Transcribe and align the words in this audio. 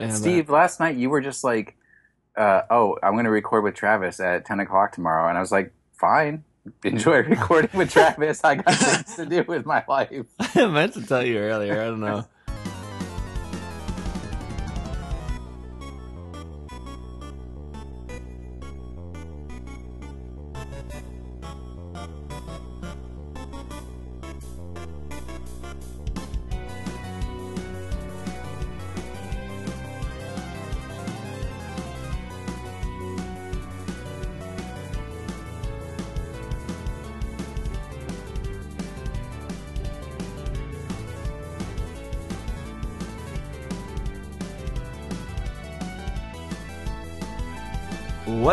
And, 0.00 0.10
uh, 0.10 0.14
Steve, 0.14 0.50
last 0.50 0.80
night 0.80 0.96
you 0.96 1.10
were 1.10 1.20
just 1.20 1.44
like, 1.44 1.76
uh, 2.36 2.62
"Oh, 2.70 2.98
I'm 3.02 3.12
going 3.12 3.24
to 3.24 3.30
record 3.30 3.64
with 3.64 3.74
Travis 3.74 4.20
at 4.20 4.44
10 4.44 4.60
o'clock 4.60 4.92
tomorrow," 4.92 5.28
and 5.28 5.38
I 5.38 5.40
was 5.40 5.52
like, 5.52 5.72
"Fine, 5.92 6.44
enjoy 6.84 7.22
recording 7.22 7.70
with 7.78 7.90
Travis. 7.92 8.42
I 8.42 8.56
got 8.56 8.74
things 8.74 9.16
to 9.16 9.26
do 9.26 9.44
with 9.46 9.66
my 9.66 9.84
life." 9.88 10.26
I 10.54 10.66
meant 10.66 10.94
to 10.94 11.02
tell 11.06 11.24
you 11.24 11.38
earlier. 11.38 11.80
I 11.80 11.84
don't 11.86 12.00
know. 12.00 12.24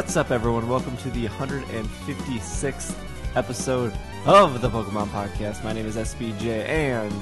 What's 0.01 0.17
up, 0.17 0.31
everyone? 0.31 0.67
Welcome 0.67 0.97
to 0.97 1.11
the 1.11 1.27
156th 1.27 2.97
episode 3.35 3.93
of 4.25 4.59
the 4.59 4.67
Pokemon 4.67 5.09
Podcast. 5.09 5.63
My 5.63 5.73
name 5.73 5.85
is 5.85 5.95
SBJ, 5.95 6.65
and 6.65 7.13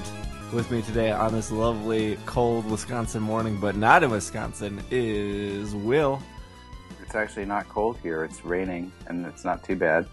with 0.53 0.71
me 0.71 0.81
today 0.81 1.11
on 1.11 1.33
this 1.33 1.51
lovely, 1.51 2.17
cold 2.25 2.65
Wisconsin 2.71 3.21
morning, 3.21 3.59
but 3.59 3.75
not 3.75 4.01
in 4.01 4.09
Wisconsin, 4.09 4.81
is 4.89 5.75
Will. 5.75 6.21
It's 7.01 7.15
actually 7.15 7.43
not 7.43 7.67
cold 7.67 7.97
here. 8.01 8.23
It's 8.23 8.45
raining, 8.45 8.93
and 9.07 9.25
it's 9.25 9.43
not 9.43 9.61
too 9.61 9.75
bad. 9.75 10.07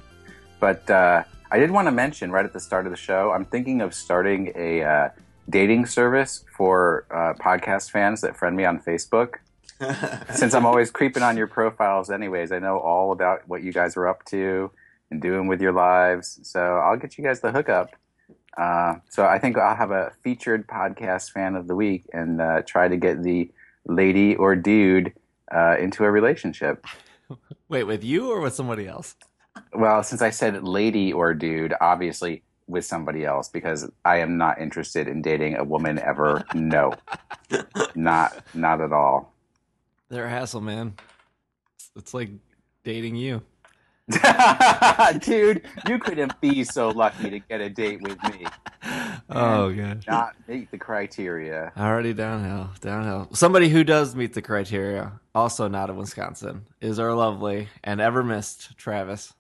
But 0.59 0.91
uh, 0.91 1.23
I 1.53 1.61
did 1.61 1.71
want 1.71 1.87
to 1.87 1.93
mention 1.93 2.33
right 2.33 2.45
at 2.45 2.53
the 2.53 2.61
start 2.61 2.85
of 2.85 2.91
the 2.91 2.99
show, 2.99 3.31
I'm 3.31 3.45
thinking 3.45 3.81
of 3.81 3.95
starting 3.95 4.53
a 4.57 4.83
uh, 4.83 5.09
dating 5.49 5.87
service 5.87 6.45
for 6.57 7.07
uh, 7.13 7.41
podcast 7.41 7.93
fans 7.93 8.23
that 8.23 8.37
friend 8.37 8.57
me 8.57 8.65
on 8.65 8.81
Facebook. 8.81 9.37
Since 10.35 10.55
I'm 10.55 10.67
always 10.67 10.91
creeping 10.91 11.23
on 11.23 11.37
your 11.37 11.47
profiles, 11.47 12.11
anyways, 12.11 12.53
I 12.53 12.59
know 12.59 12.79
all 12.79 13.13
about 13.13 13.47
what 13.49 13.63
you 13.63 13.73
guys 13.73 13.97
are 13.97 14.07
up 14.07 14.25
to 14.27 14.71
and 15.11 15.21
doing 15.21 15.47
with 15.49 15.61
your 15.61 15.73
lives. 15.73 16.39
So 16.43 16.61
I'll 16.61 16.97
get 16.97 17.19
you 17.19 17.25
guys 17.25 17.41
the 17.41 17.53
hookup. 17.53 17.91
Uh, 18.57 18.97
so 19.11 19.27
I 19.27 19.39
think 19.39 19.59
I'll 19.59 19.77
have 19.77 19.91
a 19.91 20.13
featured 20.23 20.67
podcast 20.67 21.31
fan 21.31 21.57
of 21.57 21.69
the 21.69 21.75
week 21.75 22.05
and 22.13 22.41
uh, 22.41 22.63
try 22.63 22.89
to 22.89 22.97
get 22.97 23.23
the 23.23 23.51
lady 23.87 24.35
or 24.35 24.57
dude 24.57 25.13
uh, 25.55 25.77
into 25.79 26.05
a 26.05 26.11
relationship. 26.11 26.85
Wait, 27.69 27.85
with 27.85 28.03
you 28.03 28.31
or 28.31 28.41
with 28.41 28.55
somebody 28.55 28.87
else? 28.87 29.15
Well, 29.75 30.03
since 30.03 30.23
I 30.23 30.31
said 30.31 30.63
lady 30.65 31.13
or 31.13 31.35
dude, 31.35 31.75
obviously 31.81 32.43
with 32.67 32.85
somebody 32.85 33.25
else 33.25 33.49
because 33.49 33.89
I 34.05 34.19
am 34.19 34.39
not 34.39 34.61
interested 34.61 35.07
in 35.07 35.23
dating 35.23 35.57
a 35.57 35.65
woman 35.65 35.99
ever. 35.99 36.45
No, 36.55 36.95
not 37.95 38.45
not 38.55 38.81
at 38.81 38.93
all. 38.93 39.36
They're 40.09 40.27
a 40.27 40.31
hassle, 40.31 40.61
man. 40.61 40.95
It's, 41.77 41.91
it's 41.97 42.15
like 42.15 42.31
dating 42.85 43.17
you. 43.17 43.43
Dude, 45.21 45.63
you 45.89 45.99
couldn't 45.99 46.41
be 46.41 46.63
so 46.63 46.91
lucky 46.91 47.29
to 47.29 47.41
get 47.41 47.61
a 47.61 47.69
date 47.69 48.03
with 48.03 48.23
me. 48.25 48.47
Oh, 49.29 49.73
gosh. 49.73 50.07
Not 50.07 50.37
meet 50.47 50.71
the 50.71 50.79
criteria. 50.79 51.73
Already 51.77 52.15
downhill, 52.15 52.71
downhill. 52.81 53.29
Somebody 53.33 53.69
who 53.69 53.83
does 53.83 54.15
meet 54.15 54.35
the 54.35 54.43
criteria, 54.43 55.21
also 55.35 55.67
not 55.67 55.91
in 55.91 55.97
Wisconsin, 55.97 56.67
is 56.81 57.01
our 57.01 57.13
lovely 57.13 57.69
and 57.83 58.01
ever 58.01 58.23
missed 58.23 58.79
Travis. 58.79 59.35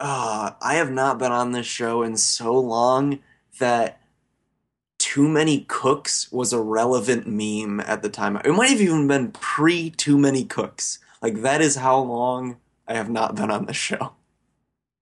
Uh, 0.00 0.50
I 0.60 0.74
have 0.74 0.90
not 0.90 1.20
been 1.20 1.30
on 1.30 1.52
this 1.52 1.66
show 1.66 2.02
in 2.02 2.16
so 2.16 2.54
long 2.54 3.20
that 3.60 3.97
Too 5.08 5.26
Many 5.26 5.60
Cooks 5.68 6.30
was 6.30 6.52
a 6.52 6.60
relevant 6.60 7.26
meme 7.26 7.80
at 7.80 8.02
the 8.02 8.10
time. 8.10 8.36
It 8.44 8.52
might 8.52 8.68
have 8.68 8.82
even 8.82 9.08
been 9.08 9.32
pre 9.32 9.88
Too 9.88 10.18
Many 10.18 10.44
Cooks. 10.44 10.98
Like, 11.22 11.40
that 11.40 11.62
is 11.62 11.76
how 11.76 11.98
long 12.00 12.58
I 12.86 12.92
have 12.92 13.08
not 13.08 13.34
been 13.34 13.50
on 13.50 13.64
this 13.64 13.76
show. 13.76 14.12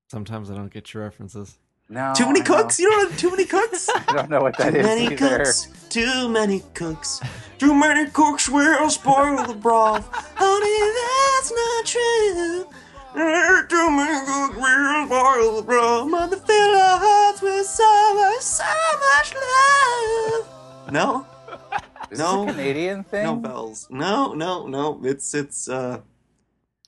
Sometimes 0.08 0.48
I 0.48 0.54
don't 0.54 0.72
get 0.72 0.94
your 0.94 1.02
references. 1.02 1.58
No. 1.88 2.12
too 2.16 2.26
many 2.26 2.40
I 2.40 2.44
know. 2.44 2.54
cooks? 2.62 2.78
You 2.78 2.88
don't 2.88 3.10
have 3.10 3.18
Too 3.18 3.30
Many 3.32 3.44
Cooks? 3.56 3.88
I 3.88 4.12
don't 4.12 4.30
know 4.30 4.40
what 4.42 4.56
that 4.58 4.70
too 4.74 4.78
is 4.78 4.86
many 4.86 5.06
either. 5.06 5.16
cooks, 5.38 5.66
too 5.88 6.28
many 6.28 6.60
cooks, 6.74 7.20
too 7.58 7.74
many 7.74 8.08
cooks 8.10 8.48
will 8.48 8.88
spoil 8.88 9.44
the 9.44 9.54
broth. 9.54 10.08
Honey, 10.36 10.92
that's 11.34 11.52
not 11.52 11.84
true. 11.84 12.80
Eh, 13.16 13.62
Too 13.68 13.90
many 13.90 14.26
cooks 14.26 14.56
will 14.56 15.06
spoil 15.06 15.56
the 15.56 15.62
broth. 15.62 16.08
Mother 16.10 16.36
fill 16.36 16.76
our 16.76 16.98
hearts 17.00 17.40
with 17.42 17.66
so 17.66 18.14
much, 18.14 18.42
so 18.42 18.64
much 19.10 19.34
love. 19.34 20.92
No, 20.92 21.26
Is 22.10 22.18
No. 22.18 22.44
this 22.44 22.54
a 22.54 22.58
Canadian 22.58 23.04
thing? 23.04 23.24
no 23.24 23.36
bells. 23.36 23.86
No, 23.90 24.32
no, 24.34 24.66
no. 24.66 25.00
It's 25.04 25.34
it's. 25.34 25.68
uh 25.68 26.00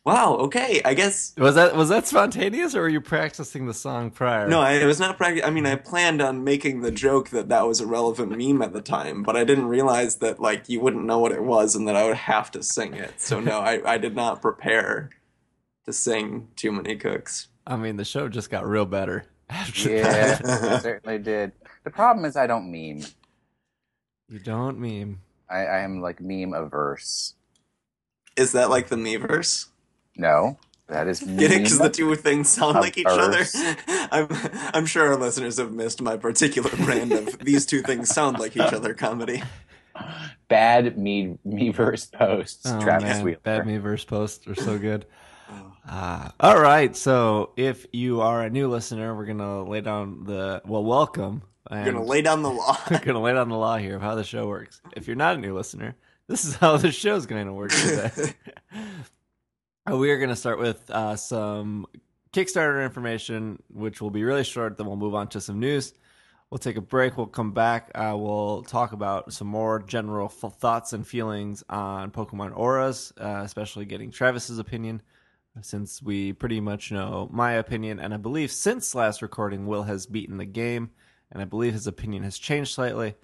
Wow. 0.05 0.37
Okay. 0.37 0.81
I 0.87 0.95
guess 0.95 1.35
Was 1.37 1.55
that 1.57 1.77
was 1.77 1.89
that 1.91 2.07
spontaneous, 2.07 2.75
or 2.75 2.81
were 2.83 2.89
you 2.89 3.01
practicing 3.01 3.67
the 3.67 3.75
song 3.75 4.11
prior? 4.11 4.49
No, 4.49 4.61
I, 4.61 4.75
it 4.75 4.87
was 4.87 4.99
not 4.99 5.19
practice. 5.19 5.43
I 5.45 5.51
mean, 5.51 5.67
I 5.67 5.75
planned 5.77 6.23
on 6.23 6.45
making 6.45 6.81
the 6.81 6.91
joke 6.91 7.29
that 7.31 7.49
that 7.51 7.67
was 7.67 7.81
a 7.81 7.87
relevant 7.87 8.31
meme 8.37 8.63
at 8.63 8.73
the 8.73 8.81
time, 8.81 9.23
but 9.23 9.37
I 9.37 9.45
didn't 9.45 9.67
realize 9.67 10.17
that 10.17 10.41
like 10.41 10.69
you 10.69 10.81
wouldn't 10.81 11.05
know 11.05 11.19
what 11.19 11.33
it 11.33 11.43
was 11.43 11.75
and 11.75 11.87
that 11.89 11.97
I 11.97 12.05
would 12.07 12.17
have 12.17 12.51
to 12.53 12.63
sing 12.63 12.95
it. 12.95 13.21
So 13.21 13.39
no, 13.41 13.59
I, 13.61 13.83
I 13.95 13.99
did 13.99 14.15
not 14.15 14.41
prepare 14.41 15.11
to 15.89 15.93
sing 15.93 16.49
"Too 16.57 16.71
Many 16.73 16.97
Cooks." 16.97 17.49
I 17.67 17.77
mean 17.77 17.97
the 17.97 18.05
show 18.05 18.29
just 18.29 18.51
got 18.51 18.67
real 18.67 18.87
better 18.87 19.27
after 19.51 19.91
Yeah, 19.91 20.37
that. 20.37 20.41
it 20.79 20.83
certainly 20.83 21.19
did. 21.19 21.53
The 21.85 21.91
problem 21.91 22.25
is 22.25 22.37
I 22.37 22.47
don't 22.47 22.71
meme. 22.71 23.05
You 24.29 24.39
don't 24.39 24.79
meme. 24.79 25.21
I, 25.51 25.61
I 25.65 25.79
am 25.81 26.01
like 26.01 26.21
meme 26.21 26.53
averse. 26.55 27.35
Is 28.37 28.53
that 28.53 28.71
like 28.71 28.89
the 28.89 28.97
Meverse? 28.97 29.67
No, 30.17 30.59
that 30.87 31.09
is 31.09 31.25
meme. 31.27 31.37
Get 31.39 31.51
it? 31.53 31.59
Because 31.63 31.79
the 31.79 31.89
two 31.91 32.15
things 32.15 32.49
sound 32.49 32.75
like 32.77 32.97
each 32.99 33.07
other. 33.09 33.45
I'm 33.89 34.29
I'm 34.75 34.87
sure 34.87 35.07
our 35.09 35.17
listeners 35.17 35.59
have 35.59 35.73
missed 35.73 36.01
my 36.03 36.17
particular 36.17 36.71
brand 36.85 37.13
of 37.13 37.39
these 37.41 37.65
two 37.67 37.83
things 37.83 38.09
sound 38.11 38.39
like 38.39 38.55
each 38.57 38.73
other 38.73 38.95
comedy. 38.95 39.43
bad 40.49 40.97
me 40.99 41.39
meverse 41.47 42.11
posts. 42.13 42.67
Oh 42.67 42.81
Travis 42.81 43.03
man, 43.17 43.25
Wheeler. 43.25 43.39
bad 43.43 43.67
me 43.67 43.79
verse 43.79 44.05
posts 44.05 44.47
are 44.47 44.55
so 44.55 44.79
good. 44.79 45.07
Ah, 45.87 46.33
all 46.41 46.61
right. 46.61 46.95
So 46.95 47.53
if 47.57 47.87
you 47.93 48.21
are 48.21 48.43
a 48.43 48.51
new 48.51 48.69
listener, 48.69 49.15
we're 49.15 49.27
gonna 49.27 49.65
lay 49.65 49.81
down 49.81 50.25
the 50.25 50.63
well, 50.67 50.85
welcome. 50.85 51.43
I'm 51.67 51.85
gonna 51.85 52.05
lay 52.05 52.23
down 52.23 52.43
the 52.43 52.51
law. 52.51 52.79
We're 52.91 53.01
gonna 53.01 53.21
lay 53.21 53.35
down 53.35 53.51
the 53.51 53.57
law 53.57 53.77
here 53.77 53.97
of 53.97 54.03
how 54.03 54.15
the 54.15 54.25
show 54.25 54.47
works. 54.47 54.81
If 54.97 55.07
you're 55.07 55.17
not 55.17 55.37
a 55.37 55.39
new 55.39 55.55
listener, 55.55 55.97
this 56.29 56.45
is 56.45 56.55
how 56.57 56.77
the 56.77 56.93
show's 56.93 57.27
going 57.27 57.47
to 57.47 57.53
work 57.55 57.71
today. 57.71 58.11
Uh, 59.87 59.97
we 59.97 60.11
are 60.11 60.19
going 60.19 60.29
to 60.29 60.37
start 60.37 60.59
with 60.59 60.89
uh, 60.91 61.17
some 61.17 61.87
Kickstarter 62.33 62.85
information, 62.85 63.63
which 63.73 64.03
will 64.03 64.11
be 64.11 64.23
really 64.23 64.45
short. 64.45 64.77
Then 64.77 64.87
we'll 64.87 64.97
move 64.97 65.15
on 65.15 65.29
to 65.29 65.41
some 65.41 65.59
news. 65.59 65.95
We'll 66.51 66.59
take 66.59 66.77
a 66.77 66.83
break. 66.83 67.17
We'll 67.17 67.27
come 67.27 67.53
back. 67.53 67.91
Uh, 67.95 68.15
we'll 68.17 68.63
talk 68.63 68.93
about 68.93 69.33
some 69.33 69.49
more 69.49 69.81
general 69.81 70.27
f- 70.27 70.59
thoughts 70.59 70.93
and 70.93 71.07
feelings 71.07 71.65
on 71.71 72.11
Pokemon 72.11 72.57
ORAS, 72.57 73.13
uh, 73.19 73.43
especially 73.43 73.87
getting 73.87 74.11
Travis's 74.11 74.59
opinion, 74.59 75.01
since 75.63 76.03
we 76.03 76.33
pretty 76.33 76.61
much 76.61 76.93
know 76.93 77.29
my 77.33 77.53
opinion. 77.53 77.99
And 77.99 78.15
I 78.15 78.17
believe 78.17 78.51
since 78.51 78.95
last 78.95 79.23
recording, 79.23 79.67
Will 79.67 79.85
has 79.85 80.07
beaten 80.07 80.37
the 80.39 80.45
game, 80.45 80.91
and 81.31 81.43
I 81.43 81.45
believe 81.45 81.73
his 81.73 81.87
opinion 81.87 82.23
has 82.23 82.39
changed 82.39 82.75
slightly. 82.75 83.15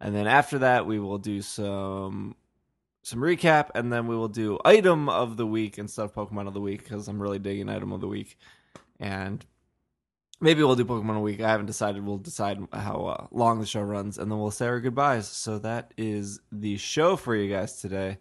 And 0.00 0.14
then 0.14 0.26
after 0.26 0.58
that, 0.60 0.86
we 0.86 0.98
will 0.98 1.18
do 1.18 1.42
some 1.42 2.36
some 3.02 3.20
recap, 3.20 3.70
and 3.74 3.92
then 3.92 4.06
we 4.06 4.16
will 4.16 4.28
do 4.28 4.58
item 4.64 5.08
of 5.08 5.36
the 5.36 5.46
week 5.46 5.78
instead 5.78 6.04
of 6.04 6.14
Pokemon 6.14 6.46
of 6.46 6.54
the 6.54 6.60
week 6.60 6.82
because 6.84 7.08
I'm 7.08 7.20
really 7.20 7.38
digging 7.38 7.68
item 7.68 7.92
of 7.92 8.00
the 8.00 8.08
week, 8.08 8.38
and 9.00 9.44
maybe 10.40 10.62
we'll 10.62 10.76
do 10.76 10.84
Pokemon 10.84 11.10
of 11.10 11.14
the 11.16 11.20
week. 11.20 11.40
I 11.40 11.48
haven't 11.48 11.66
decided. 11.66 12.04
We'll 12.04 12.18
decide 12.18 12.58
how 12.72 13.06
uh, 13.06 13.26
long 13.30 13.60
the 13.60 13.66
show 13.66 13.80
runs, 13.80 14.18
and 14.18 14.30
then 14.30 14.38
we'll 14.38 14.50
say 14.50 14.66
our 14.66 14.80
goodbyes. 14.80 15.26
So 15.26 15.58
that 15.60 15.94
is 15.96 16.40
the 16.52 16.76
show 16.76 17.16
for 17.16 17.34
you 17.34 17.52
guys 17.52 17.80
today. 17.80 18.18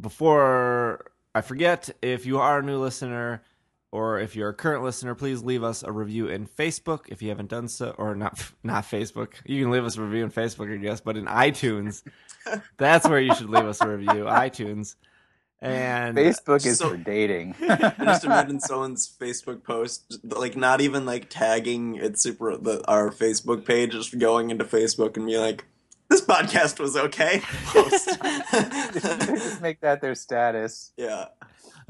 Before 0.00 1.11
I 1.34 1.40
forget, 1.40 1.90
if 2.02 2.26
you 2.26 2.38
are 2.38 2.58
a 2.58 2.62
new 2.62 2.78
listener 2.78 3.42
or 3.90 4.18
if 4.18 4.34
you're 4.36 4.48
a 4.50 4.54
current 4.54 4.82
listener, 4.82 5.14
please 5.14 5.42
leave 5.42 5.62
us 5.62 5.82
a 5.82 5.92
review 5.92 6.26
in 6.28 6.46
Facebook 6.46 7.08
if 7.08 7.20
you 7.22 7.28
haven't 7.28 7.50
done 7.50 7.68
so, 7.68 7.94
or 7.98 8.14
not 8.14 8.42
not 8.62 8.84
Facebook. 8.84 9.34
You 9.44 9.62
can 9.62 9.70
leave 9.70 9.84
us 9.84 9.96
a 9.96 10.02
review 10.02 10.24
in 10.24 10.30
Facebook, 10.30 10.72
I 10.72 10.76
guess, 10.76 11.00
but 11.00 11.16
in 11.16 11.26
iTunes, 11.26 12.02
that's 12.78 13.08
where 13.08 13.20
you 13.20 13.34
should 13.34 13.50
leave 13.50 13.66
us 13.66 13.80
a 13.80 13.88
review. 13.88 14.24
iTunes, 14.24 14.96
and 15.60 16.16
Facebook 16.16 16.64
is 16.66 16.78
So- 16.78 16.90
for 16.90 16.96
dating. 16.96 17.54
I 17.62 17.94
just 18.04 18.24
imagine 18.24 18.60
someone's 18.60 19.08
Facebook 19.20 19.62
post, 19.62 20.18
like 20.24 20.56
not 20.56 20.80
even 20.80 21.04
like 21.06 21.28
tagging 21.30 21.96
it's 21.96 22.22
super 22.22 22.56
the, 22.56 22.82
our 22.88 23.10
Facebook 23.10 23.64
page, 23.66 23.92
just 23.92 24.18
going 24.18 24.50
into 24.50 24.64
Facebook 24.64 25.16
and 25.16 25.26
be 25.26 25.36
like, 25.38 25.64
this 26.12 26.20
podcast 26.20 26.78
was 26.78 26.96
okay. 26.96 27.42
Just 27.72 29.62
make 29.62 29.80
that 29.80 30.00
their 30.00 30.14
status. 30.14 30.92
yeah. 30.96 31.26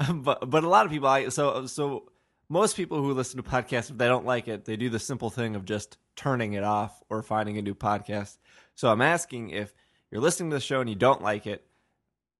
but 0.13 0.49
but 0.49 0.63
a 0.63 0.69
lot 0.69 0.85
of 0.85 0.91
people 0.91 1.07
I 1.07 1.29
so 1.29 1.65
so 1.65 2.09
most 2.49 2.75
people 2.75 2.97
who 2.97 3.13
listen 3.13 3.41
to 3.41 3.47
podcasts 3.47 3.89
if 3.91 3.97
they 3.97 4.07
don't 4.07 4.25
like 4.25 4.47
it 4.47 4.65
they 4.65 4.75
do 4.75 4.89
the 4.89 4.99
simple 4.99 5.29
thing 5.29 5.55
of 5.55 5.65
just 5.65 5.97
turning 6.15 6.53
it 6.53 6.63
off 6.63 7.01
or 7.09 7.21
finding 7.21 7.57
a 7.57 7.61
new 7.61 7.75
podcast 7.75 8.37
so 8.75 8.89
i'm 8.89 9.01
asking 9.01 9.49
if 9.49 9.73
you're 10.11 10.21
listening 10.21 10.49
to 10.49 10.55
the 10.55 10.61
show 10.61 10.79
and 10.81 10.89
you 10.89 10.95
don't 10.95 11.21
like 11.21 11.47
it 11.47 11.65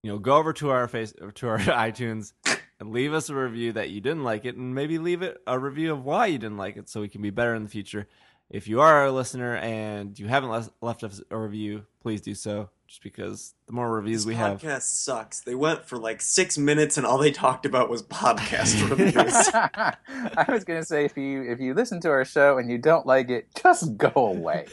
you 0.01 0.12
know 0.12 0.19
go 0.19 0.38
over 0.38 0.51
to 0.53 0.69
our 0.69 0.88
face 0.88 1.13
to 1.35 1.47
our 1.47 1.57
itunes 1.59 2.33
and 2.80 2.91
leave 2.91 3.13
us 3.13 3.30
a 3.30 3.35
review 3.35 3.71
that 3.71 3.89
you 3.89 4.01
didn't 4.01 4.24
like 4.24 4.45
it 4.45 4.56
and 4.56 4.75
maybe 4.75 4.97
leave 4.97 5.21
it 5.21 5.38
a 5.47 5.57
review 5.57 5.91
of 5.91 6.03
why 6.03 6.25
you 6.25 6.38
didn't 6.38 6.57
like 6.57 6.77
it 6.77 6.89
so 6.89 7.01
we 7.01 7.09
can 7.09 7.21
be 7.21 7.30
better 7.30 7.56
in 7.56 7.63
the 7.63 7.69
future 7.69 8.07
if 8.54 8.68
you 8.70 8.80
are 8.80 9.06
a 9.06 9.12
listener 9.12 9.58
and 9.58 10.18
you 10.18 10.28
haven't 10.30 10.50
les- 10.50 10.70
left 10.80 11.04
us 11.04 11.22
a 11.30 11.38
review 11.38 11.84
please 12.02 12.22
do 12.22 12.34
so 12.36 12.70
just 12.88 13.02
because 13.02 13.56
the 13.66 13.74
more 13.74 13.92
reviews 13.92 14.22
This 14.22 14.28
we 14.28 14.36
have 14.36 14.62
podcast 14.62 14.82
sucks. 14.84 15.40
They 15.42 15.56
went 15.56 15.84
for 15.86 15.98
like 15.98 16.22
six 16.22 16.58
minutes, 16.60 16.96
and 16.98 17.08
all 17.08 17.18
they 17.18 17.32
talked 17.32 17.66
about 17.66 17.90
was 17.90 18.04
podcast 18.04 18.88
reviews. 18.90 19.16
I 20.38 20.46
was 20.52 20.64
gonna 20.64 20.84
say 20.86 21.04
if 21.06 21.18
you 21.18 21.42
if 21.52 21.60
you 21.60 21.74
listen 21.74 22.00
to 22.02 22.10
our 22.10 22.24
show 22.24 22.60
and 22.60 22.70
you 22.70 22.78
don't 22.78 23.08
like 23.08 23.30
it, 23.32 23.48
just 23.60 23.98
go 23.98 24.12
away. 24.16 24.68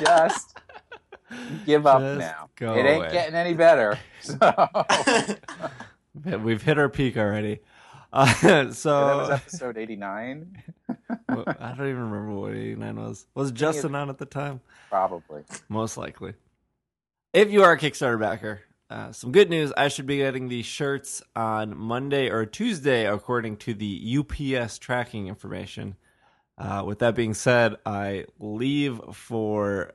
Just 0.00 0.56
give 1.66 1.86
up 1.86 2.00
Just 2.00 2.20
now. 2.20 2.48
go 2.56 2.74
it 2.74 2.86
ain't 2.86 3.02
away. 3.02 3.12
getting 3.12 3.34
any 3.34 3.52
better. 3.54 3.98
So 4.22 4.38
We've 6.42 6.62
hit 6.62 6.78
our 6.78 6.88
peak 6.88 7.16
already. 7.16 7.60
Uh, 8.12 8.34
that 8.42 8.66
was 8.68 8.78
so 8.78 9.28
episode 9.30 9.76
eighty 9.76 9.96
nine, 9.96 10.62
I 11.28 11.74
don't 11.76 11.88
even 11.88 12.10
remember 12.10 12.34
what 12.34 12.54
89 12.54 12.96
was. 12.96 13.26
Was 13.34 13.52
Justin 13.52 13.94
on 13.94 14.08
at 14.08 14.18
the 14.18 14.26
time? 14.26 14.60
probably. 14.88 15.42
Most 15.68 15.96
likely. 15.96 16.34
If 17.34 17.50
you 17.50 17.62
are 17.62 17.72
a 17.72 17.78
Kickstarter 17.78 18.18
backer, 18.18 18.62
uh, 18.88 19.12
some 19.12 19.32
good 19.32 19.50
news. 19.50 19.70
I 19.76 19.88
should 19.88 20.06
be 20.06 20.16
getting 20.18 20.48
the 20.48 20.62
shirts 20.62 21.22
on 21.36 21.76
Monday 21.76 22.30
or 22.30 22.46
Tuesday, 22.46 23.06
according 23.06 23.58
to 23.58 23.74
the 23.74 24.18
UPS 24.18 24.78
tracking 24.78 25.28
information. 25.28 25.96
Uh, 26.56 26.82
with 26.86 27.00
that 27.00 27.14
being 27.14 27.34
said, 27.34 27.76
I 27.84 28.24
leave 28.38 28.98
for 29.12 29.92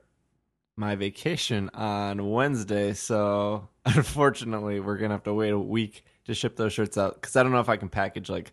my 0.76 0.94
vacation 0.94 1.70
on 1.74 2.30
Wednesday, 2.30 2.92
so 2.94 3.68
unfortunately, 3.84 4.78
we're 4.78 4.96
gonna 4.96 5.14
have 5.14 5.24
to 5.24 5.34
wait 5.34 5.50
a 5.50 5.58
week 5.58 6.04
to 6.26 6.34
ship 6.34 6.56
those 6.56 6.72
shirts 6.72 6.96
out 6.96 7.14
because 7.14 7.36
I 7.36 7.42
don't 7.42 7.52
know 7.52 7.60
if 7.60 7.68
I 7.68 7.76
can 7.76 7.88
package 7.88 8.30
like 8.30 8.52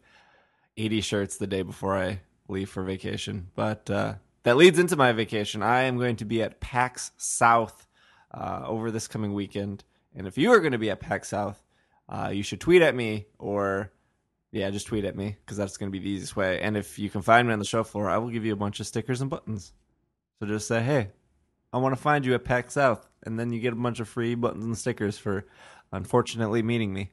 80 0.77 1.01
shirts 1.01 1.37
the 1.37 1.47
day 1.47 1.61
before 1.61 1.97
I 1.97 2.21
leave 2.47 2.69
for 2.69 2.83
vacation. 2.83 3.47
But 3.55 3.89
uh, 3.89 4.15
that 4.43 4.57
leads 4.57 4.79
into 4.79 4.95
my 4.95 5.11
vacation. 5.11 5.63
I 5.63 5.81
am 5.83 5.97
going 5.97 6.17
to 6.17 6.25
be 6.25 6.41
at 6.41 6.59
PAX 6.59 7.11
South 7.17 7.87
uh, 8.33 8.63
over 8.65 8.91
this 8.91 9.07
coming 9.07 9.33
weekend, 9.33 9.83
and 10.15 10.27
if 10.27 10.37
you 10.37 10.51
are 10.51 10.59
going 10.59 10.71
to 10.71 10.77
be 10.77 10.89
at 10.89 10.99
PAX 10.99 11.29
South, 11.29 11.61
uh, 12.09 12.29
you 12.33 12.43
should 12.43 12.59
tweet 12.59 12.81
at 12.81 12.95
me 12.95 13.25
or 13.39 13.91
yeah, 14.51 14.69
just 14.69 14.87
tweet 14.87 15.05
at 15.05 15.15
me 15.15 15.37
because 15.39 15.57
that's 15.57 15.77
going 15.77 15.89
to 15.89 15.97
be 15.97 16.03
the 16.03 16.09
easiest 16.09 16.35
way. 16.35 16.59
And 16.59 16.75
if 16.75 16.99
you 16.99 17.09
can 17.09 17.21
find 17.21 17.47
me 17.47 17.53
on 17.53 17.59
the 17.59 17.65
show 17.65 17.83
floor, 17.83 18.09
I 18.09 18.17
will 18.17 18.29
give 18.29 18.45
you 18.45 18.53
a 18.53 18.57
bunch 18.57 18.79
of 18.81 18.87
stickers 18.87 19.21
and 19.21 19.29
buttons. 19.29 19.71
So 20.39 20.45
just 20.45 20.67
say, 20.67 20.81
hey, 20.81 21.11
I 21.71 21.77
want 21.77 21.95
to 21.95 22.01
find 22.01 22.25
you 22.25 22.33
at 22.33 22.43
PAX 22.43 22.73
South, 22.73 23.07
and 23.23 23.39
then 23.39 23.53
you 23.53 23.61
get 23.61 23.73
a 23.73 23.77
bunch 23.77 24.01
of 24.01 24.09
free 24.09 24.35
buttons 24.35 24.65
and 24.65 24.77
stickers 24.77 25.17
for 25.17 25.45
unfortunately 25.93 26.61
meeting 26.61 26.93
me. 26.93 27.11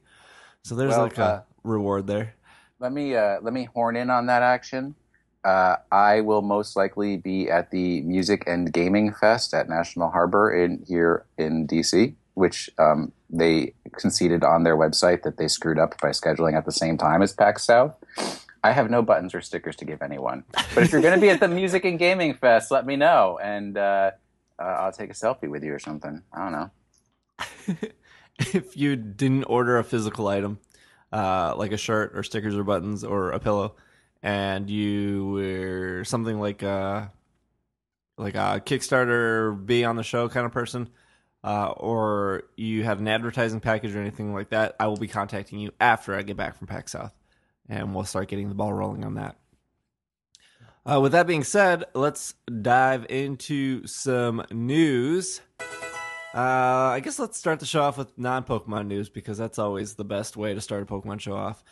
So 0.63 0.75
there's 0.75 0.91
Well, 0.91 1.03
like 1.03 1.17
a 1.17 1.23
uh, 1.23 1.41
reward 1.63 2.07
there. 2.07 2.35
Let 2.79 2.91
me 2.93 3.15
uh, 3.15 3.39
let 3.41 3.53
me 3.53 3.65
horn 3.73 3.95
in 3.95 4.09
on 4.09 4.27
that 4.27 4.41
action. 4.41 4.95
Uh, 5.43 5.77
I 5.91 6.21
will 6.21 6.41
most 6.41 6.75
likely 6.75 7.17
be 7.17 7.49
at 7.49 7.71
the 7.71 8.01
Music 8.01 8.43
and 8.45 8.71
Gaming 8.73 9.13
Fest 9.13 9.53
at 9.53 9.69
National 9.69 10.09
Harbor 10.09 10.51
in 10.51 10.83
here 10.87 11.25
in 11.37 11.65
DC, 11.65 12.13
which 12.33 12.69
um, 12.77 13.13
they 13.29 13.73
conceded 13.93 14.43
on 14.43 14.63
their 14.63 14.75
website 14.75 15.23
that 15.23 15.37
they 15.37 15.47
screwed 15.47 15.79
up 15.79 15.99
by 16.01 16.09
scheduling 16.09 16.57
at 16.57 16.65
the 16.65 16.71
same 16.71 16.97
time 16.97 17.21
as 17.21 17.31
PAX 17.31 17.63
South. 17.63 17.93
I 18.63 18.73
have 18.73 18.89
no 18.89 19.01
buttons 19.01 19.33
or 19.33 19.39
stickers 19.39 19.77
to 19.77 19.85
give 19.85 20.01
anyone, 20.01 20.43
but 20.75 20.83
if 20.83 20.91
you're 20.91 21.01
going 21.01 21.15
to 21.15 21.21
be 21.21 21.29
at 21.29 21.39
the 21.39 21.47
Music 21.61 21.85
and 21.85 21.97
Gaming 21.97 22.33
Fest, 22.33 22.69
let 22.71 22.85
me 22.85 22.97
know, 22.97 23.39
and 23.41 23.77
uh, 23.77 24.11
uh, 24.59 24.63
I'll 24.63 24.91
take 24.91 25.09
a 25.09 25.13
selfie 25.13 25.49
with 25.49 25.63
you 25.63 25.73
or 25.73 25.79
something. 25.79 26.21
I 26.33 26.39
don't 26.39 26.51
know. 26.51 27.87
if 28.53 28.77
you 28.77 28.95
didn't 28.95 29.43
order 29.45 29.77
a 29.77 29.83
physical 29.83 30.27
item, 30.27 30.59
uh, 31.11 31.53
like 31.57 31.71
a 31.71 31.77
shirt 31.77 32.11
or 32.15 32.23
stickers 32.23 32.55
or 32.55 32.63
buttons 32.63 33.03
or 33.03 33.31
a 33.31 33.39
pillow, 33.39 33.75
and 34.23 34.69
you 34.69 35.27
were 35.27 36.03
something 36.05 36.39
like 36.39 36.63
a 36.63 37.11
like 38.17 38.35
a 38.35 38.61
Kickstarter 38.65 39.65
be 39.65 39.83
on 39.83 39.95
the 39.95 40.03
show 40.03 40.29
kind 40.29 40.45
of 40.45 40.51
person, 40.51 40.89
uh, 41.43 41.71
or 41.71 42.43
you 42.55 42.83
had 42.83 42.99
an 42.99 43.07
advertising 43.07 43.59
package 43.59 43.95
or 43.95 43.99
anything 43.99 44.33
like 44.33 44.49
that, 44.49 44.75
I 44.79 44.87
will 44.87 44.97
be 44.97 45.07
contacting 45.07 45.59
you 45.59 45.71
after 45.79 46.15
I 46.15 46.21
get 46.21 46.37
back 46.37 46.57
from 46.57 46.67
PAX 46.67 46.93
South, 46.93 47.13
and 47.67 47.93
we'll 47.93 48.05
start 48.05 48.29
getting 48.29 48.49
the 48.49 48.55
ball 48.55 48.73
rolling 48.73 49.03
on 49.03 49.15
that. 49.15 49.37
Uh, 50.85 50.99
with 51.01 51.11
that 51.11 51.27
being 51.27 51.43
said, 51.43 51.85
let's 51.93 52.33
dive 52.61 53.05
into 53.09 53.85
some 53.85 54.43
news. 54.49 55.41
Uh, 56.33 56.93
I 56.93 56.99
guess 56.99 57.17
let's 57.17 57.37
start 57.37 57.59
the 57.59 57.65
show 57.65 57.81
off 57.81 57.97
with 57.97 58.15
non 58.17 58.43
Pokemon 58.43 58.87
news 58.87 59.09
because 59.09 59.37
that's 59.37 59.57
always 59.57 59.95
the 59.95 60.05
best 60.05 60.37
way 60.37 60.53
to 60.53 60.61
start 60.61 60.83
a 60.83 60.85
Pokemon 60.85 61.19
show 61.19 61.35
off. 61.35 61.63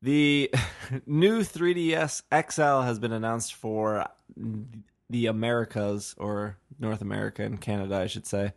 The 0.00 0.50
new 1.06 1.40
3DS 1.40 2.22
XL 2.30 2.82
has 2.82 2.98
been 3.00 3.12
announced 3.12 3.54
for 3.54 4.06
the 5.10 5.26
Americas, 5.26 6.14
or 6.18 6.56
North 6.78 7.00
America 7.00 7.42
and 7.42 7.60
Canada, 7.60 7.96
I 7.96 8.06
should 8.06 8.26
say. 8.26 8.52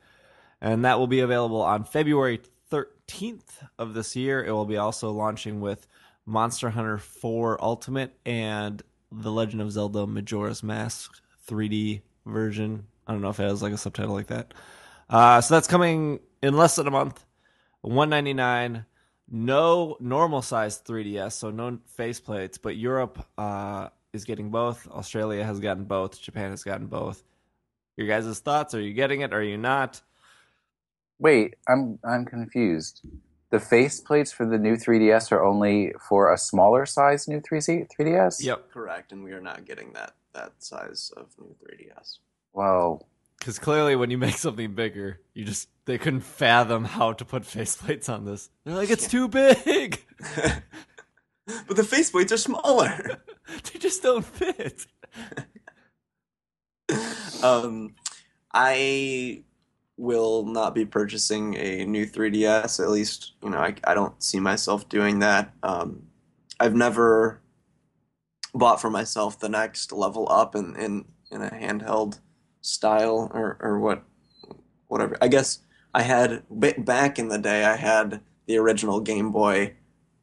And 0.61 0.85
that 0.85 0.99
will 0.99 1.07
be 1.07 1.21
available 1.21 1.61
on 1.61 1.83
February 1.83 2.41
13th 2.71 3.67
of 3.77 3.93
this 3.93 4.15
year. 4.15 4.43
It 4.43 4.51
will 4.51 4.65
be 4.65 4.77
also 4.77 5.11
launching 5.11 5.61
with 5.61 5.87
Monster 6.25 6.69
Hunter 6.69 6.97
4 6.97 7.63
Ultimate 7.63 8.15
and 8.25 8.83
The 9.11 9.31
Legend 9.31 9.61
of 9.61 9.71
Zelda 9.71 10.05
Majora's 10.05 10.61
Mask 10.61 11.11
3D 11.47 12.01
version. 12.25 12.85
I 13.07 13.13
don't 13.13 13.21
know 13.21 13.29
if 13.29 13.39
it 13.39 13.43
has 13.43 13.63
like 13.63 13.73
a 13.73 13.77
subtitle 13.77 14.13
like 14.13 14.27
that. 14.27 14.53
Uh, 15.09 15.41
so 15.41 15.53
that's 15.53 15.67
coming 15.67 16.19
in 16.41 16.55
less 16.55 16.75
than 16.75 16.87
a 16.87 16.91
month. 16.91 17.25
199 17.81 18.85
no 19.31 19.95
normal 19.99 20.41
size 20.41 20.81
3ds 20.85 21.31
so 21.33 21.51
no 21.51 21.77
faceplates 21.97 22.59
but 22.61 22.75
europe 22.75 23.25
uh, 23.37 23.87
is 24.11 24.25
getting 24.25 24.49
both 24.49 24.87
australia 24.87 25.45
has 25.45 25.59
gotten 25.59 25.85
both 25.85 26.19
japan 26.19 26.49
has 26.49 26.63
gotten 26.63 26.87
both 26.87 27.23
your 27.95 28.07
guys' 28.07 28.39
thoughts 28.39 28.73
are 28.73 28.81
you 28.81 28.91
getting 28.91 29.21
it 29.21 29.31
are 29.31 29.43
you 29.43 29.55
not 29.55 30.01
Wait, 31.19 31.55
I'm 31.67 31.99
I'm 32.03 32.25
confused. 32.25 33.01
The 33.51 33.59
face 33.59 33.99
plates 33.99 34.31
for 34.31 34.45
the 34.45 34.57
new 34.57 34.75
3DS 34.75 35.31
are 35.31 35.43
only 35.43 35.93
for 36.07 36.33
a 36.33 36.37
smaller 36.37 36.85
size 36.85 37.27
new 37.27 37.41
3C 37.41 37.87
3DS. 37.89 38.43
yep 38.43 38.71
Correct, 38.71 39.11
and 39.11 39.23
we 39.23 39.33
are 39.33 39.41
not 39.41 39.65
getting 39.65 39.91
that 39.93 40.13
that 40.33 40.53
size 40.59 41.11
of 41.17 41.27
new 41.37 41.55
3DS. 41.63 42.19
Well, 42.53 43.05
because 43.39 43.57
clearly 43.57 43.95
when 43.95 44.09
you 44.09 44.17
make 44.17 44.37
something 44.37 44.73
bigger 44.73 45.19
you 45.33 45.45
just 45.45 45.69
they 45.85 45.97
couldn't 45.97 46.21
fathom 46.21 46.83
how 46.83 47.13
to 47.13 47.25
put 47.25 47.43
faceplates 47.43 48.13
on 48.13 48.25
this 48.25 48.49
they're 48.65 48.75
like 48.75 48.89
it's 48.89 49.07
too 49.07 49.27
big 49.27 50.03
but 51.67 51.75
the 51.75 51.81
faceplates 51.81 52.31
are 52.31 52.37
smaller. 52.37 53.23
they 53.73 53.79
just 53.79 54.03
don't 54.03 54.25
fit 54.25 54.85
um, 57.43 57.95
I 58.51 59.43
will 59.97 60.45
not 60.45 60.73
be 60.73 60.85
purchasing 60.85 61.55
a 61.55 61.85
new 61.85 62.05
3DS. 62.05 62.81
At 62.81 62.89
least, 62.89 63.33
you 63.43 63.49
know, 63.49 63.59
I, 63.59 63.75
I 63.83 63.93
don't 63.93 64.21
see 64.23 64.39
myself 64.39 64.87
doing 64.89 65.19
that. 65.19 65.53
Um, 65.61 66.03
I've 66.59 66.75
never 66.75 67.41
bought 68.53 68.81
for 68.81 68.89
myself 68.89 69.39
the 69.39 69.49
next 69.49 69.91
level 69.91 70.27
up 70.29 70.55
in, 70.55 70.75
in, 70.75 71.05
in 71.31 71.41
a 71.41 71.49
handheld 71.49 72.19
style 72.61 73.31
or, 73.33 73.57
or 73.59 73.79
what, 73.79 74.03
whatever. 74.87 75.17
I 75.21 75.27
guess 75.27 75.59
I 75.93 76.03
had 76.03 76.43
ba- 76.49 76.75
back 76.77 77.19
in 77.19 77.29
the 77.29 77.37
day. 77.37 77.65
I 77.65 77.75
had 77.75 78.21
the 78.45 78.57
original 78.57 78.99
Game 78.99 79.31
Boy 79.31 79.75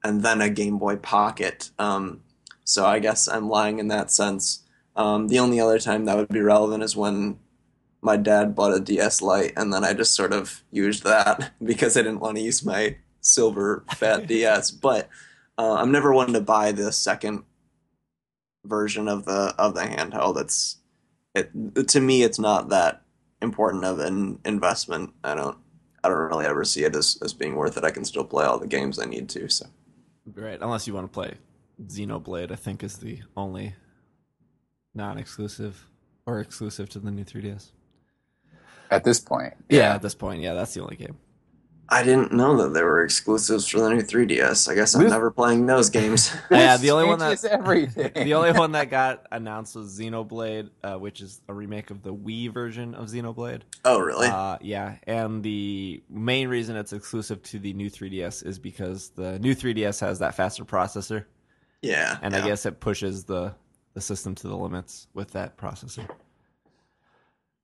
and 0.04 0.22
then 0.22 0.40
a 0.40 0.50
Game 0.50 0.78
Boy 0.78 0.96
Pocket. 0.96 1.70
Um, 1.78 2.20
so 2.64 2.84
I 2.84 2.98
guess 2.98 3.28
I'm 3.28 3.48
lying 3.48 3.78
in 3.78 3.88
that 3.88 4.10
sense. 4.10 4.62
Um, 4.96 5.28
the 5.28 5.38
only 5.38 5.60
other 5.60 5.78
time 5.78 6.04
that 6.04 6.16
would 6.16 6.28
be 6.28 6.40
relevant 6.40 6.82
is 6.82 6.96
when 6.96 7.38
my 8.02 8.16
dad 8.16 8.54
bought 8.54 8.74
a 8.74 8.80
DS 8.80 9.20
Lite, 9.20 9.52
and 9.56 9.72
then 9.72 9.84
I 9.84 9.92
just 9.92 10.14
sort 10.14 10.32
of 10.32 10.62
used 10.70 11.04
that 11.04 11.52
because 11.64 11.96
I 11.96 12.02
didn't 12.02 12.20
want 12.20 12.36
to 12.36 12.42
use 12.42 12.64
my 12.64 12.96
silver 13.20 13.84
fat 13.94 14.26
DS. 14.28 14.70
But 14.70 15.08
uh, 15.58 15.74
I'm 15.74 15.92
never 15.92 16.12
one 16.12 16.32
to 16.32 16.40
buy 16.40 16.72
the 16.72 16.92
second 16.92 17.42
version 18.64 19.08
of 19.08 19.24
the 19.24 19.54
of 19.58 19.74
the 19.74 19.82
handheld. 19.82 20.40
It's 20.40 20.78
it 21.36 21.88
to 21.88 22.00
me, 22.00 22.22
it's 22.22 22.38
not 22.38 22.70
that 22.70 23.02
important 23.42 23.84
of 23.84 23.98
an 24.00 24.40
investment. 24.44 25.12
I 25.22 25.34
don't 25.34 25.58
I 26.02 26.08
don't 26.08 26.18
really 26.18 26.46
ever 26.46 26.64
see 26.64 26.84
it 26.84 26.96
as, 26.96 27.18
as 27.22 27.32
being 27.34 27.54
worth 27.54 27.76
it. 27.76 27.84
I 27.84 27.90
can 27.90 28.04
still 28.04 28.24
play 28.24 28.44
all 28.44 28.58
the 28.58 28.66
games 28.66 28.98
I 28.98 29.04
need 29.04 29.28
to. 29.30 29.48
So 29.48 29.66
right 30.34 30.58
unless 30.60 30.86
you 30.86 30.94
want 30.94 31.06
to 31.06 31.12
play 31.12 31.34
xenoblade 31.86 32.50
i 32.50 32.56
think 32.56 32.82
is 32.82 32.96
the 32.96 33.20
only 33.36 33.74
non-exclusive 34.94 35.86
or 36.26 36.40
exclusive 36.40 36.88
to 36.88 36.98
the 36.98 37.10
new 37.12 37.24
3ds 37.24 37.70
At 38.90 39.04
this 39.04 39.20
point, 39.20 39.54
Yeah, 39.68 39.94
at 39.94 40.02
this 40.02 40.14
point, 40.14 40.42
yeah, 40.42 40.54
that's 40.54 40.74
the 40.74 40.80
only 40.80 40.96
game. 40.96 41.16
I 41.88 42.02
didn't 42.02 42.32
know 42.32 42.56
that 42.56 42.74
there 42.74 42.84
were 42.84 43.04
exclusives 43.04 43.68
for 43.68 43.78
the 43.78 43.90
new 43.90 44.00
3DS. 44.02 44.68
I 44.68 44.74
guess 44.74 44.94
I'm 44.94 45.02
This- 45.04 45.12
never 45.12 45.30
playing 45.30 45.66
those 45.66 45.88
games. 45.88 46.32
Yeah, 46.50 46.76
the 46.76 46.90
only 46.90 47.06
one 47.06 47.18
that- 47.20 47.44
everything. 47.44 48.10
The 48.12 48.34
only 48.34 48.52
one 48.52 48.72
that 48.72 48.90
got 48.90 49.24
announced 49.30 49.76
was 49.76 49.96
Xenoblade, 49.98 50.70
uh, 50.82 50.94
which 50.96 51.20
is 51.20 51.40
a 51.48 51.54
remake 51.54 51.90
of 51.90 52.02
the 52.02 52.12
Wii 52.12 52.52
version 52.52 52.94
of 52.96 53.06
Xenoblade. 53.08 53.60
oh, 53.84 54.00
really? 54.00 54.26
Uh, 54.26 54.58
yeah, 54.60 54.96
and 55.04 55.42
the 55.44 56.02
main 56.10 56.48
reason 56.48 56.76
it's 56.76 56.92
exclusive 56.92 57.42
to 57.44 57.58
the 57.60 57.72
new 57.72 57.88
3DS 57.88 58.44
is 58.44 58.58
because 58.58 59.10
the 59.10 59.38
new 59.38 59.54
3DS 59.54 60.00
has 60.00 60.18
that 60.18 60.34
faster 60.34 60.64
processor, 60.64 61.24
yeah. 61.82 62.18
and 62.20 62.34
yeah. 62.34 62.42
I 62.42 62.46
guess 62.48 62.66
it 62.66 62.80
pushes 62.80 63.24
the 63.24 63.54
the 63.94 64.00
system 64.02 64.34
to 64.34 64.48
the 64.48 64.56
limits 64.56 65.06
with 65.14 65.30
that 65.32 65.56
processor. 65.56 66.06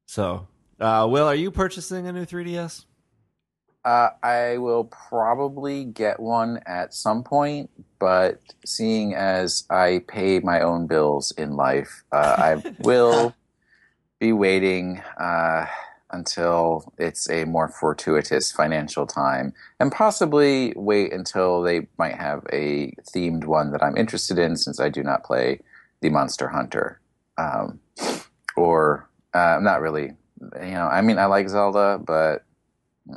So, 0.07 0.47
uh, 0.81 1.07
Will, 1.11 1.27
are 1.27 1.35
you 1.35 1.51
purchasing 1.51 2.07
a 2.07 2.13
new 2.13 2.25
3DS? 2.25 2.87
Uh, 3.85 4.11
I 4.23 4.59
will 4.59 4.85
probably 4.85 5.85
get 5.85 6.21
one 6.21 6.61
at 6.67 6.95
some 6.95 7.25
point, 7.25 7.71
but 7.99 8.41
seeing 8.65 9.15
as 9.15 9.65
I 9.71 10.05
pay 10.07 10.39
my 10.39 10.61
own 10.61 10.87
bills 10.87 11.33
in 11.33 11.57
life, 11.57 12.05
uh, 12.13 12.37
I 12.39 12.75
will 12.81 13.35
be 14.21 14.33
waiting 14.33 15.03
uh, 15.19 15.67
until 16.13 16.93
it's 16.97 17.29
a 17.29 17.45
more 17.45 17.69
fortuitous 17.69 18.53
financial 18.53 19.05
time, 19.05 19.53
and 19.81 19.91
possibly 19.91 20.73
wait 20.77 21.13
until 21.13 21.63
they 21.63 21.89
might 21.99 22.15
have 22.15 22.47
a 22.53 22.95
themed 23.13 23.47
one 23.47 23.73
that 23.73 23.83
I'm 23.83 23.97
interested 23.97 24.39
in, 24.39 24.57
since 24.57 24.79
I 24.79 24.91
do 24.91 25.03
not 25.03 25.25
play 25.25 25.59
the 26.03 26.11
Monster 26.11 26.49
Hunter, 26.49 27.01
um, 27.37 27.81
or 28.57 29.09
uh, 29.35 29.59
not 29.61 29.81
really. 29.81 30.13
You 30.41 30.73
know, 30.73 30.87
I 30.87 31.01
mean, 31.03 31.19
I 31.19 31.27
like 31.27 31.49
Zelda, 31.49 31.99
but 32.05 32.45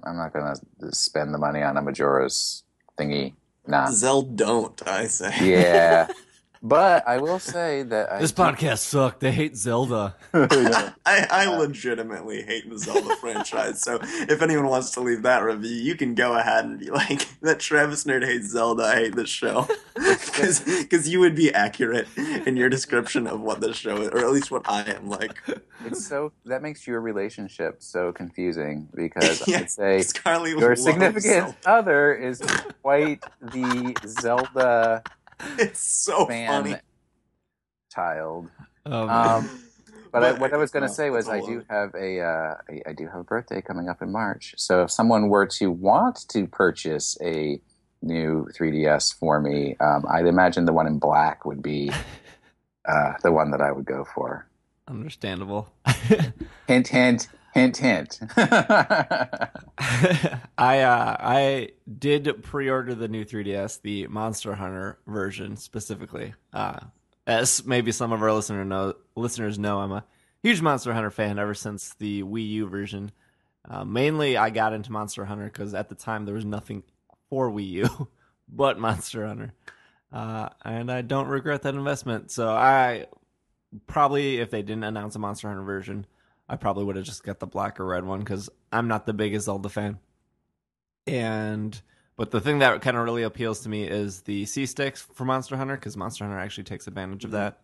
I'm 0.04 0.18
not 0.18 0.34
gonna 0.34 0.56
spend 0.92 1.34
the 1.34 1.38
money 1.38 1.62
on 1.62 1.78
a 1.78 1.82
Majora's 1.82 2.64
thingy. 3.00 3.34
Nah. 3.68 3.90
Zell 3.92 4.22
don't, 4.22 4.80
I 4.88 5.08
say. 5.08 5.34
Yeah. 5.42 6.08
but 6.66 7.08
I 7.08 7.20
will 7.20 7.38
say 7.38 7.84
that 7.84 8.12
I 8.12 8.20
This 8.20 8.32
podcast 8.32 8.80
sucked. 8.80 9.20
They 9.20 9.32
hate 9.32 9.56
Zelda. 9.56 10.16
I, 10.34 11.28
I 11.30 11.46
legitimately 11.56 12.42
hate 12.42 12.68
the 12.68 12.80
Zelda 12.80 13.16
franchise, 13.22 13.82
so 13.82 14.00
if 14.02 14.42
anyone 14.42 14.68
wants 14.68 14.90
to 14.92 15.02
leave 15.02 15.22
that 15.22 15.44
review, 15.44 15.76
you 15.76 15.96
can 15.96 16.16
go 16.16 16.34
ahead 16.34 16.66
and 16.66 16.80
be 16.80 16.90
like, 16.90 17.28
that 17.42 17.60
Travis 17.60 18.04
Nerd 18.06 18.26
hates 18.26 18.48
Zelda, 18.48 18.84
I 18.84 18.96
hate 18.96 19.16
this 19.16 19.30
show. 19.30 19.68
Because 19.94 21.08
you 21.08 21.20
would 21.20 21.36
be 21.36 21.54
accurate 21.54 22.08
in 22.18 22.58
your 22.58 22.70
description 22.70 23.28
of 23.28 23.42
what 23.42 23.62
this 23.62 23.78
show 23.78 23.98
is, 23.98 24.10
or 24.10 24.20
at 24.20 24.32
least 24.32 24.50
what 24.50 24.68
I 24.68 24.82
am 24.82 25.08
like. 25.08 25.38
it's 25.86 26.06
so 26.06 26.32
that 26.46 26.64
makes 26.64 26.88
your 26.88 27.00
relationship 27.00 27.84
so 27.84 28.12
confusing 28.12 28.90
because 28.96 29.48
Yeah, 29.48 29.60
I'd 29.60 29.70
say 29.70 30.00
Scarly 30.00 30.60
your 30.60 30.76
significant 30.76 31.24
Zelda. 31.24 31.56
other 31.66 32.14
is 32.14 32.42
quite 32.82 33.24
the 33.40 33.96
Zelda 34.08 35.04
It's 35.60 35.80
so 35.80 36.26
fan 36.26 36.64
funny. 36.64 36.76
child. 37.92 38.50
Um, 38.86 39.10
Um, 39.10 39.50
But 40.12 40.24
I, 40.24 40.32
what 40.32 40.54
I 40.54 40.58
was 40.58 40.72
going 40.72 40.84
to 40.84 40.88
no, 40.88 40.94
say 40.94 41.10
was, 41.10 41.28
I 41.28 41.42
do 41.42 41.56
love. 41.58 41.66
have 41.70 41.94
a, 41.96 42.22
uh, 42.22 42.56
I, 42.70 42.82
I 42.92 42.94
do 42.94 43.06
have 43.08 43.20
a 43.20 43.24
birthday 43.26 43.62
coming 43.62 43.90
up 43.90 44.02
in 44.02 44.14
March. 44.14 44.54
So 44.58 44.84
if 44.84 44.92
someone 44.92 45.28
were 45.28 45.46
to 45.60 45.70
want 45.70 46.26
to 46.30 46.48
purchase 46.48 47.18
a 47.22 47.60
new 48.02 48.48
3DS 48.58 49.14
for 49.14 49.42
me, 49.42 49.76
um, 49.82 50.06
I'd 50.10 50.26
imagine 50.26 50.64
the 50.64 50.72
one 50.72 50.88
in 50.88 51.00
black 51.00 51.44
would 51.44 51.62
be 51.62 51.92
uh, 52.88 53.14
the 53.24 53.32
one 53.34 53.52
that 53.52 53.60
I 53.62 53.74
would 53.74 53.84
go 53.86 54.06
for. 54.16 54.48
understandable. 54.88 55.68
Hint, 56.68 56.88
hint, 56.88 57.28
hint, 57.56 57.78
hint. 57.78 58.20
I 58.38 59.50
uh, 60.58 61.18
I 61.20 61.70
did 61.98 62.44
pre-order 62.44 62.94
the 62.94 63.08
new 63.08 63.26
3DS, 63.26 63.82
the 63.82 64.08
Monster 64.08 64.54
Hunter 64.54 65.00
version 65.08 65.56
specifically. 65.56 66.36
Uh, 66.54 66.80
as 67.26 67.66
maybe 67.66 67.92
some 67.92 68.12
of 68.12 68.22
our 68.22 68.32
listener 68.32 68.64
know, 68.64 68.94
listeners 69.16 69.58
know, 69.58 69.80
I'm 69.80 69.94
a 69.94 70.06
huge 70.44 70.62
Monster 70.62 70.94
Hunter 70.94 71.10
fan 71.10 71.40
ever 71.40 71.56
since 71.56 71.96
the 71.96 72.22
Wii 72.24 72.48
U 72.50 72.68
version. 72.68 73.12
Uh, 73.68 73.84
mainly, 73.84 74.38
I 74.38 74.52
got 74.52 74.74
into 74.74 74.92
Monster 74.92 75.26
Hunter 75.26 75.46
because 75.46 75.74
at 75.74 75.90
the 75.90 75.96
time 75.96 76.26
there 76.26 76.36
was 76.36 76.46
nothing 76.46 76.84
for 77.30 77.50
Wii 77.50 77.70
U 77.70 78.08
but 78.50 78.78
Monster 78.78 79.26
Hunter, 79.26 79.54
uh, 80.12 80.50
and 80.64 80.92
I 80.92 81.02
don't 81.02 81.28
regret 81.28 81.64
that 81.64 81.74
investment. 81.74 82.30
So 82.30 82.50
I 82.50 83.08
probably, 83.88 84.38
if 84.38 84.52
they 84.52 84.62
didn't 84.62 84.84
announce 84.84 85.16
a 85.16 85.20
Monster 85.20 85.48
Hunter 85.48 85.64
version, 85.64 86.06
I 86.48 86.56
probably 86.58 86.84
would 86.84 86.96
have 86.96 87.06
just 87.06 87.24
got 87.24 87.40
the 87.40 87.48
black 87.48 87.80
or 87.80 87.86
red 87.86 88.06
one 88.06 88.20
because 88.20 88.50
I'm 88.72 88.88
not 88.88 89.06
the 89.06 89.14
biggest 89.14 89.46
Zelda 89.46 89.70
fan. 89.70 90.00
And 91.08 91.80
but 92.18 92.32
the 92.32 92.42
thing 92.42 92.60
that 92.60 92.82
kind 92.82 92.98
of 92.98 93.04
really 93.04 93.24
appeals 93.24 93.62
to 93.62 93.70
me 93.70 93.84
is 93.84 94.22
the 94.22 94.46
C 94.46 94.66
sticks 94.66 95.02
for 95.02 95.26
Monster 95.26 95.58
Hunter 95.58 95.76
because 95.76 95.98
Monster 95.98 96.24
Hunter 96.26 96.40
actually 96.40 96.64
takes 96.64 96.88
advantage 96.88 97.26
of 97.26 97.32
that. 97.32 97.60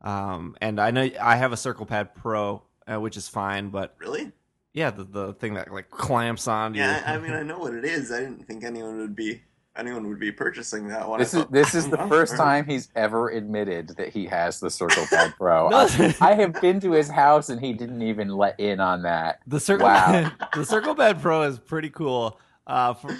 Um, 0.00 0.56
and 0.60 0.80
I 0.80 0.90
know 0.90 1.08
I 1.20 1.36
have 1.36 1.52
a 1.52 1.56
Circle 1.56 1.86
Pad 1.86 2.14
Pro, 2.14 2.62
uh, 2.90 2.98
which 3.00 3.16
is 3.16 3.28
fine, 3.28 3.68
but 3.68 3.94
Really? 3.98 4.32
yeah, 4.72 4.90
the 4.90 5.04
the 5.04 5.32
thing 5.34 5.54
that 5.54 5.72
like 5.72 5.90
clamps 5.90 6.48
on. 6.48 6.74
Yeah, 6.74 7.02
I 7.06 7.18
mean, 7.18 7.32
I 7.34 7.42
know 7.42 7.58
what 7.58 7.74
it 7.74 7.84
is. 7.84 8.10
I 8.10 8.20
didn't 8.20 8.46
think 8.46 8.64
anyone 8.64 8.98
would 8.98 9.14
be 9.14 9.42
anyone 9.80 10.06
would 10.08 10.20
be 10.20 10.30
purchasing 10.30 10.86
that 10.88 11.08
one. 11.08 11.20
I 11.20 11.24
this 11.24 11.34
is 11.34 11.46
this 11.46 11.74
is 11.74 11.88
the 11.88 11.96
first 12.08 12.36
time 12.36 12.64
he's 12.66 12.88
ever 12.94 13.30
admitted 13.30 13.88
that 13.96 14.10
he 14.10 14.26
has 14.26 14.60
the 14.60 14.70
Circle 14.70 15.06
Pad 15.06 15.34
Pro. 15.38 15.68
No. 15.70 15.78
I, 15.90 16.14
I 16.20 16.34
have 16.34 16.60
been 16.60 16.78
to 16.80 16.92
his 16.92 17.08
house 17.08 17.48
and 17.48 17.60
he 17.60 17.72
didn't 17.72 18.02
even 18.02 18.28
let 18.28 18.60
in 18.60 18.78
on 18.78 19.02
that. 19.02 19.40
The 19.46 19.58
circle 19.58 19.86
Wow. 19.86 20.30
the 20.54 20.64
Circle 20.64 20.94
Pad 20.94 21.20
Pro 21.22 21.42
is 21.42 21.58
pretty 21.58 21.90
cool. 21.90 22.38
Uh, 22.66 22.94
for, 22.94 23.16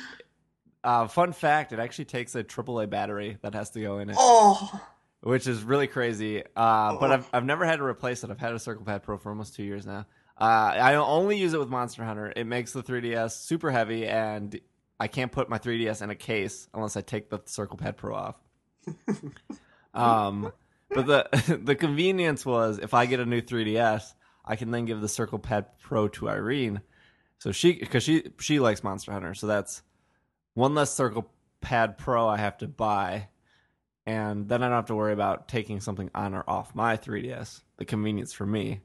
uh, 0.84 1.08
fun 1.08 1.32
fact: 1.32 1.72
it 1.72 1.78
actually 1.78 2.04
takes 2.04 2.34
a 2.34 2.44
AAA 2.44 2.88
battery 2.90 3.38
that 3.42 3.54
has 3.54 3.70
to 3.70 3.80
go 3.80 3.98
in 3.98 4.10
it, 4.10 4.16
Oh, 4.18 4.80
which 5.22 5.46
is 5.46 5.62
really 5.64 5.86
crazy. 5.86 6.42
Uh, 6.56 6.96
but 6.96 7.10
Oh. 7.10 7.14
I've 7.14 7.28
I've 7.32 7.44
never 7.44 7.64
had 7.64 7.76
to 7.76 7.84
replace 7.84 8.22
it. 8.22 8.30
I've 8.30 8.38
had 8.38 8.52
a 8.52 8.58
Circle 8.58 8.84
Pad 8.84 9.02
Pro 9.02 9.18
for 9.18 9.30
almost 9.30 9.54
two 9.56 9.64
years 9.64 9.86
now. 9.86 10.06
Uh, 10.40 10.72
I 10.74 10.94
only 10.94 11.36
use 11.36 11.52
it 11.52 11.58
with 11.58 11.68
Monster 11.68 12.02
Hunter. 12.02 12.32
It 12.34 12.44
makes 12.46 12.72
the 12.72 12.82
3DS 12.82 13.32
super 13.32 13.70
heavy, 13.70 14.06
and 14.06 14.58
I 15.00 15.08
can't 15.08 15.32
put 15.32 15.48
my 15.48 15.58
3DS 15.58 16.02
in 16.02 16.10
a 16.10 16.14
case 16.14 16.68
unless 16.74 16.94
I 16.94 17.00
take 17.00 17.30
the 17.30 17.40
Circle 17.46 17.78
Pad 17.78 17.96
Pro 17.96 18.14
off. 18.14 18.36
um, 19.94 20.52
but 20.90 21.06
the 21.06 21.60
the 21.64 21.74
convenience 21.74 22.44
was 22.44 22.78
if 22.78 22.92
I 22.92 23.06
get 23.06 23.18
a 23.18 23.24
new 23.24 23.40
3DS, 23.40 24.12
I 24.44 24.56
can 24.56 24.70
then 24.70 24.84
give 24.84 25.00
the 25.00 25.08
Circle 25.08 25.38
Pad 25.38 25.66
Pro 25.80 26.08
to 26.08 26.28
Irene, 26.28 26.82
so 27.38 27.50
she 27.50 27.72
because 27.72 28.02
she 28.02 28.30
she 28.38 28.60
likes 28.60 28.84
Monster 28.84 29.12
Hunter, 29.12 29.34
so 29.34 29.46
that's 29.46 29.82
one 30.52 30.74
less 30.74 30.92
Circle 30.92 31.30
Pad 31.62 31.96
Pro 31.96 32.28
I 32.28 32.36
have 32.36 32.58
to 32.58 32.68
buy, 32.68 33.28
and 34.04 34.48
then 34.50 34.62
I 34.62 34.66
don't 34.66 34.76
have 34.76 34.86
to 34.86 34.94
worry 34.94 35.14
about 35.14 35.48
taking 35.48 35.80
something 35.80 36.10
on 36.14 36.34
or 36.34 36.44
off 36.46 36.74
my 36.74 36.98
3DS. 36.98 37.62
The 37.78 37.86
convenience 37.86 38.34
for 38.34 38.44
me. 38.44 38.80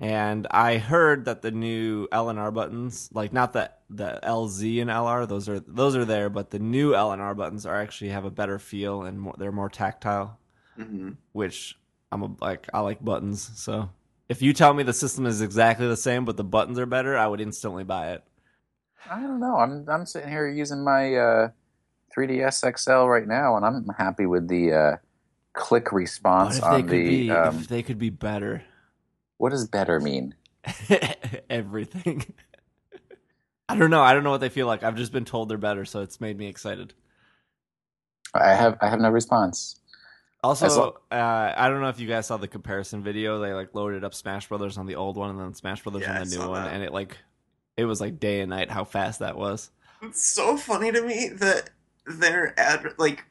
And 0.00 0.46
I 0.50 0.78
heard 0.78 1.24
that 1.26 1.42
the 1.42 1.50
new 1.52 2.08
L 2.12 2.28
and 2.28 2.38
R 2.38 2.50
buttons, 2.50 3.08
like 3.12 3.32
not 3.32 3.52
the 3.52 3.70
the 3.88 4.18
LZ 4.22 4.80
and 4.82 4.90
LR, 4.90 5.26
those 5.26 5.48
are 5.48 5.60
those 5.60 5.96
are 5.96 6.04
there, 6.04 6.28
but 6.28 6.50
the 6.50 6.58
new 6.58 6.94
L 6.94 7.12
and 7.12 7.22
R 7.22 7.34
buttons 7.34 7.64
are 7.66 7.80
actually 7.80 8.10
have 8.10 8.24
a 8.24 8.30
better 8.30 8.58
feel 8.58 9.02
and 9.04 9.20
more, 9.20 9.34
they're 9.38 9.52
more 9.52 9.70
tactile 9.70 10.38
hmm 10.76 11.16
which 11.32 11.78
I'm 12.12 12.22
a, 12.22 12.36
like 12.40 12.68
I 12.74 12.80
like 12.80 13.04
buttons. 13.04 13.50
So 13.56 13.90
if 14.28 14.42
you 14.42 14.52
tell 14.52 14.74
me 14.74 14.82
the 14.82 14.92
system 14.92 15.26
is 15.26 15.42
exactly 15.42 15.86
the 15.88 15.96
same 15.96 16.24
but 16.24 16.36
the 16.36 16.44
buttons 16.44 16.78
are 16.78 16.86
better, 16.86 17.16
I 17.16 17.26
would 17.26 17.40
instantly 17.40 17.84
buy 17.84 18.12
it. 18.12 18.24
I 19.10 19.20
don't 19.20 19.40
know. 19.40 19.56
I'm 19.56 19.84
I'm 19.88 20.06
sitting 20.06 20.30
here 20.30 20.48
using 20.48 20.82
my 20.82 21.14
uh, 21.14 21.48
3ds 22.14 22.64
XL 22.64 23.06
right 23.08 23.26
now, 23.26 23.56
and 23.56 23.64
I'm 23.66 23.86
happy 23.98 24.26
with 24.26 24.48
the 24.48 24.72
uh, 24.72 24.96
click 25.54 25.92
response 25.92 26.58
if 26.58 26.68
they 26.68 26.82
on 26.82 26.82
could 26.82 27.04
the. 27.04 27.04
be, 27.04 27.30
um, 27.30 27.56
if 27.56 27.68
they 27.68 27.82
could 27.82 27.98
be 27.98 28.10
better, 28.10 28.64
what 29.44 29.50
does 29.50 29.68
better 29.68 30.00
mean? 30.00 30.34
everything. 31.50 32.24
I 33.68 33.76
don't 33.76 33.90
know. 33.90 34.00
I 34.00 34.14
don't 34.14 34.24
know 34.24 34.30
what 34.30 34.40
they 34.40 34.48
feel 34.48 34.66
like. 34.66 34.82
I've 34.82 34.96
just 34.96 35.12
been 35.12 35.26
told 35.26 35.50
they're 35.50 35.58
better, 35.58 35.84
so 35.84 36.00
it's 36.00 36.18
made 36.18 36.38
me 36.38 36.46
excited. 36.46 36.94
I 38.32 38.54
have 38.54 38.78
I 38.80 38.88
have 38.88 39.00
no 39.00 39.10
response. 39.10 39.78
Also, 40.42 40.66
lo- 40.68 40.96
uh, 41.12 41.52
I 41.54 41.68
don't 41.68 41.82
know 41.82 41.90
if 41.90 42.00
you 42.00 42.08
guys 42.08 42.26
saw 42.26 42.38
the 42.38 42.48
comparison 42.48 43.02
video. 43.02 43.38
They 43.38 43.52
like 43.52 43.74
loaded 43.74 44.02
up 44.02 44.14
Smash 44.14 44.48
Brothers 44.48 44.78
on 44.78 44.86
the 44.86 44.94
old 44.96 45.18
one 45.18 45.28
and 45.28 45.38
then 45.38 45.52
Smash 45.52 45.82
Brothers 45.82 46.00
Yeah, 46.04 46.12
on 46.12 46.16
I 46.16 46.24
the 46.24 46.38
new 46.38 46.48
one, 46.48 46.64
that. 46.64 46.72
and 46.72 46.82
it 46.82 46.94
like 46.94 47.18
it 47.76 47.84
was 47.84 48.00
like 48.00 48.18
day 48.18 48.40
and 48.40 48.48
night 48.48 48.70
how 48.70 48.84
fast 48.84 49.18
that 49.18 49.36
was. 49.36 49.70
It's 50.00 50.26
so 50.26 50.56
funny 50.56 50.90
to 50.90 51.02
me 51.02 51.28
that 51.34 51.68
they're 52.06 52.58
ad 52.58 52.94
like 52.96 53.26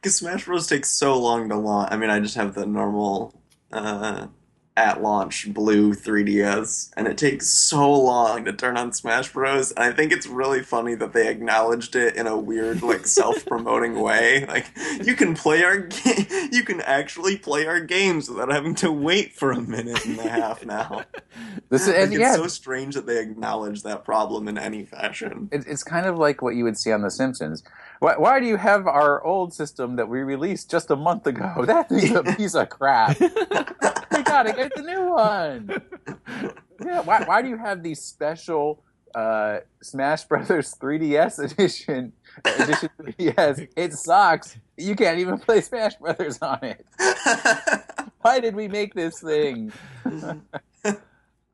because 0.00 0.16
Smash 0.16 0.46
Bros 0.46 0.66
takes 0.68 0.88
so 0.88 1.20
long 1.20 1.50
to 1.50 1.56
launch. 1.58 1.90
I 1.92 1.98
mean, 1.98 2.08
I 2.08 2.18
just 2.18 2.36
have 2.36 2.54
the 2.54 2.64
normal 2.64 3.42
uh 3.76 4.28
at 4.76 5.02
launch 5.02 5.52
blue 5.54 5.94
3DS, 5.94 6.90
and 6.96 7.08
it 7.08 7.16
takes 7.16 7.46
so 7.46 7.90
long 7.90 8.44
to 8.44 8.52
turn 8.52 8.76
on 8.76 8.92
Smash 8.92 9.32
Bros. 9.32 9.72
And 9.72 9.84
I 9.84 9.92
think 9.92 10.12
it's 10.12 10.26
really 10.26 10.62
funny 10.62 10.94
that 10.96 11.14
they 11.14 11.28
acknowledged 11.28 11.96
it 11.96 12.14
in 12.14 12.26
a 12.26 12.36
weird, 12.36 12.82
like 12.82 13.06
self-promoting 13.06 13.98
way. 13.98 14.44
Like 14.46 14.66
you 15.02 15.14
can 15.14 15.34
play 15.34 15.64
our 15.64 15.78
game, 15.78 16.26
you 16.52 16.62
can 16.62 16.82
actually 16.82 17.38
play 17.38 17.66
our 17.66 17.80
games 17.80 18.28
without 18.28 18.52
having 18.52 18.74
to 18.76 18.92
wait 18.92 19.32
for 19.32 19.50
a 19.50 19.60
minute 19.60 20.04
and 20.04 20.18
a 20.18 20.28
half 20.28 20.64
now. 20.64 21.04
This 21.68 21.82
is 21.82 21.88
Like, 21.88 21.96
and 21.96 22.14
it's 22.14 22.36
so 22.36 22.46
strange 22.46 22.94
that 22.94 23.06
they 23.06 23.20
acknowledge 23.20 23.82
that 23.82 24.04
problem 24.04 24.46
in 24.46 24.56
any 24.56 24.84
fashion. 24.84 25.48
it, 25.50 25.64
it's 25.66 25.82
kind 25.82 26.06
of 26.06 26.16
like 26.16 26.40
what 26.40 26.54
you 26.54 26.62
would 26.62 26.78
see 26.78 26.92
on 26.92 27.02
The 27.02 27.10
Simpsons. 27.10 27.64
Why, 28.00 28.16
why 28.16 28.40
do 28.40 28.46
you 28.46 28.56
have 28.56 28.86
our 28.86 29.24
old 29.24 29.54
system 29.54 29.96
that 29.96 30.08
we 30.08 30.20
released 30.20 30.70
just 30.70 30.90
a 30.90 30.96
month 30.96 31.26
ago? 31.26 31.52
That 31.66 31.90
is 31.90 32.10
a 32.12 32.22
piece 32.22 32.54
of 32.54 32.68
crap. 32.68 33.18
we 33.20 34.22
gotta 34.22 34.52
get 34.52 34.74
the 34.74 34.82
new 34.82 35.10
one. 35.10 35.70
Yeah, 36.84 37.00
why, 37.00 37.24
why 37.24 37.42
do 37.42 37.48
you 37.48 37.56
have 37.56 37.82
these 37.82 38.00
special 38.00 38.82
uh, 39.14 39.60
Smash 39.82 40.24
Brothers 40.24 40.74
3DS 40.80 41.52
edition? 41.52 42.12
Edition 42.44 42.90
3DS. 43.00 43.68
It 43.76 43.94
sucks. 43.94 44.56
You 44.76 44.94
can't 44.94 45.18
even 45.18 45.38
play 45.38 45.60
Smash 45.62 45.94
Brothers 45.96 46.38
on 46.42 46.58
it. 46.62 46.84
Why 48.20 48.40
did 48.40 48.54
we 48.54 48.68
make 48.68 48.94
this 48.94 49.20
thing? 49.20 49.72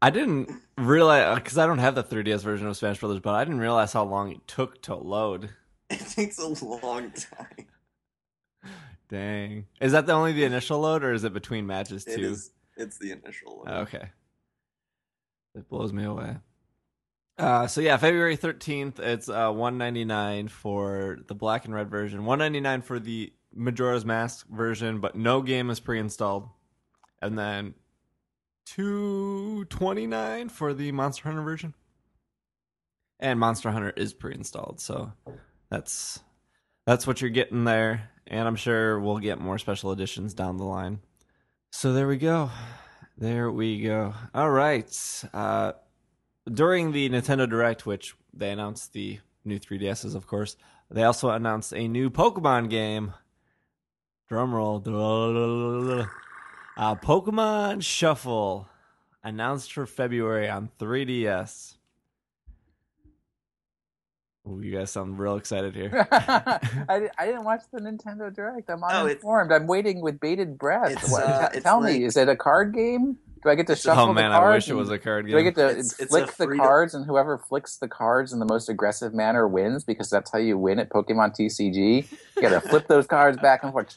I 0.02 0.10
didn't 0.10 0.50
realize 0.76 1.36
because 1.36 1.56
I 1.58 1.66
don't 1.66 1.78
have 1.78 1.94
the 1.94 2.02
3DS 2.02 2.42
version 2.42 2.66
of 2.66 2.76
Smash 2.76 2.98
Brothers, 2.98 3.20
but 3.20 3.34
I 3.34 3.44
didn't 3.44 3.60
realize 3.60 3.92
how 3.92 4.04
long 4.04 4.32
it 4.32 4.46
took 4.48 4.82
to 4.82 4.96
load. 4.96 5.50
It 5.92 6.06
takes 6.08 6.38
a 6.38 6.46
long 6.46 7.12
time. 7.12 7.66
Dang, 9.08 9.66
is 9.80 9.92
that 9.92 10.06
the 10.06 10.12
only 10.12 10.32
the 10.32 10.44
initial 10.44 10.80
load, 10.80 11.04
or 11.04 11.12
is 11.12 11.24
it 11.24 11.32
between 11.32 11.66
matches 11.66 12.04
too? 12.04 12.12
is. 12.12 12.50
It's 12.76 12.98
the 12.98 13.10
initial. 13.12 13.64
Oh, 13.66 13.80
okay, 13.80 14.10
it 15.54 15.68
blows 15.68 15.92
me 15.92 16.04
away. 16.04 16.38
Uh, 17.36 17.66
so 17.66 17.80
yeah, 17.80 17.96
February 17.98 18.36
thirteenth, 18.36 18.98
it's 18.98 19.28
uh 19.28 19.50
one 19.50 19.76
ninety 19.76 20.04
nine 20.04 20.48
for 20.48 21.18
the 21.26 21.34
black 21.34 21.66
and 21.66 21.74
red 21.74 21.90
version, 21.90 22.24
one 22.24 22.38
ninety 22.38 22.60
nine 22.60 22.80
for 22.80 22.98
the 22.98 23.32
Majora's 23.54 24.04
Mask 24.06 24.46
version, 24.48 25.00
but 25.00 25.14
no 25.14 25.42
game 25.42 25.68
is 25.68 25.80
pre 25.80 25.98
installed, 25.98 26.48
and 27.20 27.38
then 27.38 27.74
two 28.64 29.66
twenty 29.66 30.06
nine 30.06 30.48
for 30.48 30.72
the 30.72 30.92
Monster 30.92 31.24
Hunter 31.24 31.42
version, 31.42 31.74
and 33.20 33.38
Monster 33.38 33.70
Hunter 33.70 33.92
is 33.96 34.14
pre 34.14 34.34
installed, 34.34 34.80
so 34.80 35.12
that's 35.72 36.20
that's 36.84 37.06
what 37.06 37.22
you're 37.22 37.30
getting 37.30 37.64
there, 37.64 38.10
and 38.26 38.46
I'm 38.46 38.56
sure 38.56 39.00
we'll 39.00 39.18
get 39.18 39.40
more 39.40 39.56
special 39.56 39.90
editions 39.90 40.34
down 40.34 40.58
the 40.58 40.64
line. 40.64 41.00
So 41.70 41.94
there 41.94 42.06
we 42.06 42.18
go. 42.18 42.50
There 43.16 43.50
we 43.50 43.80
go. 43.80 44.12
All 44.34 44.50
right. 44.50 45.24
Uh, 45.32 45.72
during 46.52 46.92
the 46.92 47.08
Nintendo 47.08 47.48
Direct, 47.48 47.86
which 47.86 48.14
they 48.34 48.50
announced 48.50 48.92
the 48.92 49.20
new 49.46 49.58
3DSs, 49.58 50.14
of 50.14 50.26
course, 50.26 50.56
they 50.90 51.04
also 51.04 51.30
announced 51.30 51.72
a 51.72 51.88
new 51.88 52.10
Pokemon 52.10 52.68
game. 52.68 53.14
Drum 54.28 54.54
roll. 54.54 54.76
Uh, 56.76 56.94
Pokemon 56.96 57.82
Shuffle 57.82 58.68
announced 59.24 59.72
for 59.72 59.86
February 59.86 60.50
on 60.50 60.70
3DS. 60.78 61.76
Ooh, 64.48 64.60
you 64.60 64.76
guys 64.76 64.90
sound 64.90 65.18
real 65.20 65.36
excited 65.36 65.74
here. 65.74 66.06
I, 66.12 67.08
I 67.16 67.26
didn't 67.26 67.44
watch 67.44 67.62
the 67.72 67.78
Nintendo 67.80 68.34
Direct. 68.34 68.68
I'm 68.70 68.82
Oh, 68.82 68.86
it's- 68.88 69.02
uninformed. 69.04 69.52
I'm 69.52 69.66
waiting 69.68 70.00
with 70.00 70.18
bated 70.18 70.58
breath. 70.58 71.10
What- 71.10 71.22
uh, 71.22 71.48
t- 71.50 71.56
it's 71.58 71.64
tell 71.64 71.80
like- 71.80 71.94
me, 71.98 72.04
is 72.04 72.16
it 72.16 72.28
a 72.28 72.34
card 72.36 72.74
game? 72.74 73.18
Do 73.44 73.50
I 73.50 73.56
get 73.56 73.66
to 73.68 73.74
shuffle 73.76 74.04
oh 74.04 74.12
man, 74.12 74.30
the 74.30 74.36
cards? 74.38 74.52
I 74.52 74.54
wish 74.54 74.68
it 74.68 74.74
was 74.74 74.90
a 74.90 74.98
card 74.98 75.26
game. 75.26 75.32
Do 75.32 75.38
I 75.38 75.42
get 75.42 75.54
to 75.56 75.68
It's- 75.70 75.98
it's 76.00 76.10
flick 76.10 76.24
a 76.24 76.26
the 76.26 76.32
free 76.46 76.58
cards, 76.58 76.94
and 76.94 77.04
whoever 77.06 77.38
flicks 77.38 77.76
the 77.76 77.88
cards 77.88 78.32
in 78.32 78.38
the 78.40 78.46
most 78.46 78.68
aggressive 78.68 79.14
manner 79.14 79.46
wins? 79.48 79.82
Because 79.84 80.10
that's 80.10 80.30
how 80.32 80.38
you 80.38 80.56
win 80.58 80.78
at 80.78 80.90
Pokemon 80.90 81.36
TCG. 81.36 82.08
You 82.36 82.42
gotta 82.42 82.60
flip 82.68 82.86
those 82.88 83.06
cards 83.06 83.38
back 83.38 83.62
and 83.64 83.72
forth. 83.72 83.96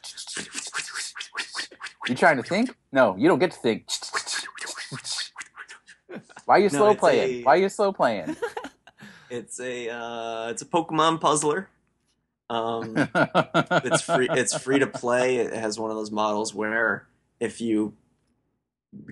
You 2.07 2.13
trying 2.15 2.37
to 2.37 2.43
think? 2.43 2.75
No, 2.91 3.15
you 3.17 3.27
don't 3.27 3.39
get 3.39 3.51
to 3.51 3.57
think. 3.59 3.87
Why 6.45 6.55
are 6.55 6.59
you 6.59 6.69
No, 6.69 6.77
slow 6.77 6.89
it's 6.91 6.99
playing? 6.99 7.41
a- 7.41 7.43
Why 7.43 7.53
are 7.53 7.57
you 7.57 7.69
slow 7.69 7.91
playing? 7.93 8.35
It's 9.29 9.59
a 9.59 9.89
uh, 9.89 10.49
it's 10.49 10.61
a 10.61 10.65
Pokemon 10.65 11.19
puzzler. 11.21 11.69
Um, 12.49 12.95
it's 13.15 14.01
free. 14.01 14.27
It's 14.29 14.57
free 14.57 14.79
to 14.79 14.87
play. 14.87 15.37
It 15.37 15.53
has 15.53 15.79
one 15.79 15.89
of 15.91 15.97
those 15.97 16.11
models 16.11 16.53
where 16.53 17.07
if 17.39 17.59
you 17.61 17.93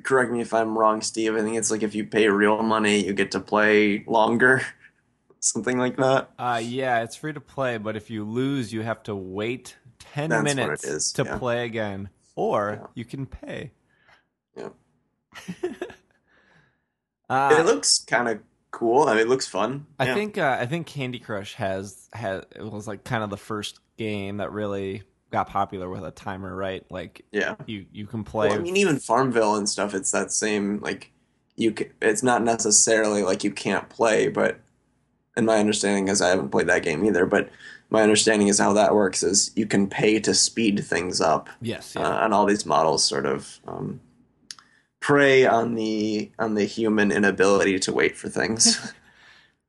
correct 0.04 0.32
me 0.32 0.42
if 0.42 0.54
I'm 0.54 0.78
wrong, 0.78 1.02
Steve. 1.02 1.36
I 1.36 1.42
think 1.42 1.58
it's 1.58 1.72
like 1.72 1.84
if 1.84 1.96
you 1.96 2.06
pay 2.06 2.28
real 2.30 2.62
money, 2.62 3.06
you 3.06 3.14
get 3.14 3.32
to 3.32 3.40
play 3.40 4.04
longer, 4.08 4.62
something 5.40 5.78
like 5.78 5.98
that. 5.98 6.30
Uh, 6.38 6.62
yeah, 6.64 7.04
it's 7.04 7.16
free 7.16 7.34
to 7.34 7.42
play, 7.42 7.78
but 7.78 7.96
if 7.96 8.10
you 8.10 8.24
lose, 8.24 8.72
you 8.72 8.82
have 8.82 9.04
to 9.04 9.16
wait 9.16 9.78
10 10.00 10.30
That's 10.30 10.44
minutes 10.44 10.84
is, 10.84 11.12
to 11.14 11.24
yeah. 11.24 11.38
play 11.38 11.66
again, 11.66 12.10
or 12.36 12.80
Yeah. 12.82 12.88
you 12.96 13.06
can 13.06 13.26
pay. 13.26 13.72
Yeah. 14.56 14.70
uh, 17.30 17.56
it 17.60 17.66
looks 17.66 18.04
kind 18.06 18.30
of 18.30 18.40
cool. 18.74 19.08
I 19.08 19.14
mean, 19.14 19.22
it 19.22 19.30
looks 19.30 19.48
fun. 19.48 19.86
I 20.00 20.08
Yeah. 20.08 20.14
think 20.16 20.38
uh, 20.38 20.58
I 20.60 20.66
think 20.66 20.86
Candy 20.88 21.20
Crush 21.20 21.54
has 21.54 22.10
has 22.12 22.44
it 22.54 22.64
was 22.70 22.86
like 22.88 23.06
kind 23.06 23.24
of 23.24 23.30
the 23.30 23.38
first 23.38 23.80
game 23.98 24.38
that 24.38 24.52
really 24.52 25.04
got 25.32 25.48
popular 25.48 25.90
with 25.90 26.04
a 26.04 26.12
timer, 26.12 26.54
right? 26.54 26.84
Like 26.92 27.24
Yeah. 27.32 27.56
you 27.66 27.86
you 27.94 28.06
can 28.06 28.24
play. 28.26 28.50
Well, 28.50 28.58
I 28.58 28.62
mean, 28.62 28.76
even 28.76 29.00
Farmville 29.00 29.56
and 29.56 29.70
stuff. 29.70 29.94
It's 29.94 30.12
that 30.12 30.32
same 30.32 30.80
like 30.82 31.12
you. 31.56 31.72
Can, 31.72 31.88
it's 32.02 32.24
not 32.24 32.44
necessarily 32.44 33.24
like 33.24 33.44
you 33.46 33.52
can't 33.52 33.88
play, 33.90 34.28
but 34.28 34.60
and 35.38 35.46
my 35.46 35.58
understanding 35.58 36.08
is 36.10 36.22
I 36.22 36.30
haven't 36.30 36.50
played 36.50 36.68
that 36.68 36.84
game 36.84 37.06
either. 37.06 37.26
But 37.26 37.50
my 37.90 38.02
understanding 38.02 38.48
is 38.48 38.60
how 38.60 38.74
that 38.74 38.96
works 38.96 39.22
is 39.24 39.52
you 39.56 39.66
can 39.68 39.88
pay 39.88 40.20
to 40.20 40.34
speed 40.34 40.84
things 40.84 41.22
up, 41.22 41.48
yes, 41.62 41.96
uh, 41.96 42.20
and 42.22 42.34
all 42.34 42.46
these 42.48 42.66
models 42.66 43.04
sort 43.04 43.26
of 43.28 43.60
um, 43.68 44.00
prey 45.04 45.46
on 45.46 45.76
the 45.76 46.32
on 46.40 46.56
the 46.56 46.64
human 46.64 47.12
inability 47.12 47.78
to 47.78 47.92
wait 47.94 48.16
for 48.18 48.30
things. 48.30 48.94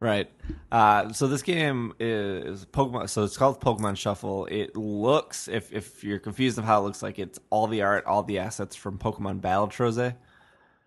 Right. 0.01 0.29
Uh, 0.71 1.15
so 1.15 1.27
this 1.29 1.41
game 1.41 1.95
is 1.99 2.67
Pokemon. 2.67 3.09
So 3.09 3.25
it's 3.25 3.39
called 3.39 3.59
Pokemon 3.59 3.97
Shuffle. 3.97 4.45
It 4.51 4.77
looks, 4.77 5.49
if 5.49 5.73
if 5.73 6.05
you're 6.05 6.19
confused 6.19 6.59
of 6.59 6.65
how 6.65 6.81
it 6.81 6.83
looks 6.85 7.03
like, 7.03 7.19
it's 7.19 7.39
all 7.49 7.69
the 7.69 7.81
art, 7.81 8.05
all 8.05 8.23
the 8.23 8.39
assets 8.39 8.77
from 8.77 8.99
Pokemon 8.99 9.41
Battle 9.41 9.69
Trozei. 9.69 10.15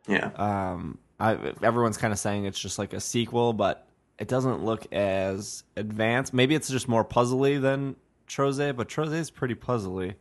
yeah, 0.07 0.29
Um, 0.35 0.99
I, 1.19 1.31
everyone's 1.63 1.97
kind 1.97 2.13
of 2.13 2.19
saying 2.19 2.45
it's 2.45 2.59
just 2.59 2.77
like 2.77 2.93
a 2.93 2.99
sequel, 2.99 3.53
but 3.53 3.87
it 4.19 4.27
doesn't 4.27 4.63
look 4.63 4.85
as 4.93 5.63
advanced. 5.75 6.31
Maybe 6.31 6.53
it's 6.53 6.69
just 6.69 6.87
more 6.87 7.05
puzzly 7.05 7.59
than 7.59 7.95
Trozei, 8.27 8.75
but 8.75 8.87
Trozei 8.87 9.13
is 9.19 9.31
pretty 9.31 9.55
puzzly. 9.55 10.13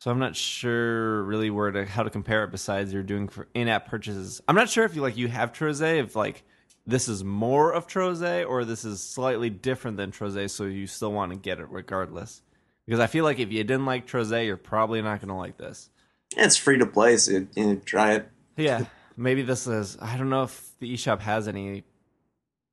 So 0.00 0.10
I'm 0.10 0.18
not 0.18 0.34
sure 0.34 1.22
really 1.24 1.50
where 1.50 1.70
to 1.70 1.84
how 1.84 2.02
to 2.02 2.08
compare 2.08 2.42
it 2.44 2.50
besides 2.50 2.90
you're 2.90 3.02
doing 3.02 3.28
for 3.28 3.48
in-app 3.52 3.86
purchases. 3.86 4.40
I'm 4.48 4.56
not 4.56 4.70
sure 4.70 4.86
if 4.86 4.96
you 4.96 5.02
like 5.02 5.18
you 5.18 5.28
have 5.28 5.52
Trozei 5.52 6.02
if 6.02 6.16
like 6.16 6.42
this 6.86 7.06
is 7.06 7.22
more 7.22 7.74
of 7.74 7.86
Trozei 7.86 8.48
or 8.48 8.64
this 8.64 8.86
is 8.86 9.02
slightly 9.02 9.50
different 9.50 9.98
than 9.98 10.10
Trozei, 10.10 10.48
so 10.48 10.64
you 10.64 10.86
still 10.86 11.12
want 11.12 11.32
to 11.32 11.38
get 11.38 11.60
it 11.60 11.68
regardless. 11.68 12.40
Because 12.86 12.98
I 12.98 13.08
feel 13.08 13.24
like 13.24 13.38
if 13.40 13.52
you 13.52 13.62
didn't 13.62 13.84
like 13.84 14.06
Trozei, 14.06 14.46
you're 14.46 14.56
probably 14.56 15.02
not 15.02 15.20
going 15.20 15.28
to 15.28 15.34
like 15.34 15.58
this. 15.58 15.90
it's 16.34 16.56
free 16.56 16.78
to 16.78 16.86
play, 16.86 17.18
so 17.18 17.32
you, 17.32 17.48
you 17.54 17.66
know, 17.66 17.76
try 17.84 18.14
it. 18.14 18.28
Yeah, 18.56 18.86
maybe 19.18 19.42
this 19.42 19.66
is. 19.66 19.98
I 20.00 20.16
don't 20.16 20.30
know 20.30 20.44
if 20.44 20.70
the 20.80 20.94
eShop 20.94 21.20
has 21.20 21.46
any 21.46 21.84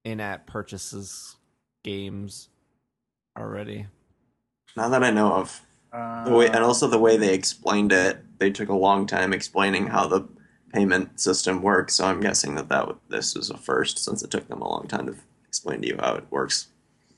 in-app 0.06 0.48
purchases 0.48 1.36
games 1.84 2.48
already. 3.38 3.88
Not 4.78 4.92
that 4.92 5.04
I 5.04 5.12
know 5.12 5.34
of. 5.34 5.62
Uh, 5.97 6.25
The 6.25 6.31
way, 6.36 6.47
and 6.47 6.57
also 6.63 6.88
the 6.88 6.99
way 6.99 7.17
they 7.17 7.33
explained 7.33 7.91
it, 7.91 8.23
they 8.39 8.51
took 8.51 8.69
a 8.69 8.75
long 8.75 9.05
time 9.07 9.33
explaining 9.33 9.88
how 9.88 10.07
the 10.07 10.27
payment 10.73 11.19
system 11.19 11.62
works. 11.62 11.95
So 11.95 12.05
I'm 12.05 12.19
guessing 12.21 12.55
that 12.55 12.69
that 12.69 12.95
this 13.10 13.36
is 13.36 13.49
a 13.49 13.57
first, 13.57 13.97
since 13.99 14.21
it 14.23 14.29
took 14.31 14.47
them 14.47 14.62
a 14.62 14.69
long 14.69 14.88
time 14.88 15.07
to 15.07 15.15
explain 15.47 15.81
to 15.81 15.88
you 15.88 15.97
how 15.99 16.15
it 16.15 16.25
works. 16.29 16.67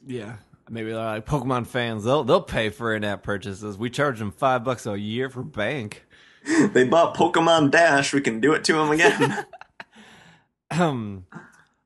Yeah, 0.08 0.38
maybe 0.70 0.92
they're 0.92 1.04
like 1.04 1.26
Pokemon 1.26 1.68
fans. 1.68 2.04
They'll 2.04 2.24
they'll 2.24 2.42
pay 2.42 2.70
for 2.70 2.96
in-app 2.96 3.22
purchases. 3.24 3.78
We 3.78 3.90
charge 3.90 4.20
them 4.20 4.32
five 4.32 4.64
bucks 4.64 4.86
a 4.86 4.98
year 4.98 5.30
for 5.30 5.44
bank. 5.44 6.06
they 6.74 6.86
bought 6.86 7.18
Pokemon 7.18 7.72
Dash. 7.72 8.14
We 8.14 8.22
can 8.22 8.40
do 8.40 8.54
it 8.54 8.64
to 8.66 8.74
them 8.74 8.92
again. 8.92 9.46
Um, 10.72 11.26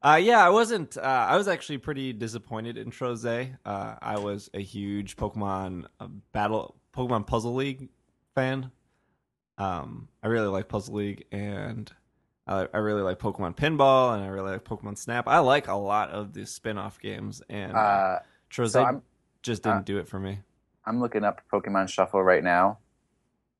uh, 0.01 0.19
yeah, 0.21 0.45
I 0.45 0.49
wasn't. 0.49 0.97
Uh, 0.97 1.01
I 1.01 1.37
was 1.37 1.47
actually 1.47 1.77
pretty 1.77 2.11
disappointed 2.11 2.77
in 2.77 2.91
Trozei. 2.91 3.55
Uh, 3.65 3.95
I 4.01 4.19
was 4.19 4.49
a 4.53 4.59
huge 4.59 5.15
Pokemon 5.15 5.85
uh, 6.01 6.07
battle, 6.33 6.75
Pokemon 6.95 7.27
Puzzle 7.27 7.55
League 7.55 7.89
fan. 8.35 8.71
Um, 9.57 10.07
I 10.21 10.27
really 10.27 10.47
like 10.47 10.67
Puzzle 10.67 10.95
League, 10.95 11.25
and 11.31 11.91
I, 12.47 12.67
I 12.73 12.77
really 12.77 13.01
like 13.01 13.19
Pokemon 13.19 13.55
Pinball, 13.55 14.15
and 14.15 14.23
I 14.23 14.27
really 14.27 14.51
like 14.51 14.63
Pokemon 14.63 14.97
Snap. 14.97 15.27
I 15.27 15.39
like 15.39 15.67
a 15.67 15.75
lot 15.75 16.09
of 16.09 16.33
the 16.33 16.45
spin-off 16.45 16.99
games, 16.99 17.41
and 17.49 17.73
uh, 17.73 18.19
so 18.51 19.01
just 19.43 19.63
didn't 19.63 19.77
uh, 19.77 19.81
do 19.81 19.97
it 19.99 20.07
for 20.07 20.19
me. 20.19 20.39
I'm 20.85 20.99
looking 20.99 21.23
up 21.23 21.41
Pokemon 21.51 21.89
Shuffle 21.89 22.21
right 22.23 22.43
now. 22.43 22.79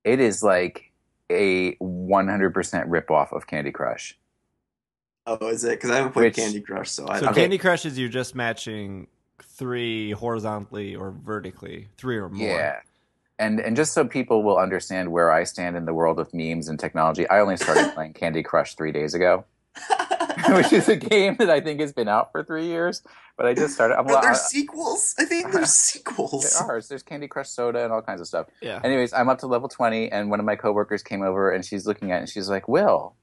It 0.03 0.19
is 0.19 0.43
like 0.43 0.91
a 1.29 1.75
100% 1.75 2.53
ripoff 2.87 3.31
of 3.31 3.47
Candy 3.47 3.71
Crush. 3.71 4.17
Oh, 5.25 5.47
is 5.47 5.63
it? 5.63 5.71
Because 5.71 5.89
I 5.91 5.97
haven't 5.97 6.11
played 6.11 6.25
Which- 6.25 6.35
Candy 6.35 6.59
Crush, 6.61 6.91
so 6.91 7.07
I 7.07 7.19
So 7.19 7.25
don't. 7.27 7.35
Candy 7.35 7.57
Crush 7.57 7.85
is 7.85 7.97
you're 7.97 8.09
just 8.09 8.35
matching 8.35 9.07
three 9.41 10.11
horizontally 10.11 10.95
or 10.95 11.11
vertically, 11.11 11.87
three 11.97 12.17
or 12.17 12.29
more. 12.29 12.45
Yeah. 12.47 12.79
And 13.43 13.59
and 13.59 13.75
just 13.75 13.93
so 13.93 14.05
people 14.05 14.43
will 14.43 14.57
understand 14.57 15.11
where 15.11 15.31
I 15.31 15.43
stand 15.43 15.75
in 15.75 15.85
the 15.85 15.93
world 15.93 16.19
of 16.19 16.33
memes 16.33 16.67
and 16.67 16.79
technology, 16.79 17.27
I 17.29 17.39
only 17.39 17.57
started 17.57 17.91
playing 17.95 18.13
Candy 18.13 18.43
Crush 18.43 18.75
three 18.75 18.91
days 18.91 19.13
ago, 19.13 19.45
which 20.49 20.71
is 20.73 20.87
a 20.89 20.95
game 20.95 21.35
that 21.39 21.49
I 21.49 21.59
think 21.61 21.79
has 21.79 21.91
been 21.93 22.07
out 22.07 22.31
for 22.31 22.43
three 22.43 22.65
years. 22.65 23.03
But 23.35 23.47
I 23.47 23.53
just 23.53 23.73
started. 23.73 23.97
I'm, 23.97 24.05
But 24.05 24.17
I, 24.17 24.21
there's 24.21 24.41
sequels. 24.41 25.15
I 25.17 25.25
think 25.25 25.51
there's 25.51 25.71
sequels. 25.71 26.53
there 26.53 26.69
are. 26.69 26.81
There's 26.81 27.03
Candy 27.03 27.27
Crush 27.27 27.49
Soda 27.49 27.83
and 27.83 27.91
all 27.91 28.01
kinds 28.01 28.21
of 28.21 28.27
stuff. 28.27 28.47
Yeah. 28.61 28.79
Anyways, 28.83 29.11
I'm 29.11 29.27
up 29.27 29.39
to 29.39 29.47
level 29.47 29.67
20, 29.67 30.11
and 30.11 30.29
one 30.29 30.39
of 30.39 30.45
my 30.45 30.55
coworkers 30.55 31.01
came 31.01 31.23
over 31.23 31.51
and 31.51 31.65
she's 31.65 31.87
looking 31.87 32.11
at 32.11 32.17
it 32.17 32.19
and 32.19 32.29
she's 32.29 32.47
like, 32.49 32.67
Will, 32.67 33.15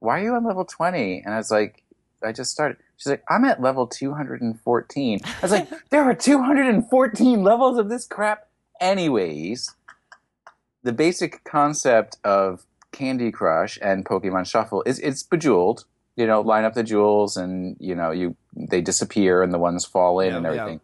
why 0.00 0.20
are 0.20 0.24
you 0.24 0.34
on 0.34 0.44
level 0.44 0.64
20? 0.64 1.22
And 1.24 1.34
I 1.34 1.36
was 1.36 1.50
like, 1.50 1.84
I 2.24 2.32
just 2.32 2.50
started. 2.50 2.78
She's 2.96 3.10
like, 3.10 3.24
I'm 3.28 3.44
at 3.44 3.60
level 3.60 3.86
214. 3.86 5.20
I 5.24 5.40
was 5.42 5.50
like, 5.50 5.68
there 5.90 6.02
are 6.02 6.14
214 6.14 7.42
levels 7.42 7.78
of 7.78 7.88
this 7.88 8.06
crap. 8.06 8.48
Anyways, 8.82 9.74
the 10.82 10.92
basic 10.92 11.44
concept 11.44 12.16
of 12.24 12.66
Candy 12.90 13.30
Crush 13.30 13.78
and 13.80 14.04
Pokemon 14.04 14.46
Shuffle 14.46 14.82
is 14.84 14.98
it's 14.98 15.22
bejeweled. 15.22 15.84
You 16.16 16.26
know, 16.26 16.42
line 16.42 16.64
up 16.64 16.74
the 16.74 16.82
jewels 16.82 17.36
and, 17.38 17.76
you 17.80 17.94
know, 17.94 18.10
you 18.10 18.36
they 18.54 18.82
disappear 18.82 19.42
and 19.42 19.54
the 19.54 19.58
ones 19.58 19.84
fall 19.86 20.20
in 20.20 20.30
Yeah, 20.30 20.36
and 20.36 20.44
yeah. 20.44 20.50
everything. 20.50 20.80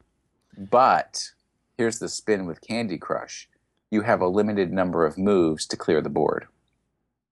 But 0.56 1.32
here's 1.76 1.98
the 1.98 2.08
spin 2.08 2.46
with 2.46 2.60
Candy 2.62 2.96
Crush. 2.96 3.48
You 3.90 4.02
have 4.02 4.20
a 4.22 4.28
limited 4.28 4.72
number 4.72 5.04
of 5.04 5.18
moves 5.18 5.66
to 5.66 5.76
clear 5.76 6.00
the 6.00 6.08
board 6.08 6.46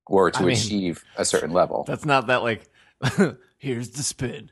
or 0.06 0.30
to 0.30 0.40
I 0.40 0.42
mean- 0.46 0.56
achieve 0.56 1.04
a 1.16 1.24
certain 1.24 1.52
level. 1.52 1.84
That's 1.86 2.04
not 2.04 2.26
that 2.26 2.42
like. 2.42 2.68
here's 3.58 3.90
the 3.90 4.02
spin. 4.02 4.50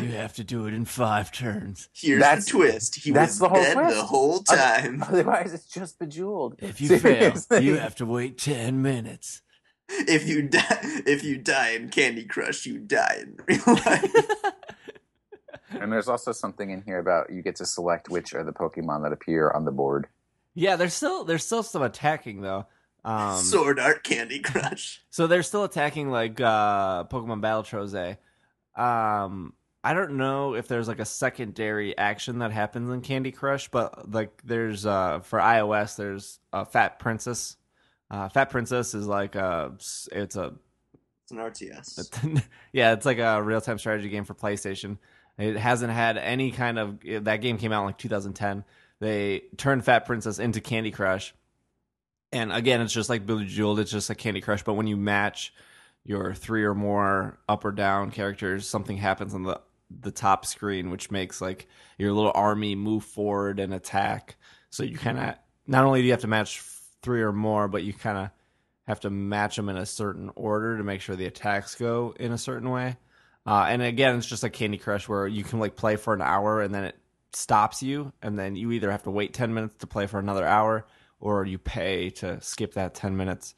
You 0.00 0.12
have 0.12 0.34
to 0.34 0.44
do 0.44 0.66
it 0.66 0.74
in 0.74 0.84
five 0.84 1.32
turns. 1.32 1.88
Here's 1.92 2.20
That's- 2.20 2.44
the 2.46 2.50
twist. 2.52 2.96
He 2.96 3.10
that's 3.12 3.32
was 3.32 3.38
the 3.40 3.48
whole 3.48 3.62
dead 3.62 3.74
twist. 3.74 3.96
the 3.96 4.02
whole 4.04 4.38
time. 4.40 5.02
Otherwise, 5.02 5.54
it's 5.54 5.66
just 5.66 5.98
bejeweled. 5.98 6.56
If 6.58 6.80
you 6.80 6.98
fail, 6.98 7.32
you 7.60 7.76
have 7.78 7.94
to 7.96 8.06
wait 8.06 8.38
ten 8.38 8.82
minutes. 8.82 9.42
if 9.88 10.26
you 10.28 10.42
die, 10.42 10.78
if 11.06 11.22
you 11.24 11.38
die 11.38 11.70
in 11.70 11.88
Candy 11.90 12.24
Crush, 12.24 12.66
you 12.66 12.78
die 12.78 13.18
in 13.22 13.36
real 13.46 13.62
life. 13.66 14.12
And 15.80 15.92
there's 15.92 16.08
also 16.08 16.32
something 16.32 16.70
in 16.70 16.82
here 16.82 16.98
about 16.98 17.30
you 17.30 17.42
get 17.42 17.56
to 17.56 17.66
select 17.66 18.08
which 18.08 18.32
are 18.34 18.44
the 18.44 18.52
Pokemon 18.52 19.02
that 19.02 19.12
appear 19.12 19.50
on 19.50 19.64
the 19.64 19.72
board. 19.72 20.06
Yeah, 20.54 20.76
there's 20.76 20.94
still 20.94 21.24
there's 21.24 21.44
still 21.44 21.62
some 21.64 21.82
attacking 21.82 22.40
though. 22.40 22.66
Um, 23.04 23.36
Sword 23.38 23.78
Art 23.80 24.02
Candy 24.04 24.38
Crush. 24.38 25.02
So 25.10 25.26
they're 25.26 25.42
still 25.42 25.64
attacking 25.64 26.10
like 26.10 26.40
uh 26.40 27.04
Pokemon 27.04 27.40
Battle 27.40 27.62
Trozei. 27.64 28.16
Um 28.76 29.54
I 29.86 29.94
don't 29.94 30.16
know 30.16 30.54
if 30.56 30.66
there's 30.66 30.88
like 30.88 30.98
a 30.98 31.04
secondary 31.04 31.96
action 31.96 32.40
that 32.40 32.50
happens 32.50 32.90
in 32.90 33.02
Candy 33.02 33.30
Crush, 33.30 33.68
but 33.68 34.10
like 34.10 34.42
there's 34.42 34.84
uh 34.84 35.20
for 35.20 35.38
iOS 35.38 35.94
there's 35.94 36.40
a 36.52 36.64
Fat 36.64 36.98
Princess. 36.98 37.56
Uh 38.10 38.28
Fat 38.28 38.50
Princess 38.50 38.94
is 38.94 39.06
like 39.06 39.36
a 39.36 39.74
it's 39.78 40.08
a 40.34 40.54
It's 41.22 41.30
an 41.30 41.38
RTS. 41.38 42.42
yeah, 42.72 42.94
it's 42.94 43.06
like 43.06 43.18
a 43.18 43.40
real-time 43.40 43.78
strategy 43.78 44.08
game 44.08 44.24
for 44.24 44.34
PlayStation. 44.34 44.98
It 45.38 45.56
hasn't 45.56 45.92
had 45.92 46.18
any 46.18 46.50
kind 46.50 46.80
of 46.80 46.98
that 47.24 47.36
game 47.36 47.56
came 47.56 47.70
out 47.70 47.82
in 47.82 47.86
like 47.86 47.98
2010. 47.98 48.64
They 48.98 49.44
turned 49.56 49.84
Fat 49.84 50.00
Princess 50.00 50.40
into 50.40 50.60
Candy 50.60 50.90
Crush. 50.90 51.32
And 52.32 52.52
again, 52.52 52.80
it's 52.80 52.92
just 52.92 53.08
like 53.08 53.24
Bejeweled, 53.24 53.78
it's 53.78 53.92
just 53.92 54.08
like 54.08 54.18
Candy 54.18 54.40
Crush, 54.40 54.64
but 54.64 54.74
when 54.74 54.88
you 54.88 54.96
match 54.96 55.54
your 56.02 56.34
three 56.34 56.64
or 56.64 56.74
more 56.74 57.38
up 57.48 57.64
or 57.64 57.70
down 57.70 58.10
characters, 58.10 58.68
something 58.68 58.96
happens 58.96 59.32
on 59.32 59.44
the 59.44 59.60
the 59.90 60.10
top 60.10 60.44
screen 60.44 60.90
which 60.90 61.10
makes 61.10 61.40
like 61.40 61.68
your 61.98 62.12
little 62.12 62.32
army 62.34 62.74
move 62.74 63.04
forward 63.04 63.60
and 63.60 63.72
attack. 63.72 64.36
So 64.70 64.82
you 64.82 64.98
kind 64.98 65.18
of 65.18 65.34
not 65.66 65.84
only 65.84 66.00
do 66.00 66.06
you 66.06 66.12
have 66.12 66.20
to 66.22 66.26
match 66.26 66.60
three 67.02 67.22
or 67.22 67.32
more, 67.32 67.68
but 67.68 67.84
you 67.84 67.92
kind 67.92 68.18
of 68.18 68.30
have 68.86 69.00
to 69.00 69.10
match 69.10 69.56
them 69.56 69.68
in 69.68 69.76
a 69.76 69.86
certain 69.86 70.30
order 70.34 70.76
to 70.76 70.84
make 70.84 71.00
sure 71.00 71.16
the 71.16 71.26
attacks 71.26 71.74
go 71.74 72.14
in 72.18 72.32
a 72.32 72.38
certain 72.38 72.70
way. 72.70 72.96
Uh, 73.46 73.66
and 73.68 73.82
again, 73.82 74.16
it's 74.16 74.26
just 74.26 74.42
like 74.42 74.52
Candy 74.52 74.78
Crush 74.78 75.08
where 75.08 75.26
you 75.26 75.44
can 75.44 75.60
like 75.60 75.76
play 75.76 75.96
for 75.96 76.14
an 76.14 76.22
hour 76.22 76.60
and 76.60 76.74
then 76.74 76.84
it 76.84 76.96
stops 77.32 77.82
you, 77.82 78.12
and 78.22 78.38
then 78.38 78.56
you 78.56 78.72
either 78.72 78.90
have 78.90 79.04
to 79.04 79.10
wait 79.10 79.34
ten 79.34 79.54
minutes 79.54 79.76
to 79.78 79.86
play 79.86 80.06
for 80.06 80.18
another 80.18 80.46
hour 80.46 80.86
or 81.20 81.44
you 81.44 81.58
pay 81.58 82.10
to 82.10 82.40
skip 82.40 82.74
that 82.74 82.94
ten 82.94 83.16
minutes. 83.16 83.54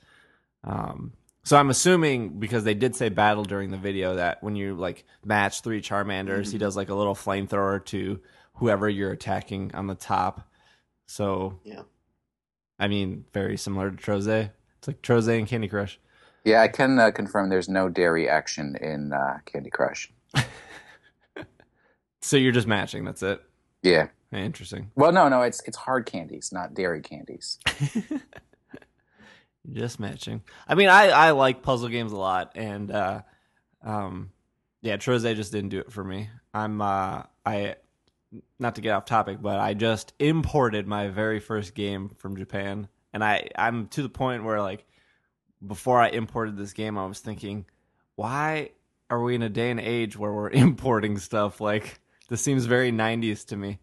Um, 0.64 1.12
so 1.48 1.56
I'm 1.56 1.70
assuming 1.70 2.38
because 2.38 2.64
they 2.64 2.74
did 2.74 2.94
say 2.94 3.08
battle 3.08 3.42
during 3.42 3.70
the 3.70 3.78
video 3.78 4.16
that 4.16 4.42
when 4.42 4.54
you 4.54 4.74
like 4.74 5.06
match 5.24 5.62
three 5.62 5.80
Charmanders, 5.80 6.52
he 6.52 6.58
does 6.58 6.76
like 6.76 6.90
a 6.90 6.94
little 6.94 7.14
flamethrower 7.14 7.82
to 7.86 8.20
whoever 8.56 8.86
you're 8.86 9.12
attacking 9.12 9.74
on 9.74 9.86
the 9.86 9.94
top. 9.94 10.46
So 11.06 11.58
Yeah. 11.64 11.84
I 12.78 12.88
mean, 12.88 13.24
very 13.32 13.56
similar 13.56 13.90
to 13.90 13.96
Trozei. 13.96 14.50
It's 14.76 14.88
like 14.88 15.00
Trozei 15.00 15.38
and 15.38 15.48
Candy 15.48 15.68
Crush. 15.68 15.98
Yeah, 16.44 16.60
I 16.60 16.68
can 16.68 16.98
uh, 16.98 17.12
confirm 17.12 17.48
there's 17.48 17.70
no 17.70 17.88
dairy 17.88 18.28
action 18.28 18.76
in 18.78 19.14
uh, 19.14 19.38
Candy 19.46 19.70
Crush. 19.70 20.12
So 22.20 22.36
you're 22.36 22.52
just 22.52 22.66
matching. 22.66 23.04
That's 23.04 23.22
it. 23.22 23.40
Yeah. 23.82 24.08
Interesting. 24.32 24.90
Well, 24.96 25.12
no, 25.12 25.30
no, 25.30 25.40
it's 25.40 25.62
it's 25.62 25.78
hard 25.78 26.04
candies, 26.04 26.50
not 26.52 26.74
dairy 26.74 27.00
candies. 27.00 27.58
Just 29.72 30.00
matching. 30.00 30.42
I 30.66 30.74
mean, 30.74 30.88
I 30.88 31.08
I 31.08 31.30
like 31.32 31.62
puzzle 31.62 31.88
games 31.88 32.12
a 32.12 32.16
lot, 32.16 32.52
and 32.54 32.90
uh, 32.90 33.22
um, 33.82 34.30
yeah, 34.80 34.96
Trozei 34.96 35.34
just 35.36 35.52
didn't 35.52 35.70
do 35.70 35.80
it 35.80 35.92
for 35.92 36.02
me. 36.02 36.30
I'm 36.54 36.80
uh, 36.80 37.24
I 37.44 37.76
not 38.58 38.76
to 38.76 38.80
get 38.80 38.92
off 38.92 39.04
topic, 39.04 39.40
but 39.40 39.58
I 39.58 39.74
just 39.74 40.12
imported 40.18 40.86
my 40.86 41.08
very 41.08 41.40
first 41.40 41.74
game 41.74 42.10
from 42.18 42.36
Japan, 42.36 42.88
and 43.12 43.22
I 43.22 43.48
I'm 43.56 43.88
to 43.88 44.02
the 44.02 44.08
point 44.08 44.44
where 44.44 44.60
like 44.62 44.86
before 45.66 46.00
I 46.00 46.08
imported 46.08 46.56
this 46.56 46.72
game, 46.72 46.96
I 46.96 47.06
was 47.06 47.20
thinking, 47.20 47.66
why 48.14 48.70
are 49.10 49.22
we 49.22 49.34
in 49.34 49.42
a 49.42 49.48
day 49.48 49.70
and 49.70 49.80
age 49.80 50.16
where 50.16 50.32
we're 50.32 50.50
importing 50.52 51.18
stuff? 51.18 51.60
Like 51.60 52.00
this 52.28 52.40
seems 52.40 52.66
very 52.66 52.92
90s 52.92 53.46
to 53.46 53.56
me. 53.56 53.80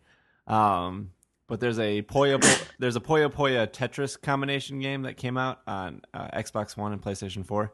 Um, 0.48 1.12
but 1.48 1.60
there's 1.60 1.80
a 1.80 2.02
Puyo 2.04 2.42
there's 2.80 2.96
a 2.96 3.02
Puyo 3.02 3.32
Puyo 3.32 3.68
Tetris 3.68 4.20
combination 4.20 4.80
game 4.80 5.04
that 5.04 5.18
came 5.18 5.38
out 5.38 5.62
on 5.68 6.02
uh, 6.14 6.28
Xbox 6.34 6.76
One 6.76 6.92
and 6.92 7.02
PlayStation 7.02 7.46
4 7.46 7.72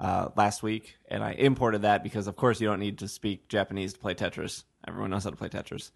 uh, 0.00 0.28
last 0.36 0.62
week, 0.62 0.96
and 1.08 1.22
I 1.22 1.32
imported 1.32 1.82
that 1.82 2.02
because, 2.02 2.26
of 2.26 2.36
course, 2.36 2.60
you 2.60 2.68
don't 2.68 2.80
need 2.80 2.98
to 2.98 3.08
speak 3.08 3.48
Japanese 3.48 3.92
to 3.92 3.98
play 3.98 4.14
Tetris. 4.14 4.64
Everyone 4.86 5.10
knows 5.10 5.24
how 5.24 5.30
to 5.30 5.36
play 5.36 5.48
Tetris. 5.48 5.90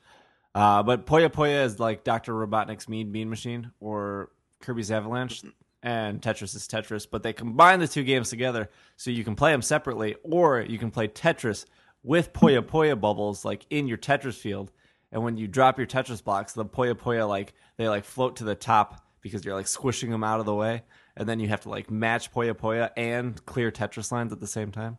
Uh, 0.55 0.83
but 0.83 1.07
Puyo 1.07 1.29
Puyo 1.29 1.65
is 1.65 1.81
like 1.81 2.05
Dr. 2.05 2.33
Robotnik's 2.33 2.89
Mean 2.89 3.11
Bean 3.11 3.31
Machine 3.31 3.73
or 3.81 4.31
Kirby's 4.61 4.91
Avalanche, 4.91 5.43
and 5.83 6.21
Tetris 6.21 6.55
is 6.55 6.69
Tetris. 6.69 7.07
But 7.11 7.23
they 7.23 7.33
combine 7.33 7.81
the 7.81 7.89
two 7.89 8.05
games 8.05 8.29
together 8.29 8.69
so 8.97 9.11
you 9.11 9.25
can 9.25 9.35
play 9.35 9.53
them 9.53 9.63
separately, 9.63 10.17
or 10.23 10.61
you 10.61 10.79
can 10.79 10.91
play 10.91 11.09
Tetris 11.09 11.65
with 12.03 12.33
Puyo 12.33 12.61
Puyo 12.61 13.01
bubbles 13.01 13.45
like 13.45 13.65
in 13.71 13.89
your 13.89 13.99
Tetris 13.99 14.35
field. 14.35 14.71
And 15.15 15.23
when 15.23 15.37
you 15.37 15.47
drop 15.47 15.79
your 15.79 15.87
Tetris 15.87 16.23
blocks, 16.23 16.55
the 16.55 16.65
Puyo 16.65 16.93
Puyo 16.95 17.29
like 17.29 17.55
they 17.77 17.89
like 17.89 18.05
float 18.05 18.37
to 18.37 18.45
the 18.45 18.57
top 18.57 19.01
because 19.21 19.45
you're 19.45 19.55
like 19.55 19.69
squishing 19.69 20.11
them 20.11 20.25
out 20.25 20.41
of 20.41 20.45
the 20.47 20.55
way, 20.55 20.83
and 21.17 21.29
then 21.29 21.39
you 21.39 21.47
have 21.49 21.61
to 21.61 21.71
like 21.71 21.89
match 21.89 22.33
Puyo 22.33 22.53
Puyo 22.53 22.91
and 22.97 23.43
clear 23.47 23.71
Tetris 23.71 24.11
lines 24.11 24.33
at 24.33 24.41
the 24.41 24.49
same 24.49 24.73
time. 24.73 24.99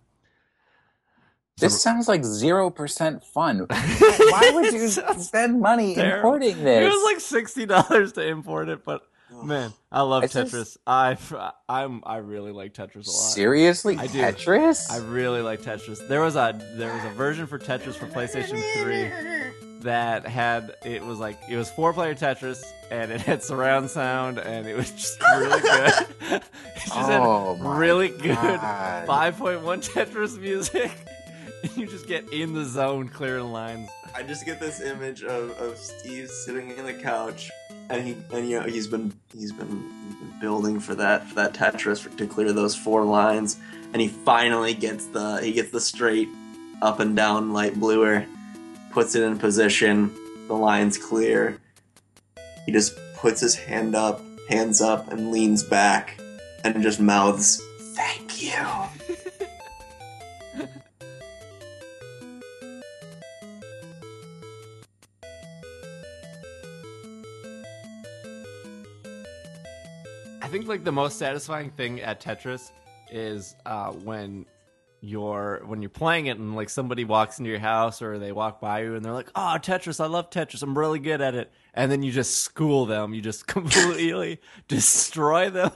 This 1.58 1.82
sounds 1.82 2.08
like 2.08 2.24
zero 2.24 2.70
percent 2.70 3.26
fun. 3.26 3.60
Why 3.70 4.52
would 4.54 4.74
you 4.74 4.88
spend 4.88 5.60
money 5.60 5.96
terrible. 5.96 6.34
importing 6.34 6.64
this? 6.64 6.84
It 6.84 6.96
was 6.96 7.04
like 7.04 7.20
sixty 7.20 7.66
dollars 7.66 8.14
to 8.14 8.26
import 8.26 8.70
it, 8.70 8.86
but 8.86 9.02
man, 9.44 9.74
I 9.92 10.02
love 10.04 10.24
It's 10.24 10.34
Tetris. 10.34 10.78
I 10.88 11.18
I'm 11.68 12.02
I 12.06 12.18
really 12.18 12.54
like 12.54 12.74
Tetris 12.74 13.08
a 13.08 13.12
lot. 13.12 13.34
Seriously, 13.34 13.98
I 13.98 14.08
do. 14.08 14.20
Tetris? 14.20 14.90
I 14.90 15.00
really 15.08 15.42
like 15.42 15.62
Tetris. 15.62 16.08
There 16.08 16.22
was 16.22 16.38
a 16.38 16.58
there 16.78 16.94
was 16.94 17.04
a 17.04 17.10
version 17.10 17.48
for 17.48 17.60
Tetris 17.60 17.96
for 17.96 18.08
PlayStation 18.08 18.62
3 18.82 19.65
that 19.86 20.28
had 20.28 20.76
it 20.84 21.04
was 21.04 21.20
like 21.20 21.40
it 21.50 21.58
was 21.58 21.72
four 21.72 21.94
player 21.94 22.14
Tetris 22.14 22.64
and 22.92 23.12
it 23.12 23.22
had 23.22 23.42
surround 23.42 23.90
sound 23.90 24.38
and 24.38 24.68
it 24.68 24.76
was 24.76 24.92
just 24.92 25.20
really 25.22 25.62
good. 25.62 25.94
it 26.32 26.44
just 26.76 26.92
Oh 26.92 27.56
had 27.56 27.64
my 27.64 27.78
really 27.78 28.10
good 28.10 28.38
5.1 28.38 29.90
Tetris 29.90 30.40
music. 30.40 30.92
you 31.76 31.88
just 31.88 32.08
get 32.08 32.32
in 32.32 32.54
the 32.54 32.66
zone 32.66 33.10
clearing 33.10 33.52
lines. 33.52 33.90
I 34.14 34.24
just 34.24 34.46
get 34.46 34.60
this 34.60 34.82
image 34.82 35.24
of, 35.24 35.52
of 35.60 35.78
Steve 35.78 36.30
sitting 36.30 36.72
in 36.78 36.86
the 36.86 36.94
couch, 36.94 37.52
and 37.90 38.08
he 38.08 38.16
and 38.32 38.50
you 38.50 38.60
know 38.60 38.66
he's 38.66 38.88
been 38.88 39.14
he's 39.34 39.52
been, 39.52 39.68
he's 40.08 40.16
been 40.16 40.40
building 40.40 40.80
for 40.80 40.96
that 40.96 41.28
for 41.28 41.36
that 41.36 41.54
Tetris 41.54 42.02
for, 42.02 42.16
to 42.18 42.28
clear 42.28 42.54
those 42.54 42.76
four 42.76 43.04
lines, 43.04 43.58
and 43.94 44.02
he 44.02 44.08
finally 44.08 44.74
gets 44.74 45.08
the 45.08 45.40
he 45.42 45.52
gets 45.52 45.72
the 45.72 45.82
straight 45.82 46.30
up 46.82 47.00
and 47.00 47.16
down 47.16 47.52
light 47.52 47.76
bluer, 47.76 48.26
puts 48.96 49.14
it 49.14 49.22
in 49.24 49.38
position, 49.38 50.10
the 50.48 50.54
lines 50.54 50.98
clear. 50.98 51.60
He 52.66 52.72
just 52.72 52.98
puts 53.18 53.42
his 53.42 53.54
hand 53.54 53.94
up, 53.94 54.22
hands 54.48 54.80
up, 54.80 55.12
and 55.12 55.32
leans 55.32 55.64
back, 55.64 56.18
and 56.64 56.82
just 56.82 57.02
mouths, 57.02 57.62
"Thank 57.94 58.42
you." 58.42 58.54
I 70.42 70.48
think 70.48 70.68
like 70.68 70.86
the 70.86 70.94
most 70.94 71.20
satisfying 71.20 71.70
thing 71.72 72.00
at 72.00 72.22
Tetris 72.22 72.72
is 73.12 73.56
uh, 73.66 73.92
when 73.92 74.46
you're 75.08 75.62
when 75.66 75.82
you're 75.82 75.90
playing 75.90 76.28
it 76.28 76.38
and 76.38 76.56
like 76.56 76.70
somebody 76.70 77.06
walks 77.06 77.40
into 77.40 77.50
your 77.50 77.60
house 77.60 78.02
or 78.02 78.20
they 78.20 78.32
walk 78.32 78.60
by 78.60 78.82
you 78.82 78.96
and 78.96 79.04
they're 79.04 79.14
like, 79.14 79.32
"Oh, 79.36 79.58
Tetris, 79.60 80.04
I 80.04 80.08
love 80.08 80.30
Tetris. 80.30 80.64
I'm 80.64 80.78
really 80.78 81.00
good 81.00 81.22
at 81.22 81.36
it." 81.36 81.52
And 81.74 81.92
then 81.92 82.04
you 82.04 82.12
just 82.12 82.38
school 82.38 82.86
them. 82.86 83.14
You 83.14 83.22
just 83.22 83.48
completely 83.48 84.40
destroy 84.68 85.50
them. 85.50 85.72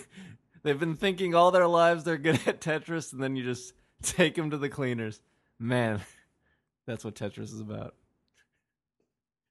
They've 0.63 0.79
been 0.79 0.95
thinking 0.95 1.35
all 1.35 1.51
their 1.51 1.67
lives 1.67 2.03
they're 2.03 2.17
good 2.17 2.39
at 2.45 2.61
Tetris 2.61 3.13
and 3.13 3.23
then 3.23 3.35
you 3.35 3.43
just 3.43 3.73
take 4.01 4.35
them 4.35 4.51
to 4.51 4.57
the 4.57 4.69
cleaners. 4.69 5.21
Man, 5.57 6.01
that's 6.85 7.05
what 7.05 7.15
Tetris 7.15 7.53
is 7.53 7.61
about. 7.61 7.95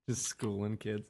Just 0.07 0.25
schooling 0.27 0.77
kids. 0.77 1.07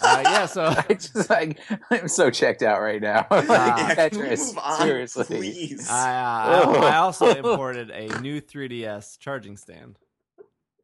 Uh, 0.00 0.20
yeah, 0.24 0.46
so 0.46 0.64
I 0.88 0.94
just 0.94 1.30
like 1.30 1.58
I'm 1.90 2.08
so 2.08 2.30
checked 2.30 2.62
out 2.62 2.80
right 2.80 3.00
now. 3.00 3.26
like. 3.30 3.48
Yeah, 3.48 4.08
can 4.08 4.18
we 4.18 4.26
Tetris, 4.26 4.46
move 4.48 4.58
on, 4.58 4.80
seriously. 4.80 5.24
please. 5.24 5.90
I, 5.90 6.16
uh, 6.16 6.70
I, 6.70 6.88
I 6.88 6.96
also 6.96 7.26
imported 7.26 7.90
a 7.90 8.20
new 8.20 8.40
3DS 8.40 9.18
charging 9.18 9.56
stand. 9.56 9.98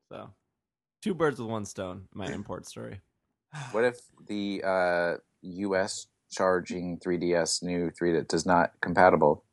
So, 0.08 0.30
two 1.02 1.14
birds 1.14 1.40
with 1.40 1.48
one 1.48 1.64
stone. 1.64 2.08
My 2.12 2.26
import 2.32 2.66
story. 2.66 3.00
What 3.72 3.84
if 3.84 4.00
the 4.28 4.62
uh, 4.64 5.16
U.S. 5.42 6.06
charging 6.30 6.98
3DS 6.98 7.62
new 7.62 7.90
3 7.90 8.12
that 8.12 8.28
does 8.28 8.46
not 8.46 8.72
compatible 8.80 9.44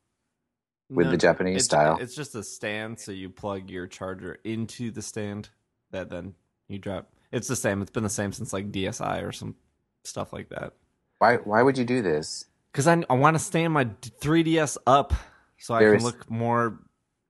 with 0.89 1.07
No, 1.07 1.11
the 1.11 1.17
Japanese 1.17 1.57
it's, 1.57 1.65
style? 1.65 1.97
It's 1.99 2.15
just 2.15 2.35
a 2.35 2.43
stand, 2.43 2.99
so 2.99 3.11
you 3.11 3.29
plug 3.29 3.69
your 3.69 3.87
charger 3.87 4.37
into 4.43 4.91
the 4.91 5.01
stand 5.01 5.49
that 5.91 6.09
then 6.09 6.35
you 6.67 6.77
drop. 6.77 7.09
It's 7.31 7.47
the 7.47 7.55
same. 7.55 7.81
It's 7.81 7.91
been 7.91 8.03
the 8.03 8.09
same 8.09 8.31
since 8.31 8.53
like 8.53 8.71
DSi 8.71 9.23
or 9.23 9.31
some 9.31 9.55
stuff 10.03 10.31
like 10.33 10.49
that. 10.49 10.73
Why 11.19 11.37
why 11.37 11.61
would 11.61 11.77
you 11.77 11.85
do 11.85 12.01
this? 12.01 12.45
Because 12.71 12.87
I, 12.87 13.03
I 13.09 13.13
want 13.15 13.35
to 13.35 13.39
stand 13.43 13.73
my 13.73 13.85
3DS 13.85 14.77
up 14.85 15.13
so 15.57 15.73
I 15.73 15.79
There 15.79 15.89
can 15.91 15.97
is- 15.97 16.03
look 16.03 16.29
more 16.29 16.79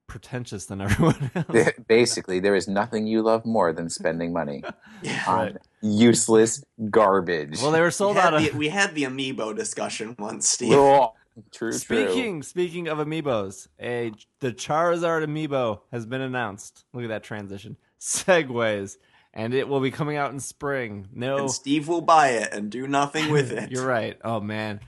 pretentious 0.07 0.65
than 0.67 0.81
everyone 0.85 1.31
else. 1.35 1.69
Basically, 1.87 2.39
there 2.39 2.55
is 2.55 2.67
nothing 2.67 3.07
you 3.07 3.21
love 3.21 3.45
more 3.45 3.73
than 3.73 3.89
spending 3.89 4.31
money 4.33 4.63
yeah. 5.01 5.23
on 5.27 5.37
Right. 5.37 5.57
useless 5.81 6.63
garbage. 6.89 7.61
Well, 7.61 7.71
they 7.71 7.81
were 7.81 7.91
sold 7.91 8.15
had, 8.17 8.33
out 8.33 8.41
the, 8.41 8.49
of. 8.51 8.55
we 8.55 8.69
had 8.69 8.93
the 8.95 9.03
amiibo 9.03 9.55
discussion 9.55 10.15
once, 10.19 10.47
Steve. 10.49 10.73
Oh, 10.73 11.13
true, 11.53 11.71
true. 11.71 11.77
Speaking 11.77 12.43
speaking 12.43 12.87
of 12.87 12.97
amiibos, 12.99 13.67
a 13.81 14.11
the 14.39 14.51
Charizard 14.53 15.25
amiibo 15.25 15.81
has 15.91 16.05
been 16.05 16.21
announced. 16.21 16.85
Look 16.93 17.03
at 17.03 17.09
that 17.09 17.23
transition. 17.23 17.77
Segues, 17.99 18.97
and 19.37 19.53
it 19.53 19.69
will 19.69 19.79
be 19.79 19.91
coming 19.91 20.17
out 20.17 20.31
in 20.33 20.41
spring. 20.41 21.07
No, 21.13 21.37
And 21.37 21.51
Steve 21.51 21.87
will 21.87 22.01
buy 22.01 22.29
it 22.31 22.49
and 22.51 22.69
do 22.69 22.87
nothing 22.87 23.31
with 23.31 23.51
it. 23.59 23.71
you're 23.71 23.85
right. 23.87 24.17
Oh 24.23 24.41
man, 24.41 24.81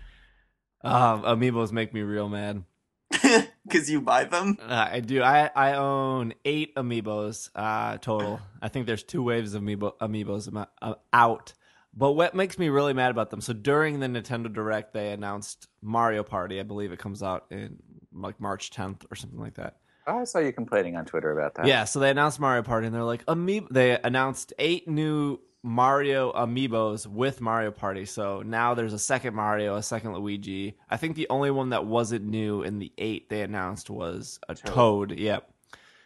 um, 0.84 1.24
amiibos 1.24 1.72
make 1.72 1.94
me 1.94 2.02
real 2.02 2.28
mad. 2.28 2.64
Because 3.70 3.88
you 3.88 4.02
buy 4.02 4.24
them? 4.24 4.58
Uh, 4.60 4.88
I 4.94 5.00
do. 5.00 5.22
I 5.22 5.52
I 5.56 5.74
own 5.74 6.34
eight 6.44 6.74
amiibos 6.76 7.52
uh, 7.54 7.98
total. 8.00 8.40
I 8.64 8.68
think 8.70 8.88
there's 8.88 9.04
two 9.04 9.22
waves 9.22 9.54
of 9.54 9.62
amiibo, 9.62 9.96
amiibos 10.02 10.48
am- 10.48 10.66
uh, 10.82 10.96
out. 11.14 11.54
But 11.94 12.14
what 12.14 12.34
makes 12.34 12.58
me 12.58 12.70
really 12.70 12.94
mad 12.94 13.12
about 13.12 13.30
them? 13.30 13.42
So 13.42 13.54
during 13.54 14.00
the 14.00 14.08
Nintendo 14.08 14.52
Direct, 14.52 14.94
they 14.94 15.12
announced 15.12 15.68
Mario 15.84 16.24
Party. 16.24 16.60
I 16.60 16.64
believe 16.64 16.92
it 16.92 16.98
comes 16.98 17.22
out 17.22 17.46
in 17.52 17.78
like 18.12 18.40
March 18.40 18.72
10th 18.72 19.06
or 19.12 19.16
something 19.16 19.40
like 19.40 19.56
that. 19.56 19.78
Oh, 20.10 20.20
I 20.20 20.24
saw 20.24 20.40
you 20.40 20.52
complaining 20.52 20.96
on 20.96 21.06
Twitter 21.06 21.32
about 21.32 21.56
that. 21.56 21.68
Yeah, 21.68 21.84
so 21.84 22.00
they 22.00 22.10
announced 22.10 22.40
Mario 22.40 22.64
Party, 22.64 22.88
and 22.88 22.96
they're 22.96 23.04
like, 23.04 23.26
Amiibo. 23.26 23.68
They 23.70 24.00
announced 24.00 24.54
eight 24.58 24.88
new 24.88 25.40
Mario 25.62 26.32
amiibos 26.32 27.06
with 27.06 27.42
Mario 27.42 27.72
Party. 27.72 28.06
So 28.06 28.42
now 28.42 28.74
there's 28.74 28.94
a 28.94 29.00
second 29.00 29.36
Mario, 29.36 29.76
a 29.76 29.84
second 29.84 30.14
Luigi. 30.14 30.78
I 30.90 30.98
think 30.98 31.16
the 31.16 31.28
only 31.30 31.52
one 31.52 31.70
that 31.70 31.86
wasn't 31.86 32.26
new 32.26 32.64
in 32.64 32.80
the 32.80 32.94
eight 32.98 33.30
they 33.30 33.42
announced 33.42 33.90
was 33.90 34.40
a 34.48 34.56
Toad. 34.56 35.18
Yep. 35.18 35.52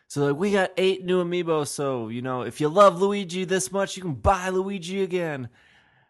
So 0.08 0.28
like, 0.28 0.36
we 0.38 0.52
got 0.52 0.72
eight 0.78 1.06
new 1.06 1.24
amiibos. 1.24 1.68
So 1.68 2.08
you 2.08 2.22
know, 2.22 2.42
if 2.42 2.62
you 2.62 2.68
love 2.68 3.02
Luigi 3.02 3.46
this 3.46 3.72
much, 3.72 3.96
you 3.96 4.02
can 4.02 4.16
buy 4.16 4.50
Luigi 4.50 5.04
again. 5.04 5.50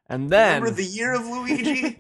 And 0.08 0.30
then 0.30 0.62
Remember 0.62 0.82
the 0.82 0.88
year 0.88 1.14
of 1.14 1.26
Luigi? 1.26 1.98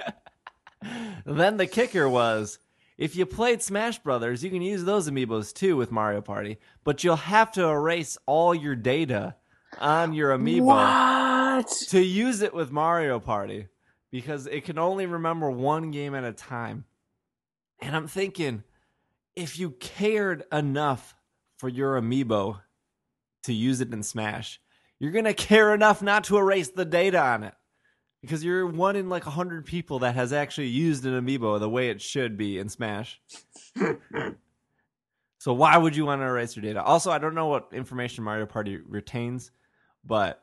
then 1.25 1.58
the 1.58 1.67
kicker 1.67 2.08
was 2.08 2.60
if 2.97 3.15
you 3.15 3.25
played 3.25 3.62
Smash 3.62 3.99
Brothers, 3.99 4.43
you 4.43 4.49
can 4.49 4.62
use 4.62 4.84
those 4.84 5.10
amiibos 5.10 5.53
too 5.53 5.75
with 5.75 5.91
Mario 5.91 6.21
Party, 6.21 6.58
but 6.84 7.03
you'll 7.03 7.15
have 7.15 7.51
to 7.53 7.63
erase 7.63 8.17
all 8.25 8.53
your 8.53 8.75
data 8.75 9.36
on 9.79 10.13
your 10.13 10.38
amiibo 10.38 10.63
What? 10.65 11.67
to 11.89 12.01
use 12.01 12.41
it 12.41 12.53
with 12.53 12.71
Mario 12.71 13.19
Party 13.19 13.67
because 14.12 14.45
it 14.47 14.63
can 14.65 14.77
only 14.77 15.06
remember 15.06 15.49
one 15.49 15.91
game 15.91 16.13
at 16.13 16.23
a 16.23 16.32
time. 16.34 16.86
And 17.82 17.95
I'm 17.95 18.08
thinking 18.08 18.63
if 19.36 19.58
you 19.58 19.71
cared 19.71 20.43
enough 20.51 21.15
for 21.58 21.67
your 21.69 21.99
amiibo 21.99 22.62
to 23.43 23.53
use 23.53 23.82
it 23.82 23.91
in 23.91 24.03
Smash, 24.03 24.62
you're 24.99 25.12
going 25.12 25.25
to 25.25 25.34
care 25.34 25.73
enough 25.73 26.01
not 26.01 26.25
to 26.25 26.38
erase 26.38 26.69
the 26.69 26.86
data 26.86 27.19
on 27.19 27.43
it. 27.43 27.53
Because 28.23 28.41
you're 28.43 28.65
one 28.65 28.95
in 28.95 29.09
like 29.09 29.25
a 29.27 29.29
hundred 29.31 29.65
people 29.65 29.99
that 29.99 30.15
has 30.15 30.31
actually 30.33 30.69
used 30.69 31.05
an 31.05 31.12
amiibo 31.13 31.59
the 31.59 31.69
way 31.69 31.89
it 31.89 32.01
should 32.01 32.38
be 32.38 32.57
in 32.57 32.69
Smash. 32.69 33.19
so 35.39 35.53
why 35.53 35.77
would 35.77 35.95
you 35.95 36.05
want 36.05 36.21
to 36.21 36.25
erase 36.25 36.55
your 36.55 36.63
data? 36.63 36.81
Also, 36.81 37.12
I 37.12 37.17
don't 37.17 37.36
know 37.36 37.47
what 37.47 37.67
information 37.73 38.23
Mario 38.23 38.45
Party 38.45 38.77
retains, 38.77 39.51
but 40.05 40.41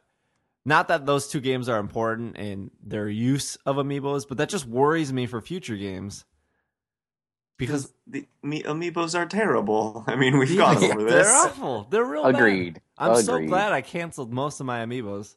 not 0.66 0.88
that 0.88 1.06
those 1.06 1.28
two 1.28 1.40
games 1.40 1.70
are 1.70 1.78
important 1.78 2.36
in 2.36 2.70
their 2.84 3.08
use 3.08 3.56
of 3.64 3.76
amiibos, 3.76 4.28
but 4.28 4.36
that 4.36 4.50
just 4.50 4.66
worries 4.66 5.10
me 5.10 5.24
for 5.26 5.40
future 5.40 5.76
games. 5.76 6.26
Because 7.56 7.92
the 8.06 8.26
ami- 8.44 8.62
amiibos 8.62 9.18
are 9.18 9.24
terrible. 9.26 10.04
I 10.08 10.16
mean, 10.16 10.38
we've 10.38 10.54
gone 10.56 10.82
Yeah, 10.82 10.88
over 10.90 11.04
this. 11.04 11.12
they're 11.26 11.34
awful. 11.34 11.86
They're 11.90 12.04
real 12.04 12.24
bad. 12.24 12.34
Agreed. 12.34 12.80
I'm 12.98 13.22
so 13.22 13.38
glad 13.40 13.72
I 13.72 13.80
canceled 13.80 14.32
most 14.34 14.60
of 14.60 14.66
my 14.66 14.84
amiibos. 14.84 15.36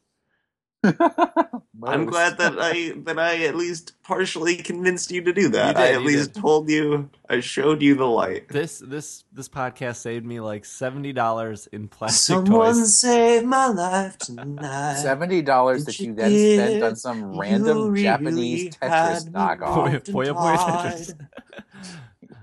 I'm 0.84 2.06
glad 2.06 2.38
that 2.38 2.54
I 2.58 2.92
that 3.04 3.18
I 3.18 3.44
at 3.44 3.56
least 3.56 4.00
partially 4.02 4.56
convinced 4.56 5.10
you 5.10 5.22
to 5.22 5.32
do 5.32 5.48
that. 5.50 5.76
You 5.76 5.82
I 5.82 5.88
at 5.92 6.02
least 6.02 6.32
did. 6.34 6.40
told 6.42 6.70
you. 6.70 7.10
I 7.28 7.40
showed 7.40 7.82
you 7.82 7.94
the 7.94 8.06
light. 8.06 8.48
This 8.48 8.78
this 8.78 9.24
this 9.32 9.48
podcast 9.48 9.96
saved 9.96 10.24
me 10.24 10.40
like 10.40 10.64
seventy 10.64 11.12
dollars 11.12 11.66
in 11.68 11.88
plastic 11.88 12.34
Someone 12.36 12.74
toys. 12.74 12.98
saved 12.98 13.46
my 13.46 13.66
life 13.68 14.18
tonight. 14.18 14.94
Seventy 14.96 15.42
dollars 15.42 15.84
that 15.86 15.98
you 15.98 16.08
you 16.08 16.14
then 16.14 16.30
spent 16.70 16.82
on 16.84 16.96
some 16.96 17.38
random 17.38 17.90
really 17.90 18.02
Japanese 18.02 18.76
Tetris 18.76 18.88
had 18.88 19.24
me 19.26 19.30
knockoff. 19.32 19.92
moved 19.92 20.08
and 20.08 20.16
Puyo 20.16 20.34
Puyo. 20.34 20.56
Tetris. 20.56 21.14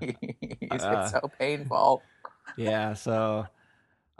it's 0.60 0.84
Uh, 0.84 1.06
so 1.08 1.30
painful. 1.38 2.02
yeah, 2.56 2.94
so 2.94 3.46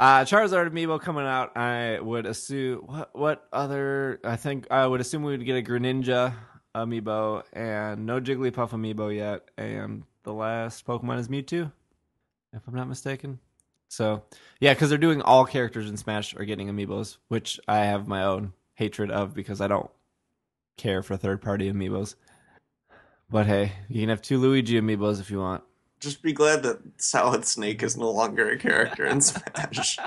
uh 0.03 0.25
Charizard 0.25 0.69
amiibo 0.69 1.01
coming 1.01 1.27
out. 1.27 1.57
I 1.57 2.01
would 2.01 2.27
assume 2.27 2.81
what 2.87 3.11
what 3.15 3.47
other 3.53 4.19
I 4.25 4.35
think 4.35 4.67
I 4.69 4.85
would 4.85 5.01
assume 5.01 5.23
we 5.23 5.31
would 5.31 5.47
get 5.47 5.57
a 5.57 5.63
Greninja 5.63 6.35
amiibo 6.75 7.45
and 7.53 8.05
no 8.05 8.21
Jigglypuff 8.21 8.71
amiibo 8.71 9.15
yet 9.15 9.49
and 9.57 10.03
the 10.25 10.33
last 10.33 10.85
Pokemon 10.85 11.21
is 11.21 11.29
Mewtwo 11.29 11.71
if 12.53 12.63
I'm 12.67 12.75
not 12.75 12.89
mistaken. 12.89 13.39
So, 13.89 14.25
yeah, 14.59 14.75
cuz 14.75 14.89
they're 14.89 14.99
doing 14.99 15.23
all 15.23 15.45
characters 15.45 15.89
in 15.89 15.97
Smash 15.97 16.35
are 16.35 16.45
getting 16.45 16.69
amiibos, 16.69 17.19
which 17.29 17.61
I 17.69 17.85
have 17.85 18.09
my 18.09 18.25
own 18.25 18.55
hatred 18.75 19.13
of 19.13 19.35
because 19.35 19.61
I 19.61 19.69
don't 19.69 19.91
care 20.77 21.05
for 21.05 21.17
third-party 21.17 21.71
amiibos. 21.71 22.17
But 23.31 23.47
hey, 23.47 23.73
you 23.89 24.01
can 24.01 24.09
have 24.09 24.21
two 24.21 24.39
Luigi 24.39 24.81
amiibos 24.81 25.21
if 25.21 25.31
you 25.31 25.39
want. 25.39 25.63
Just 26.03 26.21
be 26.21 26.33
glad 26.33 26.65
that 26.65 26.81
Solid 26.97 27.45
Snake 27.45 27.81
is 27.85 27.97
no 27.97 28.11
longer 28.11 28.51
a 28.51 28.59
character 28.59 29.07
in 29.07 29.21
Smash. 29.21 29.99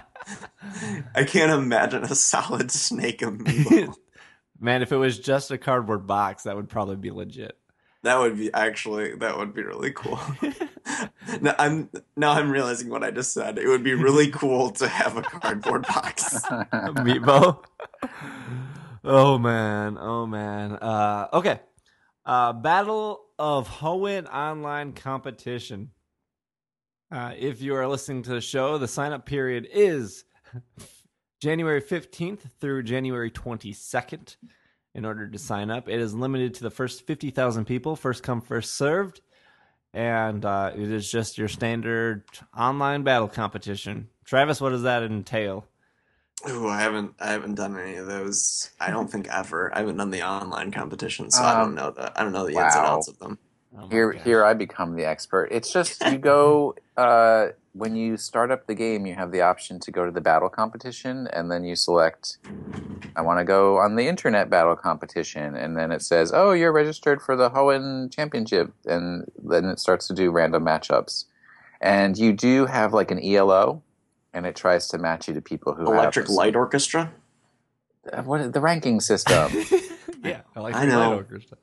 I 1.15 1.23
can't 1.23 1.53
imagine 1.53 2.03
a 2.03 2.13
Solid 2.13 2.69
Snake 2.69 3.19
amiibo. 3.19 3.95
Man, 4.59 4.81
if 4.81 4.91
it 4.91 4.97
was 4.97 5.17
just 5.17 5.51
a 5.51 5.57
cardboard 5.57 6.05
box, 6.05 6.43
that 6.43 6.57
would 6.57 6.67
probably 6.67 6.97
be 6.97 7.11
legit. 7.11 7.57
That 8.03 8.19
would 8.19 8.37
be 8.37 8.53
actually 8.53 9.15
that 9.15 9.37
would 9.37 9.53
be 9.53 9.63
really 9.63 9.91
cool. 9.91 10.19
now 11.41 11.55
I'm 11.57 11.89
now 12.17 12.33
I'm 12.33 12.51
realizing 12.51 12.89
what 12.89 13.01
I 13.01 13.11
just 13.11 13.31
said. 13.31 13.57
It 13.57 13.67
would 13.69 13.83
be 13.83 13.93
really 13.93 14.27
cool 14.31 14.71
to 14.71 14.89
have 14.89 15.15
a 15.15 15.21
cardboard 15.21 15.83
box. 15.87 16.41
Amiibo. 16.43 17.63
oh 19.05 19.37
man, 19.37 19.97
oh 19.97 20.25
man. 20.27 20.73
Uh, 20.73 21.29
okay. 21.31 21.61
Uh, 22.25 22.53
Battle 22.53 23.21
of 23.37 23.67
Hoenn 23.67 24.27
online 24.27 24.93
competition. 24.93 25.91
Uh, 27.11 27.33
if 27.37 27.61
you 27.61 27.75
are 27.75 27.87
listening 27.87 28.23
to 28.23 28.31
the 28.31 28.41
show, 28.41 28.77
the 28.77 28.87
sign 28.87 29.11
up 29.11 29.25
period 29.25 29.67
is 29.71 30.25
January 31.41 31.81
15th 31.81 32.39
through 32.59 32.83
January 32.83 33.29
22nd. 33.29 34.37
In 34.95 35.03
order 35.05 35.27
to 35.27 35.37
sign 35.37 35.69
up, 35.69 35.89
it 35.89 35.99
is 35.99 36.13
limited 36.13 36.53
to 36.55 36.63
the 36.63 36.69
first 36.69 37.05
50,000 37.05 37.65
people, 37.65 37.97
first 37.97 38.23
come, 38.23 38.39
first 38.41 38.75
served. 38.75 39.19
and 39.93 40.43
uh, 40.45 40.71
it 40.73 40.89
is 40.89 41.11
just 41.11 41.37
your 41.37 41.49
standard 41.49 42.23
online 42.57 43.03
battle 43.03 43.27
competition. 43.27 44.07
Travis, 44.23 44.61
what 44.61 44.69
does 44.69 44.83
that 44.83 45.03
entail? 45.03 45.67
Ooh, 46.49 46.67
I 46.67 46.81
haven't 46.81 47.15
I 47.19 47.31
haven't 47.31 47.55
done 47.55 47.77
any 47.77 47.95
of 47.95 48.07
those. 48.07 48.69
I 48.79 48.91
don't 48.91 49.09
think 49.09 49.27
ever. 49.29 49.73
I 49.73 49.79
haven't 49.79 49.97
done 49.97 50.11
the 50.11 50.21
online 50.23 50.71
competition, 50.71 51.31
so 51.31 51.43
I 51.43 51.53
don't 51.53 51.69
Um, 51.69 51.75
know 51.75 51.91
the 51.91 52.19
I 52.19 52.23
don't 52.23 52.33
know 52.33 52.45
the 52.45 52.53
ins 52.53 52.75
and 52.75 52.85
outs 52.85 53.07
of 53.07 53.17
them. 53.19 53.39
Oh 53.77 53.87
Here, 53.89 54.11
gosh. 54.11 54.23
here 54.23 54.43
I 54.43 54.53
become 54.53 54.95
the 54.95 55.05
expert. 55.05 55.49
It's 55.51 55.71
just 55.71 56.01
you 56.11 56.17
go 56.17 56.75
uh, 56.97 57.47
when 57.73 57.95
you 57.95 58.17
start 58.17 58.51
up 58.51 58.67
the 58.67 58.75
game. 58.75 59.05
You 59.05 59.15
have 59.15 59.31
the 59.31 59.41
option 59.41 59.79
to 59.79 59.91
go 59.91 60.05
to 60.05 60.11
the 60.11 60.21
battle 60.21 60.49
competition, 60.49 61.27
and 61.33 61.51
then 61.51 61.63
you 61.63 61.75
select. 61.75 62.37
I 63.17 63.21
want 63.21 63.39
to 63.39 63.45
go 63.45 63.77
on 63.77 63.95
the 63.95 64.07
internet 64.07 64.49
battle 64.49 64.75
competition, 64.75 65.55
and 65.55 65.77
then 65.77 65.91
it 65.91 66.01
says, 66.01 66.31
"Oh, 66.33 66.51
you're 66.51 66.73
registered 66.73 67.21
for 67.21 67.35
the 67.35 67.49
Hoenn 67.49 68.11
Championship," 68.13 68.71
and 68.85 69.25
then 69.43 69.65
it 69.65 69.79
starts 69.79 70.07
to 70.07 70.13
do 70.13 70.31
random 70.31 70.63
matchups. 70.65 71.25
And 71.81 72.17
you 72.17 72.33
do 72.33 72.65
have 72.65 72.93
like 72.93 73.11
an 73.11 73.23
ELO, 73.23 73.81
and 74.35 74.45
it 74.45 74.55
tries 74.55 74.87
to 74.89 74.97
match 74.99 75.27
you 75.27 75.33
to 75.33 75.41
people 75.41 75.73
who 75.73 75.85
Electric 75.85 76.27
have 76.27 76.35
Light 76.35 76.55
Orchestra. 76.55 77.11
Uh, 78.11 78.21
What 78.21 78.53
the 78.53 78.59
ranking 78.61 78.99
system? 78.99 79.51
yeah, 80.23 80.41
I 80.55 80.59
like 80.59 80.75
I 80.75 80.85
know. 80.85 81.09
Light 81.09 81.15
Orchestra. 81.15 81.57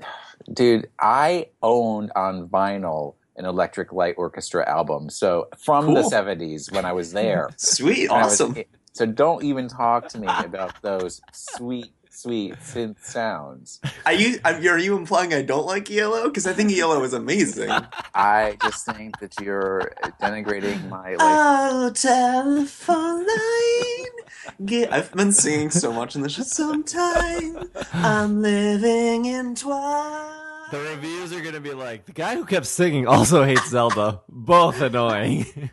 Dude, 0.52 0.88
I 0.98 1.48
owned 1.62 2.10
on 2.16 2.48
vinyl 2.48 3.14
an 3.36 3.44
Electric 3.44 3.92
Light 3.92 4.14
Orchestra 4.18 4.68
album. 4.68 5.08
So 5.08 5.48
from 5.58 5.94
the 5.94 6.02
70s 6.02 6.72
when 6.72 6.84
I 6.84 6.92
was 6.92 7.12
there. 7.12 7.48
Sweet, 7.56 8.10
when 8.10 8.20
I 8.20 8.24
was- 8.24 8.40
awesome. 8.40 8.56
so 8.92 9.06
don't 9.06 9.44
even 9.44 9.68
talk 9.68 10.08
to 10.08 10.18
me 10.18 10.26
about 10.28 10.80
those 10.82 11.20
sweet, 11.32 11.92
sweet 12.12 12.54
synth 12.56 13.02
sounds. 13.04 13.80
Are 14.06 14.12
you 14.12 14.38
are 14.44 14.58
you- 14.60 14.70
are 14.70 14.78
you 14.78 14.96
implying 14.96 15.32
I 15.34 15.42
don't 15.42 15.66
like 15.66 15.90
ELO? 15.90 16.24
Because 16.24 16.46
I 16.46 16.52
think 16.52 16.70
ELO 16.72 17.02
is 17.02 17.12
amazing. 17.14 17.70
I 18.14 18.56
just 18.62 18.84
think 18.86 19.18
that 19.20 19.34
you're 19.40 19.92
denigrating 20.20 20.88
my 20.88 21.10
life. 21.14 21.18
Oh, 21.20 21.90
telephone 21.94 23.26
line. 23.26 24.66
Get, 24.66 24.92
I've 24.92 25.12
been 25.12 25.32
singing 25.32 25.70
so 25.70 25.92
much 25.92 26.14
in 26.16 26.22
this 26.22 26.32
show. 26.32 26.42
Sometime 26.42 27.68
I'm 27.92 28.42
living 28.42 29.24
in 29.26 29.54
twilight. 29.54 30.70
The 30.72 30.80
reviews 30.80 31.32
are 31.32 31.40
gonna 31.40 31.60
be 31.60 31.72
like 31.74 32.06
the 32.06 32.12
guy 32.12 32.34
who 32.34 32.44
kept 32.44 32.66
singing 32.66 33.06
also 33.06 33.44
hates 33.44 33.68
Zelda. 33.70 34.20
Both 34.28 34.80
annoying. 34.80 35.46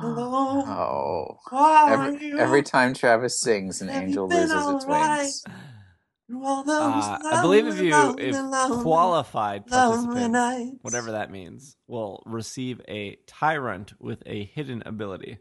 Hello. 0.00 0.62
Oh. 0.66 1.38
How 1.50 1.96
are 1.96 2.12
Every, 2.12 2.26
you? 2.28 2.38
every 2.38 2.62
time 2.62 2.94
Travis 2.94 3.40
sings, 3.40 3.82
an 3.82 3.88
Have 3.88 4.04
angel 4.04 4.28
loses 4.28 4.68
its 4.68 4.84
alright? 4.84 4.86
wings. 4.86 5.44
Uh, 6.78 7.18
I 7.30 7.42
believe 7.42 7.66
if 7.68 7.80
you 7.80 8.16
if 8.18 8.34
qualified 8.82 9.64
lonely 9.70 10.06
participants, 10.06 10.78
whatever 10.82 11.12
that 11.12 11.30
means, 11.30 11.76
will 11.86 12.22
receive 12.26 12.80
a 12.88 13.18
Tyrunt 13.26 13.94
with 14.00 14.22
a 14.26 14.44
hidden 14.44 14.82
ability. 14.86 15.38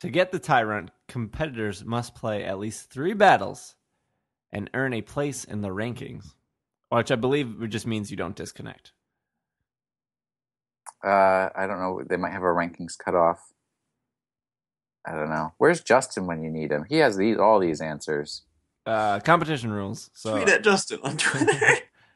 To 0.00 0.10
get 0.10 0.32
the 0.32 0.40
Tyrunt, 0.40 0.90
competitors 1.08 1.84
must 1.84 2.14
play 2.16 2.44
at 2.44 2.58
least 2.58 2.90
three 2.90 3.14
battles 3.14 3.76
and 4.52 4.70
earn 4.74 4.94
a 4.94 5.02
place 5.02 5.44
in 5.44 5.62
the 5.62 5.70
rankings, 5.70 6.34
which 6.90 7.12
I 7.12 7.16
believe 7.16 7.68
just 7.70 7.86
means 7.86 8.10
you 8.10 8.16
don't 8.18 8.36
disconnect. 8.36 8.93
Uh, 11.04 11.48
I 11.54 11.66
don't 11.66 11.78
know. 11.78 12.02
They 12.08 12.16
might 12.16 12.32
have 12.32 12.42
a 12.42 12.46
rankings 12.46 12.96
cutoff. 12.98 13.52
I 15.06 15.12
don't 15.12 15.28
know. 15.28 15.52
Where's 15.58 15.82
Justin 15.82 16.26
when 16.26 16.42
you 16.42 16.50
need 16.50 16.70
him? 16.72 16.86
He 16.88 16.96
has 16.96 17.16
these 17.16 17.36
all 17.38 17.58
these 17.58 17.80
answers. 17.80 18.42
Uh, 18.86 19.20
competition 19.20 19.72
rules. 19.72 20.10
So 20.14 20.34
Tweet 20.36 20.48
at 20.48 20.64
Justin 20.64 21.00
on 21.02 21.16
Twitter. 21.16 21.58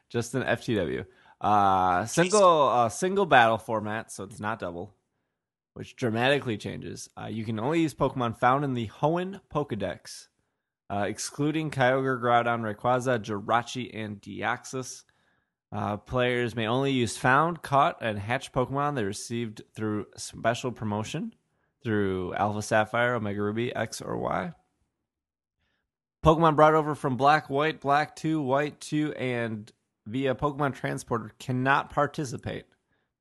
just 0.09 0.33
an 0.35 0.43
FTW. 0.43 1.05
Uh, 1.41 2.05
single 2.05 2.67
uh, 2.69 2.89
single 2.89 3.25
battle 3.25 3.57
format, 3.57 4.11
so 4.11 4.23
it's 4.23 4.39
not 4.39 4.59
double, 4.59 4.93
which 5.73 5.95
dramatically 5.95 6.57
changes. 6.57 7.09
Uh, 7.19 7.27
you 7.27 7.45
can 7.45 7.59
only 7.59 7.79
use 7.81 7.93
Pokemon 7.93 8.37
found 8.37 8.65
in 8.65 8.73
the 8.73 8.87
Hoenn 8.87 9.39
Pokedex, 9.53 10.27
uh, 10.89 11.05
excluding 11.07 11.71
Kyogre, 11.71 12.19
Groudon, 12.21 12.61
Rayquaza, 12.61 13.19
Jirachi, 13.19 13.89
and 13.93 14.19
Deoxys. 14.21 15.03
Uh, 15.71 15.97
players 15.97 16.55
may 16.55 16.67
only 16.67 16.91
use 16.91 17.15
found, 17.15 17.61
caught, 17.61 17.97
and 18.01 18.17
hatched 18.17 18.53
Pokemon 18.53 18.95
they 18.95 19.03
received 19.03 19.61
through 19.75 20.07
special 20.17 20.71
promotion 20.71 21.33
through 21.83 22.33
Alpha 22.33 22.61
Sapphire, 22.61 23.13
Omega 23.13 23.41
Ruby, 23.41 23.73
X, 23.73 24.01
or 24.01 24.17
Y. 24.17 24.51
Pokemon 26.25 26.55
brought 26.55 26.73
over 26.73 26.95
from 26.95 27.15
Black, 27.15 27.49
White, 27.49 27.79
Black 27.79 28.15
2, 28.15 28.41
White 28.41 28.81
2, 28.81 29.13
and 29.13 29.71
via 30.05 30.35
Pokemon 30.35 30.73
Transporter 30.75 31.31
cannot 31.39 31.89
participate. 31.91 32.65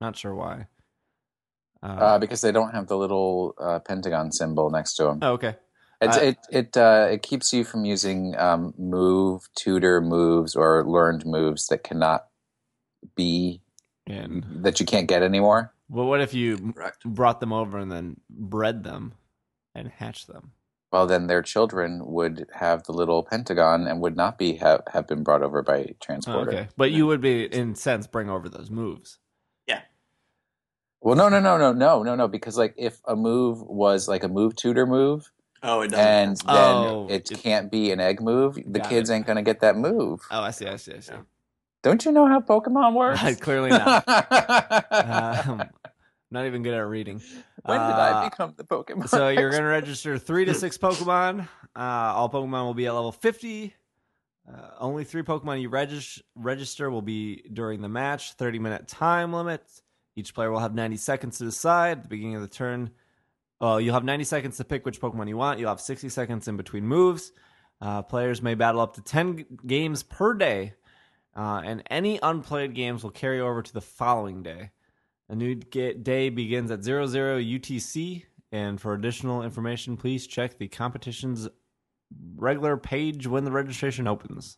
Not 0.00 0.16
sure 0.16 0.34
why. 0.34 0.66
Uh, 1.82 1.86
Uh, 1.86 2.18
because 2.18 2.40
they 2.40 2.50
don't 2.50 2.74
have 2.74 2.88
the 2.88 2.96
little 2.96 3.54
uh, 3.60 3.78
pentagon 3.80 4.32
symbol 4.32 4.70
next 4.70 4.94
to 4.94 5.04
them. 5.04 5.18
oh, 5.22 5.32
okay. 5.32 5.56
It's, 6.00 6.16
uh, 6.16 6.20
it 6.20 6.38
it 6.50 6.76
uh, 6.76 7.08
it 7.10 7.22
keeps 7.22 7.52
you 7.52 7.64
from 7.64 7.84
using 7.84 8.36
um, 8.38 8.72
move, 8.78 9.48
tutor 9.56 10.00
moves, 10.00 10.54
or 10.54 10.84
learned 10.86 11.26
moves 11.26 11.66
that 11.68 11.82
cannot 11.82 12.27
be 13.16 13.60
And 14.06 14.44
that 14.64 14.80
you 14.80 14.86
can't 14.86 15.08
get 15.08 15.22
anymore. 15.22 15.72
well, 15.88 16.06
what 16.06 16.20
if 16.20 16.34
you 16.34 16.72
Correct. 16.74 17.04
brought 17.04 17.40
them 17.40 17.52
over 17.52 17.78
and 17.78 17.90
then 17.90 18.16
bred 18.30 18.84
them 18.84 19.14
and 19.74 19.88
hatched 19.88 20.26
them? 20.26 20.52
Well, 20.90 21.06
then 21.06 21.26
their 21.26 21.42
children 21.42 22.00
would 22.06 22.46
have 22.54 22.84
the 22.84 22.92
little 22.92 23.22
pentagon 23.22 23.86
and 23.86 24.00
would 24.00 24.16
not 24.16 24.38
be 24.38 24.54
have, 24.54 24.82
have 24.92 25.06
been 25.06 25.22
brought 25.22 25.42
over 25.42 25.62
by 25.62 25.80
Oh, 25.82 25.94
transporter. 26.00 26.50
okay, 26.52 26.68
but 26.78 26.90
you 26.90 27.06
would 27.06 27.20
be 27.20 27.44
in 27.44 27.74
sense 27.74 28.06
bring 28.06 28.30
over 28.30 28.48
those 28.48 28.70
moves. 28.70 29.18
Yeah. 29.66 29.82
Well, 31.02 31.14
no, 31.14 31.28
no, 31.28 31.40
no, 31.40 31.58
no, 31.58 31.72
no, 31.72 32.02
no, 32.02 32.14
no. 32.16 32.26
Because 32.26 32.56
like 32.56 32.74
if 32.78 33.00
a 33.06 33.14
move 33.14 33.60
was 33.60 34.08
like 34.08 34.24
a 34.24 34.28
move 34.28 34.56
tutor 34.56 34.86
move, 34.86 35.30
Oh, 35.62 35.82
it 35.82 35.88
doesn't. 35.88 36.06
and 36.06 36.36
then 36.38 36.76
Oh, 36.76 37.06
it, 37.10 37.30
it- 37.30 37.42
can't 37.42 37.70
be 37.70 37.90
an 37.92 38.00
egg 38.00 38.20
move, 38.22 38.58
the 38.66 38.80
kids 38.80 39.10
it. 39.10 39.14
ain't 39.14 39.26
gonna 39.26 39.42
get 39.42 39.60
that 39.60 39.76
move. 39.76 40.20
Oh, 40.30 40.40
I 40.40 40.50
see. 40.52 40.66
I 40.66 40.76
see. 40.76 40.94
I 40.94 41.00
see. 41.00 41.12
Don't 41.82 42.04
you 42.04 42.12
know 42.12 42.26
how 42.26 42.40
Pokemon 42.40 42.94
works? 42.96 43.22
I 43.22 43.34
clearly 43.34 43.70
not. 43.70 44.04
um, 45.48 45.62
not 46.30 46.46
even 46.46 46.62
good 46.62 46.74
at 46.74 46.80
reading. 46.86 47.22
when 47.64 47.78
did 47.78 47.86
Uh, 47.86 48.20
I 48.24 48.28
become 48.28 48.54
the 48.56 48.64
Pokemon? 48.64 49.08
So 49.08 49.28
you're 49.28 49.50
going 49.50 49.62
to 49.62 49.68
register 49.68 50.18
three 50.18 50.44
to 50.44 50.54
six 50.54 50.76
Pokemon. 50.76 51.42
Uh, 51.76 51.80
all 51.80 52.28
Pokemon 52.28 52.64
will 52.64 52.74
be 52.74 52.86
at 52.86 52.94
level 52.94 53.12
50. 53.12 53.74
Uh, 54.50 54.52
only 54.78 55.04
three 55.04 55.22
Pokemon 55.22 55.60
you 55.60 55.68
regis- 55.68 56.22
register 56.34 56.90
will 56.90 57.02
be 57.02 57.42
during 57.52 57.80
the 57.80 57.88
match. 57.88 58.32
30 58.32 58.58
minute 58.58 58.88
time 58.88 59.32
limit. 59.32 59.62
Each 60.16 60.34
player 60.34 60.50
will 60.50 60.58
have 60.58 60.74
90 60.74 60.96
seconds 60.96 61.38
to 61.38 61.44
decide. 61.44 61.98
At 61.98 62.02
the 62.04 62.08
beginning 62.08 62.34
of 62.34 62.42
the 62.42 62.48
turn, 62.48 62.90
well, 63.60 63.80
you'll 63.80 63.94
have 63.94 64.04
90 64.04 64.24
seconds 64.24 64.56
to 64.56 64.64
pick 64.64 64.84
which 64.84 65.00
Pokemon 65.00 65.28
you 65.28 65.36
want. 65.36 65.60
You'll 65.60 65.68
have 65.68 65.80
60 65.80 66.08
seconds 66.08 66.48
in 66.48 66.56
between 66.56 66.84
moves. 66.86 67.30
Uh, 67.80 68.02
players 68.02 68.42
may 68.42 68.54
battle 68.54 68.80
up 68.80 68.94
to 68.94 69.00
10 69.02 69.36
g- 69.38 69.46
games 69.66 70.02
per 70.02 70.34
day, 70.34 70.74
uh, 71.36 71.62
and 71.64 71.82
any 71.90 72.18
unplayed 72.22 72.74
games 72.74 73.02
will 73.02 73.10
carry 73.10 73.40
over 73.40 73.62
to 73.62 73.72
the 73.72 73.80
following 73.80 74.42
day. 74.42 74.70
A 75.28 75.34
new 75.34 75.54
ga- 75.56 75.94
day 75.94 76.30
begins 76.30 76.70
at 76.70 76.82
00 76.82 77.06
UTC, 77.38 78.24
and 78.50 78.80
for 78.80 78.94
additional 78.94 79.42
information, 79.42 79.96
please 79.96 80.26
check 80.26 80.58
the 80.58 80.68
competition's 80.68 81.48
regular 82.36 82.76
page 82.76 83.26
when 83.26 83.44
the 83.44 83.52
registration 83.52 84.06
opens. 84.08 84.56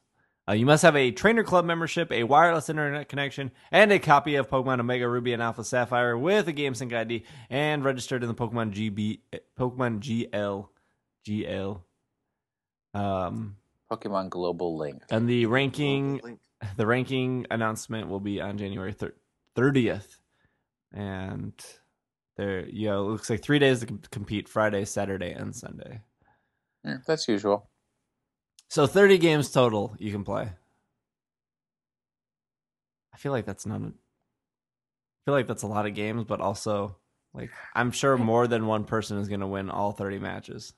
Uh, 0.49 0.53
you 0.55 0.65
must 0.65 0.83
have 0.83 0.97
a 0.97 1.11
Trainer 1.11 1.45
Club 1.45 1.65
membership, 1.65 2.11
a 2.11 2.25
wireless 2.25 2.69
internet 2.69 3.09
connection, 3.09 3.51
and 3.71 3.93
a 3.93 3.99
copy 3.99 4.37
of 4.37 4.49
Pokemon 4.49 4.81
Omega 4.81 5.09
Ruby 5.09 5.33
and 5.33 5.43
Alpha 5.43 5.63
Sapphire 5.65 6.17
with 6.17 6.49
a 6.49 6.53
GameSync 6.53 6.93
ID, 6.93 7.25
and 7.51 7.85
registered 7.85 8.23
in 8.23 8.29
the 8.29 8.35
Pokemon 8.35 8.73
GB, 8.73 9.21
Pokemon 9.59 10.01
GL, 10.01 10.69
GL. 11.27 11.81
Um, 12.95 13.57
Pokemon 13.93 14.31
Global 14.31 14.77
Link. 14.77 15.03
and 15.11 15.29
the 15.29 15.47
ranking 15.47 16.21
Link. 16.25 16.41
The 16.77 16.87
ranking 16.87 17.47
announcement 17.51 18.09
will 18.09 18.21
be 18.21 18.41
on 18.41 18.59
January 18.59 18.95
thirtieth, 19.55 20.21
and 20.93 21.53
there, 22.37 22.67
yeah, 22.69 22.95
it 22.95 23.01
looks 23.01 23.31
like 23.31 23.43
three 23.43 23.59
days 23.59 23.81
to 23.81 23.87
compete: 24.11 24.49
Friday, 24.49 24.85
Saturday, 24.85 25.33
and 25.33 25.55
Sunday. 25.55 26.01
Yeah, 26.85 26.99
that's 27.07 27.29
usual. 27.29 27.71
So 28.69 28.87
thirty 28.87 29.19
games 29.19 29.51
total 29.51 29.95
you 29.99 30.13
can 30.13 30.25
play. 30.25 30.51
I 33.13 33.17
feel 33.19 33.33
like 33.33 33.47
that's 33.47 33.67
not. 33.67 33.81
A, 33.81 33.87
I 33.87 35.21
feel 35.25 35.35
like 35.35 35.47
that's 35.47 35.65
a 35.65 35.69
lot 35.69 35.87
of 35.87 35.95
games, 35.95 36.25
but 36.25 36.41
also 36.41 36.97
like 37.35 37.51
I'm 37.75 37.91
sure 37.91 38.17
more 38.17 38.47
than 38.47 38.67
one 38.67 38.85
person 38.85 39.19
is 39.19 39.29
going 39.29 39.41
to 39.41 39.47
win 39.47 39.71
all 39.71 39.93
thirty 39.93 40.19
matches. 40.19 40.73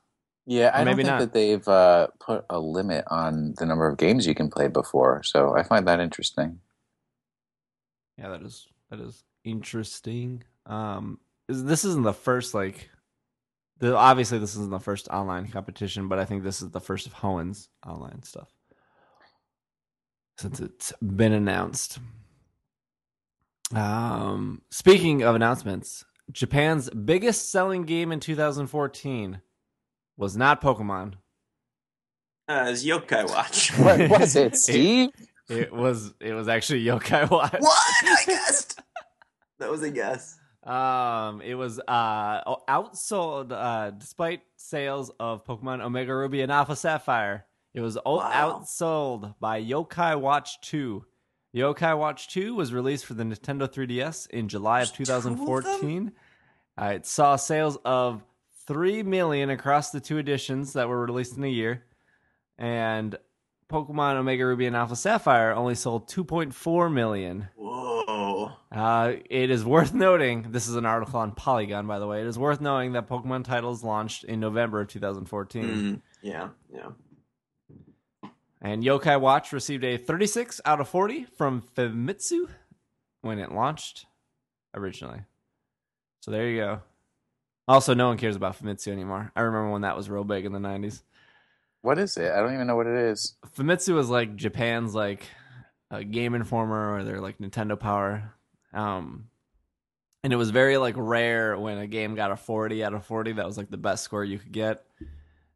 Yeah, 0.46 0.70
I 0.74 0.78
don't 0.78 0.86
Maybe 0.86 1.04
think 1.04 1.12
not. 1.12 1.18
that 1.20 1.32
they've 1.32 1.68
uh, 1.68 2.08
put 2.18 2.44
a 2.50 2.58
limit 2.58 3.04
on 3.08 3.54
the 3.58 3.66
number 3.66 3.88
of 3.88 3.96
games 3.96 4.26
you 4.26 4.34
can 4.34 4.50
play 4.50 4.68
before, 4.68 5.22
so 5.22 5.56
I 5.56 5.62
find 5.62 5.86
that 5.86 6.00
interesting. 6.00 6.58
Yeah, 8.18 8.30
that 8.30 8.42
is 8.42 8.66
that 8.90 9.00
is 9.00 9.22
interesting. 9.44 10.42
Um, 10.66 11.20
is, 11.48 11.64
this 11.64 11.84
isn't 11.84 12.02
the 12.02 12.12
first 12.12 12.54
like, 12.54 12.90
the 13.78 13.96
obviously 13.96 14.38
this 14.38 14.54
isn't 14.54 14.70
the 14.70 14.80
first 14.80 15.08
online 15.08 15.48
competition, 15.48 16.08
but 16.08 16.18
I 16.18 16.24
think 16.24 16.42
this 16.42 16.60
is 16.60 16.70
the 16.70 16.80
first 16.80 17.06
of 17.06 17.12
Hoenn's 17.12 17.68
online 17.86 18.22
stuff 18.24 18.48
since 20.38 20.60
it's 20.60 20.92
been 21.00 21.32
announced. 21.32 21.98
Um, 23.74 24.62
speaking 24.70 25.22
of 25.22 25.34
announcements, 25.34 26.04
Japan's 26.30 26.90
biggest 26.90 27.50
selling 27.50 27.84
game 27.84 28.12
in 28.12 28.20
2014 28.20 29.40
was 30.16 30.36
not 30.36 30.60
Pokemon. 30.60 31.14
Uh, 32.48 32.66
it's 32.68 32.84
Yokai 32.84 33.28
Watch. 33.28 33.70
What 33.78 34.08
was 34.20 34.36
it, 34.44 34.56
Steve? 34.56 35.10
It 35.48 35.72
was 35.72 36.12
it 36.20 36.32
was 36.32 36.48
actually 36.48 36.84
Yokai 36.84 37.30
Watch. 37.30 37.54
what? 37.58 37.82
I 38.04 38.22
guessed. 38.26 38.80
that 39.58 39.70
was 39.70 39.82
a 39.82 39.90
guess. 39.90 40.38
Um, 40.64 41.40
it 41.42 41.54
was 41.54 41.80
uh 41.88 42.44
outsold 42.68 43.50
uh 43.52 43.90
despite 43.90 44.42
sales 44.56 45.10
of 45.18 45.44
Pokemon 45.44 45.80
Omega 45.82 46.14
Ruby 46.14 46.40
and 46.42 46.52
Alpha 46.52 46.76
Sapphire. 46.76 47.46
It 47.74 47.80
was 47.80 47.96
o- 48.04 48.16
Wow. 48.18 48.60
outsold 48.62 49.34
by 49.40 49.62
Yokai 49.62 50.20
Watch 50.20 50.60
2. 50.60 51.04
Yokai 51.56 51.98
Watch 51.98 52.28
2 52.28 52.54
was 52.54 52.72
released 52.72 53.06
for 53.06 53.14
the 53.14 53.24
Nintendo 53.24 53.66
3DS 53.66 54.28
in 54.30 54.48
July 54.48 54.82
of 54.82 54.92
There's 54.96 55.08
two 55.08 55.12
of 55.14 55.22
them? 55.24 55.36
2014. 55.36 56.12
Uh, 56.80 56.84
it 56.96 57.06
saw 57.06 57.36
sales 57.36 57.78
of 57.84 58.22
3 58.66 59.02
million 59.02 59.50
across 59.50 59.90
the 59.90 60.00
two 60.00 60.18
editions 60.18 60.72
that 60.74 60.88
were 60.88 61.04
released 61.04 61.36
in 61.36 61.44
a 61.44 61.48
year. 61.48 61.84
And 62.58 63.16
Pokemon 63.68 64.16
Omega 64.16 64.46
Ruby 64.46 64.66
and 64.66 64.76
Alpha 64.76 64.96
Sapphire 64.96 65.52
only 65.52 65.74
sold 65.74 66.08
2.4 66.08 66.92
million. 66.92 67.48
Whoa. 67.56 68.52
Uh, 68.70 69.14
it 69.28 69.50
is 69.50 69.64
worth 69.64 69.94
noting, 69.94 70.46
this 70.50 70.68
is 70.68 70.76
an 70.76 70.86
article 70.86 71.20
on 71.20 71.32
Polygon, 71.32 71.86
by 71.86 71.98
the 71.98 72.06
way. 72.06 72.20
It 72.20 72.26
is 72.26 72.38
worth 72.38 72.60
knowing 72.60 72.92
that 72.92 73.08
Pokemon 73.08 73.44
titles 73.44 73.82
launched 73.82 74.24
in 74.24 74.40
November 74.40 74.80
of 74.80 74.88
2014. 74.88 75.64
Mm, 75.64 76.00
yeah, 76.22 76.48
yeah. 76.72 78.30
And 78.60 78.84
Yokai 78.84 79.20
Watch 79.20 79.52
received 79.52 79.82
a 79.84 79.96
36 79.96 80.60
out 80.64 80.80
of 80.80 80.88
40 80.88 81.24
from 81.36 81.62
Famitsu 81.76 82.48
when 83.20 83.38
it 83.38 83.50
launched 83.52 84.06
originally. 84.74 85.22
So 86.20 86.30
there 86.30 86.48
you 86.48 86.60
go. 86.60 86.80
Also, 87.68 87.94
no 87.94 88.08
one 88.08 88.18
cares 88.18 88.36
about 88.36 88.60
Famitsu 88.60 88.88
anymore. 88.88 89.30
I 89.36 89.42
remember 89.42 89.70
when 89.70 89.82
that 89.82 89.96
was 89.96 90.10
real 90.10 90.24
big 90.24 90.44
in 90.44 90.52
the 90.52 90.58
90s. 90.58 91.02
What 91.82 91.98
is 91.98 92.16
it? 92.16 92.30
I 92.32 92.40
don't 92.40 92.54
even 92.54 92.66
know 92.66 92.76
what 92.76 92.86
it 92.86 92.96
is. 92.96 93.36
Famitsu 93.56 93.94
was 93.94 94.08
like 94.08 94.36
Japan's 94.36 94.94
like 94.94 95.26
a 95.90 96.04
Game 96.04 96.34
Informer 96.34 96.94
or 96.94 97.04
their 97.04 97.20
like 97.20 97.38
Nintendo 97.38 97.78
Power. 97.78 98.34
Um, 98.72 99.28
and 100.24 100.32
it 100.32 100.36
was 100.36 100.50
very 100.50 100.76
like 100.76 100.94
rare 100.96 101.58
when 101.58 101.78
a 101.78 101.86
game 101.86 102.14
got 102.14 102.30
a 102.30 102.36
40 102.36 102.84
out 102.84 102.94
of 102.94 103.04
40. 103.04 103.32
That 103.32 103.46
was 103.46 103.58
like 103.58 103.70
the 103.70 103.76
best 103.76 104.04
score 104.04 104.24
you 104.24 104.38
could 104.38 104.52
get. 104.52 104.84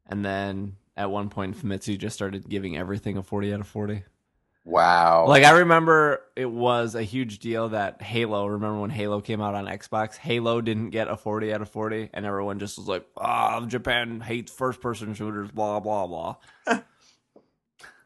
And 0.07 0.25
then 0.25 0.77
at 0.97 1.11
one 1.11 1.29
point, 1.29 1.57
Famitsu 1.57 1.99
just 1.99 2.15
started 2.17 2.49
giving 2.49 2.77
everything 2.77 3.17
a 3.17 3.23
40 3.23 3.55
out 3.55 3.61
of 3.61 3.69
40. 3.69 4.03
Wow. 4.67 5.27
Like 5.29 5.45
I 5.45 5.51
remember 5.51 6.23
it 6.35 6.51
was 6.51 6.97
a 6.97 7.03
huge 7.05 7.39
deal 7.39 7.69
that 7.69 8.03
Halo, 8.03 8.47
remember 8.47 8.81
when 8.81 8.91
Halo 8.91 9.21
came 9.21 9.41
out 9.41 9.55
on 9.55 9.67
Xbox? 9.67 10.17
Halo 10.17 10.61
didn't 10.61 10.91
get 10.91 11.07
a 11.07 11.17
40 11.17 11.53
out 11.53 11.63
of 11.63 11.69
40 11.69 12.11
and 12.13 12.27
everyone 12.27 12.59
just 12.59 12.77
was 12.77 12.89
like, 12.89 13.07
"Ah, 13.17 13.65
Japan 13.65 14.21
hates 14.21 14.51
first 14.51 14.81
person 14.81 15.15
shooters, 15.15 15.53
blah 15.53 15.79
blah 15.79 16.09
blah." 16.09 16.37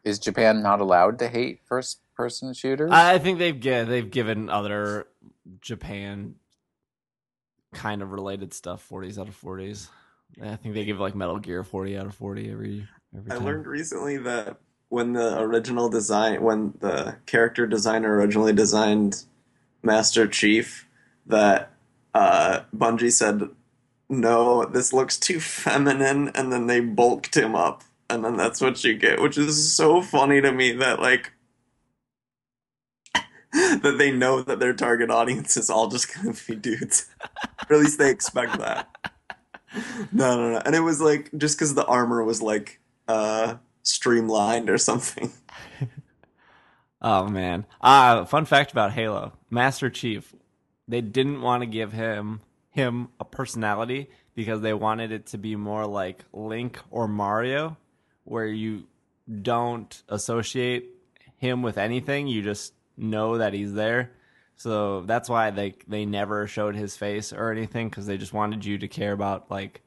is 0.04 0.18
Japan 0.18 0.62
not 0.62 0.80
allowed 0.80 1.18
to 1.20 1.28
hate 1.28 1.60
first 1.64 2.00
person 2.14 2.52
shooters? 2.52 2.90
I 2.92 3.18
think 3.18 3.38
they've 3.38 3.58
gi- 3.58 3.84
they've 3.84 4.10
given 4.10 4.50
other 4.50 5.06
Japan 5.62 6.34
kind 7.72 8.02
of 8.02 8.12
related 8.12 8.52
stuff 8.52 8.86
40s 8.86 9.18
out 9.18 9.28
of 9.28 9.40
40s. 9.40 9.88
I 10.42 10.56
think 10.56 10.74
they 10.74 10.84
give 10.84 11.00
like 11.00 11.14
Metal 11.14 11.38
Gear 11.38 11.64
40 11.64 11.96
out 11.96 12.04
of 12.04 12.14
40 12.14 12.50
every 12.50 12.86
every 13.16 13.30
time. 13.30 13.40
I 13.40 13.44
learned 13.44 13.66
recently 13.66 14.18
that 14.18 14.58
when 14.90 15.12
the 15.12 15.40
original 15.40 15.88
design, 15.88 16.42
when 16.42 16.74
the 16.80 17.16
character 17.24 17.66
designer 17.66 18.16
originally 18.16 18.52
designed 18.52 19.24
Master 19.82 20.26
Chief, 20.26 20.86
that 21.26 21.70
uh, 22.12 22.62
Bungie 22.76 23.12
said, 23.12 23.48
"No, 24.08 24.64
this 24.66 24.92
looks 24.92 25.16
too 25.16 25.40
feminine," 25.40 26.28
and 26.34 26.52
then 26.52 26.66
they 26.66 26.80
bulked 26.80 27.36
him 27.36 27.54
up, 27.54 27.84
and 28.10 28.24
then 28.24 28.36
that's 28.36 28.60
what 28.60 28.82
you 28.82 28.94
get, 28.94 29.22
which 29.22 29.38
is 29.38 29.72
so 29.72 30.02
funny 30.02 30.40
to 30.42 30.52
me 30.52 30.72
that 30.72 31.00
like. 31.00 31.32
that 33.52 33.96
they 33.98 34.12
know 34.12 34.42
that 34.42 34.60
their 34.60 34.72
target 34.72 35.10
audience 35.10 35.56
is 35.56 35.70
all 35.70 35.88
just 35.88 36.14
gonna 36.14 36.34
be 36.46 36.54
dudes. 36.54 37.06
or 37.70 37.76
at 37.76 37.82
least 37.82 37.98
they 37.98 38.10
expect 38.10 38.58
that. 38.58 38.88
No, 40.10 40.36
no, 40.36 40.50
no. 40.50 40.62
And 40.66 40.74
it 40.74 40.80
was 40.80 41.00
like 41.00 41.30
just 41.38 41.56
because 41.56 41.76
the 41.76 41.86
armor 41.86 42.24
was 42.24 42.42
like 42.42 42.80
uh 43.06 43.54
streamlined 43.90 44.70
or 44.70 44.78
something. 44.78 45.32
Oh 47.02 47.26
man. 47.28 47.64
Uh 47.80 48.24
fun 48.26 48.44
fact 48.44 48.72
about 48.72 48.92
Halo. 48.92 49.32
Master 49.48 49.88
Chief. 49.88 50.34
They 50.86 51.00
didn't 51.00 51.40
want 51.40 51.62
to 51.62 51.66
give 51.66 51.92
him 51.92 52.40
him 52.70 53.08
a 53.18 53.24
personality 53.24 54.10
because 54.34 54.60
they 54.60 54.74
wanted 54.74 55.10
it 55.12 55.26
to 55.28 55.38
be 55.38 55.56
more 55.56 55.86
like 55.86 56.24
Link 56.32 56.78
or 56.90 57.08
Mario 57.08 57.76
where 58.24 58.46
you 58.46 58.84
don't 59.42 60.02
associate 60.08 60.90
him 61.36 61.62
with 61.62 61.78
anything, 61.78 62.26
you 62.26 62.42
just 62.42 62.74
know 62.96 63.38
that 63.38 63.54
he's 63.54 63.72
there. 63.72 64.12
So 64.56 65.00
that's 65.02 65.28
why 65.28 65.50
they 65.50 65.76
they 65.88 66.04
never 66.04 66.46
showed 66.46 66.76
his 66.76 66.96
face 66.96 67.32
or 67.32 67.50
anything 67.50 67.88
cuz 67.90 68.04
they 68.04 68.18
just 68.18 68.34
wanted 68.34 68.64
you 68.64 68.76
to 68.78 68.88
care 68.88 69.12
about 69.12 69.50
like 69.50 69.82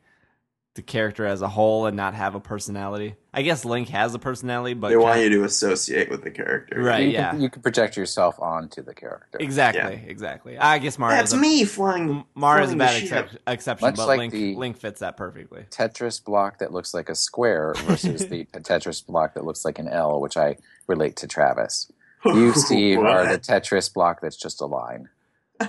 the 0.76 0.82
character 0.82 1.26
as 1.26 1.42
a 1.42 1.48
whole 1.48 1.86
and 1.86 1.96
not 1.96 2.16
have 2.16 2.34
a 2.34 2.40
personality. 2.40 3.16
I 3.32 3.44
guess 3.44 3.64
Link 3.64 3.90
has 3.90 4.16
a 4.16 4.20
personality, 4.20 4.74
but 4.74 4.90
they 4.90 4.98
want 4.98 5.22
you 5.22 5.30
to 5.30 5.44
associate 5.44 6.10
with 6.10 6.24
the 6.24 6.32
character. 6.32 6.82
Right. 6.82 7.06
you, 7.06 7.12
yeah. 7.12 7.32
can, 7.32 7.42
you 7.42 7.50
can 7.50 7.62
project 7.62 7.96
yourself 7.96 8.40
onto 8.40 8.82
the 8.82 8.94
character. 8.94 9.38
Exactly, 9.40 10.04
exactly. 10.08 10.58
I 10.58 10.80
guess 10.80 10.98
Mario's 10.98 11.20
That's 11.20 11.34
a, 11.34 11.38
me 11.38 11.64
flying. 11.66 12.26
Mario's 12.34 12.74
a 12.74 12.76
bad 12.76 13.02
excep- 13.02 13.30
exception, 13.46 13.88
Much 13.88 13.96
but 13.96 14.08
like 14.08 14.18
Link 14.18 14.58
Link 14.58 14.78
fits 14.78 15.00
that 15.02 15.16
perfectly. 15.16 15.66
Tetris 15.70 16.24
block 16.24 16.58
that 16.60 16.74
looks 16.74 16.94
like 16.94 17.10
a 17.10 17.16
square 17.16 17.74
versus 17.86 18.28
the 18.30 18.46
Tetris 18.46 19.06
block 19.06 19.36
that 19.36 19.46
looks 19.46 19.64
like 19.64 19.78
an 19.78 19.88
L, 19.88 20.20
which 20.20 20.38
I 20.38 20.58
relate 20.88 21.16
to 21.18 21.28
Travis. 21.28 21.92
You, 22.26 22.54
Steve, 22.56 23.00
are 23.00 23.28
the 23.28 23.38
Tetris 23.38 23.94
block 23.94 24.22
that's 24.22 24.38
just 24.38 24.62
a 24.62 24.66
line. 24.66 25.10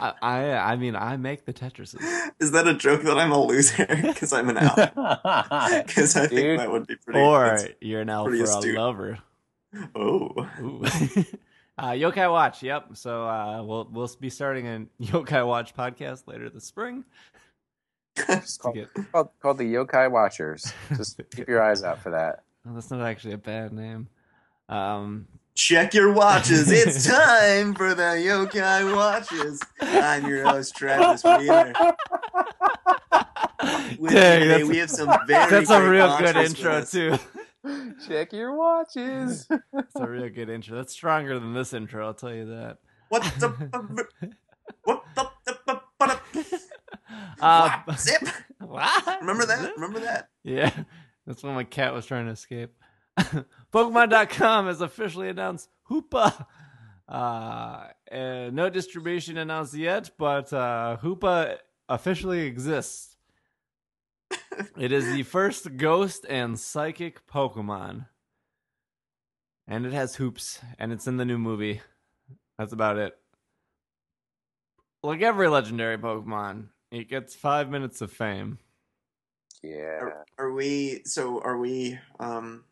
I, 0.01 0.13
I 0.23 0.73
I 0.73 0.77
mean 0.77 0.97
I 0.97 1.17
make 1.17 1.45
the 1.45 1.53
Tetrises. 1.53 2.03
Is 2.41 2.53
that 2.53 2.67
a 2.67 2.75
joke 2.75 3.03
that 3.03 3.17
I'm 3.19 3.33
a 3.33 3.43
loser 3.43 3.87
because 4.03 4.33
I'm 4.33 4.49
an 4.49 4.59
owl? 4.59 4.75
Because 5.87 6.17
I 6.17 6.27
think 6.27 6.41
Dude. 6.41 6.61
that 6.61 6.71
would 6.71 6.87
be 6.87 6.97
pretty. 6.97 7.19
Or 7.21 7.59
you're 7.81 8.01
an 8.03 8.11
elf 8.11 8.29
for 8.29 8.35
astute. 8.43 8.77
a 8.77 8.81
lover. 8.81 9.19
Oh, 9.95 10.31
Ooh. 10.61 10.85
uh, 11.79 11.91
Yokai 11.91 12.31
Watch, 12.31 12.63
yep. 12.63 12.89
So 12.95 13.27
uh, 13.29 13.63
we'll 13.63 13.89
we'll 13.91 14.11
be 14.21 14.31
starting 14.31 14.67
a 14.69 14.87
Yokai 15.03 15.47
Watch 15.47 15.75
podcast 15.75 16.27
later 16.27 16.49
this 16.51 16.65
spring. 16.65 17.05
It's 18.17 18.57
called, 18.57 18.77
get- 18.77 18.91
called, 19.13 19.29
called 19.43 19.59
the 19.59 19.65
Yokai 19.75 20.11
Watchers. 20.11 20.73
Just 20.97 21.21
keep 21.35 21.49
your 21.49 21.63
eyes 21.63 21.83
out 21.83 21.99
for 22.01 22.11
that. 22.11 22.45
oh, 22.69 22.75
that's 22.75 22.91
not 22.91 23.01
actually 23.01 23.35
a 23.35 23.39
bad 23.39 23.73
name. 23.73 24.09
Um, 24.69 25.27
check 25.55 25.95
your 25.95 26.13
watches. 26.13 26.71
It's 26.71 27.07
time 27.11 27.75
for 27.75 27.95
the 27.95 28.03
yokai 28.03 28.95
watches. 28.95 29.61
I'm 29.81 30.27
your 30.27 30.45
host 30.45 30.77
Travis 30.77 31.25
Wheeler. 31.25 31.73
With 33.99 34.13
dang, 34.13 34.41
today, 34.41 34.47
that's, 34.49 34.69
we 34.69 34.79
have 34.79 34.91
some 34.91 35.17
very 35.27 35.51
that's 35.51 35.71
a 35.71 35.89
real 35.89 36.19
good 36.19 36.37
intro 36.37 36.85
too. 36.85 37.19
Check 38.07 38.33
your 38.33 38.55
watches. 38.55 39.49
That's 39.73 39.97
a 39.97 40.07
real 40.07 40.29
good 40.29 40.51
intro. 40.51 40.77
That's 40.77 40.93
stronger 40.93 41.39
than 41.39 41.55
this 41.55 41.73
intro, 41.73 42.07
I'll 42.07 42.13
tell 42.13 42.35
you 42.35 42.45
that. 42.47 42.77
What 43.09 43.23
the? 43.39 43.49
What 44.85 45.03
the? 45.15 45.81
What? 45.97 46.21
Uh, 47.41 47.97
Zip. 47.97 48.29
what? 48.61 49.21
Remember 49.21 49.47
that? 49.47 49.75
Remember 49.77 50.01
that? 50.01 50.29
Yeah, 50.43 50.71
that's 51.27 51.43
when 51.43 51.55
my 51.55 51.65
cat 51.65 51.95
was 51.95 52.05
trying 52.05 52.27
to 52.27 52.33
escape. 52.33 52.75
Pokemon.com 53.73 54.67
has 54.67 54.81
officially 54.81 55.29
announced 55.29 55.69
Hoopa. 55.91 56.47
Uh, 57.09 57.89
uh, 58.11 58.51
no 58.53 58.71
distribution 58.71 59.37
announced 59.37 59.75
yet, 59.75 60.11
but 60.19 60.53
uh, 60.53 60.97
Hoopa 61.03 61.59
officially 61.89 62.47
exists. 62.47 63.17
it 64.79 64.93
is 64.93 65.13
the 65.13 65.23
first 65.23 65.77
ghost 65.77 66.25
and 66.29 66.59
psychic 66.59 67.27
Pokemon. 67.27 68.07
And 69.67 69.87
it 69.87 69.93
has 69.93 70.17
hoops, 70.17 70.61
and 70.79 70.93
it's 70.93 71.07
in 71.07 71.17
the 71.17 71.25
new 71.25 71.39
movie. 71.39 71.81
That's 72.59 72.73
about 72.73 72.99
it. 72.99 73.17
Like 75.03 75.23
every 75.23 75.49
legendary 75.49 75.99
Pokemon, 75.99 76.69
it 76.91 77.09
gets 77.09 77.35
five 77.35 77.71
minutes 77.71 78.01
of 78.01 78.13
fame. 78.13 78.59
Yeah. 79.63 80.01
Are, 80.01 80.25
are 80.39 80.53
we? 80.53 81.03
So 81.05 81.41
are 81.41 81.57
we? 81.57 81.99
Um, 82.21 82.65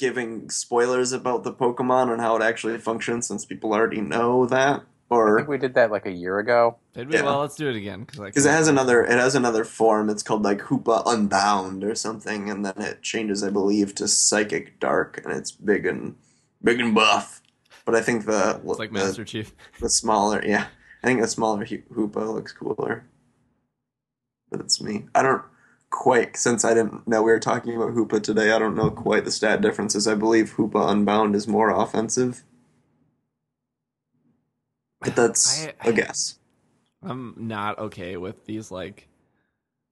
giving 0.00 0.48
spoilers 0.48 1.12
about 1.12 1.44
the 1.44 1.52
Pokemon 1.52 2.10
and 2.10 2.20
how 2.20 2.34
it 2.34 2.42
actually 2.42 2.78
functions, 2.78 3.28
since 3.28 3.44
people 3.44 3.72
already 3.72 4.00
know 4.00 4.46
that, 4.46 4.80
I 4.80 5.14
or 5.14 5.38
think 5.38 5.48
we 5.48 5.58
did 5.58 5.74
that 5.74 5.90
like 5.90 6.06
a 6.06 6.10
year 6.10 6.38
ago. 6.38 6.78
Did 6.94 7.08
we? 7.08 7.14
Yeah. 7.14 7.22
Well, 7.22 7.40
let's 7.40 7.54
do 7.54 7.68
it 7.68 7.76
again 7.76 8.00
because 8.04 8.20
because 8.20 8.46
it 8.46 8.50
has 8.50 8.66
another 8.66 9.04
it 9.04 9.18
has 9.18 9.34
another 9.34 9.64
form. 9.64 10.08
It's 10.08 10.22
called 10.22 10.42
like 10.42 10.60
Hoopa 10.62 11.02
Unbound 11.06 11.84
or 11.84 11.94
something, 11.94 12.48
and 12.50 12.64
then 12.64 12.74
it 12.78 13.02
changes, 13.02 13.44
I 13.44 13.50
believe, 13.50 13.94
to 13.96 14.08
Psychic 14.08 14.80
Dark, 14.80 15.20
and 15.22 15.32
it's 15.32 15.52
big 15.52 15.84
and 15.86 16.16
big 16.62 16.80
and 16.80 16.94
buff. 16.94 17.42
But 17.84 17.94
I 17.94 18.00
think 18.00 18.24
the 18.24 18.60
It's 18.64 18.78
like 18.78 18.92
the, 18.92 19.00
Master 19.00 19.24
Chief. 19.24 19.54
the 19.80 19.90
smaller, 19.90 20.42
yeah, 20.44 20.68
I 21.02 21.06
think 21.06 21.20
the 21.20 21.28
smaller 21.28 21.66
Hoopa 21.66 22.32
looks 22.34 22.52
cooler. 22.52 23.04
But 24.50 24.60
it's 24.60 24.80
me. 24.80 25.06
I 25.14 25.22
don't 25.22 25.42
quite, 25.90 26.36
since 26.36 26.64
I 26.64 26.74
didn't 26.74 27.06
know 27.06 27.22
we 27.22 27.32
were 27.32 27.40
talking 27.40 27.76
about 27.76 27.94
Hoopa 27.94 28.22
today, 28.22 28.52
I 28.52 28.58
don't 28.58 28.76
know 28.76 28.90
quite 28.90 29.24
the 29.24 29.30
stat 29.30 29.60
differences. 29.60 30.06
I 30.06 30.14
believe 30.14 30.54
Hoopa 30.56 30.88
Unbound 30.90 31.34
is 31.34 31.46
more 31.48 31.70
offensive. 31.70 32.42
But 35.00 35.16
that's 35.16 35.66
I- 35.66 35.74
a 35.88 35.92
guess. 35.92 36.38
I'm 37.02 37.34
not 37.38 37.78
okay 37.78 38.18
with 38.18 38.44
these 38.44 38.70
like 38.70 39.08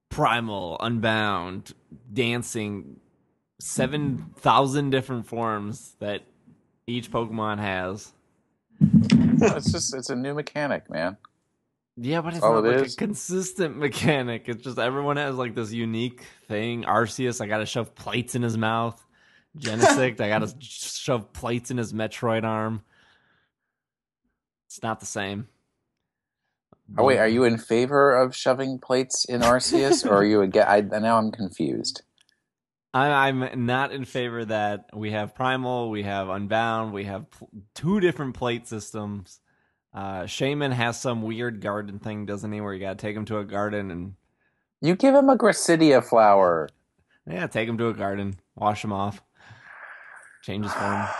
primal, 0.09 0.77
unbound, 0.79 1.73
dancing, 2.13 2.99
seven 3.59 4.27
thousand 4.37 4.91
different 4.91 5.25
forms 5.25 5.95
that 5.99 6.21
each 6.85 7.09
Pokemon 7.09 7.57
has. 7.57 8.13
it's 8.79 9.71
just 9.71 9.95
it's 9.95 10.11
a 10.11 10.15
new 10.15 10.35
mechanic, 10.35 10.87
man. 10.89 11.17
Yeah, 12.01 12.21
but 12.21 12.33
it's 12.33 12.43
Oh, 12.43 12.61
not 12.61 12.65
it 12.65 12.77
like 12.77 12.85
is? 12.85 12.93
a 12.93 12.97
consistent 12.97 13.77
mechanic. 13.77 14.47
It's 14.47 14.63
just 14.63 14.79
everyone 14.79 15.17
has 15.17 15.35
like 15.35 15.53
this 15.53 15.73
unique 15.73 16.23
thing. 16.47 16.83
Arceus, 16.83 17.41
I 17.41 17.47
gotta 17.47 17.65
shove 17.65 17.93
plates 17.93 18.35
in 18.35 18.41
his 18.41 18.57
mouth. 18.57 19.03
Genesect, 19.57 20.21
I 20.21 20.29
gotta 20.29 20.53
shove 20.61 21.33
plates 21.33 21.71
in 21.71 21.77
his 21.77 21.91
Metroid 21.91 22.43
arm. 22.45 22.81
It's 24.67 24.81
not 24.81 24.99
the 25.01 25.05
same. 25.05 25.47
Oh 26.97 27.03
wait, 27.03 27.17
are 27.19 27.27
you 27.27 27.43
in 27.43 27.57
favor 27.57 28.15
of 28.15 28.35
shoving 28.35 28.79
plates 28.79 29.25
in 29.25 29.41
Arceus, 29.41 30.05
or 30.09 30.13
are 30.13 30.23
you 30.25 30.41
again? 30.41 30.65
I 30.67 30.81
now 30.81 31.17
I'm 31.17 31.31
confused. 31.31 32.03
I, 32.93 33.27
I'm 33.27 33.65
not 33.67 33.91
in 33.91 34.05
favor 34.05 34.45
that 34.45 34.85
we 34.95 35.11
have 35.11 35.35
Primal, 35.35 35.89
we 35.91 36.03
have 36.03 36.29
Unbound, 36.29 36.93
we 36.93 37.03
have 37.03 37.29
pl- 37.29 37.49
two 37.75 37.99
different 37.99 38.35
plate 38.35 38.67
systems. 38.67 39.39
Uh, 39.93 40.21
Shaymin 40.23 40.71
has 40.71 40.99
some 41.01 41.21
weird 41.23 41.61
garden 41.61 41.99
thing, 41.99 42.25
doesn't 42.25 42.51
he? 42.51 42.61
Where 42.61 42.73
you 42.73 42.79
gotta 42.79 42.95
take 42.95 43.15
him 43.15 43.25
to 43.25 43.39
a 43.39 43.45
garden 43.45 43.91
and 43.91 44.13
You 44.81 44.95
give 44.95 45.15
him 45.15 45.29
a 45.29 45.37
Gracidea 45.37 46.03
flower. 46.03 46.69
yeah, 47.27 47.47
take 47.47 47.67
him 47.67 47.77
to 47.79 47.89
a 47.89 47.93
garden, 47.93 48.39
wash 48.55 48.83
him 48.83 48.93
off, 48.93 49.21
change 50.43 50.65
his 50.65 50.73
form. 50.73 51.05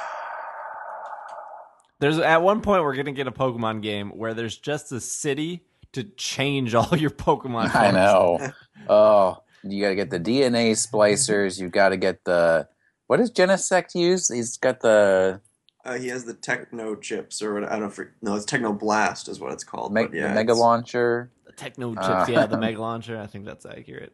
There's 1.99 2.17
at 2.19 2.41
one 2.41 2.61
point 2.61 2.83
we're 2.83 2.95
gonna 2.95 3.11
get 3.11 3.27
a 3.27 3.31
Pokemon 3.31 3.81
game 3.81 4.11
where 4.11 4.33
there's 4.33 4.57
just 4.57 4.91
a 4.91 5.01
city 5.01 5.65
to 5.91 6.03
change 6.03 6.73
all 6.75 6.95
your 6.95 7.09
Pokemon. 7.09 7.73
I 7.75 7.91
know. 7.91 8.51
Oh, 8.87 9.43
you 9.61 9.83
got 9.83 9.89
to 9.89 9.95
get 9.95 10.09
the 10.09 10.19
DNA 10.19 10.71
splicers. 10.71 11.59
You 11.59 11.69
got 11.69 11.89
to 11.89 11.97
get 11.97 12.23
the 12.23 12.67
what 13.07 13.17
does 13.17 13.29
Genesect 13.29 13.93
use? 13.93 14.29
He's 14.29 14.57
got 14.57 14.79
the 14.79 15.41
Uh, 15.85 15.97
he 15.97 16.09
has 16.09 16.25
the 16.25 16.33
Techno 16.33 16.95
chips, 16.95 17.41
or 17.41 17.53
what? 17.53 17.63
I 17.71 17.79
don't 17.79 17.97
know. 17.97 18.05
No, 18.21 18.35
it's 18.35 18.45
Techno 18.45 18.73
Blast 18.73 19.27
is 19.29 19.39
what 19.39 19.53
it's 19.53 19.63
called. 19.63 19.93
me- 19.93 20.07
yeah, 20.13 20.27
the 20.29 20.33
Mega 20.35 20.51
it's- 20.51 20.57
Launcher. 20.59 21.31
The 21.45 21.51
Techno 21.53 21.93
chips, 21.95 22.05
Uh, 22.07 22.25
yeah, 22.29 22.45
the 22.45 22.57
Mega 22.65 22.79
Launcher. 22.81 23.19
I 23.19 23.27
think 23.27 23.45
that's 23.45 23.65
accurate. 23.65 24.13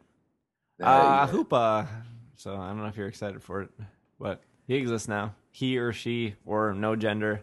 Uh, 0.80 0.84
Uh, 0.86 1.26
Hoopa. 1.28 1.88
So 2.36 2.54
I 2.54 2.68
don't 2.68 2.78
know 2.78 2.86
if 2.86 2.96
you're 2.96 3.08
excited 3.08 3.42
for 3.42 3.62
it, 3.62 3.70
but 4.20 4.42
he 4.66 4.76
exists 4.76 5.08
now. 5.08 5.34
He 5.50 5.78
or 5.78 5.92
she 5.92 6.34
or 6.44 6.74
no 6.74 6.94
gender. 6.94 7.42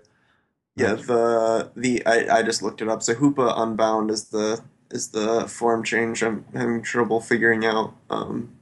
Yeah, 0.76 0.94
the 0.94 1.72
the 1.76 2.06
I, 2.06 2.38
I 2.40 2.44
just 2.44 2.62
looked 2.62 2.82
it 2.82 2.88
up. 2.88 3.02
So 3.04 3.16
Hoopa 3.16 3.54
Unbound 3.60 4.12
is 4.12 4.26
the 4.26 4.62
is 4.92 5.10
the 5.10 5.48
form 5.48 5.84
change 5.84 6.22
I'm 6.24 6.46
having 6.54 6.84
trouble 6.84 7.20
figuring 7.22 7.66
out. 7.66 7.96
Um, 8.12 8.56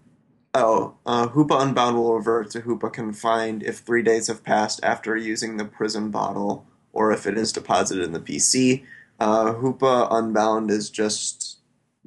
oh, 0.54 0.96
uh, 1.06 1.28
Hoopa 1.30 1.62
Unbound 1.62 1.98
will 1.98 2.16
revert 2.16 2.52
to 2.52 2.62
Hoopa 2.62 2.92
Confined 2.92 3.64
if 3.64 3.80
three 3.80 4.04
days 4.04 4.28
have 4.28 4.44
passed 4.44 4.80
after 4.84 5.16
using 5.16 5.58
the 5.58 5.66
prison 5.66 6.12
bottle, 6.12 6.66
or 6.94 7.12
if 7.12 7.26
it 7.26 7.38
is 7.38 7.52
deposited 7.52 8.04
in 8.04 8.14
the 8.14 8.20
PC. 8.20 8.84
Uh, 9.20 9.54
Hoopa 9.54 10.08
Unbound 10.12 10.72
is 10.72 10.90
just 10.90 11.60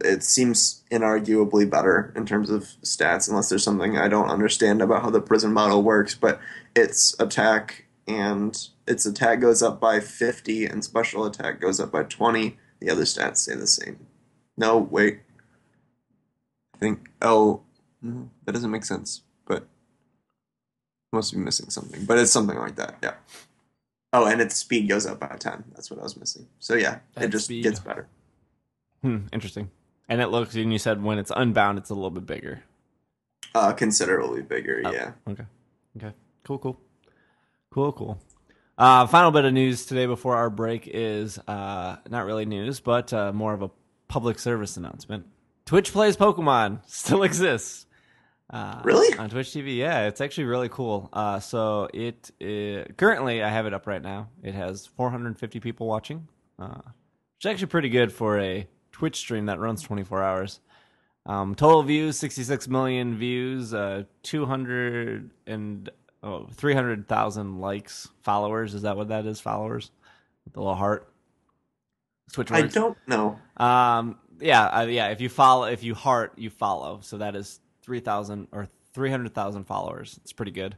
it 0.02 0.24
seems 0.24 0.82
inarguably 0.90 1.68
better 1.68 2.12
in 2.16 2.26
terms 2.26 2.50
of 2.50 2.62
stats, 2.82 3.28
unless 3.28 3.48
there's 3.48 3.62
something 3.62 3.96
I 3.96 4.08
don't 4.08 4.28
understand 4.28 4.82
about 4.82 5.02
how 5.02 5.10
the 5.10 5.20
prison 5.20 5.54
bottle 5.54 5.82
works. 5.82 6.14
But 6.14 6.40
its 6.74 7.14
attack 7.20 7.86
and 8.08 8.68
its 8.86 9.06
attack 9.06 9.40
goes 9.40 9.62
up 9.62 9.80
by 9.80 10.00
50 10.00 10.66
and 10.66 10.82
special 10.82 11.24
attack 11.24 11.60
goes 11.60 11.80
up 11.80 11.92
by 11.92 12.02
20. 12.02 12.56
The 12.80 12.90
other 12.90 13.04
stats 13.04 13.38
stay 13.38 13.54
the 13.54 13.66
same. 13.66 14.06
No, 14.56 14.78
wait. 14.78 15.20
I 16.74 16.78
think. 16.78 17.08
Oh, 17.22 17.62
no, 18.04 18.30
that 18.44 18.52
doesn't 18.52 18.70
make 18.70 18.84
sense. 18.84 19.22
But 19.46 19.66
must 21.12 21.32
be 21.32 21.38
missing 21.38 21.70
something. 21.70 22.04
But 22.04 22.18
it's 22.18 22.32
something 22.32 22.58
like 22.58 22.76
that. 22.76 22.96
Yeah. 23.02 23.14
Oh, 24.12 24.26
and 24.26 24.40
its 24.40 24.56
speed 24.56 24.88
goes 24.88 25.06
up 25.06 25.20
by 25.20 25.36
10. 25.38 25.64
That's 25.74 25.90
what 25.90 25.98
I 25.98 26.02
was 26.02 26.16
missing. 26.16 26.46
So 26.58 26.74
yeah, 26.74 26.98
it 27.16 27.28
just 27.28 27.46
speed. 27.46 27.64
gets 27.64 27.80
better. 27.80 28.06
Hmm, 29.02 29.26
interesting. 29.32 29.70
And 30.08 30.20
it 30.20 30.28
looks, 30.28 30.54
and 30.54 30.72
you 30.72 30.78
said 30.78 31.02
when 31.02 31.18
it's 31.18 31.32
unbound, 31.34 31.78
it's 31.78 31.90
a 31.90 31.94
little 31.94 32.10
bit 32.10 32.26
bigger. 32.26 32.62
Uh, 33.54 33.72
considerably 33.72 34.42
bigger. 34.42 34.82
Oh. 34.84 34.92
Yeah. 34.92 35.12
Okay. 35.28 35.44
Okay. 35.96 36.12
Cool. 36.44 36.58
Cool. 36.58 36.80
Cool. 37.70 37.92
Cool. 37.92 38.22
Uh, 38.76 39.06
final 39.06 39.30
bit 39.30 39.44
of 39.44 39.52
news 39.52 39.86
today 39.86 40.06
before 40.06 40.36
our 40.36 40.50
break 40.50 40.88
is 40.92 41.38
uh, 41.46 41.96
not 42.10 42.26
really 42.26 42.44
news, 42.44 42.80
but 42.80 43.12
uh, 43.12 43.32
more 43.32 43.54
of 43.54 43.62
a 43.62 43.70
public 44.08 44.38
service 44.38 44.76
announcement. 44.76 45.26
Twitch 45.64 45.92
plays 45.92 46.16
Pokemon 46.16 46.80
still 46.86 47.22
exists. 47.22 47.83
Uh, 48.50 48.80
Really? 48.84 49.16
on 49.18 49.30
Twitch 49.30 49.48
TV? 49.48 49.76
Yeah, 49.76 50.06
it's 50.06 50.20
actually 50.20 50.44
really 50.44 50.68
cool. 50.68 51.08
Uh, 51.12 51.40
so 51.40 51.88
it 51.94 52.30
uh, 52.42 52.92
currently 52.96 53.42
I 53.42 53.48
have 53.48 53.66
it 53.66 53.74
up 53.74 53.86
right 53.86 54.02
now. 54.02 54.28
It 54.42 54.54
has 54.54 54.86
450 54.86 55.60
people 55.60 55.86
watching, 55.86 56.28
uh, 56.58 56.68
which 56.76 57.44
is 57.44 57.50
actually 57.50 57.68
pretty 57.68 57.88
good 57.88 58.12
for 58.12 58.38
a 58.38 58.66
Twitch 58.92 59.16
stream 59.16 59.46
that 59.46 59.58
runs 59.58 59.82
24 59.82 60.22
hours. 60.22 60.60
Um, 61.26 61.54
total 61.54 61.82
views 61.82 62.18
66 62.18 62.68
million 62.68 63.16
views, 63.16 63.72
uh, 63.72 64.04
200 64.24 65.30
and 65.46 65.88
oh, 66.22 66.46
300,000 66.52 67.60
likes, 67.60 68.08
followers. 68.22 68.74
Is 68.74 68.82
that 68.82 68.96
what 68.96 69.08
that 69.08 69.24
is? 69.24 69.40
Followers 69.40 69.90
with 70.44 70.52
the 70.52 70.60
little 70.60 70.74
heart. 70.74 71.08
Twitch 72.30 72.52
I 72.52 72.62
don't 72.62 72.96
know. 73.06 73.38
Um, 73.56 74.18
yeah, 74.40 74.64
uh, 74.66 74.82
yeah. 74.86 75.08
If 75.08 75.20
you 75.20 75.28
follow, 75.30 75.64
if 75.64 75.82
you 75.82 75.94
heart, 75.94 76.34
you 76.36 76.50
follow. 76.50 77.00
So 77.02 77.18
that 77.18 77.36
is 77.36 77.60
three 77.84 78.00
thousand 78.00 78.48
or 78.52 78.68
three 78.92 79.10
hundred 79.10 79.34
thousand 79.34 79.64
followers. 79.64 80.18
It's 80.22 80.32
pretty 80.32 80.52
good. 80.52 80.76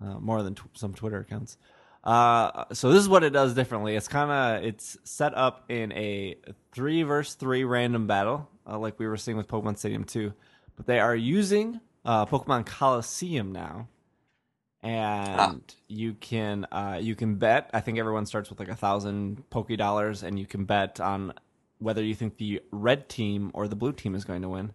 Uh, 0.00 0.18
more 0.20 0.42
than 0.42 0.54
tw- 0.54 0.68
some 0.74 0.92
Twitter 0.92 1.20
accounts. 1.20 1.56
Uh, 2.04 2.66
so 2.72 2.92
this 2.92 3.00
is 3.00 3.08
what 3.08 3.24
it 3.24 3.30
does 3.30 3.54
differently. 3.54 3.96
It's 3.96 4.08
kind 4.08 4.30
of 4.30 4.64
it's 4.64 4.96
set 5.04 5.36
up 5.36 5.64
in 5.70 5.92
a 5.92 6.36
three 6.72 7.02
versus 7.02 7.34
three 7.34 7.64
random 7.64 8.06
battle, 8.06 8.48
uh, 8.68 8.78
like 8.78 8.98
we 8.98 9.08
were 9.08 9.16
seeing 9.16 9.36
with 9.36 9.48
Pokemon 9.48 9.78
Stadium 9.78 10.04
two, 10.04 10.32
but 10.76 10.86
they 10.86 11.00
are 11.00 11.16
using 11.16 11.80
uh, 12.04 12.26
Pokemon 12.26 12.66
Coliseum 12.66 13.50
now, 13.50 13.88
and 14.82 15.74
you 15.88 16.14
can 16.14 16.66
uh, 16.70 17.00
you 17.02 17.16
can 17.16 17.36
bet. 17.36 17.70
I 17.74 17.80
think 17.80 17.98
everyone 17.98 18.26
starts 18.26 18.50
with 18.50 18.60
like 18.60 18.68
a 18.68 18.76
thousand 18.76 19.48
Poke 19.50 19.76
dollars, 19.76 20.22
and 20.22 20.38
you 20.38 20.46
can 20.46 20.64
bet 20.64 21.00
on 21.00 21.32
whether 21.78 22.04
you 22.04 22.14
think 22.14 22.36
the 22.36 22.62
red 22.70 23.08
team 23.08 23.50
or 23.52 23.66
the 23.66 23.76
blue 23.76 23.92
team 23.92 24.14
is 24.14 24.24
going 24.24 24.42
to 24.42 24.48
win. 24.48 24.72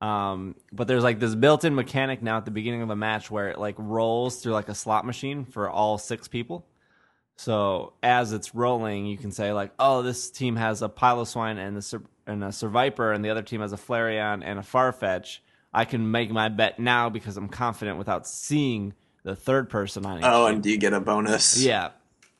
Um, 0.00 0.56
but 0.72 0.88
there's 0.88 1.02
like 1.02 1.20
this 1.20 1.34
built-in 1.34 1.74
mechanic 1.74 2.22
now 2.22 2.36
at 2.36 2.44
the 2.44 2.50
beginning 2.50 2.82
of 2.82 2.88
the 2.88 2.96
match 2.96 3.30
where 3.30 3.48
it 3.48 3.58
like 3.58 3.76
rolls 3.78 4.42
through 4.42 4.52
like 4.52 4.68
a 4.68 4.74
slot 4.74 5.06
machine 5.06 5.44
for 5.44 5.70
all 5.70 5.96
six 5.96 6.28
people. 6.28 6.66
So 7.36 7.92
as 8.02 8.32
it's 8.32 8.54
rolling, 8.54 9.06
you 9.06 9.18
can 9.18 9.30
say 9.30 9.52
like, 9.52 9.72
"Oh, 9.78 10.02
this 10.02 10.30
team 10.30 10.56
has 10.56 10.82
a 10.82 10.88
Piloswine 10.88 11.58
and 11.58 11.76
a 11.76 12.30
and 12.30 12.44
a 12.44 12.48
Seviper, 12.48 13.14
and 13.14 13.24
the 13.24 13.30
other 13.30 13.42
team 13.42 13.60
has 13.60 13.72
a 13.72 13.76
Flareon 13.76 14.42
and 14.44 14.58
a 14.58 14.62
Farfetch." 14.62 15.38
I 15.72 15.84
can 15.84 16.10
make 16.10 16.30
my 16.30 16.48
bet 16.48 16.78
now 16.78 17.10
because 17.10 17.36
I'm 17.36 17.48
confident 17.48 17.98
without 17.98 18.26
seeing 18.26 18.94
the 19.24 19.36
third 19.36 19.68
person 19.68 20.06
on 20.06 20.18
it. 20.18 20.24
Oh, 20.24 20.46
team. 20.46 20.54
and 20.54 20.62
do 20.62 20.70
you 20.70 20.78
get 20.78 20.94
a 20.94 21.00
bonus? 21.00 21.62
yeah. 21.62 21.90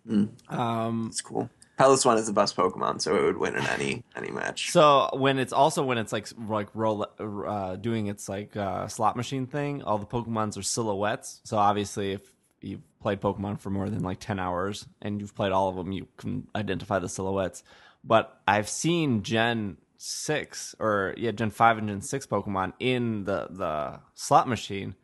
Mm. 0.09 0.31
Um, 0.51 1.05
That's 1.07 1.21
cool. 1.21 1.51
Piloswine 1.79 2.17
is 2.17 2.27
the 2.27 2.33
best 2.33 2.57
Pokemon, 2.57 3.03
so 3.03 3.17
it 3.17 3.25
would 3.25 3.37
win 3.37 3.55
in 3.55 3.67
any 3.67 4.03
any 4.17 4.31
match. 4.31 4.71
So 4.71 5.11
when 5.13 5.39
it's 5.39 5.53
also 5.53 5.85
when 5.85 5.99
it's 5.99 6.13
like 6.13 6.27
like 6.49 6.69
roll 6.75 7.07
uh, 7.19 7.77
doing 7.77 8.07
its 8.07 8.29
like 8.29 8.57
uh, 8.57 8.89
slot 8.89 9.15
machine 9.17 9.47
thing, 9.47 9.83
all 9.83 9.99
the 9.99 10.07
Pokemons 10.07 10.57
are 10.57 10.63
silhouettes. 10.63 11.41
So 11.45 11.59
obviously, 11.59 12.13
if 12.13 12.33
you've 12.63 12.81
played 13.01 13.21
Pokemon 13.21 13.61
for 13.61 13.69
more 13.69 13.91
than 13.91 14.03
like 14.03 14.21
ten 14.21 14.39
hours 14.39 14.87
and 15.03 15.21
you've 15.21 15.35
played 15.35 15.53
all 15.53 15.69
of 15.69 15.77
them, 15.77 15.93
you 15.93 16.09
can 16.17 16.47
identify 16.57 16.99
the 16.99 17.11
silhouettes. 17.11 17.63
But 18.03 18.41
I've 18.49 18.71
seen 18.71 19.23
Gen 19.23 19.77
six 19.99 20.75
or 20.79 21.15
yeah 21.19 21.33
Gen 21.33 21.51
five 21.51 21.77
and 21.77 21.89
Gen 21.89 22.01
six 22.01 22.27
Pokemon 22.27 22.73
in 22.79 23.25
the 23.25 23.49
the 23.51 24.01
slot 24.15 24.49
machine. 24.49 24.95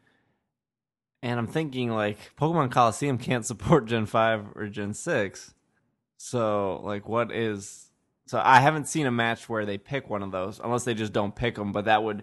And 1.23 1.39
I'm 1.39 1.47
thinking 1.47 1.91
like 1.91 2.19
Pokemon 2.37 2.71
Coliseum 2.73 3.19
can't 3.19 3.47
support 3.47 3.87
Gen 3.87 4.07
5 4.07 4.57
or 4.57 4.67
Gen 4.67 4.93
6. 4.93 5.55
So, 6.25 6.81
like, 6.85 7.09
what 7.09 7.33
is. 7.33 7.91
So, 8.27 8.41
I 8.43 8.61
haven't 8.61 8.87
seen 8.87 9.07
a 9.07 9.11
match 9.11 9.49
where 9.49 9.67
they 9.67 9.77
pick 9.77 10.09
one 10.09 10.23
of 10.23 10.31
those, 10.31 10.61
unless 10.63 10.85
they 10.85 10.95
just 10.95 11.13
don't 11.13 11.35
pick 11.35 11.57
them. 11.57 11.73
But 11.73 11.87
that 11.87 12.05
would. 12.05 12.23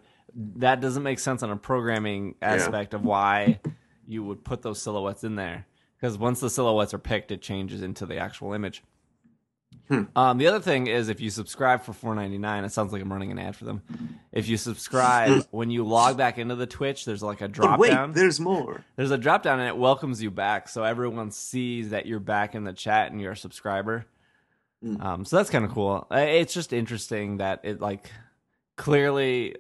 That 0.56 0.80
doesn't 0.80 1.04
make 1.04 1.20
sense 1.20 1.44
on 1.44 1.50
a 1.50 1.58
programming 1.58 2.36
aspect 2.42 2.94
of 2.94 3.04
why 3.04 3.60
you 4.08 4.24
would 4.24 4.46
put 4.46 4.62
those 4.62 4.82
silhouettes 4.82 5.26
in 5.26 5.36
there. 5.36 5.66
Because 5.98 6.18
once 6.18 6.40
the 6.40 6.50
silhouettes 6.50 6.94
are 6.94 7.00
picked, 7.00 7.32
it 7.32 7.42
changes 7.42 7.82
into 7.82 8.06
the 8.06 8.18
actual 8.18 8.54
image. 8.54 8.84
Um, 10.16 10.38
the 10.38 10.48
other 10.48 10.60
thing 10.60 10.88
is 10.88 11.10
if 11.10 11.20
you 11.20 11.30
subscribe 11.30 11.82
for 11.82 11.94
four 11.94 12.14
ninety 12.14 12.38
nine, 12.38 12.64
it 12.64 12.72
sounds 12.72 12.94
like 12.94 13.02
I'm 13.02 13.12
running 13.12 13.32
an 13.32 13.40
ad 13.40 13.56
for 13.56 13.66
them. 13.66 13.82
If 14.32 14.48
you 14.48 14.56
subscribe, 14.58 15.48
when 15.52 15.72
you 15.72 15.84
log 15.84 16.16
back 16.16 16.38
into 16.38 16.56
the 16.56 16.68
Twitch, 16.68 17.06
there's 17.06 17.24
like 17.24 17.42
a 17.42 17.48
drop 17.48 17.80
wait, 17.80 17.90
down. 17.90 18.12
there's 18.12 18.40
more. 18.40 18.86
There's 18.96 19.12
a 19.12 19.18
drop 19.18 19.42
down 19.42 19.60
and 19.60 19.68
it 19.68 19.78
welcomes 19.78 20.22
you 20.22 20.30
back, 20.30 20.70
so 20.70 20.84
everyone 20.84 21.32
sees 21.32 21.90
that 21.90 22.06
you're 22.06 22.20
back 22.20 22.54
in 22.54 22.64
the 22.64 22.74
chat 22.74 23.12
and 23.12 23.20
you're 23.20 23.32
a 23.32 23.38
subscriber. 23.38 24.06
Mm. 24.86 25.04
Um, 25.04 25.26
so 25.26 25.38
that's 25.38 25.50
kind 25.50 25.66
of 25.66 25.72
cool. 25.72 26.08
It's 26.12 26.54
just 26.54 26.72
interesting 26.72 27.38
that 27.38 27.62
it 27.64 27.82
like 27.82 28.12
clearly 28.76 29.56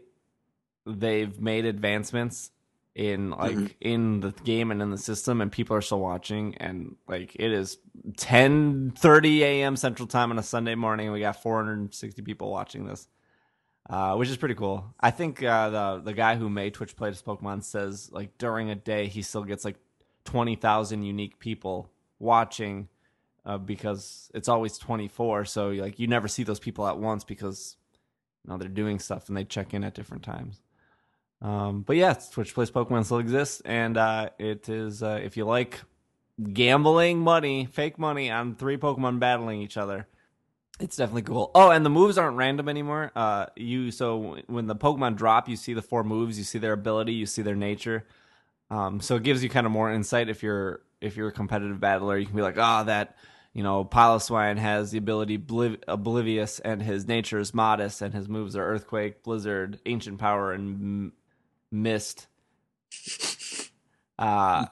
they've 0.85 1.39
made 1.39 1.65
advancements 1.65 2.51
in 2.99 3.29
like 3.31 3.55
Mhm. 3.55 3.73
in 3.79 4.19
the 4.19 4.31
game 4.43 4.71
and 4.71 4.81
in 4.81 4.89
the 4.91 4.97
system, 4.97 5.39
and 5.39 5.49
people 5.49 5.73
are 5.75 5.81
still 5.81 6.01
watching. 6.01 6.55
And 6.57 6.97
like 7.07 7.33
it 7.35 7.51
is 7.53 7.77
10:30 8.17 9.41
a.m. 9.43 9.75
Central 9.77 10.05
Time 10.07 10.31
on 10.31 10.37
a 10.39 10.43
Sunday 10.43 10.75
morning, 10.75 11.07
and 11.07 11.13
we 11.13 11.21
got 11.21 11.41
460 11.41 12.21
people 12.21 12.51
watching 12.51 12.85
this. 12.85 13.07
Uh, 13.89 14.15
which 14.15 14.29
is 14.29 14.37
pretty 14.37 14.53
cool. 14.53 14.93
I 14.99 15.09
think 15.11 15.41
uh, 15.41 15.69
the 15.69 16.01
the 16.03 16.13
guy 16.13 16.35
who 16.35 16.47
made 16.49 16.73
Twitch 16.75 16.95
Play 16.95 17.11
to 17.11 17.23
Pokemon 17.23 17.63
says 17.63 18.11
like 18.11 18.37
during 18.37 18.69
a 18.69 18.75
day 18.75 19.07
he 19.07 19.21
still 19.23 19.43
gets 19.43 19.65
like 19.65 19.77
twenty 20.25 20.55
thousand 20.55 21.03
unique 21.03 21.39
people 21.39 21.89
watching 22.19 22.87
uh, 23.45 23.57
because 23.57 24.29
it's 24.35 24.47
always 24.49 24.77
twenty 24.77 25.07
four. 25.07 25.43
So 25.45 25.69
like 25.69 25.97
you 25.99 26.05
never 26.07 26.27
see 26.27 26.43
those 26.43 26.59
people 26.59 26.85
at 26.87 26.99
once 26.99 27.23
because 27.23 27.77
you 28.43 28.51
know 28.51 28.57
they're 28.59 28.67
doing 28.69 28.99
stuff 28.99 29.27
and 29.29 29.35
they 29.37 29.43
check 29.45 29.73
in 29.73 29.83
at 29.83 29.95
different 29.95 30.21
times. 30.23 30.61
Um, 31.41 31.81
but 31.81 31.95
yeah, 31.95 32.13
Twitch 32.13 32.53
Plays 32.53 32.71
Pokemon 32.71 33.05
still 33.05 33.19
exists, 33.19 33.61
and 33.63 33.97
uh, 33.97 34.29
it 34.37 34.67
is 34.67 35.01
uh, 35.01 35.19
if 35.23 35.37
you 35.37 35.45
like 35.45 35.79
gambling 36.53 37.19
money, 37.19 37.65
fake 37.65 37.97
money 37.97 38.29
on 38.29 38.55
three 38.55 38.77
Pokemon 38.77 39.19
battling 39.19 39.61
each 39.61 39.77
other. 39.77 40.07
It's 40.79 40.95
definitely 40.95 41.23
cool. 41.23 41.51
Oh, 41.55 41.71
and 41.71 41.85
the 41.85 41.89
moves 41.89 42.17
aren't 42.17 42.37
random 42.37 42.69
anymore. 42.69 43.11
Uh, 43.15 43.47
you 43.55 43.91
so 43.91 44.37
when 44.47 44.67
the 44.67 44.75
Pokemon 44.75 45.17
drop, 45.17 45.49
you 45.49 45.55
see 45.55 45.73
the 45.73 45.81
four 45.81 46.03
moves, 46.03 46.37
you 46.37 46.43
see 46.43 46.59
their 46.59 46.73
ability, 46.73 47.13
you 47.13 47.25
see 47.25 47.41
their 47.41 47.55
nature. 47.55 48.05
Um, 48.69 49.01
so 49.01 49.15
it 49.15 49.23
gives 49.23 49.43
you 49.43 49.49
kind 49.49 49.65
of 49.65 49.71
more 49.71 49.91
insight 49.91 50.29
if 50.29 50.43
you're 50.43 50.81
if 51.01 51.17
you're 51.17 51.29
a 51.29 51.33
competitive 51.33 51.79
battler. 51.79 52.17
You 52.17 52.25
can 52.25 52.35
be 52.35 52.41
like, 52.41 52.57
oh, 52.57 52.83
that 52.85 53.15
you 53.53 53.63
know, 53.63 53.83
Piloswine 53.83 54.57
has 54.57 54.91
the 54.91 54.99
ability 54.99 55.37
Bliv- 55.37 55.83
Oblivious, 55.87 56.59
and 56.59 56.81
his 56.81 57.07
nature 57.07 57.39
is 57.39 57.53
Modest, 57.53 58.01
and 58.01 58.13
his 58.13 58.29
moves 58.29 58.55
are 58.55 58.63
Earthquake, 58.63 59.23
Blizzard, 59.23 59.79
Ancient 59.85 60.19
Power, 60.19 60.53
and 60.53 61.11
M- 61.71 61.83
Mist. 61.83 62.27
Uh, 64.17 64.65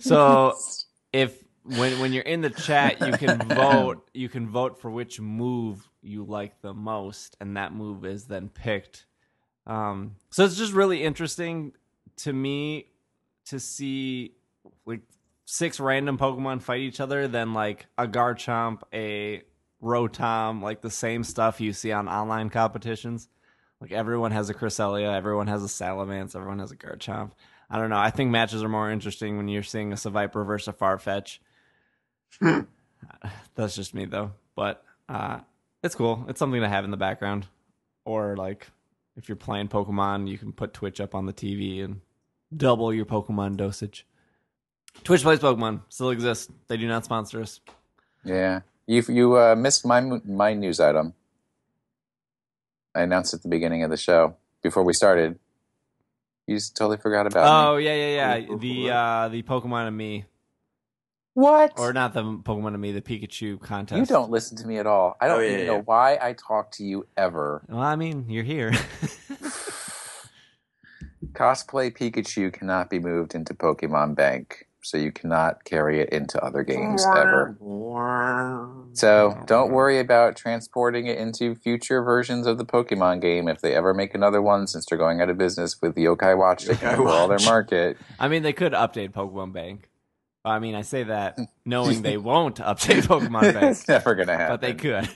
so 0.00 0.54
if 1.12 1.42
when 1.64 1.98
when 1.98 2.12
you're 2.12 2.22
in 2.22 2.40
the 2.40 2.50
chat 2.50 3.00
you 3.02 3.12
can 3.14 3.54
vote 3.54 4.08
you 4.14 4.28
can 4.28 4.48
vote 4.48 4.80
for 4.80 4.90
which 4.90 5.20
move 5.20 5.88
you 6.00 6.24
like 6.24 6.60
the 6.62 6.72
most 6.72 7.36
and 7.40 7.56
that 7.56 7.72
move 7.72 8.04
is 8.04 8.26
then 8.26 8.48
picked 8.48 9.06
um 9.66 10.14
so 10.30 10.44
it's 10.44 10.56
just 10.56 10.72
really 10.72 11.02
interesting 11.02 11.72
to 12.16 12.32
me 12.32 12.86
to 13.44 13.58
see 13.58 14.32
like 14.84 15.00
six 15.44 15.80
random 15.80 16.16
pokemon 16.16 16.62
fight 16.62 16.80
each 16.80 17.00
other 17.00 17.26
then 17.26 17.52
like 17.52 17.86
a 17.98 18.06
garchomp 18.06 18.82
a 18.92 19.42
rotom 19.82 20.62
like 20.62 20.82
the 20.82 20.90
same 20.90 21.24
stuff 21.24 21.60
you 21.60 21.72
see 21.72 21.90
on 21.92 22.08
online 22.08 22.48
competitions 22.48 23.28
like 23.80 23.92
everyone 23.92 24.32
has 24.32 24.50
a 24.50 24.54
cresselia 24.54 25.14
everyone 25.14 25.46
has 25.46 25.62
a 25.64 25.68
salamence 25.68 26.34
everyone 26.34 26.58
has 26.58 26.72
a 26.72 26.76
garchomp 26.76 27.30
i 27.70 27.78
don't 27.78 27.90
know 27.90 27.98
i 27.98 28.10
think 28.10 28.30
matches 28.30 28.62
are 28.62 28.68
more 28.68 28.90
interesting 28.90 29.36
when 29.36 29.48
you're 29.48 29.62
seeing 29.62 29.92
a 29.92 29.96
Seviper 29.96 30.46
versus 30.46 30.68
a 30.68 30.72
farfetch 30.72 31.38
that's 33.54 33.76
just 33.76 33.94
me 33.94 34.04
though. 34.04 34.32
But 34.54 34.82
uh, 35.08 35.40
it's 35.82 35.94
cool. 35.94 36.24
It's 36.28 36.38
something 36.38 36.60
to 36.60 36.68
have 36.68 36.84
in 36.84 36.90
the 36.90 36.96
background. 36.96 37.46
Or 38.04 38.36
like 38.36 38.66
if 39.16 39.28
you're 39.28 39.36
playing 39.36 39.68
Pokemon, 39.68 40.28
you 40.28 40.38
can 40.38 40.52
put 40.52 40.74
Twitch 40.74 41.00
up 41.00 41.14
on 41.14 41.26
the 41.26 41.32
TV 41.32 41.84
and 41.84 42.00
double 42.56 42.92
your 42.92 43.06
Pokemon 43.06 43.56
dosage. 43.56 44.06
Twitch 45.04 45.22
plays 45.22 45.40
Pokemon 45.40 45.82
still 45.88 46.10
exists. 46.10 46.50
They 46.68 46.76
do 46.76 46.88
not 46.88 47.04
sponsor 47.04 47.42
us. 47.42 47.60
Yeah, 48.24 48.60
you 48.86 49.02
you 49.08 49.38
uh, 49.38 49.54
missed 49.56 49.84
my 49.84 50.00
my 50.00 50.54
news 50.54 50.80
item. 50.80 51.14
I 52.96 53.02
announced 53.02 53.34
at 53.34 53.42
the 53.42 53.48
beginning 53.48 53.82
of 53.84 53.90
the 53.90 53.96
show 53.96 54.36
before 54.62 54.82
we 54.82 54.92
started. 54.94 55.38
You 56.46 56.56
just 56.56 56.76
totally 56.76 56.96
forgot 56.96 57.26
about 57.26 57.42
me. 57.44 57.48
Oh 57.68 57.76
yeah, 57.76 57.94
yeah, 57.94 58.36
yeah. 58.36 58.56
The 58.56 58.90
uh, 58.90 59.28
the 59.28 59.42
Pokemon 59.42 59.88
and 59.88 59.96
me, 59.96 60.24
What? 61.34 61.72
or 61.76 61.92
not 61.92 62.14
the 62.14 62.22
Pokemon 62.22 62.68
and 62.68 62.80
me, 62.80 62.92
the 62.92 63.02
Pikachu 63.02 63.60
contest. 63.60 63.98
you 63.98 64.06
don't 64.06 64.30
listen 64.30 64.56
to 64.58 64.66
me 64.66 64.78
at 64.78 64.86
all. 64.86 65.16
I 65.20 65.26
don't 65.28 65.38
Oh, 65.38 65.42
yeah, 65.42 65.48
even 65.50 65.60
yeah. 65.60 65.66
know 65.72 65.82
why 65.84 66.18
I 66.22 66.32
talk 66.34 66.70
to 66.72 66.84
you 66.84 67.06
ever. 67.16 67.62
Well, 67.68 67.80
I 67.80 67.96
mean, 67.96 68.26
you're 68.30 68.44
here. 68.44 68.72
Cosplay 71.32 71.90
Pikachu 71.96 72.52
cannot 72.52 72.88
be 72.90 72.98
moved 72.98 73.34
into 73.34 73.52
Pokemon 73.54 74.14
Bank, 74.14 74.65
so 74.86 74.96
you 74.98 75.10
cannot 75.12 75.64
carry 75.64 76.00
it 76.00 76.10
into 76.10 76.42
other 76.42 76.62
games 76.62 77.04
ever. 77.04 77.56
So 78.92 79.42
don't 79.46 79.72
worry 79.72 79.98
about 79.98 80.36
transporting 80.36 81.06
it 81.06 81.18
into 81.18 81.54
future 81.54 82.02
versions 82.02 82.46
of 82.46 82.56
the 82.56 82.64
Pokemon 82.64 83.20
game 83.20 83.48
if 83.48 83.60
they 83.60 83.74
ever 83.74 83.92
make 83.92 84.14
another 84.14 84.40
one, 84.40 84.66
since 84.66 84.86
they're 84.86 84.98
going 84.98 85.20
out 85.20 85.28
of 85.28 85.36
business 85.36 85.80
with 85.82 85.94
the 85.94 86.04
Yokai 86.04 86.38
Watch 86.38 86.64
to 86.64 86.72
Yokai 86.72 86.76
handle 86.90 87.08
all 87.08 87.28
their 87.28 87.40
market. 87.40 87.98
I 88.18 88.28
mean, 88.28 88.42
they 88.42 88.52
could 88.52 88.72
update 88.72 89.10
Pokemon 89.10 89.52
Bank. 89.52 89.90
I 90.44 90.60
mean, 90.60 90.76
I 90.76 90.82
say 90.82 91.02
that 91.02 91.36
knowing 91.64 92.02
they 92.02 92.16
won't 92.16 92.56
update 92.56 93.02
Pokemon 93.02 93.52
Bank, 93.52 93.72
it's 93.72 93.88
never 93.88 94.14
gonna 94.14 94.36
happen. 94.36 94.52
but 94.54 94.60
they 94.60 94.74
could. 94.74 95.08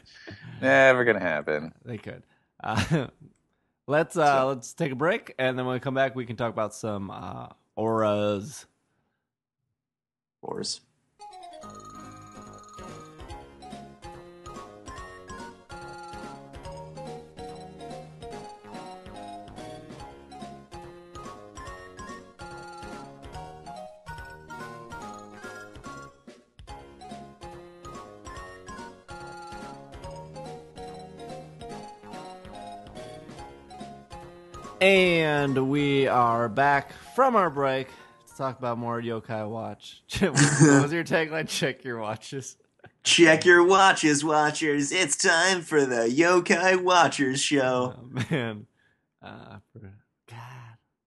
Never 0.60 1.04
gonna 1.04 1.20
happen. 1.20 1.72
They 1.84 1.98
could. 1.98 2.24
Uh, 2.62 3.06
let's 3.86 4.16
uh, 4.16 4.46
let's 4.46 4.74
take 4.74 4.92
a 4.92 4.96
break, 4.96 5.34
and 5.38 5.58
then 5.58 5.64
when 5.66 5.74
we 5.74 5.80
come 5.80 5.94
back, 5.94 6.14
we 6.16 6.26
can 6.26 6.36
talk 6.36 6.52
about 6.52 6.74
some 6.74 7.10
uh, 7.10 7.46
ORAS. 7.76 8.66
And 34.80 35.68
we 35.68 36.08
are 36.08 36.48
back 36.48 36.92
from 37.14 37.36
our 37.36 37.50
break 37.50 37.88
to 38.30 38.36
talk 38.36 38.58
about 38.58 38.78
more 38.78 39.00
Yokai 39.00 39.48
Watch. 39.48 40.02
what 40.20 40.32
was 40.82 40.92
your 40.92 41.04
tagline? 41.04 41.48
Check 41.48 41.84
your 41.84 41.98
watches. 41.98 42.56
Check 43.02 43.44
your 43.44 43.64
watches, 43.64 44.24
watchers. 44.24 44.92
It's 44.92 45.16
time 45.16 45.62
for 45.62 45.84
the 45.86 46.02
Yokai 46.08 46.82
Watchers 46.82 47.40
show. 47.42 47.94
Oh, 47.98 48.20
man, 48.30 48.66
uh, 49.22 49.56
for, 49.72 49.78
God, 50.28 50.36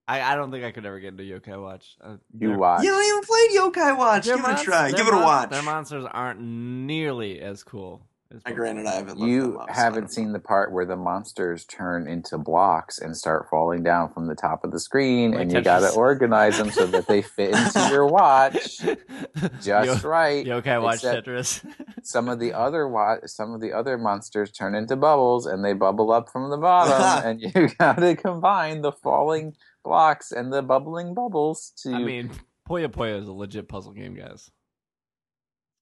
I, 0.08 0.20
I 0.20 0.34
don't 0.34 0.50
think 0.50 0.64
I 0.64 0.72
could 0.72 0.84
ever 0.86 0.98
get 1.00 1.08
into 1.18 1.22
Yokai 1.22 1.60
Watch. 1.62 1.96
Uh, 2.00 2.16
You 2.36 2.48
they're- 2.48 2.58
watch. 2.58 2.82
You 2.82 2.90
haven't 2.92 3.06
even 3.06 3.22
played 3.22 3.50
Yokai 3.50 3.96
Watch. 3.98 4.26
their 4.26 4.36
Give 4.36 4.44
it 4.44 4.60
a 4.60 4.64
try. 4.64 4.88
their 4.90 4.98
Give 4.98 5.06
it 5.08 5.14
a 5.14 5.18
watch. 5.18 5.50
Their 5.50 5.62
monsters 5.62 6.04
aren't 6.10 6.40
nearly 6.40 7.40
as 7.40 7.62
cool. 7.62 8.06
As 8.32 8.40
I 8.46 8.52
granted 8.52 8.86
I 8.86 8.94
haven't. 8.94 9.18
You 9.18 9.58
up, 9.60 9.70
haven't 9.70 10.02
don't 10.04 10.12
seen 10.12 10.32
the 10.32 10.38
part 10.40 10.72
where 10.72 10.86
the 10.86 10.96
monsters 10.96 11.64
turn 11.66 12.08
into 12.08 12.38
blocks 12.38 12.98
and 12.98 13.16
start 13.16 13.48
falling 13.50 13.82
down 13.82 14.12
from 14.12 14.26
the 14.26 14.34
top 14.34 14.64
of 14.64 14.72
the 14.72 14.80
screen, 14.80 15.32
Like 15.32 15.42
and 15.42 15.52
you 15.52 15.60
got 15.60 15.80
to 15.80 15.90
organize 15.90 16.58
them 16.58 16.70
so 16.70 16.86
that 16.86 17.06
they 17.06 17.22
fit 17.22 17.54
into 17.54 17.88
your 17.90 18.06
watch 18.06 18.78
just 19.60 19.66
Yo- 19.66 20.08
right. 20.08 20.44
Yokai 20.44 20.82
Watch 20.82 21.02
Tetris. 21.02 21.64
Some 22.02 22.28
of 22.28 22.40
the 22.40 22.52
other 22.64 22.88
wa- 22.88 23.18
some 23.26 23.52
of 23.52 23.60
the 23.60 23.72
other 23.72 23.98
monsters 23.98 24.50
turn 24.50 24.74
into 24.74 24.96
bubbles, 24.96 25.46
and 25.46 25.64
they 25.64 25.72
bubble 25.74 26.10
up 26.10 26.30
from 26.30 26.50
the 26.50 26.56
bottom, 26.58 27.28
and 27.28 27.40
you 27.40 27.68
got 27.78 27.98
to 27.98 28.16
combine 28.16 28.80
the 28.80 28.92
falling 28.92 29.54
blocks 29.84 30.32
and 30.32 30.52
the 30.52 30.62
bubbling 30.62 31.14
bubbles 31.14 31.72
to. 31.82 31.92
I 31.94 32.02
mean, 32.02 32.30
Puyo 32.68 32.88
Puyo 32.88 33.20
is 33.20 33.28
a 33.28 33.32
legit 33.32 33.68
puzzle 33.68 33.92
game, 33.92 34.14
guys. 34.14 34.50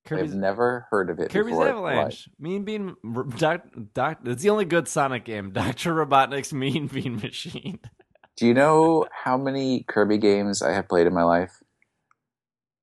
I've 0.05 0.09
Kirby's, 0.09 0.35
never 0.35 0.87
heard 0.91 1.11
of 1.11 1.21
it 1.21 1.31
Kirby's 1.31 1.53
before. 1.53 1.69
in 1.69 1.75
my 1.77 1.81
life. 1.81 1.93
Avalanche. 1.95 2.29
Mean 2.39 2.65
Bean. 2.65 2.97
Doc, 3.39 3.63
doc, 3.95 4.19
it's 4.25 4.43
the 4.43 4.51
only 4.51 4.65
good 4.65 4.89
Sonic 4.89 5.25
game. 5.25 5.51
Doctor 5.53 5.95
Robotnik's 5.95 6.53
Mean 6.53 6.87
Bean 6.89 7.17
Machine. 7.17 7.79
Do 8.37 8.47
you 8.47 8.55
know 8.55 9.07
how 9.13 9.37
many 9.37 9.85
Kirby 9.89 10.19
games 10.19 10.63
I 10.63 10.73
have 10.73 10.89
played 10.89 11.07
in 11.07 11.15
my 11.15 11.23
life? 11.23 11.63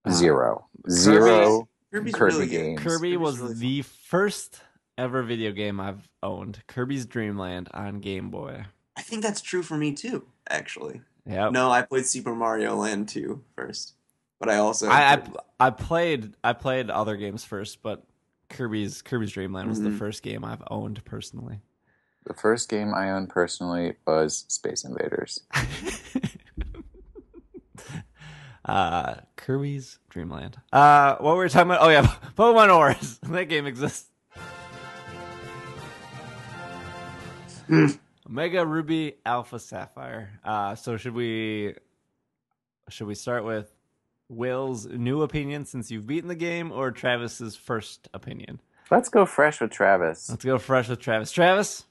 Uh, 0.06 0.12
Zero. 0.12 0.68
Zero 0.90 1.68
Kirby's 1.92 2.14
Kirby 2.16 2.34
really 2.34 2.48
games. 2.48 2.80
Kirby 2.82 3.12
Kirby's 3.14 3.18
was 3.18 3.40
really 3.40 3.54
the 3.56 3.82
first 3.82 4.62
ever 4.98 5.24
video 5.24 5.52
game 5.52 5.80
I've 5.80 6.08
owned. 6.24 6.62
Kirby's 6.68 7.06
Dream 7.06 7.38
Land 7.38 7.68
on 7.74 8.00
Game 8.00 8.30
Boy. 8.30 8.66
I 8.96 9.02
think 9.02 9.24
that's 9.24 9.42
true 9.42 9.64
for 9.64 9.76
me 9.78 9.94
too. 9.94 10.26
Actually, 10.50 11.02
Yeah. 11.26 11.50
no, 11.50 11.72
I 11.72 11.82
played 11.82 12.06
Super 12.06 12.36
Mario 12.36 12.76
Land 12.76 13.10
2 13.10 13.42
first, 13.56 13.94
but 14.40 14.50
I 14.50 14.58
also 14.58 14.88
I, 14.90 15.14
I 15.14 15.22
I 15.60 15.70
played 15.72 16.34
I 16.44 16.54
played 16.54 16.90
other 16.90 17.18
games 17.18 17.44
first, 17.44 17.82
but 17.84 18.04
Kirby's 18.50 19.02
Kirby's 19.02 19.32
Dream 19.32 19.54
Land 19.54 19.70
was 19.70 19.82
the 19.82 19.90
Mhm. 19.90 20.00
first 20.00 20.24
game 20.24 20.44
I've 20.46 20.64
owned 20.72 21.04
personally. 21.06 21.60
The 22.26 22.34
first 22.34 22.70
game 22.70 22.94
I 22.94 23.12
owned 23.12 23.30
personally 23.30 23.96
was 24.06 24.46
Space 24.50 24.84
Invaders. 24.84 25.40
uh, 28.66 29.16
Kirby's 29.36 30.00
Dreamland. 30.10 30.58
Uh, 30.72 31.16
what 31.18 31.36
were 31.36 31.44
we 31.44 31.50
talking 31.50 31.72
about? 31.72 31.82
Oh 31.82 31.90
yeah, 31.90 32.04
Pokemon 32.38 32.76
ORAS. 32.76 33.20
that 33.24 33.46
game 33.50 33.66
exists. 33.66 34.06
Hmm. 37.68 37.88
Omega 38.28 38.66
Ruby 38.66 39.16
Alpha 39.26 39.60
Sapphire. 39.60 40.40
Uh, 40.44 40.76
so 40.76 40.98
should 40.98 41.14
we 41.14 41.76
should 42.90 43.08
we 43.08 43.16
start 43.16 43.44
with 43.44 43.72
Will's 44.30 44.86
new 44.86 45.24
opinion 45.24 45.66
since 45.66 45.90
you've 45.92 46.08
beaten 46.08 46.30
the 46.30 46.36
game, 46.36 46.72
or 46.72 46.92
Travis's 46.92 47.56
first 47.56 48.08
opinion? 48.14 48.62
Let's 48.92 49.10
go 49.10 49.26
fresh 49.26 49.60
with 49.60 49.72
Travis. 49.72 50.30
Let's 50.30 50.46
go 50.46 50.58
fresh 50.58 50.88
with 50.88 51.00
Travis. 51.00 51.32
Travis, 51.32 51.86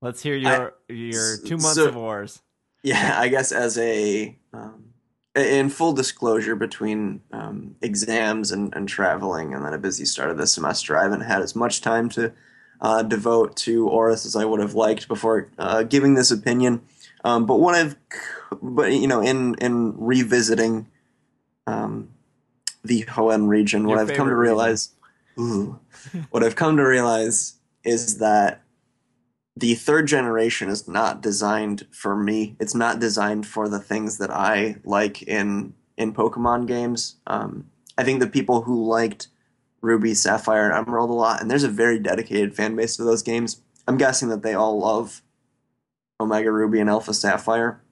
let's 0.00 0.22
hear 0.22 0.36
your 0.36 0.74
your 0.88 1.38
two 1.38 1.56
months 1.56 1.74
so- 1.74 1.88
of 1.88 1.96
wars. 1.96 2.42
Yeah, 2.84 3.14
I 3.16 3.28
guess 3.28 3.52
as 3.52 3.78
a 3.78 4.36
um, 4.52 4.92
in 5.36 5.70
full 5.70 5.92
disclosure 5.92 6.56
between 6.56 7.20
um, 7.32 7.76
exams 7.80 8.50
and, 8.50 8.74
and 8.74 8.88
traveling 8.88 9.54
and 9.54 9.64
then 9.64 9.72
a 9.72 9.78
busy 9.78 10.04
start 10.04 10.30
of 10.30 10.36
the 10.36 10.46
semester, 10.46 10.98
I 10.98 11.04
haven't 11.04 11.20
had 11.20 11.42
as 11.42 11.54
much 11.54 11.80
time 11.80 12.08
to 12.10 12.32
uh, 12.80 13.02
devote 13.02 13.56
to 13.58 13.88
ORAS 13.88 14.26
as 14.26 14.34
I 14.34 14.44
would 14.44 14.60
have 14.60 14.74
liked 14.74 15.06
before 15.06 15.48
uh, 15.58 15.84
giving 15.84 16.14
this 16.14 16.32
opinion. 16.32 16.82
Um, 17.24 17.46
but 17.46 17.56
what 17.56 17.74
I've, 17.74 17.96
but 18.60 18.92
you 18.92 19.06
know, 19.06 19.20
in 19.20 19.54
in 19.56 19.94
revisiting 19.96 20.88
um, 21.66 22.10
the 22.84 23.02
Hoenn 23.04 23.48
region, 23.48 23.86
what 23.86 23.98
I've 23.98 24.12
come 24.16 24.28
to 24.28 24.36
realize, 24.36 24.90
ooh, 25.38 25.78
what 26.30 26.42
I've 26.42 26.56
come 26.56 26.76
to 26.76 26.82
realize 26.82 27.54
is 27.84 28.18
that 28.18 28.62
the 29.56 29.74
third 29.74 30.06
generation 30.06 30.68
is 30.68 30.88
not 30.88 31.20
designed 31.20 31.86
for 31.90 32.16
me. 32.16 32.56
It's 32.58 32.74
not 32.74 33.00
designed 33.00 33.46
for 33.46 33.68
the 33.68 33.78
things 33.78 34.18
that 34.18 34.30
I 34.30 34.76
like 34.84 35.22
in 35.22 35.74
in 35.96 36.12
Pokemon 36.14 36.66
games. 36.66 37.16
Um, 37.26 37.70
I 37.98 38.04
think 38.04 38.20
the 38.20 38.26
people 38.26 38.62
who 38.62 38.84
liked 38.84 39.28
Ruby, 39.80 40.14
Sapphire, 40.14 40.70
and 40.70 40.74
Emerald 40.74 41.10
a 41.10 41.12
lot, 41.12 41.40
and 41.40 41.50
there's 41.50 41.64
a 41.64 41.68
very 41.68 41.98
dedicated 41.98 42.54
fan 42.54 42.74
base 42.74 42.96
to 42.96 43.04
those 43.04 43.22
games. 43.22 43.60
I'm 43.86 43.96
guessing 43.96 44.28
that 44.28 44.42
they 44.42 44.54
all 44.54 44.78
love 44.78 45.22
Omega 46.22 46.50
Ruby 46.50 46.80
and 46.80 46.90
Alpha 46.90 47.12
Sapphire. 47.14 47.82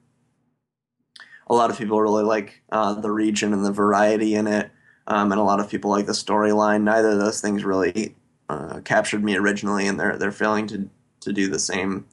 A 1.47 1.53
lot 1.53 1.69
of 1.69 1.77
people 1.77 2.01
really 2.01 2.23
like 2.23 2.61
uh, 2.71 2.93
the 2.93 3.11
region 3.11 3.53
and 3.53 3.65
the 3.65 3.71
variety 3.71 4.35
in 4.35 4.47
it, 4.47 4.71
um, 5.07 5.31
and 5.31 5.39
a 5.39 5.43
lot 5.43 5.59
of 5.59 5.69
people 5.69 5.91
like 5.91 6.05
the 6.05 6.13
storyline. 6.13 6.83
Neither 6.83 7.09
of 7.09 7.19
those 7.19 7.41
things 7.41 7.65
really 7.65 8.15
uh, 8.49 8.79
captured 8.81 9.23
me 9.23 9.35
originally, 9.35 9.87
and 9.87 9.99
they're 9.99 10.17
they're 10.17 10.31
failing 10.31 10.67
to 10.67 10.89
to 11.21 11.33
do 11.33 11.49
the 11.49 11.59
same 11.59 12.05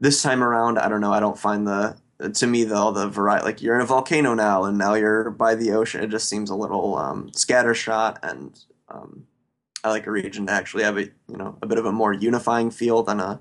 this 0.00 0.22
time 0.22 0.42
around. 0.42 0.78
I 0.78 0.88
don't 0.88 1.00
know. 1.00 1.12
I 1.12 1.20
don't 1.20 1.38
find 1.38 1.66
the 1.66 1.96
to 2.34 2.46
me 2.46 2.64
though 2.64 2.90
the 2.90 3.08
variety 3.08 3.44
like 3.44 3.62
you're 3.62 3.76
in 3.76 3.80
a 3.80 3.86
volcano 3.86 4.34
now, 4.34 4.64
and 4.64 4.78
now 4.78 4.94
you're 4.94 5.30
by 5.30 5.54
the 5.54 5.72
ocean. 5.72 6.02
It 6.02 6.10
just 6.10 6.28
seems 6.28 6.50
a 6.50 6.56
little 6.56 6.96
um, 6.96 7.30
scattershot, 7.30 8.18
and 8.22 8.58
um, 8.88 9.26
I 9.84 9.90
like 9.90 10.06
a 10.06 10.10
region 10.10 10.46
to 10.46 10.52
actually 10.52 10.84
have 10.84 10.98
a 10.98 11.02
you 11.02 11.36
know 11.36 11.58
a 11.62 11.66
bit 11.66 11.78
of 11.78 11.86
a 11.86 11.92
more 11.92 12.12
unifying 12.12 12.70
feel 12.70 13.02
than 13.02 13.20
a 13.20 13.40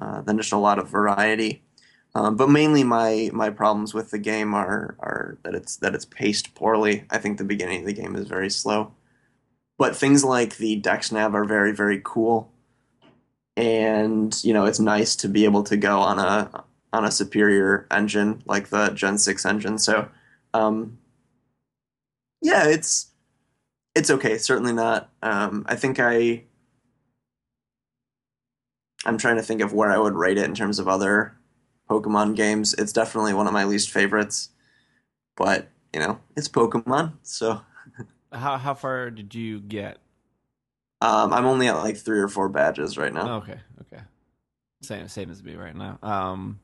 uh, 0.00 0.22
than 0.22 0.38
just 0.38 0.52
a 0.52 0.56
lot 0.56 0.78
of 0.78 0.88
variety. 0.88 1.62
Um, 2.14 2.36
but 2.36 2.50
mainly 2.50 2.82
my 2.82 3.30
my 3.32 3.50
problems 3.50 3.94
with 3.94 4.10
the 4.10 4.18
game 4.18 4.54
are 4.54 4.96
are 4.98 5.38
that 5.44 5.54
it's 5.54 5.76
that 5.76 5.94
it's 5.94 6.04
paced 6.04 6.54
poorly. 6.54 7.04
I 7.10 7.18
think 7.18 7.38
the 7.38 7.44
beginning 7.44 7.80
of 7.80 7.86
the 7.86 7.92
game 7.92 8.16
is 8.16 8.26
very 8.26 8.50
slow. 8.50 8.92
But 9.78 9.96
things 9.96 10.24
like 10.24 10.56
the 10.56 10.76
Dex 10.76 11.12
Nav 11.12 11.34
are 11.34 11.44
very 11.44 11.72
very 11.72 12.00
cool, 12.04 12.52
and 13.56 14.36
you 14.42 14.52
know 14.52 14.64
it's 14.64 14.80
nice 14.80 15.14
to 15.16 15.28
be 15.28 15.44
able 15.44 15.62
to 15.64 15.76
go 15.76 16.00
on 16.00 16.18
a 16.18 16.64
on 16.92 17.04
a 17.04 17.10
superior 17.10 17.86
engine 17.90 18.42
like 18.46 18.68
the 18.68 18.90
Gen 18.90 19.18
six 19.18 19.46
engine. 19.46 19.78
So, 19.78 20.08
um, 20.54 20.98
yeah, 22.42 22.66
it's 22.66 23.12
it's 23.94 24.10
okay. 24.10 24.38
Certainly 24.38 24.72
not. 24.72 25.10
Um, 25.22 25.64
I 25.68 25.76
think 25.76 26.00
I 26.00 26.44
I'm 29.04 29.18
trying 29.18 29.36
to 29.36 29.42
think 29.42 29.60
of 29.62 29.72
where 29.72 29.90
I 29.90 29.98
would 29.98 30.14
rate 30.14 30.38
it 30.38 30.44
in 30.44 30.54
terms 30.54 30.78
of 30.78 30.88
other 30.88 31.36
Pokemon 31.88 32.36
games. 32.36 32.74
It's 32.74 32.92
definitely 32.92 33.34
one 33.34 33.46
of 33.46 33.52
my 33.52 33.64
least 33.64 33.90
favorites, 33.90 34.50
but 35.36 35.68
you 35.92 36.00
know, 36.00 36.20
it's 36.36 36.48
Pokemon, 36.48 37.14
so 37.22 37.62
How 38.32 38.58
how 38.58 38.74
far 38.74 39.10
did 39.10 39.34
you 39.34 39.58
get? 39.60 39.98
um, 41.00 41.32
I'm 41.32 41.46
only 41.46 41.66
at 41.66 41.76
like 41.78 41.96
three 41.96 42.20
or 42.20 42.28
four 42.28 42.48
badges 42.48 42.96
right 42.98 43.12
now. 43.12 43.36
Okay, 43.38 43.58
okay. 43.80 44.02
Same 44.82 45.08
same 45.08 45.30
as 45.30 45.42
me 45.42 45.54
right 45.56 45.74
now. 45.74 45.98
Um, 46.02 46.60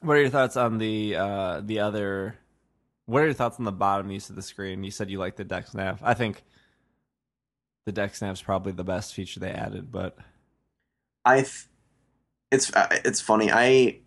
what 0.00 0.16
are 0.16 0.20
your 0.20 0.30
thoughts 0.30 0.56
on 0.56 0.78
the 0.78 1.16
uh 1.16 1.60
the 1.64 1.80
other? 1.80 2.36
What 3.06 3.22
are 3.22 3.26
your 3.26 3.34
thoughts 3.34 3.58
on 3.58 3.64
the 3.64 3.72
bottom 3.72 4.10
use 4.10 4.30
of 4.30 4.36
the 4.36 4.42
screen? 4.42 4.82
You 4.84 4.90
said 4.90 5.10
you 5.10 5.18
like 5.18 5.36
the 5.36 5.44
Dex 5.44 5.74
Nav. 5.74 6.00
I 6.02 6.14
think 6.14 6.42
the 7.84 7.92
Dex 7.92 8.20
Nav's 8.22 8.42
probably 8.42 8.72
the 8.72 8.82
best 8.84 9.14
feature 9.14 9.38
they 9.38 9.50
added, 9.52 9.92
but 9.92 10.16
I, 11.26 11.36
th- 11.36 11.66
it's 12.50 12.72
uh, 12.72 12.88
it's 13.04 13.20
funny. 13.20 13.50
I 13.52 13.98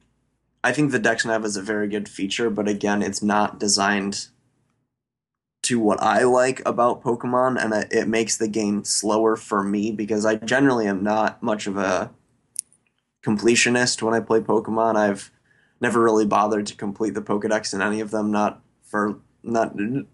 I 0.63 0.71
think 0.71 0.91
the 0.91 0.99
Dex 0.99 1.25
Nav 1.25 1.45
is 1.45 1.57
a 1.57 1.61
very 1.61 1.87
good 1.87 2.09
feature, 2.09 2.49
but 2.49 2.67
again, 2.67 3.01
it's 3.01 3.21
not 3.21 3.59
designed 3.59 4.27
to 5.63 5.79
what 5.79 6.01
I 6.01 6.23
like 6.23 6.61
about 6.65 7.03
Pokemon, 7.03 7.63
and 7.63 7.73
it, 7.73 7.91
it 7.91 8.07
makes 8.07 8.37
the 8.37 8.47
game 8.47 8.83
slower 8.83 9.35
for 9.35 9.63
me 9.63 9.91
because 9.91 10.25
I 10.25 10.35
generally 10.35 10.87
am 10.87 11.03
not 11.03 11.43
much 11.43 11.67
of 11.67 11.77
a 11.77 12.11
completionist 13.23 14.01
when 14.01 14.13
I 14.13 14.19
play 14.21 14.39
Pokemon. 14.39 14.95
I've 14.95 15.31
never 15.81 16.01
really 16.01 16.25
bothered 16.25 16.65
to 16.67 16.75
complete 16.75 17.13
the 17.13 17.21
Pokedex 17.21 17.73
in 17.73 17.81
any 17.81 17.99
of 17.99 18.11
them. 18.11 18.31
Not 18.31 18.61
for 18.83 19.19
not 19.43 19.77
you 19.77 20.07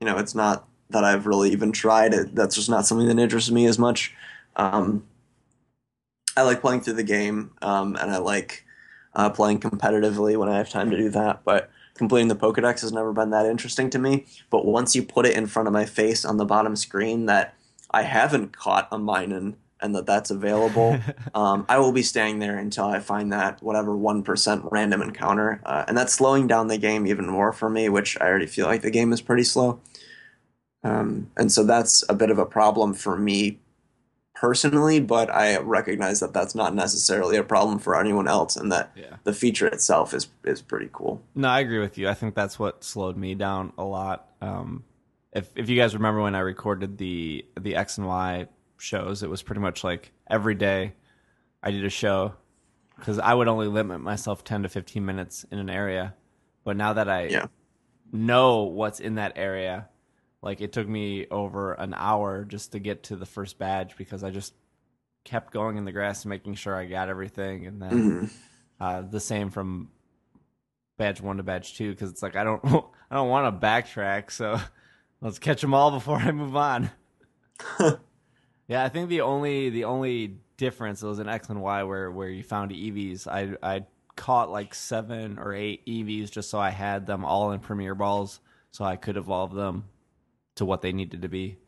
know, 0.00 0.18
it's 0.18 0.34
not 0.34 0.66
that 0.90 1.04
I've 1.04 1.26
really 1.26 1.50
even 1.50 1.72
tried 1.72 2.14
it. 2.14 2.34
That's 2.34 2.54
just 2.54 2.70
not 2.70 2.86
something 2.86 3.08
that 3.08 3.18
interests 3.18 3.50
me 3.50 3.66
as 3.66 3.78
much. 3.78 4.14
Um, 4.56 5.04
I 6.38 6.42
like 6.42 6.60
playing 6.60 6.82
through 6.82 6.94
the 6.94 7.02
game, 7.02 7.50
um, 7.62 7.96
and 7.96 8.12
I 8.12 8.18
like 8.18 8.64
uh, 9.12 9.28
playing 9.28 9.58
competitively 9.58 10.36
when 10.36 10.48
I 10.48 10.56
have 10.56 10.70
time 10.70 10.88
to 10.90 10.96
do 10.96 11.08
that. 11.10 11.42
But 11.44 11.68
completing 11.94 12.28
the 12.28 12.36
Pokedex 12.36 12.80
has 12.82 12.92
never 12.92 13.12
been 13.12 13.30
that 13.30 13.44
interesting 13.44 13.90
to 13.90 13.98
me. 13.98 14.26
But 14.48 14.64
once 14.64 14.94
you 14.94 15.02
put 15.02 15.26
it 15.26 15.36
in 15.36 15.48
front 15.48 15.66
of 15.66 15.72
my 15.72 15.84
face 15.84 16.24
on 16.24 16.36
the 16.36 16.44
bottom 16.44 16.76
screen 16.76 17.26
that 17.26 17.56
I 17.90 18.02
haven't 18.02 18.56
caught 18.56 18.86
a 18.92 18.98
Minun 18.98 19.56
and 19.80 19.96
that 19.96 20.06
that's 20.06 20.30
available, 20.30 21.00
um, 21.34 21.66
I 21.68 21.80
will 21.80 21.90
be 21.90 22.02
staying 22.02 22.38
there 22.38 22.56
until 22.56 22.84
I 22.84 23.00
find 23.00 23.32
that 23.32 23.60
whatever 23.60 23.96
one 23.96 24.22
percent 24.22 24.62
random 24.70 25.02
encounter, 25.02 25.60
uh, 25.66 25.86
and 25.88 25.98
that's 25.98 26.14
slowing 26.14 26.46
down 26.46 26.68
the 26.68 26.78
game 26.78 27.04
even 27.08 27.26
more 27.26 27.52
for 27.52 27.68
me, 27.68 27.88
which 27.88 28.16
I 28.20 28.28
already 28.28 28.46
feel 28.46 28.66
like 28.66 28.82
the 28.82 28.92
game 28.92 29.12
is 29.12 29.20
pretty 29.20 29.44
slow. 29.44 29.80
Um, 30.84 31.32
and 31.36 31.50
so 31.50 31.64
that's 31.64 32.04
a 32.08 32.14
bit 32.14 32.30
of 32.30 32.38
a 32.38 32.46
problem 32.46 32.94
for 32.94 33.16
me 33.18 33.58
personally, 34.40 35.00
but 35.00 35.30
I 35.30 35.58
recognize 35.58 36.20
that 36.20 36.32
that's 36.32 36.54
not 36.54 36.74
necessarily 36.74 37.36
a 37.36 37.42
problem 37.42 37.78
for 37.78 37.98
anyone 37.98 38.28
else, 38.28 38.56
and 38.56 38.70
that 38.72 38.92
yeah. 38.94 39.16
the 39.24 39.32
feature 39.32 39.66
itself 39.66 40.14
is 40.14 40.28
is 40.44 40.62
pretty 40.62 40.88
cool. 40.92 41.20
No, 41.34 41.48
I 41.48 41.60
agree 41.60 41.80
with 41.80 41.98
you. 41.98 42.08
I 42.08 42.14
think 42.14 42.34
that's 42.34 42.58
what 42.58 42.84
slowed 42.84 43.16
me 43.16 43.34
down 43.34 43.72
a 43.76 43.84
lot. 43.84 44.28
Um, 44.40 44.84
if 45.32 45.50
if 45.56 45.68
you 45.68 45.76
guys 45.76 45.94
remember 45.94 46.22
when 46.22 46.34
I 46.34 46.40
recorded 46.40 46.98
the 46.98 47.44
the 47.58 47.74
X 47.76 47.98
and 47.98 48.06
Y 48.06 48.46
shows, 48.78 49.22
it 49.22 49.30
was 49.30 49.42
pretty 49.42 49.60
much 49.60 49.82
like 49.82 50.12
every 50.30 50.54
day 50.54 50.94
I 51.62 51.70
did 51.70 51.84
a 51.84 51.90
show 51.90 52.34
because 52.96 53.18
I 53.18 53.34
would 53.34 53.48
only 53.48 53.66
limit 53.66 54.00
myself 54.00 54.44
ten 54.44 54.62
to 54.62 54.68
fifteen 54.68 55.04
minutes 55.04 55.44
in 55.50 55.58
an 55.58 55.68
area. 55.70 56.14
But 56.64 56.76
now 56.76 56.92
that 56.92 57.08
I 57.08 57.26
Yeah. 57.26 57.46
know 58.12 58.62
what's 58.64 59.00
in 59.00 59.16
that 59.16 59.32
area, 59.36 59.88
like 60.42 60.60
it 60.60 60.72
took 60.72 60.88
me 60.88 61.26
over 61.30 61.72
an 61.72 61.94
hour 61.94 62.44
just 62.44 62.72
to 62.72 62.78
get 62.78 63.04
to 63.04 63.16
the 63.16 63.26
first 63.26 63.58
badge 63.58 63.96
because 63.96 64.22
I 64.22 64.30
just 64.30 64.54
kept 65.24 65.52
going 65.52 65.76
in 65.76 65.84
the 65.84 65.92
grass 65.92 66.22
and 66.22 66.30
making 66.30 66.54
sure 66.54 66.74
I 66.74 66.86
got 66.86 67.08
everything, 67.08 67.66
and 67.66 67.82
then 67.82 67.90
hmm 67.90 68.24
uh, 68.80 69.02
the 69.02 69.20
same 69.20 69.50
from 69.50 69.90
badge 70.96 71.20
one 71.20 71.36
to 71.36 71.42
badge 71.42 71.76
two 71.76 71.90
because 71.90 72.10
it's 72.10 72.22
like 72.22 72.36
I 72.36 72.44
don't 72.44 72.64
I 73.10 73.14
don't 73.14 73.28
want 73.28 73.60
to 73.60 73.66
backtrack, 73.66 74.30
so 74.30 74.58
let's 75.20 75.38
catch 75.38 75.60
them 75.60 75.74
all 75.74 75.90
before 75.90 76.16
I 76.16 76.30
move 76.32 76.56
on. 76.56 76.90
yeah, 78.68 78.84
I 78.84 78.88
think 78.88 79.08
the 79.08 79.22
only 79.22 79.70
the 79.70 79.84
only 79.84 80.38
difference 80.56 81.02
was 81.02 81.18
in 81.18 81.28
X 81.28 81.48
and 81.48 81.60
Y 81.60 81.82
where 81.82 82.10
where 82.10 82.28
you 82.28 82.44
found 82.44 82.70
Eevees. 82.70 83.26
I 83.26 83.56
I 83.62 83.86
caught 84.14 84.50
like 84.50 84.74
seven 84.74 85.38
or 85.38 85.52
eight 85.52 85.84
Eevees 85.86 86.30
just 86.30 86.50
so 86.50 86.60
I 86.60 86.70
had 86.70 87.06
them 87.06 87.24
all 87.24 87.50
in 87.50 87.58
Premier 87.58 87.96
Balls, 87.96 88.40
so 88.70 88.84
I 88.84 88.94
could 88.94 89.16
evolve 89.16 89.52
them 89.52 89.84
to 90.58 90.64
what 90.64 90.82
they 90.82 90.92
needed 90.92 91.22
to 91.22 91.28
be 91.28 91.58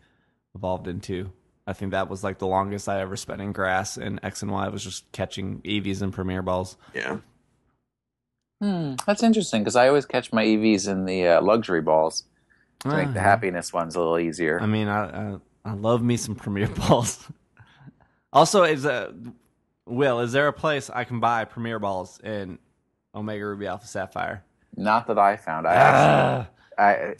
evolved 0.54 0.86
into. 0.86 1.32
I 1.66 1.72
think 1.72 1.92
that 1.92 2.08
was 2.08 2.22
like 2.24 2.38
the 2.38 2.46
longest 2.46 2.88
I 2.88 3.00
ever 3.00 3.16
spent 3.16 3.40
in 3.40 3.52
grass 3.52 3.96
in 3.96 4.18
X 4.24 4.42
and 4.42 4.50
Y 4.50 4.68
was 4.68 4.82
just 4.84 5.10
catching 5.12 5.60
Eevees 5.62 6.02
and 6.02 6.12
Premier 6.12 6.42
Balls. 6.42 6.76
Yeah. 6.94 7.18
Hmm, 8.60 8.94
that's 9.06 9.22
interesting 9.22 9.62
because 9.62 9.76
I 9.76 9.88
always 9.88 10.04
catch 10.06 10.32
my 10.32 10.44
Eevees 10.44 10.88
in 10.88 11.04
the 11.06 11.26
uh, 11.28 11.42
luxury 11.42 11.80
balls 11.80 12.24
to 12.80 12.88
make 12.88 13.12
the 13.14 13.20
Ah. 13.20 13.22
happiness 13.22 13.72
ones 13.72 13.94
a 13.94 13.98
little 14.00 14.18
easier. 14.18 14.60
I 14.60 14.66
mean, 14.66 14.88
I, 14.88 15.32
I 15.34 15.36
I 15.64 15.72
love 15.74 16.02
me 16.02 16.16
some 16.16 16.34
Premier 16.34 16.68
Balls. 16.88 17.26
also, 18.32 18.62
is 18.64 18.84
a 18.84 19.14
Will, 19.86 20.20
is 20.20 20.32
there 20.32 20.46
a 20.48 20.52
place 20.52 20.88
I 20.90 21.04
can 21.04 21.20
buy 21.20 21.44
Premier 21.44 21.78
Balls 21.78 22.20
in 22.20 22.58
Omega 23.14 23.44
Ruby 23.46 23.66
Alpha 23.66 23.86
Sapphire? 23.86 24.44
Not 24.76 25.06
that 25.08 25.18
I 25.18 25.36
found. 25.36 25.66
I 25.66 25.74
Ah, 25.76 26.48
I, 26.80 27.14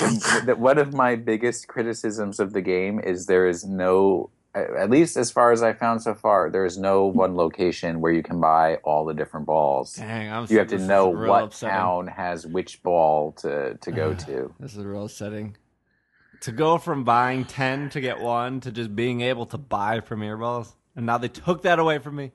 that 0.47 0.59
one 0.59 0.79
of 0.79 0.95
my 0.95 1.17
biggest 1.17 1.69
criticisms 1.69 2.41
of 2.41 2.53
the 2.53 2.63
game 2.63 2.99
is 2.99 3.27
there 3.27 3.47
is 3.47 3.65
no, 3.65 4.31
at 4.55 4.89
least 4.89 5.17
as 5.17 5.31
far 5.31 5.53
as 5.53 5.63
I 5.63 5.73
found 5.75 6.03
so 6.03 6.15
far, 6.15 6.51
there 6.51 6.65
is 6.65 6.79
no 6.79 7.05
one 7.05 7.37
location 7.37 8.01
where 8.01 8.13
you 8.13 8.23
can 8.23 8.41
buy 8.41 8.77
all 8.77 9.05
the 9.05 9.15
different 9.15 9.47
balls. 9.47 9.95
dang, 9.95 10.33
I'm 10.33 10.47
You 10.49 10.59
have 10.59 10.69
to 10.69 10.79
know 10.79 11.09
what 11.09 11.45
upsetting. 11.45 11.77
town 11.77 12.07
has 12.07 12.47
which 12.47 12.83
ball 12.83 13.33
to, 13.43 13.75
to 13.75 13.93
go 13.93 14.15
to. 14.15 14.55
This 14.59 14.75
is 14.77 14.85
real 14.85 15.05
upsetting. 15.05 15.57
To 16.43 16.53
go 16.53 16.79
from 16.79 17.05
buying 17.05 17.45
ten 17.45 17.91
to 17.91 18.01
get 18.01 18.19
one 18.19 18.61
to 18.61 18.73
just 18.73 18.97
being 18.97 19.21
able 19.21 19.45
to 19.47 19.59
buy 19.59 20.01
Premier 20.01 20.39
Balls, 20.39 20.75
and 20.97 21.05
now 21.05 21.19
they 21.19 21.29
took 21.29 21.63
that 21.63 21.79
away 21.79 21.99
from 21.99 22.17
me. 22.17 22.33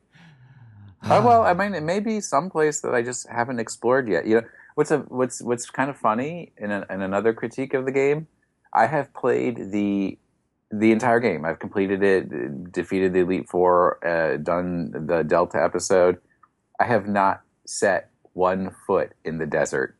Oh 1.10 1.26
well, 1.26 1.42
I 1.44 1.54
mean, 1.56 1.74
it 1.74 1.82
may 1.82 2.00
be 2.00 2.20
someplace 2.22 2.82
that 2.82 2.94
I 2.94 3.02
just 3.02 3.28
haven't 3.28 3.60
explored 3.60 4.08
yet. 4.08 4.28
You 4.28 4.36
know, 4.42 4.48
what's 4.76 4.92
a 4.92 5.00
what's 5.00 5.42
what's 5.42 5.70
kind 5.70 5.90
of 5.90 5.98
funny 5.98 6.54
in, 6.58 6.72
a, 6.72 6.86
in 6.90 7.02
another 7.02 7.34
critique 7.34 7.74
of 7.74 7.86
the 7.86 7.92
game, 7.92 8.28
I 8.74 8.86
have 8.88 9.14
played 9.14 9.72
the 9.72 10.18
the 10.72 10.92
entire 10.92 11.20
game. 11.20 11.46
I've 11.46 11.60
completed 11.60 12.04
it, 12.04 12.72
defeated 12.72 13.14
the 13.14 13.20
Elite 13.20 13.50
Four, 13.50 14.06
uh, 14.06 14.38
done 14.38 14.92
the 15.08 15.24
Delta 15.24 15.62
episode. 15.62 16.18
I 16.80 16.86
have 16.86 17.08
not 17.08 17.42
set 17.66 18.12
one 18.34 18.76
foot 18.86 19.14
in 19.24 19.38
the 19.38 19.46
desert. 19.46 19.98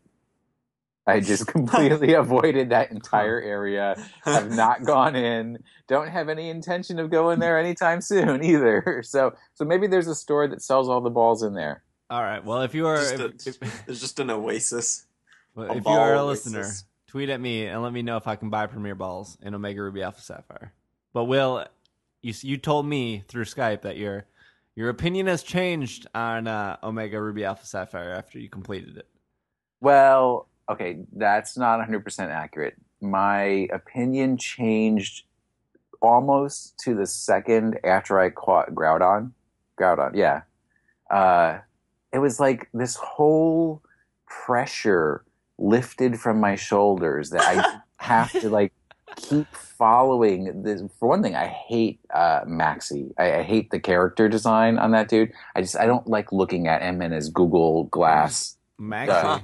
I 1.08 1.20
just 1.20 1.48
completely 1.56 2.14
avoided 2.14 2.70
that 2.70 2.92
entire 2.92 3.40
area. 3.40 3.96
Have 4.24 4.52
not 4.52 4.84
gone 4.84 5.16
in. 5.16 5.60
Don't 5.88 6.10
have 6.10 6.30
any 6.30 6.50
intention 6.50 7.00
of 7.00 7.12
going 7.12 7.40
there 7.40 7.60
anytime 7.60 8.02
soon 8.02 8.44
either. 8.44 9.04
So, 9.16 9.34
so 9.54 9.66
maybe 9.66 9.88
there's 9.88 10.08
a 10.08 10.16
store 10.16 10.48
that 10.48 10.62
sells 10.62 10.90
all 10.90 11.00
the 11.00 11.10
balls 11.10 11.44
in 11.44 11.54
there. 11.54 11.84
All 12.10 12.22
right. 12.22 12.44
Well, 12.44 12.62
if 12.62 12.76
you 12.76 12.88
are 12.88 12.98
Just 12.98 13.48
a- 13.48 13.50
if, 13.50 13.60
There's 13.86 14.02
just 14.02 14.20
an 14.20 14.30
oasis. 14.30 15.06
well, 15.56 15.72
if 15.72 15.86
you 15.86 15.92
are 15.92 16.14
a 16.14 16.22
oasis. 16.22 16.46
listener, 16.46 16.72
tweet 17.08 17.30
at 17.30 17.42
me 17.42 17.66
and 17.66 17.82
let 17.82 17.94
me 17.94 18.02
know 18.02 18.18
if 18.18 18.28
I 18.28 18.36
can 18.36 18.50
buy 18.50 18.68
Premier 18.68 18.96
Balls 18.96 19.38
in 19.42 19.56
Omega 19.56 19.82
Ruby 19.82 20.04
Alpha 20.04 20.22
Sapphire. 20.22 20.74
But 21.14 21.26
Will, 21.26 21.66
you 22.22 22.34
you 22.42 22.58
told 22.58 22.86
me 22.86 23.24
through 23.28 23.46
Skype 23.46 23.82
that 23.82 23.98
your 23.98 24.26
your 24.76 24.90
opinion 24.90 25.28
has 25.28 25.42
changed 25.42 26.06
on 26.14 26.48
uh, 26.48 26.78
Omega 26.84 27.22
Ruby 27.22 27.46
Alpha 27.46 27.66
Sapphire 27.66 28.12
after 28.12 28.38
you 28.40 28.50
completed 28.50 28.98
it. 28.98 29.08
Well, 29.80 30.48
okay, 30.70 31.00
that's 31.14 31.58
not 31.58 31.80
100% 31.88 32.30
accurate. 32.30 32.76
My 33.02 33.68
opinion 33.72 34.38
changed 34.38 35.24
almost 36.02 36.78
to 36.80 36.94
the 36.94 37.06
second 37.06 37.80
after 37.84 38.20
I 38.20 38.30
caught 38.30 38.74
Groudon. 38.76 39.32
Groudon, 39.80 40.16
yeah. 40.16 40.42
Uh, 41.10 41.60
it 42.14 42.20
was 42.20 42.40
like 42.40 42.70
this 42.74 42.96
whole 42.96 43.82
pressure 44.28 45.24
lifted 45.58 46.20
from 46.20 46.40
my 46.40 46.56
shoulders 46.56 47.30
that 47.30 47.42
I 47.42 47.80
have 48.04 48.32
to 48.32 48.50
like 48.50 48.74
keep 49.16 49.48
following 49.56 50.64
this. 50.64 50.82
For 51.00 51.08
one 51.10 51.24
thing, 51.24 51.36
I 51.36 51.48
hate 51.48 52.00
uh, 52.14 52.42
Maxi. 52.46 53.12
I, 53.18 53.36
I 53.40 53.44
hate 53.44 53.72
the 53.72 53.80
character 53.80 54.28
design 54.30 54.78
on 54.78 54.92
that 54.92 55.08
dude. 55.08 55.32
I 55.56 55.62
just 55.62 55.78
I 55.78 55.86
don't 55.86 56.08
like 56.08 56.32
looking 56.32 56.68
at 56.68 56.82
him 56.82 57.02
in 57.02 57.12
his 57.12 57.30
Google 57.30 57.86
Glass. 57.86 58.58
Maxi. 58.80 59.10
Uh, 59.10 59.40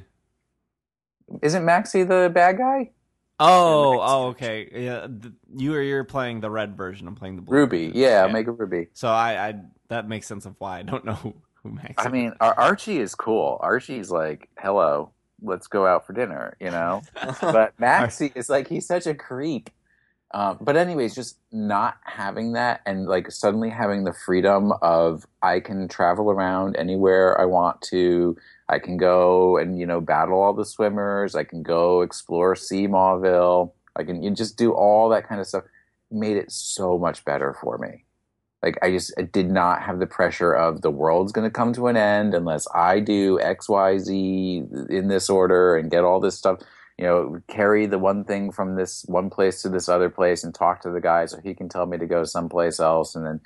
Isn't 1.41 1.63
Maxi 1.63 2.07
the 2.07 2.29
bad 2.29 2.57
guy? 2.57 2.91
oh, 3.39 3.99
oh, 3.99 4.27
okay. 4.27 4.69
Yeah, 4.71 5.07
th- 5.07 5.33
you 5.55 5.73
are 5.73 5.81
you're 5.81 6.03
playing 6.03 6.41
the 6.41 6.49
red 6.51 6.77
version. 6.77 7.07
I'm 7.07 7.15
playing 7.15 7.37
the 7.37 7.41
blue. 7.41 7.55
Ruby, 7.57 7.87
version. 7.87 8.01
yeah, 8.01 8.25
Omega 8.25 8.51
Ruby. 8.51 8.87
So 8.93 9.07
I, 9.07 9.47
I 9.49 9.53
that 9.87 10.07
makes 10.07 10.27
sense 10.27 10.45
of 10.45 10.55
why 10.59 10.79
I 10.79 10.83
don't 10.83 11.03
know 11.05 11.13
who, 11.13 11.29
who 11.29 11.33
Maxi. 11.33 11.50
I 11.97 12.09
mean, 12.09 12.33
Ar- 12.41 12.57
Archie 12.57 12.99
is 12.99 13.15
cool. 13.15 13.57
Archie's 13.61 14.11
like, 14.11 14.49
"Hello, 14.57 15.11
let's 15.41 15.67
go 15.67 15.85
out 15.85 16.05
for 16.05 16.13
dinner," 16.13 16.55
you 16.59 16.71
know. 16.71 17.01
but 17.41 17.77
Maxi 17.77 18.31
is 18.35 18.49
like 18.49 18.67
he's 18.67 18.85
such 18.87 19.07
a 19.07 19.13
creep. 19.13 19.69
Um, 20.33 20.57
but 20.61 20.77
anyways, 20.77 21.13
just 21.13 21.37
not 21.51 21.97
having 22.03 22.53
that 22.53 22.81
and 22.85 23.05
like 23.05 23.29
suddenly 23.31 23.69
having 23.69 24.05
the 24.05 24.13
freedom 24.13 24.71
of 24.81 25.25
I 25.41 25.59
can 25.59 25.89
travel 25.89 26.31
around 26.31 26.77
anywhere 26.77 27.39
I 27.39 27.45
want 27.45 27.81
to. 27.83 28.37
I 28.69 28.79
can 28.79 28.95
go 28.95 29.57
and 29.57 29.77
you 29.77 29.85
know 29.85 29.99
battle 29.99 30.41
all 30.41 30.53
the 30.53 30.65
swimmers. 30.65 31.35
I 31.35 31.43
can 31.43 31.63
go 31.63 32.01
explore 32.01 32.55
Sea 32.55 32.87
Mauville. 32.87 33.73
I 33.97 34.03
can 34.03 34.23
you 34.23 34.31
just 34.31 34.57
do 34.57 34.71
all 34.71 35.09
that 35.09 35.27
kind 35.27 35.41
of 35.41 35.47
stuff. 35.47 35.65
Made 36.09 36.37
it 36.37 36.51
so 36.51 36.97
much 36.97 37.25
better 37.25 37.55
for 37.61 37.77
me. 37.77 38.05
Like 38.63 38.77
I 38.81 38.91
just 38.91 39.13
I 39.17 39.23
did 39.23 39.49
not 39.49 39.81
have 39.81 39.99
the 39.99 40.07
pressure 40.07 40.53
of 40.53 40.81
the 40.81 40.91
world's 40.91 41.31
going 41.31 41.47
to 41.47 41.53
come 41.53 41.73
to 41.73 41.87
an 41.87 41.97
end 41.97 42.33
unless 42.33 42.67
I 42.73 42.99
do 42.99 43.39
X 43.39 43.67
Y 43.67 43.97
Z 43.97 44.63
in 44.89 45.07
this 45.07 45.29
order 45.29 45.75
and 45.75 45.89
get 45.89 46.03
all 46.03 46.19
this 46.19 46.37
stuff 46.37 46.59
you 47.01 47.07
know, 47.07 47.41
carry 47.47 47.87
the 47.87 47.97
one 47.97 48.23
thing 48.23 48.51
from 48.51 48.75
this 48.75 49.03
one 49.07 49.31
place 49.31 49.63
to 49.63 49.69
this 49.69 49.89
other 49.89 50.07
place 50.07 50.43
and 50.43 50.53
talk 50.53 50.81
to 50.81 50.91
the 50.91 51.01
guy 51.01 51.25
so 51.25 51.39
he 51.41 51.55
can 51.55 51.67
tell 51.67 51.87
me 51.87 51.97
to 51.97 52.05
go 52.05 52.23
someplace 52.23 52.79
else 52.79 53.15
and 53.15 53.25
then, 53.25 53.39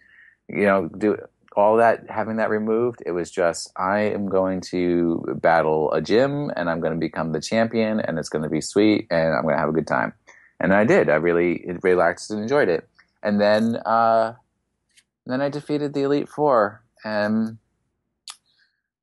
you 0.49 0.65
know, 0.65 0.89
do 0.89 1.15
all 1.55 1.77
that, 1.77 2.09
having 2.09 2.35
that 2.35 2.49
removed. 2.49 3.01
It 3.05 3.13
was 3.13 3.31
just, 3.31 3.71
I 3.77 3.99
am 3.99 4.27
going 4.27 4.59
to 4.71 5.23
battle 5.41 5.89
a 5.93 6.01
gym 6.01 6.51
and 6.57 6.69
I'm 6.69 6.81
going 6.81 6.91
to 6.91 6.99
become 6.99 7.31
the 7.31 7.39
champion 7.39 8.01
and 8.01 8.19
it's 8.19 8.27
going 8.27 8.43
to 8.43 8.49
be 8.49 8.59
sweet 8.59 9.07
and 9.09 9.33
I'm 9.33 9.43
going 9.43 9.55
to 9.55 9.59
have 9.59 9.69
a 9.69 9.71
good 9.71 9.87
time. 9.87 10.11
And 10.59 10.73
I 10.73 10.83
did. 10.83 11.09
I 11.09 11.15
really 11.15 11.65
relaxed 11.81 12.31
and 12.31 12.41
enjoyed 12.41 12.67
it. 12.67 12.89
And 13.23 13.39
then, 13.39 13.77
uh, 13.85 14.33
then 15.25 15.41
I 15.41 15.49
defeated 15.49 15.93
the 15.93 16.03
Elite 16.03 16.29
Four. 16.29 16.83
And, 17.03 17.57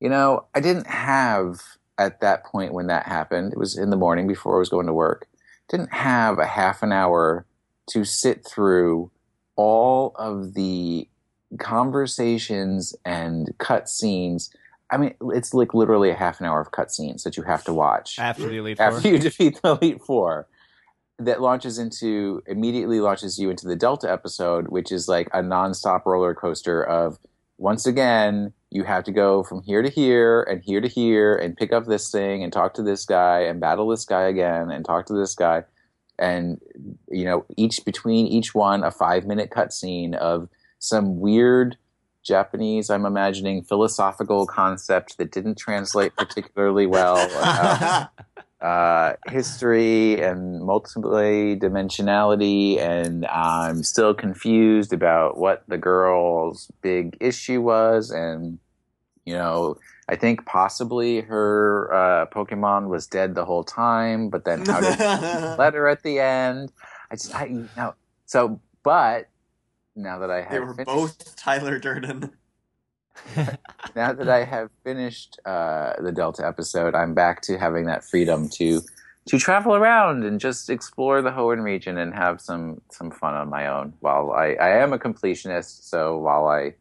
you 0.00 0.08
know, 0.08 0.46
I 0.54 0.60
didn't 0.60 0.86
have 0.86 1.60
at 1.98 2.20
that 2.20 2.44
point 2.44 2.72
when 2.72 2.86
that 2.88 3.06
happened, 3.06 3.52
it 3.52 3.58
was 3.58 3.76
in 3.76 3.90
the 3.90 3.96
morning 3.96 4.26
before 4.26 4.56
I 4.56 4.58
was 4.58 4.68
going 4.68 4.86
to 4.86 4.94
work, 4.94 5.28
didn't 5.68 5.92
have 5.92 6.38
a 6.38 6.46
half 6.46 6.82
an 6.82 6.92
hour 6.92 7.46
to 7.90 8.04
sit 8.04 8.46
through 8.46 9.10
all 9.56 10.14
of 10.16 10.54
the 10.54 11.08
conversations 11.58 12.94
and 13.04 13.52
cut 13.58 13.88
scenes. 13.88 14.50
I 14.90 14.96
mean, 14.96 15.14
it's 15.32 15.54
like 15.54 15.74
literally 15.74 16.10
a 16.10 16.14
half 16.14 16.40
an 16.40 16.46
hour 16.46 16.60
of 16.60 16.70
cutscenes 16.70 17.22
that 17.22 17.36
you 17.36 17.42
have 17.44 17.64
to 17.64 17.72
watch 17.72 18.18
after 18.18 18.48
the 18.48 18.56
Elite 18.56 18.78
Four. 18.78 18.86
after 18.86 19.08
you 19.08 19.18
defeat 19.30 19.60
the 19.62 19.70
Elite 19.76 20.02
Four. 20.02 20.46
That 21.24 21.40
launches 21.40 21.78
into 21.78 22.42
immediately 22.46 23.00
launches 23.00 23.38
you 23.38 23.50
into 23.50 23.66
the 23.66 23.76
Delta 23.76 24.10
episode, 24.10 24.68
which 24.68 24.90
is 24.90 25.08
like 25.08 25.28
a 25.32 25.42
nonstop 25.42 26.04
roller 26.06 26.34
coaster 26.34 26.82
of 26.82 27.18
once 27.58 27.86
again 27.86 28.52
you 28.70 28.84
have 28.84 29.04
to 29.04 29.12
go 29.12 29.42
from 29.42 29.62
here 29.62 29.82
to 29.82 29.90
here 29.90 30.42
and 30.42 30.62
here 30.62 30.80
to 30.80 30.88
here 30.88 31.36
and 31.36 31.56
pick 31.56 31.72
up 31.72 31.86
this 31.86 32.10
thing 32.10 32.42
and 32.42 32.52
talk 32.52 32.74
to 32.74 32.82
this 32.82 33.04
guy 33.04 33.40
and 33.40 33.60
battle 33.60 33.88
this 33.88 34.04
guy 34.04 34.22
again 34.22 34.70
and 34.70 34.84
talk 34.84 35.06
to 35.06 35.12
this 35.12 35.34
guy 35.34 35.62
and 36.18 36.60
you 37.08 37.24
know 37.24 37.44
each 37.56 37.84
between 37.84 38.26
each 38.26 38.54
one 38.54 38.82
a 38.82 38.90
five 38.90 39.26
minute 39.26 39.50
cutscene 39.50 40.14
of 40.14 40.48
some 40.78 41.20
weird 41.20 41.76
Japanese, 42.22 42.88
I'm 42.88 43.04
imagining 43.04 43.62
philosophical 43.62 44.46
concept 44.46 45.18
that 45.18 45.32
didn't 45.32 45.58
translate 45.58 46.14
particularly 46.16 46.86
well. 46.86 47.16
Uh, 47.34 48.06
uh, 48.62 49.14
history 49.28 50.22
and 50.22 50.62
multiple 50.62 51.10
dimensionality, 51.10 52.78
and 52.78 53.26
I'm 53.26 53.82
still 53.82 54.14
confused 54.14 54.92
about 54.92 55.36
what 55.36 55.64
the 55.66 55.78
girl's 55.78 56.70
big 56.80 57.16
issue 57.20 57.60
was. 57.60 58.10
And 58.10 58.58
you 59.24 59.34
know, 59.34 59.76
I 60.08 60.16
think 60.16 60.46
possibly 60.46 61.20
her 61.22 61.92
uh, 61.92 62.26
Pokemon 62.26 62.88
was 62.88 63.06
dead 63.06 63.34
the 63.34 63.44
whole 63.44 63.64
time, 63.64 64.28
but 64.28 64.44
then 64.44 64.64
how 64.64 64.80
did 64.80 64.98
letter 65.58 65.88
at 65.88 66.02
the 66.02 66.20
end? 66.20 66.72
I 67.10 67.16
just, 67.16 67.34
I 67.34 67.46
you 67.46 67.68
know, 67.76 67.94
so 68.26 68.60
but 68.84 69.28
now 69.96 70.18
that 70.20 70.30
I 70.30 70.42
have 70.42 70.50
they 70.50 70.60
were 70.60 70.74
finished- 70.74 70.86
both 70.86 71.36
Tyler 71.36 71.78
Durden. 71.78 72.30
now 73.94 74.12
that 74.12 74.28
I 74.28 74.44
have 74.44 74.70
finished 74.84 75.38
uh, 75.44 75.94
the 76.00 76.12
Delta 76.12 76.46
episode, 76.46 76.94
I'm 76.94 77.14
back 77.14 77.42
to 77.42 77.58
having 77.58 77.86
that 77.86 78.04
freedom 78.04 78.48
to 78.50 78.82
to 79.26 79.38
travel 79.38 79.74
around 79.76 80.24
and 80.24 80.40
just 80.40 80.68
explore 80.68 81.22
the 81.22 81.30
Hoenn 81.30 81.62
region 81.62 81.96
and 81.98 82.12
have 82.14 82.40
some 82.40 82.80
some 82.90 83.10
fun 83.10 83.34
on 83.34 83.48
my 83.48 83.66
own. 83.66 83.94
While 84.00 84.32
I, 84.32 84.54
I 84.54 84.70
am 84.78 84.92
a 84.92 84.98
completionist, 84.98 85.84
so 85.84 86.18
while 86.18 86.46
I 86.48 86.74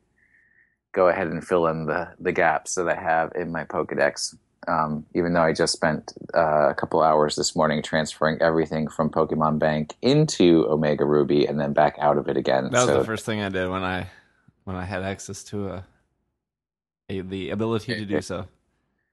go 0.93 1.07
ahead 1.07 1.27
and 1.27 1.45
fill 1.45 1.67
in 1.67 1.85
the 1.85 2.09
the 2.19 2.31
gaps 2.31 2.75
that 2.75 2.87
I 2.87 2.95
have 2.95 3.31
in 3.35 3.51
my 3.51 3.63
Pokedex, 3.65 4.35
um, 4.67 5.05
even 5.15 5.33
though 5.33 5.43
I 5.43 5.53
just 5.53 5.73
spent 5.73 6.13
uh, 6.35 6.69
a 6.69 6.73
couple 6.73 7.01
hours 7.01 7.35
this 7.35 7.55
morning 7.55 7.81
transferring 7.81 8.41
everything 8.41 8.87
from 8.87 9.09
Pokemon 9.09 9.59
Bank 9.59 9.95
into 10.01 10.65
Omega 10.67 11.05
Ruby 11.05 11.45
and 11.45 11.59
then 11.59 11.73
back 11.73 11.95
out 11.99 12.17
of 12.17 12.27
it 12.27 12.37
again. 12.37 12.65
That 12.65 12.71
was 12.71 12.85
so 12.85 12.99
the 12.99 13.05
first 13.05 13.25
thing 13.25 13.41
I 13.41 13.49
did 13.49 13.69
when 13.69 13.83
I 13.83 14.09
when 14.63 14.75
I 14.75 14.85
had 14.85 15.03
access 15.03 15.43
to 15.45 15.69
a, 15.69 15.75
a 15.75 15.85
the 17.19 17.49
ability 17.49 17.95
to 17.95 18.05
do 18.05 18.21
so. 18.21 18.47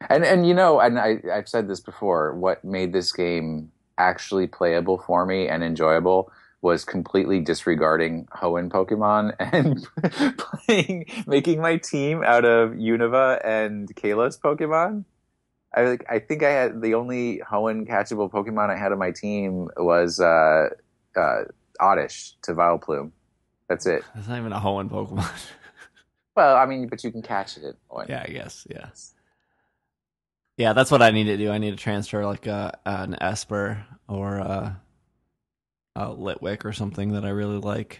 And 0.08 0.24
and 0.24 0.46
you 0.46 0.54
know, 0.54 0.78
and 0.78 0.98
I 0.98 1.18
I've 1.32 1.48
said 1.48 1.68
this 1.68 1.80
before. 1.80 2.34
What 2.34 2.64
made 2.64 2.92
this 2.92 3.12
game 3.12 3.72
actually 3.98 4.46
playable 4.46 4.98
for 4.98 5.26
me 5.26 5.48
and 5.48 5.64
enjoyable 5.64 6.30
was 6.60 6.84
completely 6.84 7.40
disregarding 7.40 8.26
Hoenn 8.26 8.68
Pokemon 8.68 9.34
and 9.52 10.36
playing, 10.38 11.06
making 11.26 11.60
my 11.60 11.76
team 11.76 12.22
out 12.22 12.44
of 12.44 12.70
Unova 12.70 13.40
and 13.44 13.94
Kalos 13.94 14.38
Pokemon. 14.40 15.04
I 15.74 15.82
like. 15.82 16.04
I 16.08 16.18
think 16.18 16.42
I 16.42 16.50
had 16.50 16.80
the 16.80 16.94
only 16.94 17.42
Hoenn 17.50 17.86
catchable 17.86 18.30
Pokemon 18.30 18.70
I 18.70 18.76
had 18.76 18.92
on 18.92 18.98
my 18.98 19.10
team 19.10 19.68
was 19.76 20.18
uh, 20.18 20.68
uh, 21.14 21.42
Oddish 21.78 22.34
to 22.42 22.54
Vileplume. 22.54 23.12
That's 23.68 23.84
it. 23.84 24.02
That's 24.14 24.28
not 24.28 24.38
even 24.38 24.52
a 24.52 24.60
Hoenn 24.60 24.88
Pokemon. 24.88 25.30
Well, 26.38 26.56
I 26.56 26.66
mean, 26.66 26.86
but 26.86 27.02
you 27.02 27.10
can 27.10 27.20
catch 27.20 27.56
it. 27.56 27.76
Hoenn. 27.90 28.08
yeah, 28.08 28.24
I 28.24 28.30
guess. 28.30 28.64
Yeah. 28.70 28.90
Yeah, 30.56 30.72
that's 30.72 30.88
what 30.88 31.02
I 31.02 31.10
need 31.10 31.24
to 31.24 31.36
do. 31.36 31.50
I 31.50 31.58
need 31.58 31.72
to 31.72 31.76
transfer 31.76 32.24
like 32.24 32.46
a, 32.46 32.78
an 32.86 33.16
Espurr 33.20 33.82
or 34.06 34.36
a, 34.36 34.80
a 35.96 36.06
Litwick 36.06 36.64
or 36.64 36.72
something 36.72 37.14
that 37.14 37.24
I 37.24 37.30
really 37.30 37.58
like. 37.58 37.98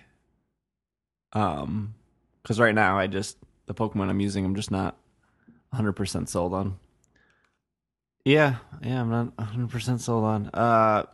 Um, 1.33 1.97
because 2.41 2.61
right 2.61 2.77
now 2.77 2.97
I 2.97 3.09
just 3.09 3.39
the 3.67 3.75
Pokemon 3.75 4.09
I'm 4.09 4.21
using, 4.21 4.45
I'm 4.45 4.55
just 4.55 4.71
not 4.71 4.97
100 5.71 5.95
percent 5.95 6.29
sold 6.29 6.55
on. 6.55 6.79
Yeah, 8.25 8.59
yeah, 8.81 9.01
I'm 9.01 9.11
not 9.11 9.37
100 9.37 9.69
percent 9.69 10.01
sold 10.01 10.23
on. 10.23 10.51
Uh, 10.55 11.07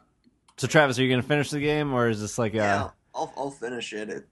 so 0.59 0.67
Travis, 0.67 0.99
are 0.99 1.03
you 1.03 1.09
gonna 1.09 1.23
finish 1.23 1.49
the 1.49 1.61
game 1.61 1.95
or 1.95 2.11
is 2.11 2.21
this 2.21 2.37
like 2.37 2.53
a? 2.53 2.57
Yeah, 2.59 2.91
I'll 3.15 3.33
I'll 3.35 3.51
finish 3.51 3.95
it, 3.95 4.11
it 4.11 4.29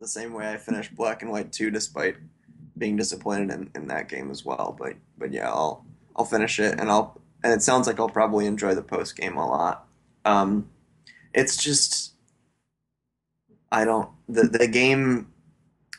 the 0.00 0.08
same 0.08 0.32
way 0.32 0.50
I 0.50 0.56
finished 0.56 0.94
Black 0.94 1.22
and 1.22 1.30
White 1.30 1.52
2 1.52 1.70
despite 1.70 2.16
being 2.78 2.96
disappointed 2.96 3.50
in, 3.50 3.70
in 3.74 3.88
that 3.88 4.08
game 4.08 4.30
as 4.30 4.44
well. 4.44 4.74
But 4.78 4.94
but 5.18 5.32
yeah, 5.32 5.48
I'll 5.48 5.84
I'll 6.16 6.24
finish 6.24 6.58
it 6.58 6.80
and 6.80 6.90
I'll 6.90 7.20
and 7.44 7.52
it 7.52 7.62
sounds 7.62 7.86
like 7.86 8.00
I'll 8.00 8.08
probably 8.08 8.46
enjoy 8.46 8.74
the 8.74 8.82
post 8.82 9.16
game 9.16 9.36
a 9.36 9.46
lot. 9.46 9.86
Um, 10.24 10.70
it's 11.34 11.56
just 11.62 12.14
I 13.70 13.84
don't 13.84 14.08
the 14.28 14.44
the 14.44 14.66
game 14.66 15.28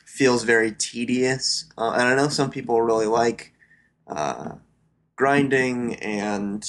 feels 0.04 0.42
very 0.44 0.72
tedious, 0.72 1.66
uh, 1.78 1.92
and 1.92 2.02
I 2.02 2.14
know 2.14 2.28
some 2.28 2.50
people 2.50 2.82
really 2.82 3.06
like 3.06 3.52
uh, 4.08 4.56
grinding 5.16 5.94
and 5.96 6.68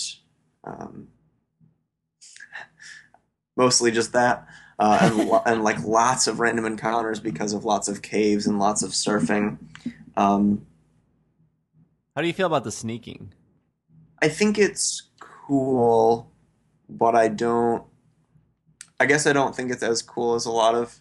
um, 0.64 1.08
mostly 3.58 3.92
just 3.92 4.14
that. 4.14 4.48
Uh, 4.84 5.00
and, 5.02 5.32
and 5.46 5.64
like 5.64 5.82
lots 5.86 6.28
of 6.28 6.42
random 6.42 6.66
encounters 6.66 7.22
because 7.22 7.54
of 7.54 7.64
lots 7.64 7.88
of 7.88 8.02
caves 8.02 8.46
and 8.46 8.60
lots 8.60 8.84
of 8.84 8.90
surfing. 8.92 9.58
Um, 10.18 10.66
How 12.18 12.22
do 12.22 12.28
you 12.28 12.34
feel 12.34 12.48
about 12.48 12.66
the 12.66 12.72
sneaking? 12.72 13.32
I 14.22 14.28
think 14.28 14.58
it's 14.58 15.04
cool, 15.22 16.30
but 16.90 17.16
I 17.16 17.30
don't. 17.30 17.86
I 19.00 19.06
guess 19.06 19.26
I 19.26 19.32
don't 19.32 19.56
think 19.56 19.72
it's 19.72 19.84
as 19.84 20.02
cool 20.02 20.36
as 20.36 20.46
a 20.46 20.52
lot 20.52 20.76
of. 20.76 21.00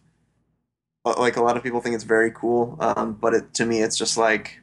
uh, 1.05 1.15
Like 1.19 1.37
a 1.37 1.43
lot 1.43 1.57
of 1.57 1.65
people 1.65 1.81
think 1.81 1.97
it's 1.97 2.05
very 2.05 2.31
cool, 2.31 2.77
um, 2.79 3.15
but 3.15 3.35
it, 3.35 3.55
to 3.55 3.67
me, 3.67 3.83
it's 3.83 3.99
just 3.99 4.17
like. 4.17 4.61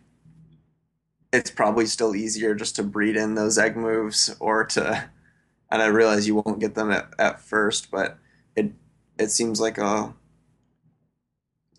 It's 1.34 1.52
probably 1.52 1.88
still 1.88 2.16
easier 2.16 2.56
just 2.56 2.78
to 2.78 2.84
breed 2.84 3.18
in 3.18 3.36
those 3.36 3.58
egg 3.58 3.76
moves 3.76 4.34
or 4.40 4.64
to. 4.68 5.10
And 5.70 5.82
I 5.82 5.88
realize 5.88 6.26
you 6.26 6.36
won't 6.36 6.60
get 6.62 6.76
them 6.76 6.90
at, 6.90 7.10
at 7.20 7.42
first, 7.42 7.92
but 7.92 8.18
it 9.20 9.32
seems 9.32 9.60
like 9.60 9.78
a. 9.78 10.14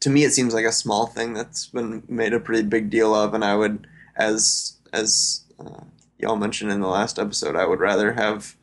To 0.00 0.10
me, 0.10 0.24
it 0.24 0.32
seems 0.32 0.54
like 0.54 0.64
a 0.64 0.72
small 0.72 1.06
thing 1.06 1.34
that's 1.34 1.66
been 1.66 2.02
made 2.08 2.32
a 2.32 2.40
pretty 2.40 2.62
big 2.62 2.88
deal 2.88 3.14
of, 3.14 3.34
and 3.34 3.44
I 3.44 3.56
would, 3.56 3.86
as 4.16 4.78
as 4.92 5.44
uh, 5.58 5.84
y'all 6.18 6.36
mentioned 6.36 6.70
in 6.70 6.80
the 6.80 6.88
last 6.88 7.18
episode, 7.18 7.56
I 7.56 7.66
would 7.66 7.80
rather 7.80 8.12
have 8.14 8.56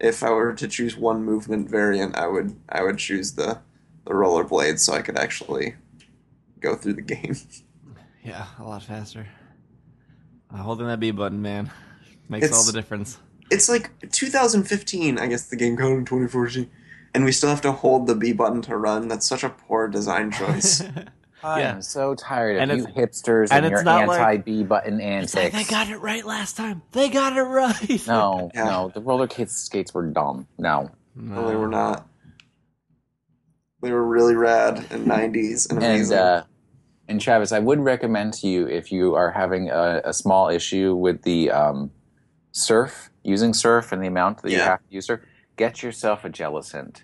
if 0.00 0.22
I 0.22 0.30
were 0.30 0.52
to 0.54 0.68
choose 0.68 0.96
one 0.96 1.24
movement 1.24 1.70
variant, 1.70 2.16
I 2.16 2.26
would 2.26 2.56
I 2.68 2.82
would 2.82 2.98
choose 2.98 3.32
the 3.32 3.60
the 4.04 4.12
rollerblades 4.12 4.80
so 4.80 4.94
I 4.94 5.02
could 5.02 5.16
actually 5.16 5.76
go 6.60 6.74
through 6.74 6.94
the 6.94 7.02
game. 7.02 7.36
Yeah, 8.24 8.46
a 8.60 8.62
lot 8.62 8.84
faster. 8.84 9.26
Uh, 10.48 10.58
holding 10.58 10.86
that 10.86 11.00
B 11.00 11.10
button, 11.10 11.42
man, 11.42 11.72
makes 12.28 12.52
all 12.52 12.62
the 12.62 12.70
difference. 12.70 13.18
It's 13.50 13.68
like 13.68 13.90
2015, 14.12 15.18
I 15.18 15.26
guess 15.26 15.48
the 15.48 15.56
game 15.56 15.76
came 15.76 15.86
out 15.86 15.98
in 15.98 16.04
2014, 16.04 16.70
and 17.14 17.24
we 17.24 17.32
still 17.32 17.50
have 17.50 17.60
to 17.62 17.72
hold 17.72 18.06
the 18.06 18.14
B 18.14 18.32
button 18.32 18.62
to 18.62 18.76
run. 18.76 19.08
That's 19.08 19.26
such 19.26 19.44
a 19.44 19.50
poor 19.50 19.88
design 19.88 20.30
choice. 20.30 20.82
I'm 21.44 21.58
Yeah. 21.58 21.80
so 21.80 22.14
tired 22.14 22.56
of 22.62 22.70
And 22.70 22.80
you 22.80 22.86
hipsters 22.86 23.48
and 23.50 23.64
and, 23.64 23.72
your 23.72 23.82
not 23.82 24.06
like- 24.06 24.20
anti 24.20 24.36
B 24.38 24.62
button 24.62 25.00
It's 25.00 25.34
antics. 25.34 25.54
like 25.54 25.66
they 25.66 25.70
got 25.70 25.88
it 25.90 25.98
right 25.98 26.24
last 26.24 26.56
time. 26.56 26.82
They 26.92 27.08
got 27.08 27.36
it 27.36 27.42
right. 27.42 28.06
No, 28.06 28.50
Yeah. 28.54 28.64
no, 28.64 28.90
the 28.94 29.00
roller 29.00 29.28
skates 29.28 29.56
skates 29.56 29.92
were 29.92 30.06
dumb. 30.06 30.46
No, 30.58 30.90
no, 31.16 31.48
they 31.48 31.56
were 31.56 31.66
not. 31.68 32.06
They 33.82 33.90
were 33.90 34.06
really 34.06 34.36
rad 34.36 34.78
in 34.92 35.04
90s 35.06 35.68
and 35.70 35.82
and 35.82 36.12
uh, 36.12 36.44
and 37.08 37.20
Travis, 37.20 37.50
I 37.50 37.58
would 37.58 37.80
recommend 37.80 38.34
to 38.34 38.46
you 38.46 38.68
if 38.68 38.92
you 38.92 39.16
are 39.16 39.32
having 39.32 39.68
a, 39.70 40.00
a 40.04 40.12
small 40.12 40.48
issue 40.48 40.94
with 40.94 41.22
the 41.22 41.50
um, 41.50 41.90
surf 42.52 43.10
using 43.24 43.52
surf 43.52 43.90
and 43.90 44.00
the 44.00 44.06
amount 44.06 44.42
that 44.42 44.52
you 44.52 44.60
have 44.60 44.78
to 44.78 44.84
use 44.94 45.06
surf, 45.06 45.20
get 45.56 45.82
yourself 45.82 46.24
a 46.24 46.30
Jellicent 46.30 47.02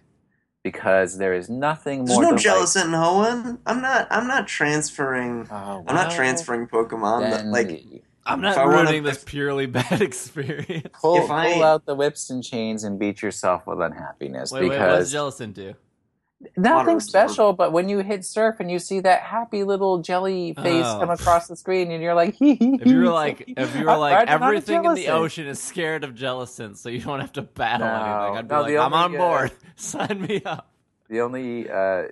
because 0.65 1.19
there 1.19 1.33
is 1.35 1.49
nothing 1.49 2.05
There's 2.05 2.19
more. 2.19 2.33
no 2.33 2.37
delight- 2.37 2.45
Jellicent 2.45 2.85
in 2.87 2.91
Hoenn. 2.91 3.59
I'm 3.67 3.81
not. 3.81 4.07
I'm 4.11 4.27
not 4.27 4.49
transferring. 4.49 5.47
Oh, 5.51 5.85
I'm 5.87 5.95
not 5.95 6.11
transferring 6.11 6.67
Pokemon. 6.67 7.21
that- 7.23 7.31
then 7.45 7.51
like 7.53 7.85
I'm 8.27 8.41
not 8.43 8.53
If 8.53 8.59
I 8.59 8.67
wanna- 8.67 8.83
ruining 8.83 9.03
this 9.05 9.25
purely 9.25 9.67
bad 9.79 10.03
experience. 10.03 10.89
pull, 11.01 11.25
if 11.25 11.31
I- 11.31 11.55
pull 11.55 11.63
out 11.63 11.87
the 11.87 11.95
whips 11.95 12.29
and 12.31 12.43
chains 12.45 12.85
and 12.85 12.99
beat 12.99 13.23
yourself 13.23 13.67
with 13.67 13.81
unhappiness 13.81 14.53
Wait, 14.53 14.69
wait, 14.69 14.79
what's 14.79 15.11
because 15.11 15.15
Jellicent 15.15 15.55
do? 15.55 15.75
Nothing 16.57 16.95
Water 16.95 17.01
special, 17.01 17.53
but 17.53 17.73
when 17.73 17.89
you 17.89 17.99
hit 17.99 18.25
surf 18.25 18.61
and 18.61 18.71
you 18.71 18.79
see 18.79 19.01
that 19.01 19.23
happy 19.23 19.65
little 19.65 19.99
jelly 20.03 20.55
face 20.55 20.85
Oh. 20.87 20.99
come 21.01 21.11
across 21.11 21.49
the 21.49 21.57
screen, 21.57 21.91
and 21.91 22.01
you're 22.01 22.15
like, 22.15 22.35
hee 22.35 22.55
hee. 22.61 22.79
If 22.81 22.87
you 22.87 22.99
were 23.01 23.11
like, 23.11 23.43
if 23.57 23.75
you 23.75 23.85
were 23.87 23.97
like, 23.97 24.15
riding 24.15 24.35
on 24.35 24.43
a 24.43 24.47
everything 24.47 24.85
in 24.85 24.95
the 24.95 25.09
ocean 25.09 25.49
is 25.49 25.61
scared 25.61 26.05
of 26.05 26.15
Jellicent, 26.15 26.77
so 26.77 26.91
you 26.91 27.01
don't 27.01 27.19
have 27.21 27.33
to 27.33 27.43
battle 27.43 27.89
No, 27.89 27.95
anything. 27.95 28.39
I'd 28.39 28.49
be 28.49 28.55
no, 28.55 28.61
like, 28.63 28.71
the 28.71 28.79
I'm 28.79 28.95
on 28.95 29.05
only, 29.07 29.19
uh, 29.19 29.21
board. 29.21 29.53
Sign 29.77 30.21
me 30.23 30.41
up. 30.45 30.71
The 31.09 31.21
only 31.23 31.69
uh, 31.69 32.03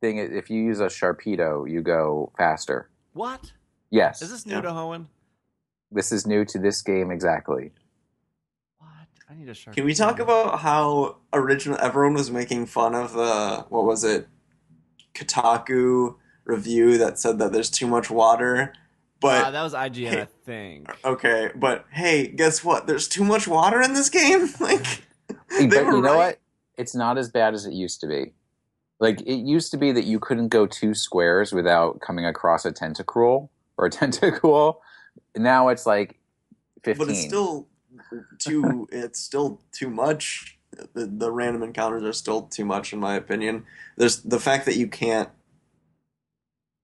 thing 0.00 0.18
is, 0.18 0.32
if 0.32 0.50
you 0.50 0.60
use 0.60 0.80
a 0.80 0.86
Sharpedo, 0.86 1.70
you 1.70 1.80
go 1.80 2.32
faster. 2.36 2.88
What 3.12 3.52
Yes, 3.90 4.20
is 4.20 4.30
this 4.32 4.46
new 4.46 4.54
Yeah. 4.56 4.62
to 4.62 4.68
Hoenn? 4.70 5.06
this 5.92 6.10
is 6.10 6.26
new 6.26 6.44
to 6.44 6.58
this 6.58 6.82
game 6.82 7.10
exactly. 7.12 7.70
What? 9.28 9.34
I 9.34 9.38
need 9.38 9.48
a 9.48 9.54
shark. 9.54 9.76
Can 9.76 9.84
we 9.84 9.94
talk 9.94 10.18
about 10.18 10.60
how 10.60 11.16
original 11.32 11.78
everyone 11.80 12.14
was 12.14 12.30
making 12.30 12.66
fun 12.66 12.94
of 12.94 13.12
the 13.12 13.66
what 13.68 13.84
was 13.84 14.04
it 14.04 14.28
Kotaku 15.14 16.16
review 16.44 16.98
that 16.98 17.18
said 17.18 17.38
that 17.38 17.52
there's 17.52 17.70
too 17.70 17.86
much 17.86 18.10
water, 18.10 18.72
but 19.20 19.44
Uh, 19.46 19.50
that 19.50 19.62
was 19.62 19.74
IGN, 19.74 20.22
I 20.22 20.24
think. 20.44 21.04
okay, 21.04 21.50
but 21.54 21.84
hey, 21.90 22.28
guess 22.28 22.64
what? 22.64 22.86
There's 22.86 23.08
too 23.08 23.24
much 23.24 23.46
water 23.46 23.82
in 23.82 23.94
this 23.94 24.08
game. 24.08 24.48
like 24.60 25.02
they 25.50 25.66
but 25.66 25.84
were 25.84 25.92
you 25.96 26.02
know 26.02 26.14
right. 26.14 26.16
what? 26.16 26.40
It's 26.76 26.94
not 26.94 27.18
as 27.18 27.28
bad 27.28 27.54
as 27.54 27.66
it 27.66 27.72
used 27.72 28.00
to 28.00 28.06
be. 28.06 28.32
Like 29.00 29.20
it 29.22 29.36
used 29.36 29.70
to 29.72 29.76
be 29.76 29.92
that 29.92 30.04
you 30.04 30.18
couldn't 30.18 30.48
go 30.48 30.66
two 30.66 30.94
squares 30.94 31.52
without 31.52 32.00
coming 32.00 32.24
across 32.24 32.64
a 32.64 32.72
tentacruel 32.72 33.48
or 33.76 33.86
a 33.86 33.90
tentacool. 33.98 34.76
Now 35.36 35.68
it's 35.68 35.86
like 35.86 36.18
fifteen. 36.82 37.06
But 37.06 37.12
it's 37.12 37.22
still 37.22 37.66
too. 38.38 38.88
it's 38.92 39.20
still 39.20 39.60
too 39.72 39.90
much. 39.90 40.58
The, 40.94 41.06
the 41.06 41.32
random 41.32 41.62
encounters 41.62 42.04
are 42.04 42.12
still 42.12 42.42
too 42.42 42.64
much, 42.64 42.92
in 42.92 43.00
my 43.00 43.14
opinion. 43.14 43.64
There's 43.96 44.22
the 44.22 44.40
fact 44.40 44.66
that 44.66 44.76
you 44.76 44.86
can't 44.86 45.30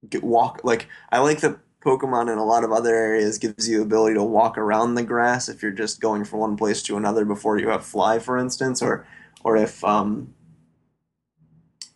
get 0.08 0.22
walk. 0.22 0.60
Like 0.64 0.88
I 1.12 1.18
like 1.18 1.40
that 1.40 1.58
Pokemon 1.84 2.32
in 2.32 2.38
a 2.38 2.44
lot 2.44 2.64
of 2.64 2.72
other 2.72 2.94
areas 2.94 3.38
gives 3.38 3.68
you 3.68 3.78
the 3.78 3.82
ability 3.82 4.14
to 4.14 4.22
walk 4.22 4.56
around 4.56 4.94
the 4.94 5.02
grass 5.02 5.48
if 5.48 5.62
you're 5.62 5.70
just 5.70 6.00
going 6.00 6.24
from 6.24 6.40
one 6.40 6.56
place 6.56 6.82
to 6.84 6.96
another 6.96 7.24
before 7.24 7.58
you 7.58 7.68
have 7.68 7.84
fly, 7.84 8.18
for 8.18 8.38
instance, 8.38 8.80
or 8.82 9.06
or 9.42 9.56
if 9.56 9.84
um 9.84 10.34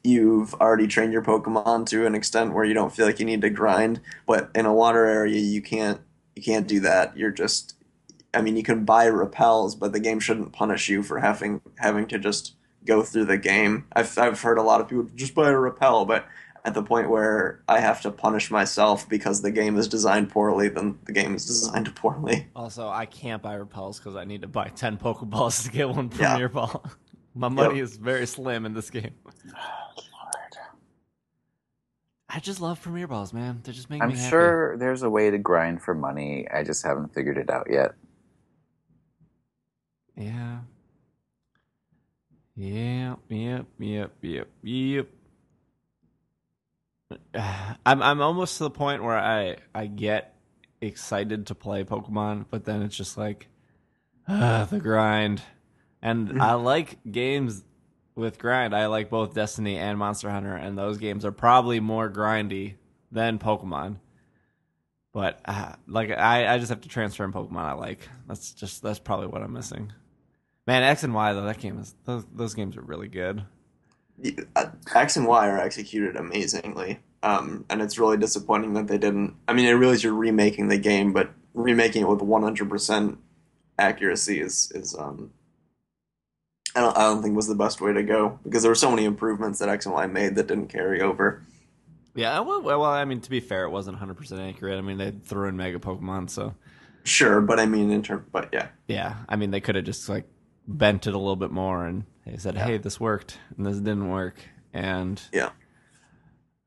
you've 0.05 0.55
already 0.55 0.87
trained 0.87 1.13
your 1.13 1.23
Pokemon 1.23 1.87
to 1.87 2.07
an 2.07 2.15
extent 2.15 2.55
where 2.55 2.65
you 2.65 2.75
don't 2.75 2.95
feel 2.95 3.07
like 3.07 3.19
you 3.19 3.27
need 3.27 3.41
to 3.41 3.51
grind. 3.51 4.01
But 4.27 4.51
in 4.55 4.67
a 4.67 4.73
water 4.73 5.05
area, 5.05 5.41
you 5.41 5.63
can't 5.63 6.01
you 6.37 6.43
can't 6.43 6.69
do 6.69 6.81
that. 6.81 7.17
You're 7.17 7.31
just 7.31 7.75
I 8.35 8.43
mean, 8.43 8.57
you 8.57 8.63
can 8.63 8.85
buy 8.85 9.07
repels, 9.07 9.75
but 9.75 9.93
the 9.93 10.01
game 10.01 10.21
shouldn't 10.21 10.53
punish 10.53 10.89
you 10.89 11.03
for 11.03 11.19
having 11.19 11.61
having 11.77 12.07
to 12.09 12.19
just 12.19 12.55
go 12.85 13.03
through 13.03 13.25
the 13.27 13.39
game. 13.39 13.87
I've 13.95 14.17
I've 14.19 14.41
heard 14.41 14.59
a 14.59 14.63
lot 14.63 14.81
of 14.81 14.89
people 14.89 15.09
just 15.15 15.35
buy 15.35 15.49
a 15.49 15.57
repel, 15.57 16.05
but 16.05 16.27
at 16.65 16.75
the 16.75 16.83
point 16.83 17.09
where 17.09 17.63
I 17.69 17.81
have 17.81 18.03
to 18.03 18.11
punish 18.11 18.51
myself 18.51 19.09
because 19.09 19.41
the 19.43 19.51
game 19.51 19.79
is 19.79 19.89
designed 19.89 20.29
poorly, 20.31 20.69
then 20.69 20.99
the 21.05 21.13
game 21.13 21.35
is 21.35 21.47
designed 21.47 21.95
poorly. 21.95 22.49
Also, 22.55 22.89
I 22.89 23.07
can't 23.07 23.41
buy 23.41 23.55
repels 23.55 23.99
because 23.99 24.17
I 24.17 24.25
need 24.25 24.43
to 24.43 24.49
buy 24.49 24.69
10 24.69 24.99
Pokeballs 24.99 25.65
to 25.65 25.71
get 25.71 25.89
one 25.89 26.11
Yeah. 26.19 26.29
Premier 26.33 26.49
Ball. 26.49 26.85
My 27.35 27.49
money 27.49 27.79
is 27.79 27.97
very 27.97 28.27
slim 28.27 28.67
in 28.67 28.75
this 28.75 28.91
game. 28.91 29.13
I 32.29 32.41
just 32.41 32.61
love 32.61 32.83
Premier 32.83 33.07
Balls, 33.07 33.33
man. 33.33 33.61
They 33.65 33.73
just 33.73 33.89
make 33.89 34.03
I'm 34.03 34.11
me 34.11 34.17
happy. 34.17 34.29
sure 34.29 34.77
there's 34.77 35.03
a 35.03 35.09
way 35.09 35.31
to 35.31 35.39
grind 35.39 35.81
for 35.81 35.95
money. 35.95 36.47
I 36.51 36.63
just 36.63 36.85
haven't 36.85 37.15
figured 37.15 37.39
it 37.39 37.49
out 37.49 37.69
yet. 37.71 37.95
Yeah. 40.19 40.59
Yep, 42.57 43.19
yep, 43.29 43.67
yep, 43.79 44.13
yep, 44.21 44.49
yep. 44.63 45.09
I'm 47.87 48.03
I'm 48.03 48.21
almost 48.21 48.59
to 48.59 48.65
the 48.65 48.71
point 48.71 49.05
where 49.05 49.17
I 49.17 49.59
I 49.73 49.87
get 49.87 50.35
excited 50.81 51.47
to 51.47 51.55
play 51.55 51.85
Pokemon, 51.85 52.47
but 52.51 52.65
then 52.65 52.83
it's 52.83 52.97
just 52.97 53.17
like 53.17 53.47
uh, 54.27 54.65
the 54.67 54.81
grind. 54.81 55.41
And 56.03 56.41
I 56.41 56.55
like 56.55 56.99
games 57.11 57.65
with 58.15 58.39
grind. 58.39 58.75
I 58.75 58.87
like 58.87 59.11
both 59.11 59.35
Destiny 59.35 59.79
and 59.79 59.99
Monster 59.99 60.31
Hunter, 60.31 60.55
and 60.55 60.77
those 60.77 60.99
games 60.99 61.25
are 61.25 61.33
probably 61.33 61.81
more 61.81 62.11
grindy 62.11 62.75
than 63.11 63.39
Pokemon. 63.39 63.97
But 65.13 65.41
uh, 65.45 65.75
like 65.87 66.11
I, 66.11 66.53
I 66.53 66.59
just 66.59 66.71
have 66.71 66.83
to 66.83 66.89
transfer 66.89 67.25
in 67.25 67.33
Pokemon 67.33 67.65
I 67.65 67.73
like. 67.73 68.09
That's 68.27 68.53
just 68.53 68.83
that's 68.83 68.99
probably 68.99 69.29
what 69.29 69.43
I'm 69.43 69.53
missing. 69.53 69.93
Man, 70.69 70.83
X 70.83 71.03
and 71.03 71.15
Y 71.15 71.33
though 71.33 71.47
that 71.47 71.61
game 71.61 71.79
is 71.79 71.95
those 72.05 72.27
those 72.31 72.53
games 72.53 72.77
are 72.77 72.83
really 72.83 73.09
good. 73.09 73.43
Uh, 74.55 74.67
X 74.95 75.17
and 75.17 75.27
Y 75.27 75.49
are 75.49 75.59
executed 75.59 76.15
amazingly, 76.15 77.01
um, 77.23 77.65
and 77.71 77.81
it's 77.81 77.99
really 77.99 78.19
disappointing 78.19 78.75
that 78.75 78.87
they 78.87 78.99
didn't. 78.99 79.35
I 79.49 79.55
mean, 79.55 79.67
I 79.67 79.71
realize 79.71 80.05
you're 80.05 80.13
remaking 80.13 80.69
the 80.69 80.77
game, 80.77 81.15
but 81.15 81.31
remaking 81.55 82.03
it 82.03 82.09
with 82.09 82.21
100 82.21 82.69
percent 82.69 83.17
accuracy 83.79 84.43
is 84.43 84.71
is 84.75 84.95
um, 84.95 85.31
I 86.77 86.81
don't 86.81 86.99
I 86.99 87.01
don't 87.05 87.23
think 87.23 87.35
was 87.35 87.49
the 87.49 87.55
best 87.55 87.81
way 87.81 87.95
to 87.95 88.03
go 88.03 88.39
because 88.43 88.61
there 88.61 88.71
were 88.71 88.75
so 88.75 88.91
many 88.91 89.07
improvements 89.07 89.61
that 89.61 89.71
X 89.71 89.87
and 89.87 89.95
Y 89.95 90.07
made 90.07 90.35
that 90.35 90.49
didn't 90.49 90.69
carry 90.69 91.01
over. 91.01 91.47
Yeah, 92.15 92.41
well, 92.41 92.61
well, 92.61 92.85
I 92.85 93.07
mean, 93.07 93.23
to 93.23 93.31
be 93.31 93.41
fair, 93.41 93.65
it 93.65 93.71
wasn't 93.71 93.95
100 93.95 94.19
percent 94.19 94.43
accurate. 94.43 94.77
I 94.77 94.83
mean, 94.83 94.99
they 94.99 95.13
threw 95.13 95.49
in 95.49 95.57
Mega 95.57 95.79
Pokemon, 95.79 96.29
so 96.29 96.55
Sure, 97.05 97.41
but 97.41 97.59
I 97.59 97.65
mean, 97.65 97.91
in 97.91 98.23
but 98.31 98.51
yeah, 98.53 98.69
yeah. 98.87 99.15
I 99.31 99.37
mean, 99.37 99.51
they 99.51 99.63
could 99.63 99.75
have 99.77 99.87
just 99.87 100.11
like 100.11 100.27
bent 100.69 101.07
it 101.07 101.15
a 101.15 101.19
little 101.19 101.37
bit 101.37 101.51
more 101.51 101.87
and 101.87 102.05
they 102.27 102.37
said, 102.37 102.57
"Hey, 102.57 102.77
this 102.77 103.01
worked 103.01 103.39
and 103.57 103.67
this 103.67 103.79
didn't 103.79 104.11
work," 104.11 104.37
and 104.73 105.21
yeah. 105.33 105.51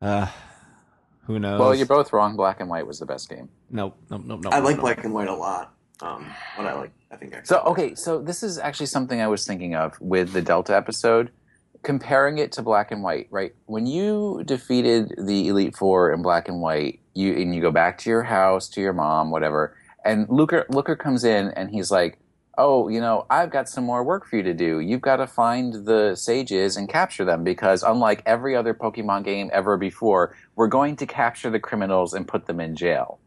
uh, 0.02 0.28
who 1.26 1.38
knows? 1.40 1.60
Well, 1.60 1.76
you're 1.76 1.86
both 1.86 2.12
wrong. 2.12 2.36
Black 2.36 2.60
and 2.60 2.70
White 2.70 2.88
was 2.88 3.00
the 3.00 3.06
best 3.06 3.30
game. 3.30 3.50
nope, 3.70 3.96
nope, 4.10 4.24
nope, 4.26 4.42
nope. 4.44 4.54
I 4.54 4.60
like 4.60 4.78
nope. 4.78 4.82
Black 4.82 5.04
and 5.04 5.14
White 5.14 5.28
a 5.28 5.36
lot. 5.36 5.74
Um, 6.02 6.34
but 6.58 6.66
I 6.66 6.74
like 6.74 6.92
I 7.12 7.16
think 7.16 7.36
X. 7.36 7.48
So 7.48 7.60
okay, 7.62 7.94
so 7.94 8.20
this 8.20 8.42
is 8.42 8.58
actually 8.58 8.88
something 8.88 9.22
I 9.22 9.28
was 9.28 9.46
thinking 9.46 9.76
of 9.76 10.00
with 10.02 10.34
the 10.34 10.42
Delta 10.42 10.76
episode, 10.76 11.30
comparing 11.84 12.40
it 12.40 12.52
to 12.54 12.64
Black 12.64 12.92
and 12.92 13.04
White. 13.04 13.28
Right 13.30 13.54
when 13.68 13.86
you 13.86 14.42
defeated 14.46 15.14
the 15.20 15.48
Elite 15.48 15.78
Four 15.78 16.12
in 16.12 16.24
Black 16.24 16.48
and 16.48 16.60
White, 16.60 17.02
you 17.14 17.34
and 17.34 17.54
you 17.54 17.62
go 17.62 17.72
back 17.72 18.00
to 18.00 18.10
your 18.10 18.24
house 18.24 18.68
to 18.70 18.82
your 18.82 18.94
mom, 18.94 19.30
whatever, 19.30 19.78
and 20.04 20.28
Looker 20.28 20.66
Looker 20.70 20.96
comes 20.96 21.24
in 21.24 21.50
and 21.50 21.70
he's 21.70 21.92
like, 21.92 22.18
"Oh, 22.58 22.90
you 22.90 23.00
know, 23.00 23.26
I've 23.30 23.50
got 23.50 23.70
some 23.70 23.86
more 23.86 24.04
work 24.04 24.26
for 24.26 24.38
you 24.38 24.44
to 24.44 24.54
do. 24.54 24.80
You've 24.80 25.02
got 25.02 25.18
to 25.18 25.28
find 25.28 25.86
the 25.86 26.16
sages 26.16 26.78
and 26.78 26.90
capture 26.90 27.26
them 27.26 27.44
because 27.44 27.84
unlike 27.84 28.22
every 28.26 28.56
other 28.56 28.74
Pokemon 28.74 29.24
game 29.24 29.50
ever 29.54 29.78
before, 29.78 30.36
we're 30.56 30.68
going 30.68 30.96
to 30.98 31.06
capture 31.06 31.50
the 31.50 31.60
criminals 31.60 32.14
and 32.14 32.28
put 32.28 32.48
them 32.48 32.60
in 32.60 32.76
jail." 32.76 33.20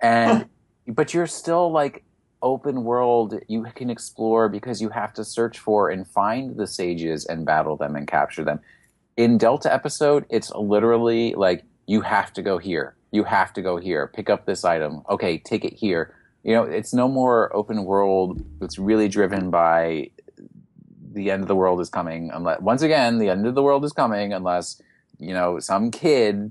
And 0.00 0.48
but 0.86 1.14
you're 1.14 1.26
still 1.26 1.70
like 1.70 2.04
open 2.42 2.82
world 2.84 3.38
you 3.48 3.64
can 3.74 3.88
explore 3.88 4.48
because 4.48 4.82
you 4.82 4.88
have 4.88 5.12
to 5.14 5.24
search 5.24 5.58
for 5.58 5.90
and 5.90 6.06
find 6.08 6.56
the 6.56 6.66
sages 6.66 7.24
and 7.24 7.46
battle 7.46 7.76
them 7.76 7.96
and 7.96 8.06
capture 8.06 8.44
them. 8.44 8.60
In 9.16 9.38
delta 9.38 9.72
episode 9.72 10.26
it's 10.28 10.50
literally 10.50 11.34
like 11.34 11.64
you 11.86 12.00
have 12.00 12.32
to 12.34 12.42
go 12.42 12.58
here. 12.58 12.96
You 13.12 13.24
have 13.24 13.52
to 13.52 13.62
go 13.62 13.76
here. 13.76 14.08
Pick 14.08 14.28
up 14.28 14.44
this 14.44 14.64
item. 14.64 15.02
Okay 15.08 15.38
take 15.38 15.64
it 15.64 15.74
here 15.74 16.14
you 16.42 16.54
know 16.54 16.62
it's 16.62 16.92
no 16.92 17.08
more 17.08 17.54
open 17.54 17.84
world 17.84 18.42
it's 18.60 18.78
really 18.78 19.08
driven 19.08 19.50
by 19.50 20.10
the 21.12 21.30
end 21.30 21.42
of 21.42 21.48
the 21.48 21.56
world 21.56 21.80
is 21.80 21.90
coming 21.90 22.30
unless 22.32 22.60
once 22.60 22.82
again 22.82 23.18
the 23.18 23.28
end 23.28 23.46
of 23.46 23.54
the 23.54 23.62
world 23.62 23.84
is 23.84 23.92
coming 23.92 24.32
unless 24.32 24.80
you 25.18 25.32
know 25.34 25.58
some 25.58 25.90
kid 25.90 26.50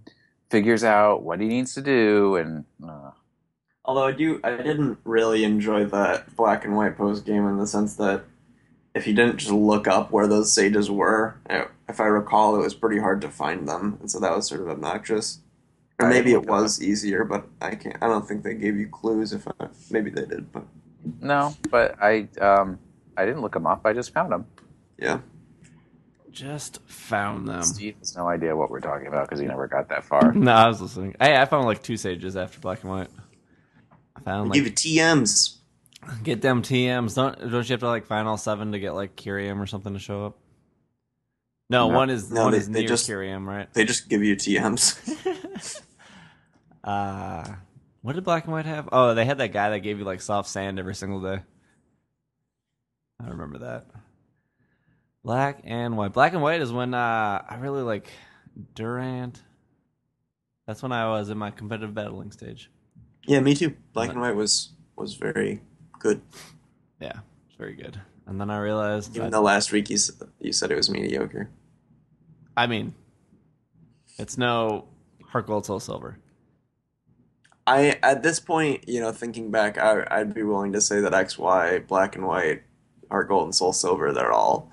figures 0.50 0.84
out 0.84 1.24
what 1.24 1.39
he 1.39 1.48
needs 1.48 1.74
to 1.74 1.82
do 1.82 2.36
and 2.36 2.66
uh, 2.88 3.12
Although 3.84 4.08
I 4.08 4.12
do, 4.12 4.39
I 4.44 4.52
didn't 4.58 5.00
really 5.04 5.44
enjoy 5.44 5.86
that 5.86 6.36
black 6.36 6.66
and 6.66 6.76
white 6.76 6.98
post 6.98 7.26
game 7.26 7.48
in 7.48 7.58
the 7.58 7.66
sense 7.66 7.96
that 7.96 8.24
if 8.94 9.08
you 9.08 9.14
didn't 9.14 9.38
just 9.38 9.52
look 9.52 9.88
up 9.88 10.12
where 10.12 10.28
those 10.28 10.54
sages 10.54 10.92
were, 10.92 11.36
if 11.89 12.00
I 12.00 12.06
recall, 12.06 12.56
it 12.56 12.64
was 12.64 12.76
pretty 12.76 13.00
hard 13.00 13.22
to 13.22 13.30
find 13.30 13.68
them, 13.68 13.98
and 14.00 14.12
so 14.12 14.20
that 14.20 14.36
was 14.36 14.48
sort 14.48 14.62
of 14.62 14.70
obnoxious. 14.70 15.39
Or 16.06 16.10
maybe 16.10 16.32
didn't 16.32 16.43
it 16.45 16.49
was 16.49 16.82
easier, 16.82 17.24
but 17.26 17.47
I 17.62 17.76
can't. 17.76 17.97
I 18.02 18.08
don't 18.08 18.28
think 18.28 18.43
they 18.43 18.54
gave 18.56 18.78
you 18.78 18.88
clues. 18.88 19.34
If 19.34 19.47
I, 19.47 19.68
maybe 19.89 20.10
they 20.10 20.26
did, 20.26 20.52
but 20.52 20.64
No, 21.20 21.56
but 21.70 21.95
I 22.02 22.28
um 22.39 22.80
I 23.18 23.26
didn't 23.26 23.41
look 23.41 23.54
them 23.54 23.68
up. 23.68 23.86
I 23.86 23.93
just 23.93 24.14
found 24.14 24.32
them. 24.32 24.45
yeah. 24.97 25.20
just 26.32 26.80
found 26.88 27.47
them. 27.47 27.62
Steve 27.64 27.95
has 27.99 28.16
no 28.16 28.28
idea 28.28 28.56
what 28.56 28.70
we're 28.72 28.80
talking 28.80 29.08
about 29.08 29.28
because 29.28 29.39
he 29.39 29.45
never 29.45 29.68
got 29.68 29.89
that 29.89 30.04
far. 30.06 30.32
No, 30.34 30.52
I 30.52 30.68
was 30.68 30.82
listening. 30.82 31.16
Hey, 31.20 31.36
I 31.36 31.45
found 31.45 31.66
like 31.66 31.84
two 31.84 31.97
sages 31.97 32.38
after 32.38 32.60
Black 32.60 32.82
and 32.84 32.91
White. 32.91 33.10
I 34.16 34.20
found 34.22 34.49
like, 34.49 34.56
give 34.56 34.66
like 34.66 34.86
you 34.86 35.02
TMs. 35.02 35.58
get 36.24 36.41
them 36.41 36.62
TMs. 36.62 37.16
Don't 37.16 37.38
don't 37.39 37.68
you 37.70 37.74
have 37.74 37.80
to 37.82 37.88
like 37.88 38.06
find 38.06 38.28
all 38.28 38.38
seven 38.38 38.72
to 38.72 38.80
get 38.80 38.93
like 38.93 39.16
Kyurem 39.16 39.60
or 39.60 39.66
something 39.68 39.93
to 39.93 39.99
show 39.99 40.26
up? 40.28 40.38
No, 41.70 41.89
No. 41.89 41.95
one 41.97 42.10
is 42.10 42.32
No, 42.32 42.43
one 42.43 42.52
they- 42.52 42.58
is 42.60 42.70
they 42.70 42.80
near 42.80 42.88
just- 42.88 43.10
Kyurem, 43.10 43.45
right? 43.45 43.72
They 43.74 43.84
just 43.86 44.08
give 44.10 44.24
you 44.24 44.36
TMs. 44.36 44.97
Uh 46.84 47.44
what 48.02 48.14
did 48.16 48.24
Black 48.24 48.46
and 48.46 48.54
White 48.54 48.66
have? 48.66 48.90
Oh, 48.92 49.14
they 49.14 49.26
had 49.26 49.38
that 49.38 49.54
guy 49.54 49.70
that 49.70 49.80
gave 49.80 50.00
you 50.00 50.06
like 50.06 50.22
soft 50.22 50.50
sand 50.50 50.80
every 50.80 50.96
single 50.96 51.22
day. 51.22 51.42
I 53.24 53.30
remember 53.30 53.60
that. 53.60 53.86
Black 55.24 55.62
and 55.64 55.96
White. 55.96 56.14
Black 56.14 56.34
and 56.34 56.42
White 56.42 56.62
is 56.62 56.72
when 56.72 56.94
uh 56.94 57.44
I 57.48 57.58
really 57.60 57.84
like 57.84 58.10
Durant. 58.76 59.42
That's 60.66 60.82
when 60.82 60.92
I 60.92 61.10
was 61.10 61.30
in 61.30 61.38
my 61.38 61.52
competitive 61.52 61.94
battling 61.94 62.32
stage. 62.32 62.72
yeah, 63.28 63.40
me 63.40 63.54
too. 63.54 63.76
Black 63.94 64.10
and 64.12 64.22
white 64.22 64.36
was 64.36 64.70
was 64.96 65.14
very 65.16 65.62
good. 66.00 66.22
Yeah, 67.00 67.20
it's 67.48 67.58
very 67.58 67.76
good. 67.76 68.00
And 68.26 68.40
then 68.40 68.50
I 68.50 68.58
realized 68.60 69.12
Even 69.16 69.24
that- 69.26 69.32
though 69.38 69.42
last 69.44 69.72
week 69.72 69.90
you 69.90 69.98
you 70.40 70.54
said 70.54 70.72
it 70.72 70.76
was 70.76 70.90
mediocre. 70.90 71.50
I 72.58 72.66
mean, 72.68 72.96
it's 74.18 74.38
no 74.38 74.86
Heart 75.28 75.48
Gold 75.48 75.66
Soul 75.66 75.80
Silver. 75.80 76.18
I 77.72 78.00
at 78.04 78.24
this 78.24 78.40
point, 78.40 78.88
you 78.88 79.00
know, 79.00 79.12
thinking 79.12 79.52
back, 79.52 79.78
I, 79.78 80.06
I'd 80.12 80.34
be 80.34 80.44
willing 80.44 80.74
to 80.74 80.82
say 80.82 81.00
that 81.02 81.14
X, 81.14 81.38
Y, 81.38 81.80
Black 81.80 82.16
and 82.16 82.26
White, 82.26 82.64
Heart 83.10 83.28
Gold, 83.30 83.46
and 83.46 83.56
Soul 83.56 83.74
Silver, 83.74 84.12
they're 84.12 84.32
all 84.32 84.72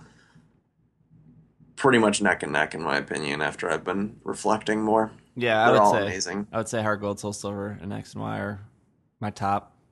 pretty 1.77 1.99
much 1.99 2.21
neck 2.21 2.43
and 2.43 2.53
neck, 2.53 2.75
in 2.75 2.83
my 2.83 2.97
opinion. 2.97 3.41
After 3.43 3.71
I've 3.71 3.85
been 3.85 4.21
reflecting 4.25 4.83
more, 4.83 5.11
Yeah, 5.37 5.61
I 5.63 5.65
they're 5.67 5.73
would 5.75 5.81
all 5.81 5.93
say 5.93 6.03
amazing. 6.03 6.47
I 6.53 6.59
would 6.59 6.69
say 6.69 6.83
Heart 6.83 7.01
Gold 7.01 7.21
Soul 7.21 7.33
Silver 7.33 7.79
and 7.81 7.93
X 7.93 8.15
and 8.15 8.23
Y 8.23 8.39
are 8.39 8.61
my 9.21 9.31
top. 9.31 9.75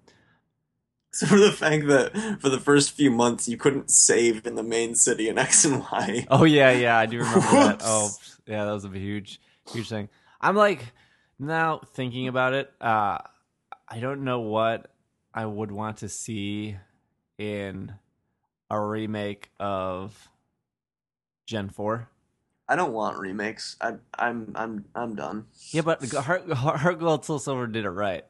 So 1.13 1.25
for 1.29 1.39
the 1.39 1.51
fact 1.53 1.87
that 1.87 2.41
for 2.43 2.51
the 2.51 2.61
first 2.61 2.91
few 2.93 3.11
months 3.11 3.49
you 3.49 3.57
couldn't 3.57 3.91
save 3.91 4.47
in 4.47 4.55
the 4.55 4.63
main 4.63 4.95
city 4.95 5.31
in 5.31 5.39
X 5.39 5.65
and 5.65 5.81
Y. 5.91 6.27
Oh 6.29 6.45
yeah, 6.45 6.73
yeah, 6.73 6.99
I 6.99 7.07
do 7.07 7.19
remember 7.21 7.41
that. 7.41 7.81
Oh 7.85 8.11
yeah, 8.47 8.67
that 8.67 8.73
was 8.73 8.85
a 8.85 8.91
huge, 8.91 9.41
huge 9.73 9.89
thing. 9.89 10.11
I'm 10.43 10.57
like 10.57 10.85
now 11.39 11.81
thinking 11.95 12.29
about 12.29 12.55
it. 12.55 12.73
Uh, 12.81 13.19
I 13.89 14.01
don't 14.01 14.25
know 14.25 14.41
what 14.41 14.91
I 15.35 15.47
would 15.47 15.71
want 15.71 15.99
to 15.99 16.09
see 16.09 16.77
in 17.39 17.93
a 18.71 18.81
remake 18.81 19.51
of 19.61 20.29
Gen 21.47 21.69
Four. 21.69 22.09
I 22.69 22.75
don't 22.75 22.93
want 22.93 23.19
remakes. 23.19 23.77
I, 23.81 23.95
I'm 24.19 24.53
I'm 24.57 24.85
I'm 24.95 25.15
done. 25.15 25.47
Yeah, 25.71 25.83
but 25.83 26.03
Heart, 26.11 26.51
Heart 26.53 26.99
Gold 26.99 27.25
Soul 27.25 27.39
Silver 27.39 27.67
did 27.69 27.85
it 27.85 27.91
right. 27.91 28.25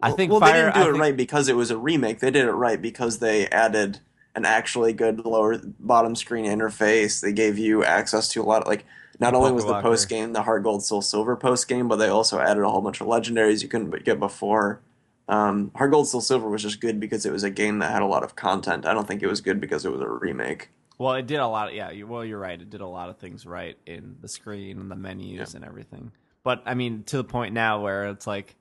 I 0.00 0.12
think 0.12 0.30
well, 0.30 0.40
Fire, 0.40 0.52
they 0.52 0.58
didn't 0.62 0.74
do 0.74 0.80
I 0.80 0.82
it 0.82 0.92
think- 0.92 1.00
right 1.02 1.16
because 1.16 1.48
it 1.48 1.56
was 1.56 1.70
a 1.70 1.76
remake. 1.78 2.20
They 2.20 2.30
did 2.30 2.46
it 2.46 2.52
right 2.52 2.80
because 2.80 3.18
they 3.18 3.46
added 3.48 4.00
an 4.34 4.44
actually 4.44 4.92
good 4.92 5.24
lower 5.24 5.60
bottom 5.78 6.16
screen 6.16 6.46
interface. 6.46 7.20
They 7.20 7.32
gave 7.32 7.58
you 7.58 7.84
access 7.84 8.28
to 8.30 8.42
a 8.42 8.44
lot 8.44 8.62
of 8.62 8.68
like. 8.68 8.86
Not 9.20 9.34
only 9.34 9.52
was 9.52 9.64
the 9.64 9.80
post 9.80 10.08
game 10.08 10.32
the 10.32 10.42
Heart 10.42 10.62
Gold 10.64 10.84
Soul 10.84 11.02
Silver 11.02 11.36
post 11.36 11.68
game, 11.68 11.88
but 11.88 11.96
they 11.96 12.08
also 12.08 12.38
added 12.40 12.62
a 12.64 12.68
whole 12.70 12.80
bunch 12.80 13.00
of 13.00 13.06
legendaries 13.06 13.62
you 13.62 13.68
couldn't 13.68 14.04
get 14.04 14.18
before. 14.18 14.80
Um, 15.28 15.70
Heart 15.76 15.92
Gold 15.92 16.08
Soul 16.08 16.20
Silver 16.20 16.48
was 16.48 16.62
just 16.62 16.80
good 16.80 17.00
because 17.00 17.24
it 17.24 17.32
was 17.32 17.44
a 17.44 17.50
game 17.50 17.78
that 17.78 17.90
had 17.90 18.02
a 18.02 18.06
lot 18.06 18.22
of 18.22 18.36
content. 18.36 18.84
I 18.86 18.92
don't 18.92 19.06
think 19.08 19.22
it 19.22 19.26
was 19.26 19.40
good 19.40 19.60
because 19.60 19.84
it 19.84 19.92
was 19.92 20.00
a 20.00 20.08
remake. 20.08 20.70
Well, 20.98 21.14
it 21.14 21.26
did 21.26 21.38
a 21.40 21.46
lot. 21.48 21.74
yeah, 21.74 21.90
you, 21.90 22.06
well, 22.06 22.24
you're 22.24 22.38
right. 22.38 22.60
It 22.60 22.70
did 22.70 22.80
a 22.80 22.86
lot 22.86 23.08
of 23.08 23.18
things 23.18 23.46
right 23.46 23.76
in 23.86 24.16
the 24.20 24.28
screen 24.28 24.78
and 24.78 24.90
the 24.90 24.96
menus 24.96 25.52
Yeah. 25.52 25.56
and 25.56 25.64
everything. 25.64 26.12
But 26.42 26.62
I 26.66 26.74
mean, 26.74 27.04
to 27.04 27.16
the 27.16 27.24
point 27.24 27.54
now 27.54 27.82
where 27.82 28.06
it's 28.08 28.26
like 28.26 28.54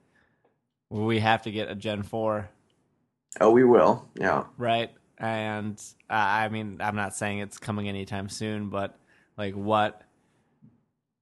we 0.89 1.19
have 1.19 1.41
to 1.43 1.51
get 1.51 1.69
a 1.69 1.75
Gen 1.75 2.03
Four. 2.03 2.49
Oh, 3.41 3.49
we 3.51 3.63
will. 3.63 4.07
Yeah. 4.19 4.45
right? 4.57 4.91
And 5.17 5.81
uh, 6.09 6.13
I 6.13 6.49
mean, 6.49 6.77
I'm 6.79 6.95
not 6.95 7.15
saying 7.15 7.39
it's 7.39 7.57
coming 7.57 7.87
anytime 7.89 8.29
soon, 8.29 8.69
but 8.69 8.97
like, 9.37 9.53
what? 9.53 10.01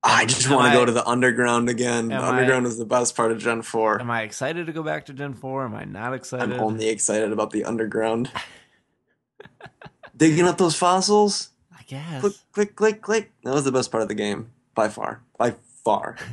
I 0.03 0.25
just 0.25 0.49
want 0.49 0.71
to 0.71 0.77
go 0.79 0.83
to 0.85 0.91
the 0.91 1.05
underground 1.07 1.69
again. 1.69 2.07
The 2.07 2.15
Am 2.15 2.23
I- 2.23 2.29
underground 2.29 2.65
is 2.65 2.77
the 2.77 2.85
best 2.85 3.15
part 3.15 3.31
of 3.31 3.37
Gen 3.39 3.61
4. 3.61 4.01
Am 4.01 4.09
I 4.09 4.21
excited 4.23 4.65
to 4.65 4.73
go 4.73 4.81
back 4.81 5.05
to 5.07 5.13
Gen 5.13 5.33
Four? 5.35 5.63
Am 5.65 5.75
I 5.75 5.83
not 5.85 6.13
excited? 6.13 6.51
I'm 6.53 6.59
only 6.59 6.89
excited 6.89 7.31
about 7.31 7.51
the 7.51 7.63
underground. 7.65 8.31
Digging 10.17 10.45
up 10.47 10.57
those 10.57 10.75
fossils? 10.75 11.49
I 11.71 11.83
guess. 11.87 12.21
Click, 12.21 12.33
click, 12.51 12.75
click, 12.75 13.01
click. 13.01 13.31
That 13.43 13.53
was 13.53 13.63
the 13.63 13.71
best 13.71 13.91
part 13.91 14.01
of 14.01 14.07
the 14.07 14.15
game 14.15 14.51
by 14.75 14.89
far. 14.89 15.21
By 15.37 15.55
far. 15.83 16.17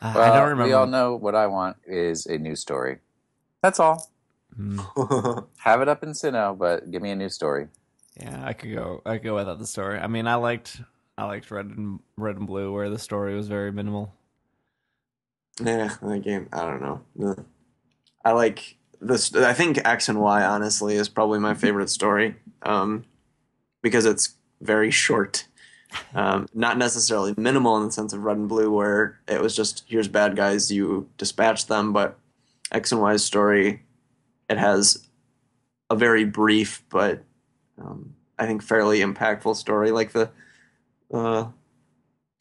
Uh, 0.00 0.12
Well, 0.14 0.32
I 0.32 0.36
don't 0.38 0.50
remember. 0.50 0.64
We 0.66 0.72
all 0.74 0.86
know 0.86 1.16
what 1.16 1.34
I 1.34 1.48
want 1.48 1.76
is 1.84 2.26
a 2.26 2.38
news 2.38 2.60
story. 2.60 2.98
That's 3.64 3.80
all. 3.80 4.12
Hmm. 4.54 4.78
Have 5.56 5.80
it 5.82 5.88
up 5.88 6.04
in 6.04 6.10
Sinnoh, 6.10 6.56
but 6.56 6.88
give 6.92 7.02
me 7.02 7.10
a 7.10 7.16
news 7.16 7.34
story. 7.34 7.66
Yeah, 8.16 8.40
I 8.44 8.52
could 8.52 8.72
go. 8.72 9.02
I 9.04 9.14
could 9.14 9.24
go 9.24 9.34
without 9.34 9.58
the 9.58 9.66
story. 9.66 9.98
I 9.98 10.06
mean, 10.06 10.28
I 10.28 10.36
liked. 10.36 10.80
I 11.18 11.24
liked 11.24 11.50
Red 11.50 11.66
and 11.66 11.98
Red 12.16 12.36
and 12.36 12.46
Blue, 12.46 12.72
where 12.72 12.88
the 12.88 12.98
story 12.98 13.34
was 13.34 13.48
very 13.48 13.72
minimal. 13.72 14.14
yeah, 15.60 15.96
that 16.00 16.22
game. 16.22 16.48
I 16.52 16.60
don't 16.60 16.80
know. 16.80 17.44
I 18.24 18.30
like 18.30 18.76
this. 19.00 19.34
I 19.34 19.52
think 19.52 19.80
X 19.84 20.08
and 20.08 20.20
Y 20.20 20.44
honestly 20.44 20.94
is 20.94 21.08
probably 21.08 21.40
my 21.40 21.54
favorite 21.54 21.90
story, 21.90 22.36
um, 22.62 23.04
because 23.82 24.06
it's 24.06 24.36
very 24.60 24.92
short. 24.92 25.48
Um, 26.14 26.46
not 26.54 26.78
necessarily 26.78 27.34
minimal 27.36 27.76
in 27.78 27.86
the 27.86 27.92
sense 27.92 28.12
of 28.12 28.22
Red 28.22 28.36
and 28.36 28.48
Blue, 28.48 28.70
where 28.70 29.18
it 29.26 29.40
was 29.40 29.56
just 29.56 29.82
here's 29.88 30.06
bad 30.06 30.36
guys, 30.36 30.70
you 30.70 31.08
dispatch 31.18 31.66
them. 31.66 31.92
But 31.92 32.16
X 32.70 32.92
and 32.92 33.00
Y's 33.00 33.24
story, 33.24 33.82
it 34.48 34.58
has 34.58 35.08
a 35.90 35.96
very 35.96 36.24
brief 36.24 36.84
but 36.90 37.24
um, 37.80 38.14
I 38.38 38.46
think 38.46 38.62
fairly 38.62 39.00
impactful 39.00 39.56
story. 39.56 39.90
Like 39.90 40.12
the, 40.12 40.30
uh, 41.12 41.48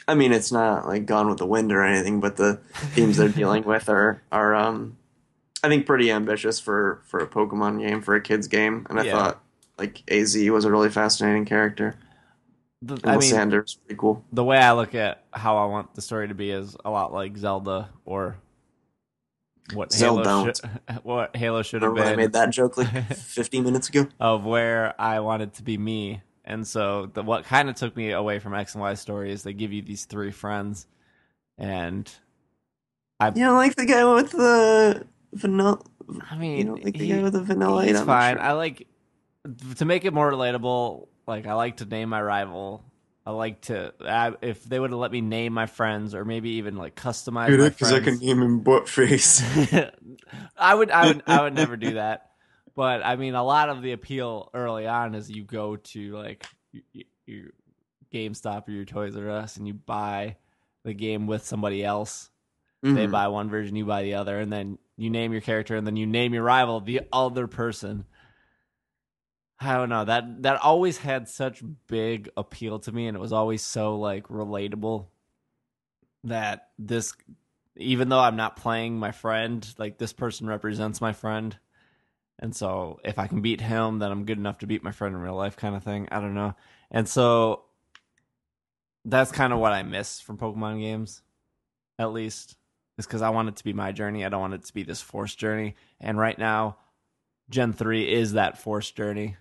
I 0.07 0.15
mean, 0.15 0.31
it's 0.31 0.51
not 0.51 0.87
like 0.87 1.05
Gone 1.05 1.27
with 1.29 1.39
the 1.39 1.45
Wind 1.45 1.71
or 1.71 1.83
anything, 1.83 2.19
but 2.19 2.37
the 2.37 2.59
themes 2.93 3.17
they're 3.17 3.29
dealing 3.41 3.63
with 3.63 3.89
are 3.89 4.21
are 4.31 4.55
um, 4.55 4.97
I 5.63 5.67
think 5.69 5.85
pretty 5.85 6.11
ambitious 6.11 6.59
for 6.59 7.01
for 7.05 7.19
a 7.19 7.27
Pokemon 7.27 7.79
game 7.85 8.01
for 8.01 8.15
a 8.15 8.21
kids 8.21 8.47
game, 8.47 8.85
and 8.89 8.99
I 8.99 9.03
Yeah. 9.03 9.11
thought 9.11 9.43
like 9.77 10.03
Az 10.09 10.35
was 10.49 10.65
a 10.65 10.71
really 10.71 10.89
fascinating 10.89 11.45
character. 11.45 11.95
The, 12.81 12.93
And 12.93 13.05
I 13.05 13.17
mean, 13.17 13.19
Lysandre's 13.31 13.75
pretty 13.75 13.97
cool. 13.99 14.23
the 14.31 14.43
way 14.43 14.57
I 14.59 14.71
look 14.73 14.93
at 14.95 15.23
how 15.33 15.57
I 15.57 15.65
want 15.65 15.95
the 15.95 16.01
story 16.01 16.27
to 16.27 16.35
be 16.35 16.51
is 16.51 16.77
a 16.85 16.89
lot 16.91 17.11
like 17.11 17.35
Zelda 17.37 17.89
or 18.05 18.37
what 19.73 19.93
Halo 19.93 20.23
should, 20.45 20.59
what 21.03 21.35
Halo 21.35 21.61
should 21.63 21.81
have 21.81 21.93
when 21.93 22.03
I 22.07 22.09
been 22.11 22.17
made 22.17 22.33
that 22.33 22.51
joke 22.51 22.77
like 22.77 22.87
50 23.13 23.61
minutes 23.61 23.89
ago? 23.89 24.07
of 24.19 24.45
where 24.45 24.93
I 25.01 25.19
wanted 25.19 25.49
it 25.49 25.53
to 25.55 25.63
be 25.63 25.77
me. 25.77 26.21
And 26.49 26.65
so 26.65 27.07
the, 27.13 27.21
what 27.23 27.43
kind 27.43 27.69
of 27.69 27.75
took 27.75 27.95
me 27.97 28.11
away 28.11 28.39
from 28.39 28.53
X 28.55 28.73
and 28.73 28.81
Y 28.81 28.93
story 28.93 29.33
is 29.33 29.43
they 29.43 29.51
give 29.53 29.73
you 29.73 29.81
these 29.81 30.05
three 30.05 30.31
friends, 30.31 30.87
and 31.57 32.09
I 33.19 33.27
You 33.27 33.33
don't 33.45 33.57
like 33.57 33.75
the 33.75 33.85
guy 33.85 34.05
with 34.05 34.31
the 34.31 35.05
vanilla? 35.33 35.79
I 36.31 36.37
mean, 36.37 36.57
You 36.57 36.63
don't 36.63 36.85
like 36.85 36.93
the 36.97 37.03
he- 37.05 37.09
guy 37.13 37.21
with 37.21 37.33
the 37.33 37.43
vanilla? 37.43 37.85
he's 37.85 37.99
I'm 37.99 38.05
fine. 38.05 38.35
sure. 38.37 38.43
I 38.43 38.53
like 38.53 38.87
to 39.75 39.83
make 39.85 40.05
it 40.05 40.13
more 40.13 40.31
relatable. 40.31 41.07
Like 41.27 41.47
I 41.47 41.53
like 41.53 41.77
to 41.77 41.85
name 41.85 42.07
my 42.07 42.21
rival. 42.21 42.85
I 43.25 43.31
like 43.31 43.59
to 43.63 43.93
I, 43.99 44.31
if 44.41 44.63
they 44.63 44.79
would 44.79 44.91
have 44.91 44.99
let 44.99 45.11
me 45.11 45.19
name 45.19 45.51
my 45.51 45.65
friends 45.65 46.15
or 46.15 46.23
maybe 46.23 46.51
even 46.51 46.77
like 46.77 46.95
customize 46.95 47.49
my 47.57 47.69
Because 47.69 47.91
I 47.91 47.99
can 47.99 48.19
name 48.19 48.41
him 48.41 48.63
Buttface. 48.63 49.91
I 50.57 50.73
would 50.73 50.91
I 50.91 51.07
would 51.07 51.23
I 51.27 51.41
would 51.41 51.53
never 51.53 51.75
do 51.75 51.95
that. 51.95 52.26
But 52.77 53.03
I 53.03 53.15
mean, 53.15 53.33
a 53.33 53.43
lot 53.43 53.69
of 53.69 53.81
the 53.81 53.93
appeal 53.93 54.51
early 54.53 54.85
on 54.85 55.15
is 55.15 55.31
you 55.31 55.43
go 55.43 55.77
to 55.77 56.15
like 56.15 56.45
your, 57.25 57.45
GameStop 58.13 58.67
or 58.67 58.71
your 58.71 58.85
Toys 58.85 59.17
R 59.17 59.31
Us 59.31 59.57
and 59.57 59.67
you 59.67 59.73
buy 59.73 60.35
the 60.83 60.93
game 60.93 61.25
with 61.25 61.43
somebody 61.43 61.83
else. 61.83 62.29
They 62.83 63.07
Mhm. 63.07 63.11
buy 63.11 63.29
one 63.29 63.49
version, 63.49 63.75
you 63.75 63.85
buy 63.85 64.03
the 64.03 64.13
other, 64.13 64.39
and 64.39 64.53
then 64.53 64.77
you 64.95 65.09
name 65.09 65.31
your 65.31 65.41
character, 65.41 65.75
and 65.75 65.87
then 65.87 65.95
you 65.95 66.05
name 66.05 66.35
your 66.35 66.43
rival 66.43 66.79
the 66.79 67.01
other 67.11 67.47
person. 67.47 68.05
I 69.59 69.75
don't 69.75 69.89
know 69.89 70.05
that 70.05 70.43
that 70.43 70.61
always 70.61 70.99
had 70.99 71.27
such 71.27 71.63
big 71.87 72.29
appeal 72.37 72.77
to 72.81 72.91
me, 72.91 73.07
and 73.07 73.17
it 73.17 73.19
was 73.19 73.33
always 73.33 73.63
so 73.63 73.97
like 73.97 74.27
relatable. 74.27 75.07
That 76.25 76.69
this, 76.77 77.15
even 77.75 78.09
though 78.09 78.19
I'm 78.19 78.35
not 78.35 78.55
playing 78.55 78.99
my 78.99 79.11
friend, 79.11 79.67
like 79.79 79.97
this 79.97 80.13
person 80.13 80.45
represents 80.45 81.01
my 81.01 81.13
friend, 81.13 81.57
and 82.39 82.55
so 82.55 82.99
if 83.03 83.19
I 83.19 83.27
can 83.27 83.41
beat 83.41 83.61
him, 83.61 83.99
then 83.99 84.11
I'm 84.11 84.25
good 84.25 84.37
enough 84.37 84.59
to 84.59 84.67
beat 84.67 84.83
my 84.83 84.91
friend 84.91 85.15
in 85.15 85.21
real 85.21 85.35
life, 85.35 85.57
kind 85.57 85.75
of 85.75 85.83
thing. 85.83 86.07
I 86.11 86.19
don't 86.19 86.35
know, 86.35 86.55
and 86.91 87.07
so 87.07 87.63
that's 89.05 89.31
kind 89.31 89.53
of 89.53 89.59
what 89.59 89.71
I 89.71 89.83
miss 89.83 90.19
from 90.19 90.37
Pokemon 90.37 90.79
games, 90.79 91.21
at 91.97 92.11
least 92.11 92.57
is 92.97 93.05
because 93.05 93.21
I 93.21 93.29
want 93.29 93.49
it 93.49 93.55
to 93.57 93.63
be 93.63 93.73
my 93.73 93.91
journey. 93.91 94.25
I 94.25 94.29
don't 94.29 94.41
want 94.41 94.53
it 94.55 94.65
to 94.65 94.73
be 94.73 94.83
this 94.83 95.01
forced 95.01 95.37
journey. 95.37 95.75
And 95.99 96.17
right 96.17 96.37
now, 96.37 96.77
Gen 97.49 97.73
3 97.73 98.11
is 98.11 98.33
that 98.33 98.57
forced 98.57 98.95
journey. 98.95 99.37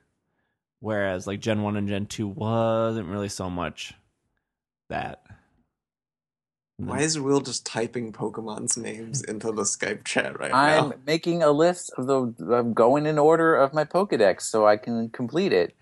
Whereas 0.80 1.26
like 1.26 1.40
Gen 1.40 1.62
1 1.62 1.76
and 1.76 1.88
Gen 1.88 2.06
2 2.06 2.28
wasn't 2.28 3.08
really 3.08 3.28
so 3.28 3.48
much 3.48 3.94
that. 4.88 5.22
And 6.78 6.88
Why 6.88 7.00
is 7.00 7.18
Will 7.18 7.40
just 7.40 7.64
typing 7.64 8.12
Pokemon's 8.12 8.76
names 8.76 9.22
into 9.22 9.50
the 9.50 9.62
Skype 9.62 10.04
chat 10.04 10.38
right 10.38 10.50
now? 10.50 10.90
I'm 10.90 10.92
making 11.06 11.42
a 11.42 11.50
list 11.50 11.90
of 11.96 12.06
the. 12.06 12.54
I'm 12.54 12.74
going 12.74 13.06
in 13.06 13.18
order 13.18 13.56
of 13.56 13.72
my 13.72 13.84
Pokedex 13.84 14.42
so 14.42 14.66
I 14.66 14.76
can 14.76 15.08
complete 15.08 15.52
it. 15.52 15.74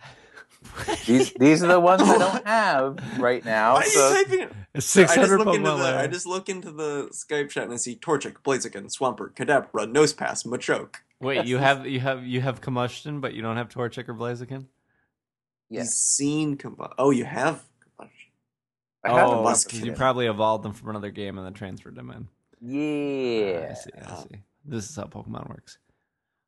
These 1.07 1.33
these 1.35 1.63
are 1.63 1.67
the 1.67 1.81
ones 1.81 2.03
I 2.03 2.19
don't 2.19 2.47
have 2.47 3.21
right 3.21 3.45
now. 3.45 3.75
Why 3.75 3.81
are 3.81 3.87
you 3.87 4.25
typing 4.25 4.49
I 4.75 4.79
just 4.79 4.93
600 4.93 5.39
look 5.39 5.55
into 5.55 5.69
Pokemon 5.69 5.79
the 5.79 5.99
I 5.99 6.07
just 6.07 6.27
look 6.27 6.49
into 6.49 6.73
the 6.73 7.09
Skype 7.13 7.51
chat 7.51 7.65
and 7.65 7.73
I 7.73 7.77
see 7.77 7.97
Torchic, 7.97 8.37
Blaziken, 8.45 8.87
Swampert, 8.87 9.35
Kadabra, 9.35 9.93
Nosepass, 9.93 10.47
Machoke. 10.47 10.97
Wait, 11.21 11.45
you 11.45 11.59
have 11.59 11.87
you 11.87 12.01
have 12.01 12.25
you 12.25 12.41
have 12.41 12.61
Combusken, 12.61 13.21
but 13.21 13.35
you 13.35 13.43
don't 13.43 13.57
have 13.57 13.69
Torchic 13.69 14.09
or 14.09 14.15
Blaziken? 14.15 14.67
yeah, 15.71 15.81
He's 15.81 15.95
seen 15.95 16.57
Combusken. 16.57 16.95
Oh, 16.99 17.11
you 17.11 17.25
have 17.25 17.57
Combusken. 17.57 17.74
I 19.05 19.19
have 19.19 19.29
oh, 19.29 19.41
a 19.41 19.43
bunch. 19.43 19.69
'cause 19.69 19.81
you 19.81 19.93
probably 19.93 20.27
evolved 20.27 20.65
them 20.65 20.73
from 20.73 20.91
another 20.91 21.11
game 21.11 21.37
and 21.39 21.47
then 21.47 21.53
transferred 21.55 21.95
them 21.95 22.11
in. 22.11 22.29
Yeah. 22.61 23.69
I 23.71 23.75
see. 23.75 23.91
I 24.03 24.17
see. 24.23 24.43
This 24.65 24.89
is 24.89 24.97
how 24.97 25.05
Pokemon 25.05 25.49
works. 25.49 25.79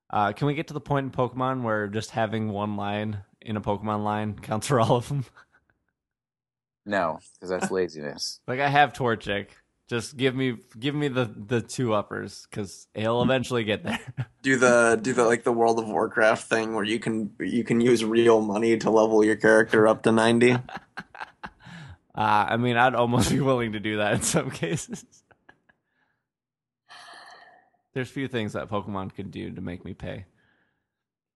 Uh, 0.09 0.33
can 0.33 0.47
we 0.47 0.55
get 0.55 0.69
to 0.69 0.75
the 0.75 0.81
point 0.81 1.05
in 1.05 1.11
Pokemon 1.11 1.63
where 1.63 1.89
just 1.89 2.11
having 2.11 2.51
one 2.51 2.77
line 2.77 3.19
in 3.41 3.57
a 3.57 3.61
Pokemon 3.61 4.05
line 4.05 4.35
counts 4.43 4.67
for 4.69 4.81
all 4.81 4.97
of 4.97 5.09
them? 5.09 5.25
No, 6.85 7.19
because 7.35 7.51
that's 7.51 7.71
laziness. 7.71 8.41
like 8.47 8.61
I 8.61 8.69
have 8.69 8.93
Torchic. 8.93 9.49
Just 9.89 10.17
give 10.17 10.35
me 10.35 10.57
give 10.79 10.95
me 10.97 11.07
the 11.09 11.25
the 11.25 11.61
two 11.61 11.95
uppers 11.95 12.47
because 12.51 12.89
he'll 12.95 13.23
eventually 13.23 13.63
get 13.63 13.85
there. 13.85 14.01
Do 14.43 14.57
the 14.57 14.99
do 15.01 15.13
the 15.13 15.25
like 15.25 15.43
the 15.45 15.53
World 15.53 15.79
of 15.79 15.89
Warcraft 15.89 16.49
thing 16.49 16.75
where 16.75 16.85
you 16.85 16.99
can 16.99 17.31
you 17.41 17.63
can 17.65 17.81
use 17.81 18.05
real 18.05 18.41
money 18.41 18.77
to 18.79 18.91
level 18.91 19.25
your 19.25 19.37
character 19.37 19.87
up 19.89 20.03
to 20.05 20.13
ninety. 20.13 20.57
Uh, 22.17 22.47
I 22.49 22.57
mean, 22.57 22.77
I'd 22.77 22.95
almost 22.95 23.31
be 23.33 23.41
willing 23.41 23.73
to 23.73 23.81
do 23.81 23.99
that 23.99 24.15
in 24.15 24.23
some 24.23 24.51
cases. 24.51 25.05
There's 27.95 28.11
few 28.11 28.29
things 28.29 28.53
that 28.53 28.69
Pokemon 28.69 29.15
can 29.15 29.31
do 29.31 29.51
to 29.53 29.61
make 29.61 29.85
me 29.85 29.95
pay. 29.95 30.27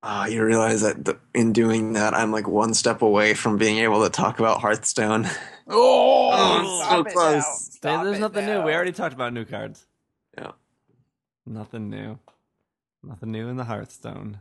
Ah, 0.03 0.27
you 0.27 0.43
realize 0.45 0.81
that 0.81 1.05
th- 1.05 1.19
in 1.35 1.53
doing 1.53 1.93
that, 1.95 2.15
I'm 2.15 2.33
like 2.33 2.49
one 2.49 2.73
step 2.75 3.03
away 3.03 3.35
from 3.35 3.59
being 3.59 3.79
able 3.79 4.03
to 4.03 4.11
talk 4.11 4.39
about 4.41 4.61
Hearthstone. 4.61 5.29
Oh, 5.73 6.31
Oh, 6.33 6.89
so 6.91 7.05
close. 7.05 7.75
Stop 7.75 8.03
There's 8.03 8.17
it 8.17 8.21
nothing 8.21 8.45
new. 8.45 8.63
We 8.63 8.75
already 8.75 8.91
talked 8.91 9.15
about 9.15 9.33
new 9.33 9.45
cards. 9.45 9.87
Yeah. 10.37 10.51
Nothing 11.47 11.91
new. 11.91 12.19
Nothing 13.05 13.31
new 13.31 13.47
in 13.47 13.57
the 13.57 13.63
Hearthstone. 13.63 14.41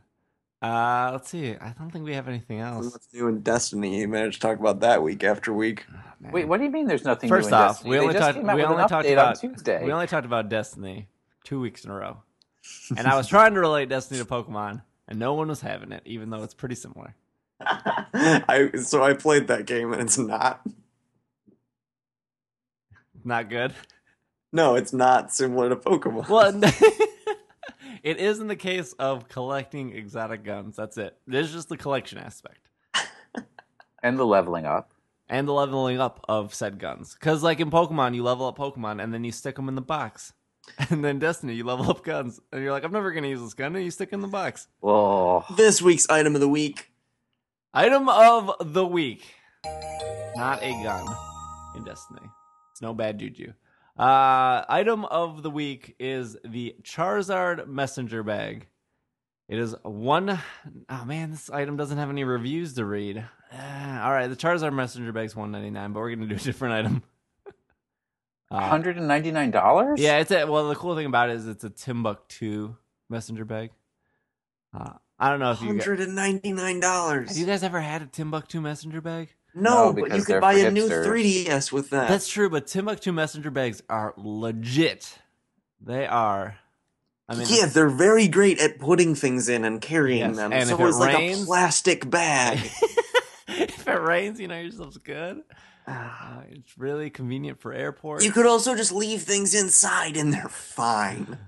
Uh, 0.61 1.09
let's 1.13 1.29
see. 1.29 1.55
I 1.55 1.73
don't 1.77 1.89
think 1.89 2.05
we 2.05 2.13
have 2.15 2.27
anything 2.27 2.59
else. 2.59 2.91
What's 2.91 3.07
new 3.13 3.27
in 3.27 3.41
Destiny? 3.41 3.99
You 3.99 4.07
managed 4.07 4.41
to 4.41 4.47
talk 4.47 4.59
about 4.59 4.81
that 4.81 5.01
week 5.01 5.23
after 5.23 5.53
week. 5.53 5.85
Man. 6.19 6.33
Wait, 6.33 6.45
what 6.49 6.57
do 6.57 6.65
you 6.65 6.69
mean? 6.69 6.85
There's 6.85 7.05
nothing. 7.05 7.29
First 7.29 7.49
new 7.49 7.55
in 7.55 7.61
off, 7.61 7.75
Destiny? 7.75 7.89
we 7.91 7.99
only 7.99 8.13
talked. 8.13 8.37
We 8.37 8.63
only 8.63 8.87
talked 8.87 9.07
about. 9.07 9.43
on 9.43 9.51
Tuesday. 9.51 9.85
We 9.85 9.91
only 9.93 10.07
talked 10.07 10.25
about 10.25 10.49
Destiny 10.49 11.07
two 11.45 11.61
weeks 11.61 11.85
in 11.85 11.91
a 11.91 11.95
row, 11.95 12.17
and 12.97 13.07
I 13.07 13.15
was 13.15 13.27
trying 13.27 13.53
to 13.53 13.59
relate 13.61 13.87
Destiny 13.87 14.19
to 14.19 14.25
Pokemon, 14.25 14.81
and 15.07 15.17
no 15.17 15.33
one 15.33 15.47
was 15.47 15.61
having 15.61 15.93
it, 15.93 16.03
even 16.05 16.29
though 16.29 16.43
it's 16.43 16.53
pretty 16.53 16.75
similar. 16.75 17.15
I 17.61 18.71
so 18.81 19.03
I 19.03 19.13
played 19.13 19.47
that 19.47 19.65
game 19.65 19.91
and 19.93 20.01
it's 20.01 20.17
not. 20.17 20.61
Not 23.23 23.49
good. 23.49 23.73
No, 24.51 24.75
it's 24.75 24.93
not 24.93 25.33
similar 25.33 25.69
to 25.69 25.75
Pokemon. 25.75 26.29
Well, 26.29 26.51
it 28.03 28.17
is 28.17 28.39
in 28.39 28.47
the 28.47 28.55
case 28.55 28.93
of 28.93 29.27
collecting 29.29 29.95
exotic 29.95 30.43
guns. 30.43 30.75
That's 30.75 30.97
it. 30.97 31.17
There's 31.27 31.51
just 31.51 31.69
the 31.69 31.77
collection 31.77 32.17
aspect. 32.17 32.69
and 34.03 34.17
the 34.17 34.25
leveling 34.25 34.65
up. 34.65 34.91
and 35.29 35.47
the 35.47 35.53
leveling 35.53 35.99
up 35.99 36.23
of 36.27 36.53
said 36.53 36.79
guns. 36.79 37.13
Because 37.13 37.43
like 37.43 37.59
in 37.59 37.69
Pokemon, 37.71 38.15
you 38.15 38.23
level 38.23 38.47
up 38.47 38.57
Pokemon 38.57 39.01
and 39.03 39.13
then 39.13 39.23
you 39.23 39.31
stick 39.31 39.55
them 39.55 39.67
in 39.69 39.75
the 39.75 39.81
box. 39.81 40.33
And 40.91 41.03
then 41.03 41.17
Destiny, 41.17 41.55
you 41.55 41.63
level 41.63 41.89
up 41.89 42.03
guns 42.03 42.39
and 42.51 42.61
you're 42.61 42.71
like, 42.71 42.83
I'm 42.83 42.91
never 42.91 43.11
gonna 43.11 43.27
use 43.27 43.41
this 43.41 43.55
gun, 43.55 43.75
and 43.75 43.83
you 43.83 43.89
stick 43.89 44.09
it 44.11 44.15
in 44.15 44.21
the 44.21 44.27
box. 44.27 44.67
Oh, 44.83 45.43
This 45.57 45.81
week's 45.81 46.07
item 46.09 46.35
of 46.35 46.41
the 46.41 46.47
week. 46.49 46.91
Item 47.73 48.07
of 48.07 48.73
the 48.73 48.85
week, 48.85 49.23
not 50.35 50.61
a 50.61 50.71
gun 50.83 51.07
in 51.75 51.83
Destiny. 51.83 52.21
It's 52.71 52.81
no 52.83 52.93
bad 52.93 53.17
juju. 53.17 53.53
Uh, 53.99 54.63
item 54.69 55.03
of 55.05 55.43
the 55.43 55.49
week 55.49 55.95
is 55.99 56.37
the 56.45 56.73
Charizard 56.83 57.67
Messenger 57.67 58.23
Bag. 58.23 58.67
It 59.49 59.59
is 59.59 59.75
one 59.83 60.39
oh 60.89 61.05
man, 61.05 61.31
this 61.31 61.49
item 61.49 61.75
doesn't 61.75 61.97
have 61.97 62.09
any 62.09 62.23
reviews 62.23 62.75
to 62.75 62.85
read. 62.85 63.25
Ah, 63.51 64.05
all 64.05 64.11
right, 64.11 64.27
the 64.27 64.35
Charizard 64.37 64.73
messenger 64.73 65.11
bag's 65.11 65.35
one 65.35 65.51
ninety 65.51 65.71
nine, 65.71 65.91
but 65.91 65.99
we're 65.99 66.15
gonna 66.15 66.27
do 66.27 66.35
a 66.35 66.39
different 66.39 66.73
item. 66.75 67.03
Uh, 68.51 68.67
Hundred 68.67 68.97
and 68.97 69.07
ninety 69.07 69.29
nine 69.29 69.51
dollars. 69.51 69.99
yeah, 70.01 70.17
it's 70.17 70.31
a 70.31 70.45
well. 70.47 70.69
The 70.69 70.75
cool 70.75 70.95
thing 70.95 71.05
about 71.05 71.29
it 71.29 71.35
is 71.35 71.47
it's 71.47 71.63
a 71.63 71.69
Timbuk2 71.69 72.75
messenger 73.07 73.45
bag. 73.45 73.69
Uh, 74.75 74.93
I 75.19 75.29
don't 75.29 75.39
know 75.39 75.51
if 75.51 75.61
you 75.61 75.67
Hundred 75.67 75.99
and 75.99 76.15
ninety 76.15 76.51
nine 76.51 76.79
dollars. 76.79 77.29
have 77.29 77.37
you 77.37 77.45
guys 77.45 77.61
ever 77.61 77.79
had 77.79 78.01
a 78.01 78.07
Timbuk2 78.07 78.59
messenger 78.59 79.01
bag. 79.01 79.35
No, 79.55 79.87
No, 79.87 79.93
but 79.93 80.03
you 80.03 80.09
they're 80.09 80.25
could 80.25 80.41
buy 80.41 80.59
for 80.61 80.67
a 80.67 80.71
new 80.71 80.87
hipsters. 80.89 81.05
3DS 81.05 81.71
with 81.71 81.89
that. 81.91 82.07
That's 82.09 82.27
true, 82.27 82.49
but 82.49 82.67
Timbuk2 82.67 83.13
messenger 83.13 83.49
bags 83.51 83.81
are 83.89 84.13
legit. 84.17 85.17
They 85.81 86.05
are. 86.05 86.57
I 87.27 87.35
mean, 87.35 87.47
yeah, 87.49 87.65
they're 87.67 87.89
very 87.89 88.27
great 88.27 88.59
at 88.59 88.79
putting 88.79 89.13
things 89.15 89.49
in 89.49 89.63
and 89.65 89.79
carrying 89.81 90.19
Yes, 90.19 90.35
them. 90.35 90.51
and 90.51 90.67
so 90.69 90.75
if 90.75 90.81
it 90.81 90.87
it's 90.87 90.97
like 90.97 91.15
rains- 91.17 91.43
a 91.43 91.45
plastic 91.45 92.09
bag. 92.09 92.57
if 93.47 93.87
it 93.87 94.01
rains, 94.01 94.39
you 94.39 94.47
know 94.47 94.59
yourself's 94.59 94.97
good. 94.97 95.43
Uh, 95.87 96.41
it's 96.51 96.77
really 96.77 97.09
convenient 97.09 97.59
for 97.59 97.73
airports. 97.73 98.23
you 98.23 98.31
could 98.31 98.45
also 98.45 98.75
just 98.75 98.91
leave 98.91 99.23
things 99.23 99.55
inside 99.55 100.17
and 100.17 100.33
they're 100.33 100.49
fine. 100.49 101.37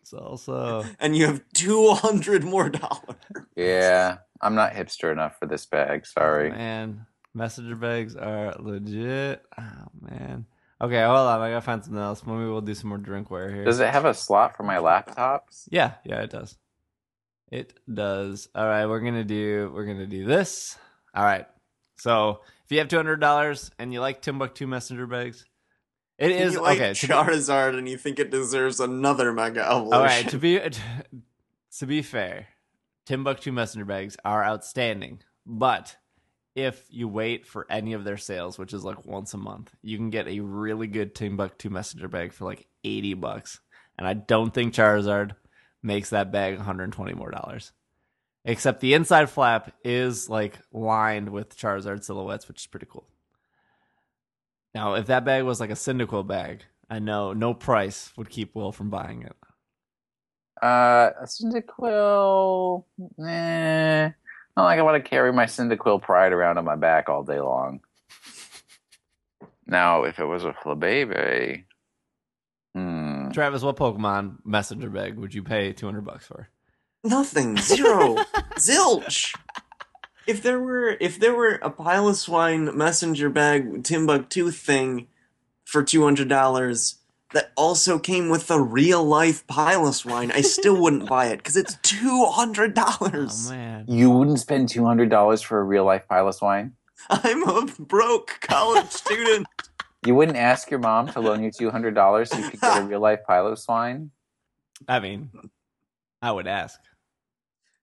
It's 0.00 0.12
also 0.12 0.84
And 1.00 1.16
you 1.16 1.26
have 1.26 1.42
two 1.52 1.90
hundred 1.94 2.44
more 2.44 2.68
dollars. 2.68 3.16
Yeah, 3.56 4.18
I'm 4.40 4.54
not 4.54 4.72
hipster 4.74 5.10
enough 5.10 5.36
for 5.40 5.46
this 5.46 5.66
bag. 5.66 6.06
Sorry. 6.06 6.50
man, 6.50 7.06
messenger 7.36 7.76
bags 7.76 8.16
are 8.16 8.54
legit. 8.58 9.42
Oh 9.58 9.86
man. 10.00 10.46
Okay, 10.80 11.02
hold 11.02 11.16
on. 11.18 11.40
I 11.40 11.50
gotta 11.50 11.60
find 11.60 11.84
something 11.84 12.00
else. 12.02 12.24
Maybe 12.26 12.38
we'll 12.44 12.60
do 12.60 12.74
some 12.74 12.88
more 12.88 12.98
drinkware 12.98 13.52
here. 13.54 13.64
Does 13.64 13.80
it 13.80 13.88
have 13.90 14.04
a 14.04 14.14
slot 14.14 14.56
for 14.56 14.62
my 14.62 14.76
laptops? 14.76 15.68
Yeah, 15.70 15.92
yeah, 16.04 16.22
it 16.22 16.30
does. 16.30 16.56
It 17.50 17.78
does. 17.92 18.48
All 18.54 18.66
right, 18.66 18.86
we're 18.86 19.00
gonna 19.00 19.24
do. 19.24 19.70
We're 19.74 19.86
gonna 19.86 20.06
do 20.06 20.24
this. 20.24 20.76
All 21.14 21.24
right. 21.24 21.46
So 21.98 22.40
if 22.64 22.72
you 22.72 22.78
have 22.78 22.88
two 22.88 22.96
hundred 22.96 23.20
dollars 23.20 23.70
and 23.78 23.92
you 23.92 24.00
like 24.00 24.20
Timbuk2 24.20 24.66
messenger 24.68 25.06
bags, 25.06 25.44
it 26.18 26.32
And 26.32 26.40
is 26.44 26.54
you 26.54 26.62
like 26.62 26.78
okay. 26.78 26.92
to 26.94 27.06
be- 27.06 27.12
Charizard 27.12 27.78
and 27.78 27.88
you 27.88 27.96
think 27.96 28.18
it 28.18 28.30
deserves 28.30 28.80
another 28.80 29.32
Mega 29.32 29.64
Evolution. 29.64 29.92
All 29.94 30.02
right, 30.02 30.28
to 30.28 30.38
be 30.38 30.60
to 31.78 31.86
be 31.86 32.02
fair, 32.02 32.48
Timbuktu 33.06 33.50
messenger 33.52 33.84
bags 33.86 34.16
are 34.24 34.44
outstanding, 34.44 35.20
but 35.46 35.96
if 36.56 36.86
you 36.90 37.06
wait 37.06 37.46
for 37.46 37.66
any 37.70 37.92
of 37.92 38.02
their 38.02 38.16
sales, 38.16 38.58
which 38.58 38.72
is 38.72 38.82
like 38.82 39.04
once 39.04 39.34
a 39.34 39.36
month, 39.36 39.70
you 39.82 39.98
can 39.98 40.08
get 40.08 40.26
a 40.26 40.40
really 40.40 40.86
good 40.86 41.14
Timbuk2 41.14 41.70
messenger 41.70 42.08
bag 42.08 42.32
for 42.32 42.46
like 42.46 42.66
80 42.82 43.14
bucks. 43.14 43.60
And 43.98 44.08
I 44.08 44.14
don't 44.14 44.52
think 44.52 44.72
Charizard 44.72 45.32
makes 45.82 46.10
that 46.10 46.32
bag 46.32 46.56
120 46.56 47.12
more 47.12 47.30
dollars. 47.30 47.72
Except 48.46 48.80
the 48.80 48.94
inside 48.94 49.28
flap 49.28 49.74
is 49.84 50.30
like 50.30 50.58
lined 50.72 51.28
with 51.28 51.56
Charizard 51.56 52.02
silhouettes, 52.02 52.48
which 52.48 52.62
is 52.62 52.66
pretty 52.66 52.86
cool. 52.88 53.06
Now, 54.74 54.94
if 54.94 55.06
that 55.06 55.24
bag 55.26 55.44
was 55.44 55.60
like 55.60 55.70
a 55.70 55.74
Cyndaquil 55.74 56.26
bag, 56.26 56.62
I 56.88 57.00
know 57.00 57.34
no 57.34 57.52
price 57.52 58.12
would 58.16 58.30
keep 58.30 58.54
Will 58.54 58.72
from 58.72 58.88
buying 58.88 59.22
it. 59.22 59.36
Uh, 60.62 61.10
a 61.20 61.26
Cyndaquil. 61.26 62.84
Eh. 63.26 64.10
Not 64.56 64.64
like 64.64 64.78
I 64.78 64.82
want 64.82 65.02
to 65.02 65.08
carry 65.08 65.32
my 65.32 65.44
Cyndaquil 65.44 66.02
pride 66.02 66.32
around 66.32 66.58
on 66.58 66.64
my 66.64 66.76
back 66.76 67.08
all 67.08 67.22
day 67.22 67.40
long. 67.40 67.80
Now, 69.66 70.04
if 70.04 70.18
it 70.18 70.24
was 70.24 70.44
a 70.44 70.52
Flabebe, 70.52 71.64
hmm. 72.74 73.30
Travis, 73.32 73.62
what 73.62 73.76
Pokemon 73.76 74.38
messenger 74.44 74.88
bag 74.88 75.16
would 75.16 75.34
you 75.34 75.42
pay 75.42 75.72
200 75.72 76.04
bucks 76.04 76.26
for? 76.26 76.48
Nothing. 77.04 77.56
Zero. 77.58 78.16
Zilch. 78.56 79.34
If 80.26 80.42
there 80.42 80.58
were 80.58 80.96
if 81.00 81.20
there 81.20 81.34
were 81.34 81.54
a 81.62 81.70
Piloswine 81.70 82.74
messenger 82.74 83.30
bag 83.30 83.84
Timbuk2 83.84 84.52
thing 84.52 85.06
for 85.64 85.84
two 85.84 86.02
hundred 86.02 86.28
dollars 86.28 86.96
that 87.32 87.52
also 87.56 87.98
came 87.98 88.28
with 88.28 88.46
the 88.46 88.60
real 88.60 89.04
life 89.04 89.46
Piloswine, 89.46 90.32
I 90.32 90.40
still 90.42 90.80
wouldn't 90.80 91.08
buy 91.08 91.26
it 91.26 91.38
because 91.38 91.56
it's 91.56 91.76
two 91.82 92.24
hundred 92.26 92.74
dollars. 92.74 93.50
man. 93.50 93.84
You 93.88 94.10
wouldn't 94.10 94.38
spend 94.40 94.68
two 94.68 94.84
hundred 94.84 95.10
dollars 95.10 95.42
for 95.42 95.58
a 95.60 95.64
real 95.64 95.84
life 95.84 96.04
Piloswine. 96.10 96.72
I'm 97.10 97.42
a 97.48 97.66
broke 97.78 98.38
college 98.40 98.86
student. 98.90 99.46
You 100.04 100.14
wouldn't 100.14 100.36
ask 100.38 100.70
your 100.70 100.80
mom 100.80 101.08
to 101.08 101.20
loan 101.20 101.42
you 101.42 101.50
two 101.50 101.70
hundred 101.70 101.94
dollars 101.94 102.30
so 102.30 102.38
you 102.38 102.48
could 102.50 102.60
get 102.60 102.82
a 102.82 102.84
real 102.84 103.00
life 103.00 103.20
pile 103.26 103.46
of 103.48 103.58
swine. 103.58 104.10
I 104.86 105.00
mean, 105.00 105.30
I 106.22 106.30
would 106.32 106.46
ask. 106.46 106.78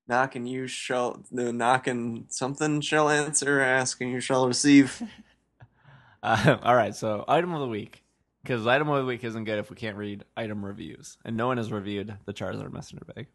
Knock 0.08 0.36
and 0.36 0.48
you 0.48 0.68
shall 0.68 1.24
the 1.32 1.52
knock 1.54 1.88
and 1.88 2.26
something 2.30 2.82
shall 2.82 3.10
answer, 3.10 3.62
ask 3.62 4.00
and 4.02 4.12
you 4.12 4.20
shall 4.20 4.48
receive. 4.48 5.02
Uh, 6.26 6.58
all 6.64 6.74
right, 6.74 6.96
so 6.96 7.26
item 7.28 7.54
of 7.54 7.60
the 7.60 7.68
week. 7.68 8.02
Because 8.44 8.68
item 8.68 8.90
of 8.90 8.98
the 8.98 9.06
week 9.06 9.24
isn't 9.24 9.46
good 9.46 9.60
if 9.60 9.70
we 9.70 9.76
can't 9.76 9.96
read 9.96 10.26
item 10.36 10.66
reviews. 10.66 11.18
And 11.24 11.38
no 11.38 11.48
one 11.48 11.58
has 11.58 11.72
reviewed 11.72 12.14
the 12.26 12.34
Charizard 12.34 12.74
messenger 12.74 13.06
bag. 13.16 13.28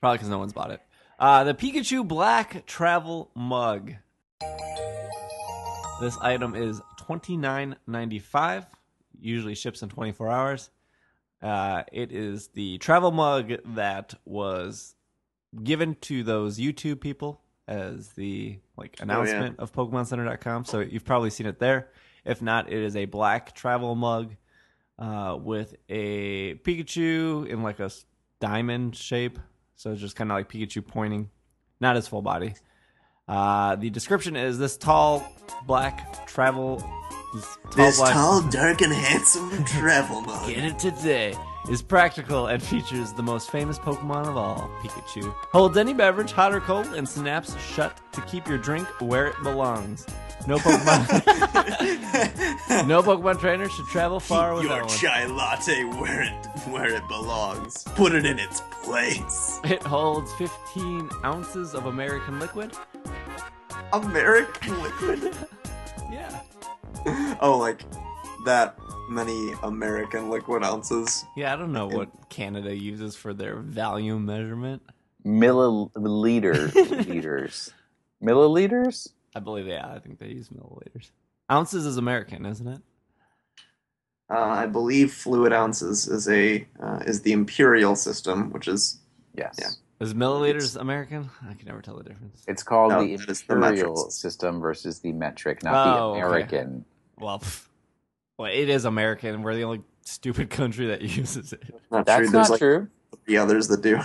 Probably 0.00 0.18
because 0.18 0.28
no 0.28 0.38
one's 0.38 0.52
bought 0.52 0.72
it. 0.72 0.80
Uh, 1.18 1.44
the 1.44 1.54
Pikachu 1.54 2.06
Black 2.06 2.66
Travel 2.66 3.30
Mug. 3.36 3.92
This 6.00 6.18
item 6.20 6.56
is 6.56 6.80
twenty 6.98 7.36
nine 7.36 7.76
ninety 7.86 8.18
five. 8.18 8.66
Usually 9.20 9.54
ships 9.54 9.82
in 9.82 9.88
twenty 9.88 10.10
four 10.10 10.28
hours. 10.28 10.70
Uh, 11.40 11.84
it 11.92 12.10
is 12.10 12.48
the 12.48 12.78
travel 12.78 13.12
mug 13.12 13.52
that 13.76 14.14
was 14.24 14.96
given 15.62 15.94
to 16.00 16.24
those 16.24 16.58
YouTube 16.58 17.00
people 17.00 17.40
as 17.68 18.08
the 18.10 18.58
like 18.76 18.96
announcement 19.00 19.60
of 19.60 19.72
PokemonCenter.com. 19.72 20.64
So 20.64 20.80
you've 20.80 21.04
probably 21.04 21.30
seen 21.30 21.46
it 21.46 21.60
there. 21.60 21.90
If 22.24 22.42
not, 22.42 22.72
it 22.72 22.78
is 22.78 22.96
a 22.96 23.06
black 23.06 23.54
travel 23.54 23.94
mug 23.94 24.34
uh, 24.98 25.36
with 25.40 25.74
a 25.88 26.54
Pikachu 26.56 27.48
in 27.48 27.62
like 27.62 27.80
a 27.80 27.90
diamond 28.40 28.96
shape. 28.96 29.38
So 29.76 29.92
it's 29.92 30.00
just 30.00 30.16
kind 30.16 30.30
of 30.30 30.36
like 30.36 30.48
Pikachu 30.48 30.86
pointing, 30.86 31.30
not 31.80 31.96
his 31.96 32.06
full 32.06 32.22
body. 32.22 32.54
Uh, 33.26 33.76
the 33.76 33.90
description 33.90 34.36
is 34.36 34.58
this 34.58 34.76
tall 34.76 35.26
black 35.66 36.26
travel. 36.26 36.76
This 37.34 37.58
tall 37.62 37.72
This 37.76 37.98
black, 37.98 38.12
tall, 38.12 38.42
dark, 38.50 38.82
and 38.82 38.92
handsome 38.92 39.64
travel 39.66 40.20
mug. 40.20 40.48
Get 40.48 40.64
it 40.64 40.78
today 40.78 41.34
is 41.70 41.80
practical 41.82 42.46
and 42.48 42.62
features 42.62 43.12
the 43.12 43.22
most 43.22 43.50
famous 43.50 43.78
Pokemon 43.78 44.26
of 44.26 44.36
all, 44.36 44.68
Pikachu. 44.82 45.32
Holds 45.52 45.76
any 45.76 45.92
beverage, 45.94 46.32
hot 46.32 46.52
or 46.52 46.60
cold, 46.60 46.86
and 46.94 47.08
snaps 47.08 47.56
shut 47.60 48.00
to 48.12 48.20
keep 48.22 48.48
your 48.48 48.58
drink 48.58 48.86
where 49.00 49.26
it 49.28 49.36
belongs. 49.42 50.06
No 50.48 50.56
Pokemon, 50.58 51.08
no 52.88 53.00
Pokemon 53.02 53.38
trainer 53.38 53.68
should 53.68 53.86
travel 53.86 54.18
far 54.18 54.60
Keep 54.60 54.70
your 54.70 54.80
one. 54.84 54.88
chai 54.88 55.24
latte 55.26 55.84
where 55.84 56.22
it 56.22 56.46
where 56.68 56.92
it 56.92 57.06
belongs. 57.06 57.84
Put 57.94 58.12
it 58.12 58.26
in 58.26 58.40
its 58.40 58.60
place. 58.82 59.60
It 59.64 59.82
holds 59.84 60.32
15 60.34 61.08
ounces 61.24 61.74
of 61.74 61.86
American 61.86 62.40
liquid. 62.40 62.72
American 63.92 64.82
liquid. 64.82 65.34
Yeah, 66.10 66.42
oh, 67.40 67.56
like 67.58 67.80
that 68.44 68.76
many 69.08 69.52
American 69.62 70.30
liquid 70.30 70.64
ounces. 70.64 71.24
yeah. 71.36 71.52
I 71.52 71.56
don't 71.56 71.72
know 71.72 71.86
what 71.86 72.08
Canada 72.28 72.74
uses 72.74 73.14
for 73.16 73.32
their 73.34 73.56
volume 73.60 74.24
measurement. 74.26 74.82
Milliliter 75.24 76.74
liters. 77.08 77.72
Milliliters? 78.22 79.08
I 79.34 79.40
believe, 79.40 79.66
yeah, 79.66 79.86
I 79.92 79.98
think 79.98 80.18
they 80.18 80.28
use 80.28 80.48
milliliters. 80.48 81.10
Ounces 81.50 81.86
is 81.86 81.96
American, 81.96 82.46
isn't 82.46 82.66
it? 82.68 82.80
Uh, 84.30 84.38
I 84.38 84.66
believe 84.66 85.12
fluid 85.12 85.52
ounces 85.52 86.08
is 86.08 86.28
a 86.28 86.66
uh, 86.82 87.00
is 87.06 87.22
the 87.22 87.32
imperial 87.32 87.96
system, 87.96 88.50
which 88.52 88.68
is 88.68 88.98
Yes. 89.34 89.56
Yeah. 89.60 89.68
Is 90.00 90.14
milliliters 90.14 90.78
American? 90.80 91.30
I 91.48 91.54
can 91.54 91.66
never 91.66 91.80
tell 91.82 91.96
the 91.96 92.02
difference. 92.04 92.42
It's 92.48 92.62
called 92.62 92.90
No, 92.92 93.02
the 93.04 93.16
that 93.16 93.28
is 93.30 93.42
the 93.42 93.54
imperial 93.54 93.96
system. 93.96 94.10
system 94.30 94.60
versus 94.60 94.98
the 95.00 95.12
metric, 95.12 95.62
not 95.62 95.74
Oh, 95.86 96.14
the 96.14 96.18
okay. 96.18 96.26
American. 96.26 96.84
Well, 97.18 97.38
pff, 97.38 97.66
well, 98.42 98.52
it 98.52 98.68
is 98.68 98.84
American. 98.84 99.42
We're 99.42 99.54
the 99.54 99.64
only 99.64 99.82
stupid 100.02 100.50
country 100.60 100.86
that 100.88 101.00
uses 101.02 101.52
it. 101.52 101.62
not 101.90 102.06
That's 102.06 102.18
true. 102.18 102.26
not 102.26 102.32
There's 102.32 102.50
like 102.50 102.58
true. 102.58 102.88
the 103.26 103.38
others 103.38 103.68
that 103.68 103.82
do. 103.82 103.98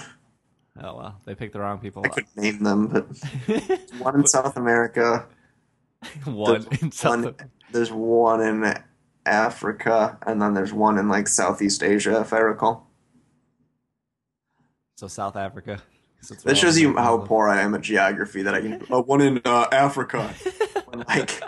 Oh 0.79 0.95
well, 0.95 1.19
they 1.25 1.33
picked 1.33 1.53
the 1.53 1.59
wrong 1.59 1.79
people. 1.79 2.03
I 2.05 2.09
couldn't 2.09 2.37
name 2.37 2.63
them, 2.63 2.87
but 2.87 3.07
one 3.99 4.15
in 4.15 4.27
South 4.27 4.55
America. 4.57 5.25
one 6.25 6.51
There's 6.69 6.81
in 6.81 6.91
South. 6.91 7.23
one- 7.23 7.35
There's 7.71 7.91
one 7.91 8.41
in 8.41 8.75
Africa, 9.25 10.17
and 10.27 10.39
then 10.41 10.53
there's 10.53 10.71
one 10.71 10.99
in 10.99 11.09
like 11.09 11.27
Southeast 11.27 11.81
Asia, 11.81 12.21
if 12.21 12.31
I 12.31 12.37
recall. 12.37 12.87
So 14.97 15.07
South 15.07 15.35
Africa. 15.35 15.81
it's 16.19 16.29
where 16.29 16.53
That 16.53 16.57
shows 16.57 16.79
you 16.79 16.95
how 16.95 17.17
poor 17.19 17.49
I 17.49 17.61
am 17.61 17.73
at 17.75 17.81
geography. 17.81 18.43
That 18.43 18.53
I 18.53 18.61
can 18.61 18.83
uh, 18.91 19.01
one 19.01 19.21
in 19.21 19.41
uh, 19.45 19.65
Africa, 19.71 20.27
when, 20.85 20.86
like 21.07 21.41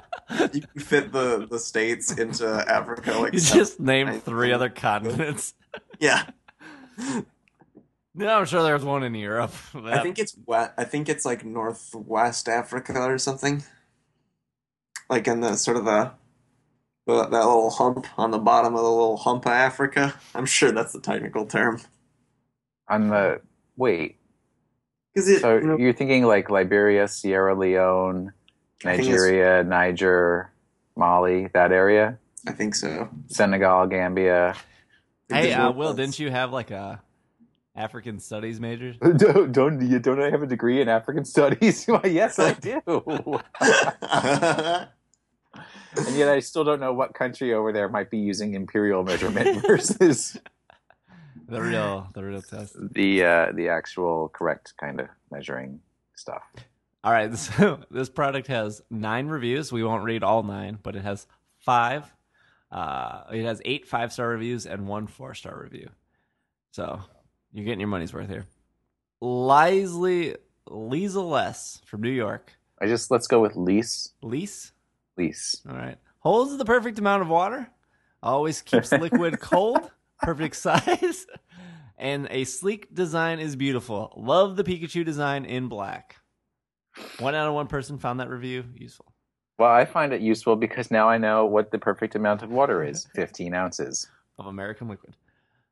you 0.53 0.61
can 0.61 0.81
fit 0.81 1.11
the 1.11 1.47
the 1.49 1.59
states 1.59 2.11
into 2.17 2.47
Africa. 2.47 3.13
Like 3.19 3.33
You 3.33 3.39
just 3.39 3.79
named 3.79 4.09
I- 4.09 4.19
three 4.19 4.51
other 4.53 4.69
continents. 4.69 5.53
yeah, 5.99 6.25
No, 8.15 8.39
I'm 8.39 8.45
sure 8.45 8.63
there's 8.63 8.83
one 8.83 9.03
in 9.03 9.15
Europe. 9.15 9.53
I 9.75 9.99
think 9.99 10.19
it's 10.19 10.35
wet. 10.45 10.73
I 10.77 10.83
think 10.83 11.07
it's 11.09 11.25
like 11.25 11.45
northwest 11.45 12.49
Africa 12.49 12.99
or 13.01 13.17
something. 13.17 13.63
Like 15.09 15.27
in 15.27 15.41
the 15.41 15.55
sort 15.55 15.77
of 15.77 15.85
the, 15.85 16.11
the 17.07 17.23
that 17.23 17.31
little 17.31 17.69
hump 17.69 18.05
on 18.17 18.31
the 18.31 18.37
bottom 18.39 18.75
of 18.75 18.81
the 18.81 18.89
little 18.89 19.17
hump 19.17 19.45
of 19.45 19.51
Africa. 19.51 20.13
I'm 20.35 20.45
sure 20.45 20.71
that's 20.71 20.93
the 20.93 21.01
technical 21.01 21.45
term. 21.45 21.79
On 22.89 23.07
the 23.09 23.41
wait, 23.77 24.17
Because 25.13 25.29
it, 25.29 25.41
so 25.41 25.55
you 25.57 25.61
know, 25.65 25.77
you're 25.77 25.93
thinking 25.93 26.25
like 26.25 26.49
Liberia, 26.49 27.07
Sierra 27.07 27.55
Leone, 27.57 27.69
I 28.17 28.19
think 28.19 28.27
it's- 28.27 28.38
Nigeria, 28.83 29.63
Niger, 29.63 30.51
Mali, 30.95 31.47
that 31.53 31.71
area, 31.71 32.17
I 32.47 32.51
think 32.53 32.75
so. 32.75 33.09
Senegal, 33.27 33.87
Gambia. 33.87 34.55
Hey, 35.29 35.53
uh, 35.53 35.71
Will, 35.71 35.93
didn't 35.93 36.17
you 36.19 36.31
have 36.31 36.51
like 36.51 36.71
a 36.71 37.01
African 37.75 38.19
studies 38.19 38.59
major? 38.59 38.93
Don't 39.17 39.51
don't 39.51 39.81
you 39.81 39.99
don't 39.99 40.21
I 40.21 40.29
have 40.31 40.41
a 40.41 40.47
degree 40.47 40.81
in 40.81 40.89
African 40.89 41.23
studies? 41.25 41.85
Why, 41.87 42.01
yes, 42.05 42.39
I 42.39 42.53
do. 42.53 42.81
and 45.95 46.15
yet 46.15 46.29
I 46.29 46.39
still 46.39 46.63
don't 46.63 46.79
know 46.79 46.93
what 46.93 47.13
country 47.13 47.53
over 47.53 47.71
there 47.71 47.89
might 47.89 48.09
be 48.09 48.17
using 48.17 48.53
imperial 48.53 49.03
measurement 49.03 49.61
versus 49.65 50.37
The 51.47 51.61
real, 51.61 52.09
the 52.13 52.23
real 52.23 52.41
test. 52.41 52.75
the 52.93 53.23
uh, 53.23 53.51
the 53.53 53.69
actual 53.69 54.29
correct 54.29 54.73
kind 54.79 54.99
of 54.99 55.07
measuring 55.31 55.79
stuff. 56.15 56.43
All 57.03 57.11
right, 57.11 57.33
so 57.37 57.79
this 57.91 58.09
product 58.09 58.47
has 58.47 58.81
nine 58.89 59.27
reviews. 59.27 59.71
We 59.71 59.83
won't 59.83 60.03
read 60.03 60.23
all 60.23 60.43
nine, 60.43 60.79
but 60.81 60.95
it 60.95 61.03
has 61.03 61.27
five. 61.59 62.11
Uh, 62.71 63.23
it 63.33 63.43
has 63.43 63.61
eight 63.65 63.87
five 63.87 64.13
star 64.13 64.27
reviews 64.29 64.65
and 64.65 64.87
one 64.87 65.07
four 65.07 65.33
star 65.33 65.59
review. 65.61 65.89
So 66.71 67.01
you're 67.51 67.65
getting 67.65 67.79
your 67.79 67.89
money's 67.89 68.13
worth 68.13 68.29
here. 68.29 68.45
Lisley 69.21 70.35
Lisa 70.69 71.21
Less 71.21 71.81
from 71.85 72.01
New 72.01 72.11
York. 72.11 72.53
I 72.81 72.87
just 72.87 73.11
let's 73.11 73.27
go 73.27 73.41
with 73.41 73.55
lease 73.55 74.13
Lease. 74.21 74.71
lease. 75.17 75.61
All 75.67 75.75
right. 75.75 75.97
Holds 76.19 76.57
the 76.57 76.65
perfect 76.65 76.99
amount 76.99 77.21
of 77.23 77.27
water. 77.27 77.69
Always 78.21 78.61
keeps 78.61 78.91
liquid 78.93 79.39
cold. 79.39 79.89
Perfect 80.21 80.55
size. 80.55 81.25
And 82.01 82.29
a 82.31 82.45
sleek 82.45 82.95
design 82.95 83.39
is 83.39 83.57
beautiful. 83.57 84.13
Love 84.15 84.55
the 84.55 84.63
Pikachu 84.63 85.03
design 85.03 85.43
in 85.43 85.67
black. 85.67 86.15
One 87.19 87.35
out 87.35 87.47
of 87.47 87.53
one 87.53 87.67
person 87.67 87.97
found 87.97 88.19
that 88.19 88.29
review 88.29 88.63
useful. 88.75 89.13
Well, 89.57 89.71
I 89.71 89.85
find 89.85 90.13
it 90.13 90.21
useful 90.21 90.55
because 90.55 90.89
now 90.89 91.09
I 91.09 91.17
know 91.17 91.45
what 91.45 91.71
the 91.71 91.79
perfect 91.79 92.15
amount 92.15 92.41
of 92.43 92.49
water 92.49 92.83
is: 92.83 93.07
fifteen 93.15 93.53
ounces. 93.53 94.07
of 94.37 94.45
American 94.45 94.87
Liquid. 94.87 95.15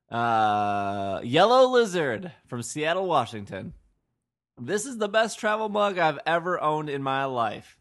Uh, 0.10 1.20
Yellow 1.24 1.68
Lizard 1.70 2.32
from 2.48 2.62
Seattle, 2.62 3.08
Washington. 3.08 3.74
This 4.60 4.86
is 4.86 4.98
the 4.98 5.10
best 5.10 5.40
travel 5.40 5.70
mug 5.70 5.98
I've 6.00 6.20
ever 6.26 6.60
owned 6.62 6.90
in 6.90 7.04
my 7.04 7.26
life. 7.26 7.78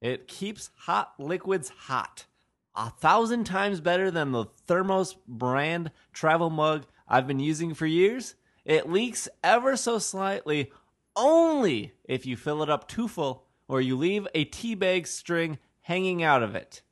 It 0.00 0.28
keeps 0.28 0.70
hot 0.76 1.14
liquids 1.18 1.68
hot. 1.70 2.26
A 2.74 2.90
thousand 2.90 3.44
times 3.44 3.80
better 3.80 4.10
than 4.10 4.32
the 4.32 4.46
Thermos 4.66 5.14
brand 5.26 5.90
travel 6.12 6.50
mug 6.50 6.86
I've 7.08 7.26
been 7.26 7.40
using 7.40 7.74
for 7.74 7.86
years. 7.86 8.34
It 8.64 8.88
leaks 8.90 9.28
ever 9.42 9.76
so 9.76 9.98
slightly 9.98 10.70
only 11.20 11.92
if 12.04 12.26
you 12.26 12.36
fill 12.36 12.62
it 12.62 12.70
up 12.70 12.88
too 12.88 13.06
full 13.06 13.44
or 13.68 13.80
you 13.80 13.96
leave 13.96 14.26
a 14.34 14.44
tea 14.44 14.74
bag 14.74 15.06
string 15.06 15.58
hanging 15.82 16.22
out 16.22 16.42
of 16.42 16.54
it. 16.54 16.82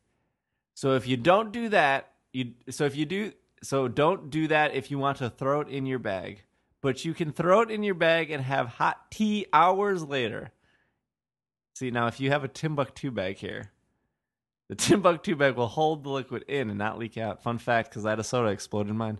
So 0.74 0.94
if 0.94 1.08
you 1.08 1.16
don't 1.16 1.52
do 1.52 1.70
that, 1.70 2.12
you 2.32 2.52
so 2.70 2.84
if 2.84 2.94
you 2.94 3.06
do 3.06 3.32
so 3.62 3.88
don't 3.88 4.30
do 4.30 4.46
that 4.48 4.74
if 4.74 4.90
you 4.90 4.98
want 4.98 5.18
to 5.18 5.30
throw 5.30 5.60
it 5.60 5.68
in 5.68 5.86
your 5.86 5.98
bag. 5.98 6.44
But 6.80 7.04
you 7.04 7.14
can 7.14 7.32
throw 7.32 7.62
it 7.62 7.70
in 7.70 7.82
your 7.82 7.96
bag 7.96 8.30
and 8.30 8.44
have 8.44 8.68
hot 8.68 9.10
tea 9.10 9.46
hours 9.52 10.04
later. 10.04 10.52
See 11.74 11.90
now 11.90 12.06
if 12.06 12.20
you 12.20 12.30
have 12.30 12.44
a 12.44 12.48
Timbuk2 12.48 13.12
bag 13.12 13.36
here, 13.38 13.72
the 14.68 14.76
Timbuk2 14.76 15.36
bag 15.36 15.56
will 15.56 15.66
hold 15.66 16.04
the 16.04 16.10
liquid 16.10 16.44
in 16.46 16.70
and 16.70 16.78
not 16.78 16.98
leak 16.98 17.16
out. 17.16 17.42
Fun 17.42 17.58
fact, 17.58 17.90
because 17.90 18.06
I 18.06 18.10
had 18.10 18.20
a 18.20 18.24
soda 18.24 18.50
explode 18.50 18.88
in 18.88 18.96
mine. 18.96 19.18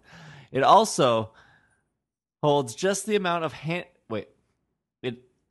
It 0.53 0.63
also 0.63 1.33
holds 2.43 2.75
just 2.75 3.07
the 3.07 3.17
amount 3.17 3.45
of 3.45 3.53
hand. 3.53 3.87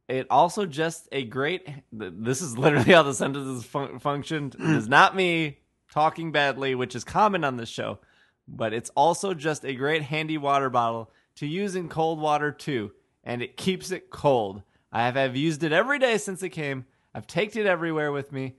It 0.07 0.27
also 0.29 0.65
just 0.65 1.07
a 1.11 1.23
great. 1.25 1.67
This 1.91 2.41
is 2.41 2.57
literally 2.57 2.93
how 2.93 3.03
the 3.03 3.13
sentences 3.13 3.65
fun- 3.65 3.99
functioned. 3.99 4.55
It 4.55 4.75
is 4.75 4.87
not 4.87 5.15
me 5.15 5.59
talking 5.91 6.31
badly, 6.31 6.75
which 6.75 6.95
is 6.95 7.03
common 7.03 7.43
on 7.43 7.57
this 7.57 7.69
show, 7.69 7.99
but 8.47 8.73
it's 8.73 8.89
also 8.91 9.33
just 9.33 9.65
a 9.65 9.73
great 9.73 10.03
handy 10.03 10.37
water 10.37 10.69
bottle 10.69 11.11
to 11.35 11.45
use 11.45 11.75
in 11.75 11.89
cold 11.89 12.19
water 12.19 12.51
too, 12.51 12.91
and 13.23 13.41
it 13.41 13.57
keeps 13.57 13.91
it 13.91 14.09
cold. 14.09 14.63
I 14.91 15.05
have, 15.05 15.15
have 15.15 15.35
used 15.35 15.63
it 15.63 15.73
every 15.73 15.99
day 15.99 16.17
since 16.17 16.41
it 16.41 16.49
came. 16.49 16.85
I've 17.13 17.27
taken 17.27 17.61
it 17.61 17.67
everywhere 17.67 18.11
with 18.11 18.31
me 18.31 18.55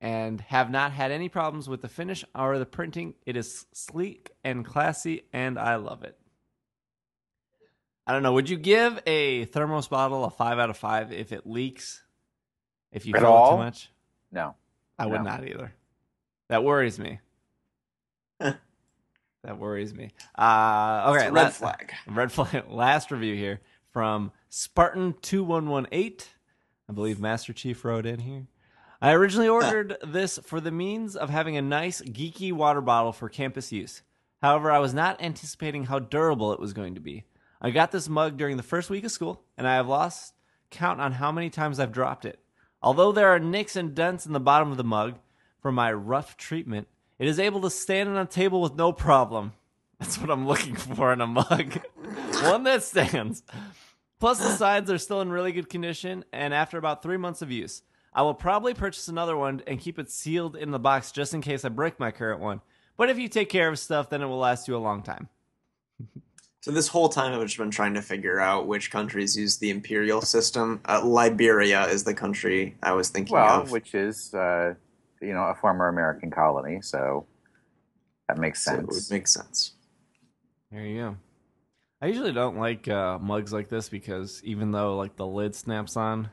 and 0.00 0.40
have 0.42 0.70
not 0.70 0.92
had 0.92 1.10
any 1.10 1.28
problems 1.28 1.68
with 1.68 1.82
the 1.82 1.88
finish 1.88 2.24
or 2.34 2.58
the 2.58 2.66
printing. 2.66 3.14
It 3.26 3.36
is 3.36 3.66
sleek 3.72 4.30
and 4.44 4.64
classy, 4.64 5.24
and 5.32 5.58
I 5.58 5.76
love 5.76 6.04
it. 6.04 6.16
I 8.08 8.12
don't 8.14 8.22
know. 8.22 8.32
Would 8.32 8.48
you 8.48 8.56
give 8.56 8.98
a 9.06 9.44
thermos 9.44 9.86
bottle 9.86 10.24
a 10.24 10.30
five 10.30 10.58
out 10.58 10.70
of 10.70 10.78
five 10.78 11.12
if 11.12 11.30
it 11.30 11.46
leaks? 11.46 12.02
If 12.90 13.04
you 13.04 13.14
At 13.14 13.20
fill 13.20 13.46
it 13.46 13.50
too 13.50 13.56
much? 13.58 13.90
No. 14.32 14.54
I 14.98 15.06
would 15.06 15.18
No. 15.18 15.30
not 15.30 15.46
either. 15.46 15.74
That 16.48 16.64
worries 16.64 16.98
me. 16.98 17.20
that 18.40 19.58
worries 19.58 19.94
me. 19.94 20.12
Uh, 20.36 21.12
okay, 21.14 21.30
red 21.30 21.32
la- 21.32 21.48
flag. 21.50 21.92
Red 22.08 22.32
flag. 22.32 22.64
Last 22.70 23.10
review 23.10 23.34
here 23.36 23.60
from 23.92 24.32
Spartan 24.48 25.14
two 25.20 25.44
one 25.44 25.68
one 25.68 25.86
eight. 25.92 26.30
I 26.88 26.94
believe 26.94 27.20
Master 27.20 27.52
Chief 27.52 27.84
wrote 27.84 28.06
in 28.06 28.20
here. 28.20 28.46
I 29.02 29.12
originally 29.12 29.48
ordered 29.48 29.96
this 30.04 30.38
for 30.42 30.60
the 30.60 30.70
means 30.72 31.14
of 31.14 31.28
having 31.30 31.56
a 31.56 31.62
nice 31.62 32.00
geeky 32.00 32.52
water 32.52 32.80
bottle 32.80 33.12
for 33.12 33.28
campus 33.28 33.70
use. 33.70 34.02
However, 34.42 34.72
I 34.72 34.78
was 34.78 34.94
not 34.94 35.22
anticipating 35.22 35.84
how 35.84 35.98
durable 35.98 36.52
it 36.52 36.58
was 36.60 36.72
going 36.72 36.94
to 36.94 37.00
be. 37.00 37.24
I 37.60 37.70
got 37.70 37.90
this 37.90 38.08
mug 38.08 38.36
during 38.36 38.56
the 38.56 38.62
first 38.62 38.88
week 38.88 39.04
of 39.04 39.10
school, 39.10 39.42
and 39.56 39.66
I 39.66 39.74
have 39.74 39.88
lost 39.88 40.34
count 40.70 41.00
on 41.00 41.12
how 41.12 41.32
many 41.32 41.50
times 41.50 41.80
I've 41.80 41.92
dropped 41.92 42.24
it. 42.24 42.38
Although 42.82 43.10
there 43.10 43.28
are 43.28 43.40
nicks 43.40 43.74
and 43.74 43.94
dents 43.94 44.26
in 44.26 44.32
the 44.32 44.40
bottom 44.40 44.70
of 44.70 44.76
the 44.76 44.84
mug 44.84 45.18
from 45.60 45.74
my 45.74 45.92
rough 45.92 46.36
treatment, 46.36 46.86
it 47.18 47.26
is 47.26 47.40
able 47.40 47.60
to 47.62 47.70
stand 47.70 48.08
on 48.08 48.16
a 48.16 48.26
table 48.26 48.60
with 48.60 48.76
no 48.76 48.92
problem. 48.92 49.54
That's 49.98 50.18
what 50.18 50.30
I'm 50.30 50.46
looking 50.46 50.76
for 50.76 51.12
in 51.12 51.20
a 51.20 51.26
mug. 51.26 51.80
One 52.42 52.62
that 52.62 52.84
stands. 52.84 53.42
Plus, 54.20 54.38
the 54.38 54.50
sides 54.50 54.90
are 54.90 54.98
still 54.98 55.20
in 55.20 55.30
really 55.30 55.52
good 55.52 55.68
condition, 55.68 56.24
and 56.32 56.54
after 56.54 56.78
about 56.78 57.02
three 57.02 57.16
months 57.16 57.42
of 57.42 57.50
use, 57.50 57.82
I 58.12 58.22
will 58.22 58.34
probably 58.34 58.74
purchase 58.74 59.08
another 59.08 59.36
one 59.36 59.62
and 59.66 59.80
keep 59.80 59.98
it 59.98 60.10
sealed 60.10 60.56
in 60.56 60.70
the 60.70 60.78
box 60.78 61.12
just 61.12 61.34
in 61.34 61.40
case 61.40 61.64
I 61.64 61.68
break 61.68 62.00
my 62.00 62.10
current 62.10 62.40
one. 62.40 62.60
But 62.96 63.10
if 63.10 63.18
you 63.18 63.28
take 63.28 63.48
care 63.48 63.68
of 63.68 63.78
stuff, 63.78 64.10
then 64.10 64.22
it 64.22 64.26
will 64.26 64.38
last 64.38 64.66
you 64.66 64.76
a 64.76 64.78
long 64.78 65.02
time. 65.02 65.28
So 66.60 66.72
this 66.72 66.88
whole 66.88 67.08
time 67.08 67.32
I've 67.32 67.46
just 67.46 67.56
been 67.58 67.70
trying 67.70 67.94
to 67.94 68.02
figure 68.02 68.40
out 68.40 68.66
which 68.66 68.90
countries 68.90 69.36
use 69.36 69.58
the 69.58 69.70
imperial 69.70 70.20
system. 70.20 70.80
Uh, 70.88 71.04
Liberia 71.04 71.86
is 71.86 72.04
the 72.04 72.14
country 72.14 72.76
I 72.82 72.92
was 72.92 73.08
thinking 73.10 73.34
Well, 73.34 73.62
of. 73.62 73.70
which 73.70 73.94
is 73.94 74.34
uh, 74.34 74.74
you 75.20 75.32
know 75.32 75.44
a 75.44 75.54
former 75.54 75.88
American 75.88 76.30
colony, 76.30 76.80
so 76.82 77.26
that 78.28 78.38
makes 78.38 78.64
so 78.64 78.72
it 78.72 78.76
sense. 78.76 79.08
would 79.08 79.14
make 79.14 79.26
sense. 79.28 79.72
There 80.72 80.84
you 80.84 81.00
go. 81.00 81.16
I 82.02 82.06
usually 82.06 82.32
don't 82.32 82.58
like 82.58 82.86
uh, 82.88 83.18
mugs 83.18 83.52
like 83.52 83.68
this 83.68 83.88
because 83.88 84.42
even 84.44 84.70
though 84.72 84.96
like 84.96 85.16
the 85.16 85.26
lid 85.26 85.54
snaps 85.54 85.96
on, 85.96 86.30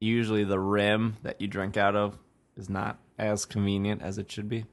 usually 0.00 0.44
the 0.44 0.60
rim 0.60 1.16
that 1.22 1.40
you 1.40 1.46
drink 1.48 1.76
out 1.76 1.96
of 1.96 2.18
is 2.56 2.68
not 2.68 2.98
as 3.18 3.44
convenient 3.44 4.02
as 4.02 4.18
it 4.18 4.30
should 4.30 4.48
be. 4.48 4.64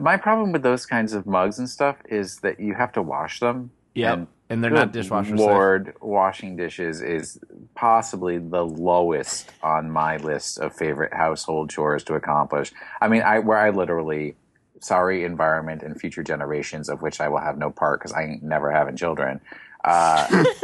My 0.00 0.16
problem 0.16 0.52
with 0.52 0.62
those 0.62 0.84
kinds 0.84 1.12
of 1.12 1.26
mugs 1.26 1.58
and 1.58 1.68
stuff 1.68 1.96
is 2.08 2.38
that 2.40 2.58
you 2.58 2.74
have 2.74 2.92
to 2.92 3.02
wash 3.02 3.40
them. 3.40 3.70
Yeah, 3.94 4.14
And 4.14 4.26
and, 4.48 4.62
they're 4.62 4.70
not 4.70 4.92
dishwasher 4.92 5.36
safe. 5.36 5.46
Lord, 5.46 5.94
washing 6.00 6.56
dishes 6.56 7.02
is 7.02 7.38
possibly 7.74 8.38
the 8.38 8.64
lowest 8.64 9.50
on 9.62 9.90
my 9.90 10.18
list 10.18 10.58
of 10.58 10.74
favorite 10.74 11.12
household 11.12 11.70
chores 11.70 12.04
to 12.04 12.14
accomplish. 12.14 12.72
I 13.00 13.08
mean, 13.08 13.22
I 13.22 13.40
where 13.40 13.58
I 13.58 13.70
literally, 13.70 14.36
sorry, 14.80 15.24
environment 15.24 15.82
and 15.82 15.98
future 16.00 16.22
generations 16.22 16.88
of 16.88 17.02
which 17.02 17.20
I 17.20 17.28
will 17.28 17.40
have 17.40 17.58
no 17.58 17.70
part 17.70 18.00
because 18.00 18.12
I 18.12 18.24
ain't 18.24 18.42
never 18.42 18.70
having 18.70 18.96
children. 18.96 19.40
Uh, 19.82 20.44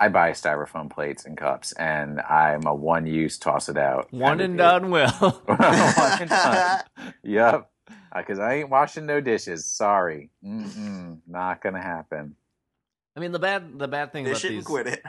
I 0.00 0.08
buy 0.08 0.32
styrofoam 0.32 0.90
plates 0.90 1.24
and 1.26 1.36
cups, 1.36 1.72
and 1.72 2.20
I'm 2.20 2.66
a 2.66 2.74
one-use, 2.74 3.38
toss 3.38 3.68
it 3.68 3.76
out. 3.76 4.08
One 4.12 4.40
and 4.40 4.58
done, 4.58 4.90
Will. 4.90 5.08
One 5.10 5.58
and 5.60 6.28
done. 6.28 6.82
Yep. 7.22 7.70
Uh, 8.14 8.20
because 8.20 8.38
I 8.38 8.54
ain't 8.54 8.68
washing 8.70 9.06
no 9.06 9.20
dishes. 9.20 9.64
Sorry. 9.64 10.30
Mm-mm, 10.44 11.20
not 11.26 11.62
gonna 11.62 11.82
happen. 11.82 12.36
I 13.16 13.20
mean, 13.20 13.32
the 13.32 13.38
bad 13.38 13.78
the 13.78 13.88
bad 13.88 14.12
thing 14.12 14.24
They 14.24 14.30
about 14.30 14.40
shouldn't 14.40 14.58
these 14.60 14.66
quit 14.66 14.86
it. 14.86 15.02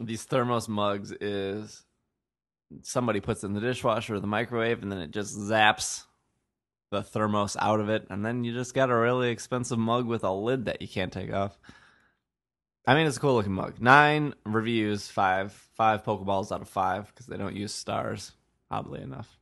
these 0.00 0.24
thermos 0.24 0.68
mugs 0.68 1.12
is 1.12 1.84
somebody 2.82 3.20
puts 3.20 3.42
it 3.44 3.48
in 3.48 3.54
the 3.54 3.60
dishwasher 3.60 4.14
or 4.16 4.20
the 4.20 4.26
microwave, 4.26 4.82
and 4.82 4.90
then 4.90 4.98
it 5.00 5.10
just 5.10 5.36
zaps 5.36 6.04
the 6.90 7.02
thermos 7.02 7.56
out 7.60 7.80
of 7.80 7.88
it, 7.88 8.06
and 8.10 8.24
then 8.24 8.44
you 8.44 8.52
just 8.52 8.74
got 8.74 8.90
a 8.90 8.96
really 8.96 9.30
expensive 9.30 9.78
mug 9.78 10.06
with 10.06 10.24
a 10.24 10.32
lid 10.32 10.66
that 10.66 10.80
you 10.80 10.88
can't 10.88 11.12
take 11.12 11.32
off. 11.32 11.58
I 12.86 12.94
mean, 12.94 13.06
it's 13.06 13.16
a 13.16 13.20
cool 13.20 13.34
looking 13.34 13.52
mug. 13.52 13.80
Nine 13.80 14.34
reviews, 14.44 15.08
five 15.08 15.52
five 15.74 16.04
Pokeballs 16.04 16.52
out 16.52 16.62
of 16.62 16.68
five 16.68 17.06
because 17.08 17.26
they 17.26 17.36
don't 17.36 17.56
use 17.56 17.74
stars. 17.74 18.32
Oddly 18.70 19.00
enough. 19.02 19.38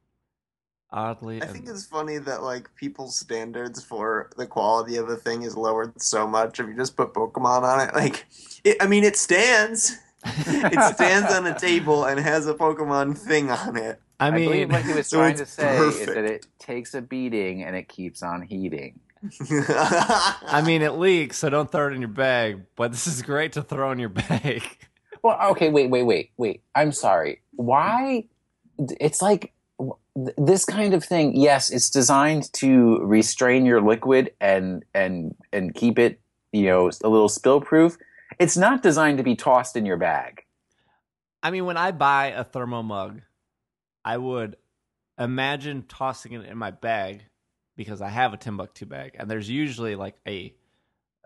Oddly, 0.95 1.43
I 1.43 1.47
think 1.47 1.69
it's 1.69 1.87
funny 1.87 2.19
that 2.19 2.45
like 2.45 2.73
people's 2.77 3.19
standards 3.19 3.83
for 3.83 4.31
the 4.37 4.47
quality 4.47 4.95
of 4.95 5.09
a 5.09 5.17
thing 5.17 5.43
is 5.43 5.57
lowered 5.57 6.01
so 6.01 6.25
much 6.25 6.61
if 6.61 6.69
you 6.69 6.77
just 6.77 6.97
put 6.97 7.13
Pokemon 7.13 7.63
on 7.65 7.89
it. 7.89 7.95
Like, 7.97 8.25
it, 8.63 8.77
I 8.81 8.87
mean, 8.87 9.03
it 9.03 9.17
stands. 9.17 9.99
it 10.25 10.95
stands 10.95 11.33
on 11.35 11.47
a 11.49 11.59
table 11.59 12.05
and 12.05 12.21
has 12.21 12.47
a 12.47 12.55
Pokemon 12.55 13.19
thing 13.19 13.51
on 13.51 13.77
it. 13.77 14.01
I 14.21 14.29
I, 14.29 14.31
mean, 14.31 14.45
believe 14.45 14.71
what 14.71 14.85
he 14.85 14.93
was 14.93 15.09
so 15.09 15.17
trying 15.19 15.35
to 15.35 15.47
say 15.47 15.77
is 15.79 16.07
that 16.07 16.25
it 16.25 16.47
takes 16.61 16.95
a 16.95 17.03
beating 17.03 17.65
and 17.65 17.75
it 17.75 17.89
keeps 17.89 18.23
on 18.23 18.43
heating. 18.43 19.01
I 19.41 20.63
mean, 20.65 20.83
it 20.83 20.93
leaks, 20.93 21.39
so 21.39 21.51
don't 21.51 21.73
throw 21.73 21.89
it 21.89 21.95
in 21.95 22.03
your 22.03 22.09
bag. 22.09 22.63
But 22.77 22.93
this 22.93 23.09
is 23.09 23.21
great 23.21 23.55
to 23.55 23.63
throw 23.63 23.91
in 23.91 23.99
your 23.99 24.11
bag. 24.11 24.63
Well, 25.23 25.39
okay, 25.51 25.71
wait, 25.71 25.91
wait, 25.91 26.03
wait, 26.05 26.31
wait. 26.37 26.63
I'm 26.75 26.93
sorry. 26.93 27.41
Why? 27.57 28.27
It's 29.01 29.23
like 29.23 29.54
th- 30.17 30.35
this 30.37 30.65
kind 30.65 30.95
of 30.95 31.05
thing. 31.05 31.37
Yes, 31.37 31.71
it's 31.71 31.91
designed 31.91 32.53
to 32.55 32.99
restrain 32.99 33.67
your 33.67 33.81
liquid 33.81 34.33
and 34.41 34.85
and 34.95 35.35
and 35.53 35.75
keep 35.75 35.99
it, 35.99 36.21
you 36.53 36.65
know, 36.65 36.91
a 37.03 37.09
little 37.09 37.29
spill 37.29 37.61
proof. 37.61 37.97
It's 38.39 38.57
not 38.57 38.83
designed 38.83 39.19
to 39.19 39.25
be 39.25 39.37
tossed 39.37 39.77
in 39.77 39.87
your 39.87 39.97
bag. 39.97 40.45
I 41.43 41.51
mean, 41.51 41.67
when 41.67 41.77
I 41.77 41.93
buy 41.93 42.29
a 42.29 42.43
thermo 42.43 42.83
mug, 42.83 43.21
I 44.05 44.17
would 44.17 44.57
imagine 45.19 45.85
tossing 45.89 46.33
it 46.33 46.47
in 46.47 46.57
my 46.57 46.71
bag 46.71 47.23
because 47.77 48.01
I 48.01 48.09
have 48.09 48.33
a 48.33 48.37
Timbuk2 48.37 48.89
bag, 48.89 49.17
and 49.19 49.31
there's 49.31 49.49
usually 49.49 49.95
like 49.95 50.17
a. 50.27 50.55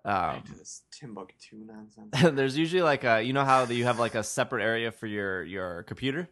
Um, 0.04 0.36
Back 0.36 0.44
to 0.46 0.54
this 0.54 0.82
Timbuk2 0.92 1.66
nonsense. 1.66 2.08
there's 2.36 2.56
usually 2.56 2.82
like 2.82 3.04
a 3.04 3.22
you 3.22 3.32
know 3.32 3.44
how 3.44 3.64
you 3.64 3.84
have 3.84 3.98
like 3.98 4.14
a 4.14 4.22
separate 4.22 4.62
area 4.62 4.90
for 4.90 5.06
your 5.06 5.44
your 5.44 5.82
computer 5.84 6.28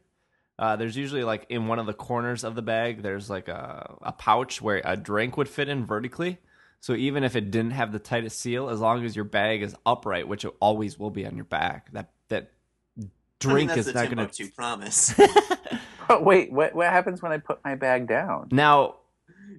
uh, 0.59 0.77
there's 0.77 0.97
usually 0.97 1.25
like 1.25 1.47
in 1.49 1.67
one 1.67 1.79
of 1.79 1.87
the 1.87 1.93
corners 1.95 2.45
of 2.45 2.55
the 2.55 2.63
bag 2.63 3.03
there's 3.03 3.29
like 3.29 3.49
a, 3.49 3.97
a 4.03 4.13
pouch 4.13 4.63
where 4.63 4.81
a 4.85 4.97
drink 4.97 5.37
would 5.37 5.49
fit 5.49 5.69
in 5.69 5.85
vertically 5.87 6.39
so 6.81 6.95
even 6.95 7.25
if 7.25 7.37
it 7.37 7.51
didn't 7.51 7.73
have 7.73 7.93
the 7.93 7.99
tightest 7.99 8.39
seal 8.41 8.69
as 8.69 8.81
long 8.81 9.05
as 9.05 9.15
your 9.17 9.25
bag 9.25 9.63
is 9.63 9.75
upright 9.85 10.27
which 10.29 10.45
it 10.45 10.53
always 10.61 10.99
will 10.99 11.11
be 11.11 11.27
on 11.27 11.35
your 11.37 11.45
back 11.45 11.93
that 11.93 12.11
that 12.29 12.51
I 12.99 13.01
mean, 13.01 13.11
drink 13.39 13.69
that's 13.69 13.81
is 13.81 13.87
the 13.87 13.93
not 13.93 14.15
going 14.15 14.29
Timbuk2 14.29 14.55
promise. 14.55 15.15
But 16.09 16.25
wait, 16.25 16.51
what 16.53 16.75
what 16.75 16.87
happens 16.89 17.21
when 17.23 17.33
I 17.33 17.39
put 17.39 17.63
my 17.65 17.75
bag 17.75 18.09
down? 18.09 18.49
now 18.51 18.97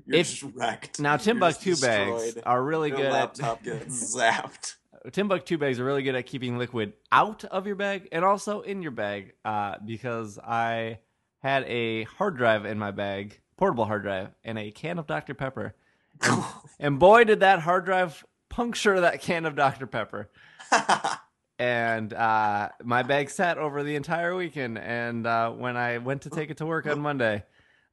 You're 0.07 0.17
If- 0.21 0.29
just 0.29 0.43
wrecked. 0.55 0.99
now 0.99 1.11
You're 1.11 1.17
just 1.35 1.61
Timbuk2 1.61 1.81
bags 1.81 2.37
are 2.45 2.63
really 2.63 2.89
Your 2.89 2.97
good 2.97 3.05
at 3.07 3.11
laptop 3.13 3.63
gets 3.63 4.15
zapped. 4.15 4.75
Timbuk2 5.07 5.59
bags 5.59 5.79
are 5.79 5.85
really 5.85 6.03
good 6.03 6.15
at 6.15 6.25
keeping 6.25 6.57
liquid 6.57 6.93
out 7.11 7.43
of 7.45 7.67
your 7.67 7.75
bag 7.75 8.07
and 8.11 8.25
also 8.25 8.61
in 8.61 8.81
your 8.81 8.91
bag 8.91 9.33
uh, 9.45 9.75
because 9.85 10.37
I 10.39 10.99
had 11.39 11.63
a 11.65 12.03
hard 12.03 12.37
drive 12.37 12.65
in 12.65 12.79
my 12.79 12.91
bag, 12.91 13.39
portable 13.57 13.85
hard 13.85 14.03
drive, 14.03 14.29
and 14.43 14.57
a 14.57 14.71
can 14.71 14.99
of 14.99 15.07
Dr. 15.07 15.33
Pepper. 15.33 15.75
And, 16.21 16.43
and 16.79 16.99
boy, 16.99 17.23
did 17.23 17.41
that 17.41 17.59
hard 17.59 17.85
drive 17.85 18.25
puncture 18.49 19.01
that 19.01 19.21
can 19.21 19.45
of 19.45 19.55
Dr. 19.55 19.87
Pepper. 19.87 20.29
And 21.59 22.13
uh, 22.13 22.69
my 22.83 23.03
bag 23.03 23.29
sat 23.29 23.57
over 23.57 23.83
the 23.83 23.95
entire 23.95 24.35
weekend. 24.35 24.77
And 24.77 25.25
uh, 25.25 25.51
when 25.51 25.75
I 25.75 25.97
went 25.97 26.23
to 26.23 26.29
take 26.29 26.49
it 26.49 26.57
to 26.57 26.65
work 26.65 26.85
on 26.85 26.99
Monday, 26.99 27.43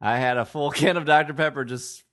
I 0.01 0.19
had 0.19 0.37
a 0.37 0.45
full 0.45 0.71
can 0.73 0.97
of 0.97 1.07
Dr. 1.07 1.35
Pepper 1.35 1.65
just 1.65 2.05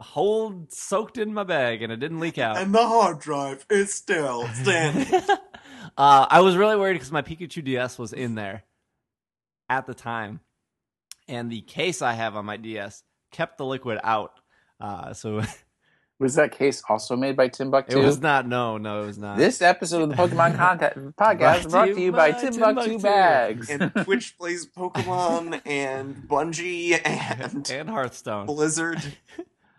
hold 0.00 0.72
soaked 0.72 1.18
in 1.18 1.32
my 1.32 1.44
bag 1.44 1.82
and 1.82 1.92
it 1.92 1.96
didn't 1.96 2.20
leak 2.20 2.38
out. 2.38 2.56
and 2.58 2.74
the 2.74 2.86
hard 2.86 3.20
drive 3.20 3.64
is 3.70 3.94
still 3.94 4.46
standing. 4.48 5.20
uh, 5.96 6.26
I 6.28 6.40
was 6.40 6.56
really 6.56 6.76
worried 6.76 6.94
because 6.94 7.12
my 7.12 7.22
Pikachu 7.22 7.64
DS 7.64 7.98
was 7.98 8.12
in 8.12 8.34
there 8.34 8.64
at 9.68 9.86
the 9.86 9.94
time, 9.94 10.40
and 11.28 11.50
the 11.50 11.62
case 11.62 12.02
I 12.02 12.12
have 12.12 12.36
on 12.36 12.44
my 12.44 12.56
DS 12.56 13.02
kept 13.32 13.58
the 13.58 13.64
liquid 13.64 13.98
out. 14.02 14.32
Uh, 14.80 15.14
so 15.14 15.42
Was 16.20 16.36
that 16.36 16.52
case 16.52 16.80
also 16.88 17.16
made 17.16 17.36
by 17.36 17.48
Timbuk2? 17.48 17.90
it 17.90 17.96
was 17.96 18.20
not. 18.20 18.46
No, 18.46 18.78
no, 18.78 19.02
it 19.02 19.06
was 19.06 19.18
not. 19.18 19.36
This 19.36 19.60
episode 19.60 20.02
of 20.02 20.08
the 20.10 20.14
Pokemon 20.14 20.56
Contact 20.56 20.96
Podcast 21.16 21.60
is 21.60 21.66
brought 21.66 21.86
to 21.86 22.00
you 22.00 22.12
by 22.12 22.30
Timbuk2 22.30 22.74
Timbuk2. 22.74 23.02
Bags. 23.02 23.68
and 23.68 23.92
Twitch 24.04 24.38
plays 24.38 24.64
Pokemon 24.64 25.60
and 25.66 26.14
Bungie 26.28 27.00
and 27.04 27.68
and 27.68 27.90
Hearthstone. 27.90 28.46
Blizzard 28.46 29.02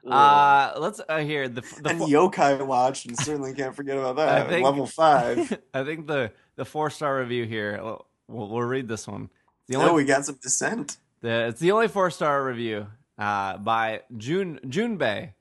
Uh, 0.06 0.74
let's 0.78 1.02
uh, 1.10 1.20
here 1.20 1.48
the 1.48 1.62
the 1.82 1.90
and 1.90 2.02
Yokai 2.02 2.66
Watch, 2.66 3.06
and 3.06 3.18
certainly 3.18 3.54
can't 3.54 3.76
forget 3.76 3.98
about 3.98 4.20
I 4.20 4.40
that. 4.40 4.50
think- 4.50 4.66
Level 4.66 4.86
five. 4.86 5.60
I 5.74 5.84
think 5.84 6.08
the 6.08 6.32
the 6.56 6.66
four 6.66 6.90
star 6.90 7.20
review 7.20 7.46
here. 7.46 7.80
We'll, 7.82 8.06
we'll, 8.28 8.50
we'll 8.50 8.62
read 8.62 8.88
this 8.88 9.08
one. 9.08 9.30
The 9.68 9.78
oh, 9.78 9.94
we 9.94 10.06
got 10.06 10.26
some 10.26 10.38
dissent. 10.42 10.98
The, 11.22 11.48
it's 11.48 11.60
the 11.60 11.72
only 11.72 11.88
four 11.88 12.12
star 12.12 12.44
review 12.46 12.88
uh, 13.18 13.58
by 13.58 14.02
June 14.16 14.60
June 14.68 14.98
Bay. 14.98 15.34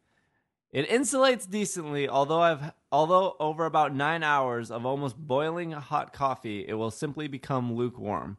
It 0.73 0.89
insulates 0.89 1.49
decently, 1.49 2.09
although 2.09 2.41
I've 2.41 2.73
although 2.91 3.37
over 3.39 3.67
about 3.67 3.95
nine 3.95 4.23
hours 4.23 4.71
of 4.71 4.87
almost 4.87 5.17
boiling 5.17 5.73
hot 5.73 6.13
coffee, 6.13 6.65
it 6.67 6.75
will 6.75 6.91
simply 6.91 7.29
become 7.29 7.75
lukewarm. 7.75 8.39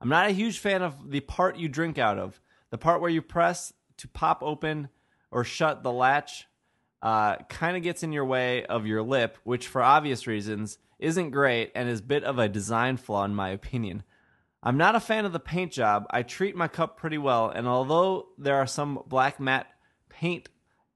I'm 0.00 0.08
not 0.08 0.28
a 0.28 0.32
huge 0.32 0.58
fan 0.58 0.82
of 0.82 1.10
the 1.10 1.20
part 1.20 1.56
you 1.56 1.68
drink 1.68 1.96
out 1.96 2.18
of. 2.18 2.40
The 2.70 2.78
part 2.78 3.00
where 3.00 3.10
you 3.10 3.22
press 3.22 3.72
to 3.98 4.08
pop 4.08 4.42
open 4.42 4.88
or 5.30 5.44
shut 5.44 5.82
the 5.82 5.92
latch 5.92 6.46
uh, 7.02 7.36
kind 7.48 7.76
of 7.76 7.82
gets 7.82 8.02
in 8.02 8.12
your 8.12 8.24
way 8.24 8.64
of 8.66 8.86
your 8.86 9.02
lip, 9.02 9.38
which 9.44 9.66
for 9.68 9.82
obvious 9.82 10.26
reasons 10.26 10.78
isn't 10.98 11.30
great 11.30 11.72
and 11.74 11.88
is 11.88 12.00
a 12.00 12.04
bit 12.04 12.24
of 12.24 12.38
a 12.38 12.48
design 12.48 12.96
flaw 12.96 13.24
in 13.24 13.34
my 13.34 13.50
opinion. 13.50 14.02
I'm 14.62 14.76
not 14.76 14.94
a 14.94 15.00
fan 15.00 15.24
of 15.24 15.32
the 15.32 15.40
paint 15.40 15.72
job. 15.72 16.06
I 16.10 16.22
treat 16.22 16.54
my 16.54 16.68
cup 16.68 16.98
pretty 16.98 17.16
well, 17.16 17.48
and 17.48 17.66
although 17.66 18.28
there 18.36 18.56
are 18.56 18.66
some 18.66 19.02
black 19.06 19.40
matte 19.40 19.66
paint, 20.10 20.50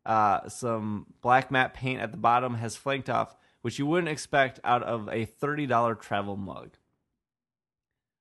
uh, 0.04 0.48
some 0.50 1.06
black 1.22 1.50
matte 1.50 1.72
paint 1.72 2.02
at 2.02 2.10
the 2.10 2.18
bottom 2.18 2.56
has 2.56 2.76
flaked 2.76 3.08
off, 3.08 3.34
which 3.62 3.78
you 3.78 3.86
wouldn't 3.86 4.10
expect 4.10 4.60
out 4.64 4.82
of 4.82 5.08
a 5.10 5.24
thirty 5.24 5.66
dollar 5.66 5.94
travel 5.94 6.36
mug. 6.36 6.76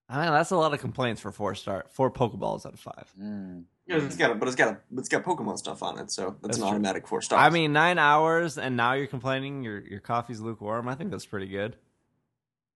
I 0.08 0.24
mean, 0.24 0.32
that's 0.32 0.52
a 0.52 0.56
lot 0.56 0.74
of 0.74 0.80
complaints 0.80 1.20
for 1.20 1.32
four 1.34 1.56
star, 1.56 1.86
four 1.90 2.10
Pokeballs 2.10 2.66
out 2.66 2.74
of 2.74 2.80
five. 2.80 3.12
Mm. 3.22 3.66
Yeah, 3.86 3.98
it's 3.98 4.16
got 4.16 4.32
a, 4.32 4.36
but 4.36 4.48
it's 4.48 4.56
got 4.56 4.70
a, 4.70 4.78
it's 4.98 5.10
got 5.10 5.24
Pokemon 5.24 5.58
stuff 5.58 5.84
on 5.84 6.00
it, 6.00 6.10
so 6.10 6.36
that's, 6.42 6.42
That's 6.42 6.58
an 6.58 6.62
true. 6.64 6.70
automatic 6.72 7.06
four 7.08 7.22
stars. 7.22 7.42
I 7.42 7.50
mean, 7.50 7.74
nine 7.74 7.98
hours, 8.00 8.58
and 8.58 8.78
now 8.78 8.94
you're 8.94 9.08
complaining 9.08 9.62
your 9.64 9.80
your 9.86 10.00
coffee's 10.00 10.40
lukewarm. 10.40 10.88
I 10.88 10.96
think 10.96 11.12
that's 11.12 11.26
pretty 11.26 11.48
good. 11.48 11.76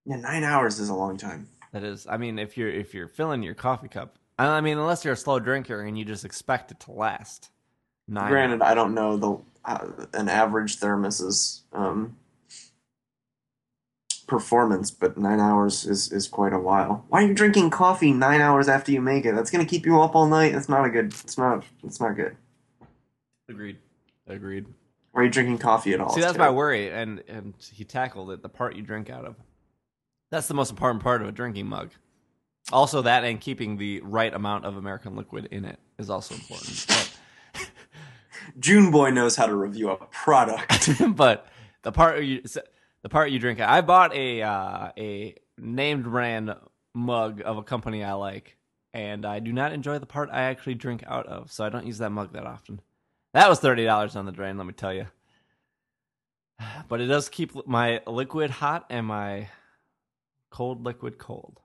yeah, 0.05 0.17
nine 0.17 0.43
hours 0.43 0.79
is 0.79 0.89
a 0.89 0.93
long 0.93 1.17
time. 1.17 1.47
That 1.71 1.83
is, 1.83 2.07
I 2.07 2.17
mean, 2.17 2.39
if 2.39 2.57
you're 2.57 2.69
if 2.69 2.93
you're 2.93 3.07
filling 3.07 3.41
your 3.43 3.53
coffee 3.53 3.87
cup, 3.87 4.17
I 4.37 4.59
mean, 4.61 4.77
unless 4.77 5.05
you're 5.05 5.13
a 5.13 5.17
slow 5.17 5.39
drinker 5.39 5.81
and 5.81 5.97
you 5.97 6.03
just 6.05 6.25
expect 6.25 6.71
it 6.71 6.79
to 6.81 6.91
last. 6.91 7.49
Nine. 8.09 8.29
Granted, 8.29 8.61
I 8.61 8.73
don't 8.73 8.93
know 8.93 9.17
the 9.17 9.37
uh, 9.65 10.05
an 10.13 10.27
average 10.29 10.77
thermos's 10.77 11.63
um, 11.73 12.17
performance, 14.27 14.91
but 14.91 15.17
nine 15.17 15.39
hours 15.39 15.85
is, 15.85 16.11
is 16.11 16.27
quite 16.27 16.53
a 16.53 16.59
while. 16.59 17.05
Why 17.07 17.23
are 17.23 17.27
you 17.27 17.33
drinking 17.33 17.69
coffee 17.69 18.11
nine 18.11 18.41
hours 18.41 18.67
after 18.67 18.91
you 18.91 19.01
make 19.01 19.25
it? 19.25 19.33
That's 19.33 19.49
gonna 19.49 19.65
keep 19.65 19.85
you 19.85 20.01
up 20.01 20.15
all 20.15 20.27
night. 20.27 20.53
It's 20.53 20.69
not 20.69 20.85
a 20.85 20.89
good. 20.89 21.07
It's 21.07 21.37
not. 21.37 21.63
It's 21.83 21.99
not 21.99 22.15
good. 22.15 22.35
Agreed. 23.49 23.77
Agreed. 24.27 24.65
Why 25.11 25.21
are 25.21 25.23
you 25.25 25.31
drinking 25.31 25.57
coffee 25.57 25.93
at 25.93 26.01
all? 26.01 26.09
See, 26.09 26.19
It's 26.19 26.27
that's 26.27 26.37
my 26.37 26.49
worry, 26.49 26.91
and 26.91 27.23
and 27.27 27.53
he 27.73 27.83
tackled 27.83 28.29
it. 28.31 28.43
The 28.43 28.49
part 28.49 28.75
you 28.75 28.83
drink 28.83 29.09
out 29.09 29.25
of. 29.25 29.35
That's 30.29 30.47
the 30.47 30.53
most 30.53 30.69
important 30.69 31.01
part 31.01 31.21
of 31.21 31.27
a 31.27 31.31
drinking 31.31 31.67
mug. 31.67 31.91
Also, 32.71 33.01
that 33.01 33.23
and 33.23 33.39
keeping 33.39 33.77
the 33.77 34.01
right 34.01 34.33
amount 34.33 34.65
of 34.65 34.75
American 34.75 35.15
liquid 35.15 35.47
in 35.51 35.63
it 35.63 35.79
is 35.97 36.09
also 36.09 36.35
important. 36.35 36.85
But, 36.87 37.69
June 38.59 38.91
Boy 38.91 39.09
knows 39.11 39.37
how 39.37 39.45
to 39.45 39.55
review 39.55 39.89
a 39.89 39.95
product. 39.95 40.89
but 41.15 41.47
the 41.83 41.93
part 41.93 42.21
you 42.23 42.41
the 43.07 43.13
part 43.13 43.31
you 43.31 43.39
drink. 43.39 43.61
I 43.61 43.79
bought 43.79 44.13
a 44.13 44.41
uh, 44.41 44.91
a 44.97 45.33
named 45.57 46.03
brand 46.03 46.53
mug 46.93 47.41
of 47.45 47.57
a 47.57 47.63
company 47.63 48.03
I 48.03 48.11
like, 48.13 48.57
and 48.93 49.25
I 49.25 49.39
do 49.39 49.53
not 49.53 49.71
enjoy 49.71 49.97
the 49.97 50.05
part 50.05 50.29
I 50.29 50.41
actually 50.41 50.73
drink 50.73 51.05
out 51.07 51.25
of, 51.25 51.49
so 51.49 51.63
I 51.63 51.69
don't 51.69 51.85
use 51.85 51.99
that 51.99 52.09
mug 52.09 52.33
that 52.33 52.45
often. 52.45 52.81
That 53.33 53.47
was 53.47 53.61
thirty 53.61 53.85
dollars 53.85 54.17
on 54.17 54.25
the 54.25 54.33
drain, 54.33 54.57
let 54.57 54.67
me 54.67 54.73
tell 54.73 54.93
you. 54.93 55.07
But 56.89 56.99
it 56.99 57.05
does 57.05 57.29
keep 57.29 57.65
my 57.65 58.01
liquid 58.05 58.49
hot 58.49 58.85
and 58.89 59.05
my 59.05 59.47
cold 60.49 60.83
liquid 60.83 61.17
cold. 61.17 61.61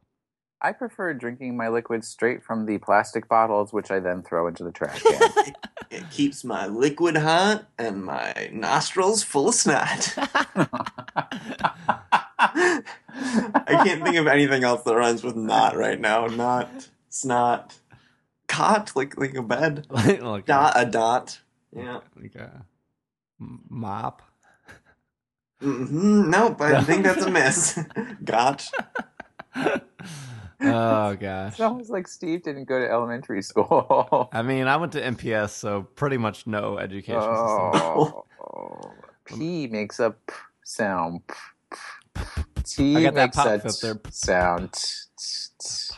I 0.65 0.71
prefer 0.71 1.13
drinking 1.13 1.57
my 1.57 1.69
liquid 1.69 2.05
straight 2.05 2.45
from 2.45 2.67
the 2.67 2.79
plastic 2.79 3.29
bottles, 3.29 3.73
which 3.73 3.91
I 3.91 3.99
then 3.99 4.23
throw 4.23 4.47
into 4.47 4.63
the 4.63 4.71
trash 4.71 5.03
can. 5.03 5.55
it 5.91 6.09
keeps 6.11 6.45
my 6.45 6.69
liquid 6.69 7.17
hot 7.17 7.67
and 7.81 8.05
my 8.05 8.49
nostrils 8.53 9.25
full 9.25 9.49
of 9.49 9.57
snot. 9.57 10.15
I 12.39 12.83
can't 13.85 14.05
think 14.05 14.17
of 14.17 14.29
anything 14.29 14.63
else 14.63 14.85
that 14.85 14.95
rhymes 14.95 15.25
with 15.25 15.35
not 15.35 15.77
right 15.77 16.01
now. 16.01 16.27
Not 16.27 16.89
snot, 17.09 17.75
cot 18.47 18.93
like 18.95 19.19
like 19.19 19.35
a 19.35 19.43
bed. 19.43 19.87
like, 19.91 20.23
like 20.23 20.47
Dot 20.47 20.75
a 20.77 20.87
dot. 20.87 21.41
Yeah. 21.75 21.97
a, 21.97 22.21
like 22.21 22.37
a 22.37 22.65
m- 23.41 23.63
mop. 23.69 24.23
hmm 25.61 26.31
Nope, 26.31 26.61
I 26.61 26.85
think 26.85 27.03
that's 27.03 27.25
a 27.25 27.31
miss. 27.31 27.81
Gotch. 28.23 28.71
Oh 30.63 31.17
gosh. 31.21 31.53
It's 31.53 31.61
almost 31.61 31.91
like 31.91 32.09
Steve 32.09 32.43
didn't 32.43 32.65
go 32.65 32.79
to 32.79 32.89
elementary 32.89 33.43
school. 33.43 34.29
I 34.33 34.43
mean, 34.43 34.67
I 34.67 34.77
went 34.77 34.93
to 34.93 35.01
MPS, 35.01 35.51
so 35.51 35.83
pretty 35.95 36.17
much 36.17 36.47
no 36.47 36.79
education 36.79 37.21
system. 37.23 37.71
Oh, 37.75 38.93
P 39.25 39.67
makes 39.67 40.01
a 40.01 40.11
p 40.11 40.35
sound. 40.65 41.21
T 42.65 42.97
I 42.97 43.03
got 43.03 43.15
that 43.15 43.25
makes 43.25 43.37
pop 43.37 43.47
a 43.47 44.13
sound. 44.13 44.73
T. 44.73 45.95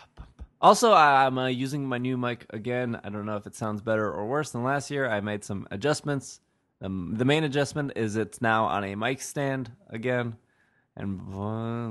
Also, 0.60 0.94
I'm 0.94 1.36
uh, 1.36 1.48
using 1.48 1.86
my 1.86 1.98
new 1.98 2.16
mic 2.16 2.46
again. 2.48 2.98
I 3.04 3.10
don't 3.10 3.26
know 3.26 3.36
if 3.36 3.46
it 3.46 3.54
sounds 3.54 3.82
better 3.82 4.10
or 4.10 4.26
worse 4.26 4.50
than 4.50 4.64
last 4.64 4.90
year. 4.90 5.06
I 5.06 5.20
made 5.20 5.44
some 5.44 5.68
adjustments. 5.70 6.40
Um, 6.80 7.14
the 7.16 7.26
main 7.26 7.44
adjustment 7.44 7.92
is 7.96 8.16
it's 8.16 8.40
now 8.40 8.64
on 8.64 8.82
a 8.82 8.94
mic 8.94 9.20
stand 9.20 9.72
again, 9.90 10.36
and 10.96 11.20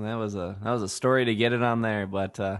that 0.04 0.16
was 0.16 0.36
a 0.36 0.58
that 0.64 0.72
was 0.72 0.82
a 0.82 0.90
story 0.90 1.26
to 1.26 1.36
get 1.36 1.54
it 1.54 1.62
on 1.62 1.82
there. 1.82 2.08
But 2.08 2.40
uh, 2.40 2.60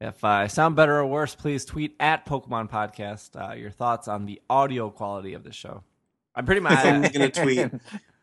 if 0.00 0.24
I 0.24 0.46
sound 0.46 0.76
better 0.76 0.98
or 0.98 1.06
worse, 1.06 1.34
please 1.34 1.64
tweet 1.64 1.94
at 2.00 2.24
Pokemon 2.26 2.70
Podcast 2.70 3.36
uh, 3.40 3.54
your 3.54 3.70
thoughts 3.70 4.08
on 4.08 4.26
the 4.26 4.40
audio 4.48 4.90
quality 4.90 5.34
of 5.34 5.44
the 5.44 5.52
show. 5.52 5.82
I'm 6.34 6.46
pretty 6.46 6.60
much 6.60 6.78
I'm 6.84 7.02
gonna 7.02 7.30
tweet. 7.30 7.70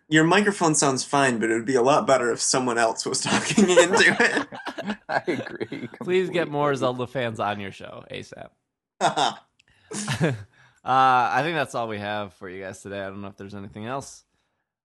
Your 0.09 0.23
microphone 0.23 0.73
sounds 0.73 1.03
fine, 1.03 1.37
but 1.37 1.51
it 1.51 1.53
would 1.53 1.65
be 1.65 1.75
a 1.75 1.81
lot 1.81 2.07
better 2.07 2.31
if 2.31 2.39
someone 2.39 2.77
else 2.77 3.05
was 3.05 3.19
talking 3.21 3.69
into 3.69 4.15
it. 4.19 4.97
I 5.09 5.21
agree. 5.27 5.89
please 6.01 6.29
get 6.29 6.49
more. 6.49 6.73
Zelda 6.75 7.07
fans 7.07 7.41
on 7.41 7.59
your 7.59 7.73
show 7.73 8.05
asap. 8.09 8.49
uh, 9.01 10.33
I 10.85 11.41
think 11.43 11.55
that's 11.55 11.75
all 11.75 11.89
we 11.89 11.99
have 11.99 12.33
for 12.35 12.49
you 12.49 12.63
guys 12.63 12.81
today. 12.81 13.01
I 13.01 13.09
don't 13.09 13.21
know 13.21 13.27
if 13.27 13.35
there's 13.35 13.55
anything 13.55 13.85
else. 13.85 14.23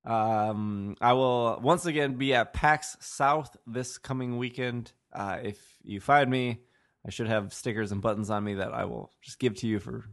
Um, 0.04 0.96
I 1.00 1.12
will 1.12 1.60
once 1.62 1.86
again 1.86 2.14
be 2.14 2.34
at 2.34 2.52
PAX 2.52 2.96
South 3.00 3.56
this 3.66 3.98
coming 3.98 4.36
weekend. 4.38 4.92
Uh, 5.12 5.38
if 5.42 5.58
you 5.82 6.00
find 6.00 6.30
me, 6.30 6.60
I 7.06 7.10
should 7.10 7.28
have 7.28 7.52
stickers 7.52 7.92
and 7.92 8.02
buttons 8.02 8.30
on 8.30 8.44
me 8.44 8.54
that 8.54 8.72
I 8.72 8.84
will 8.84 9.12
just 9.20 9.38
give 9.38 9.54
to 9.56 9.66
you 9.66 9.78
for 9.78 10.04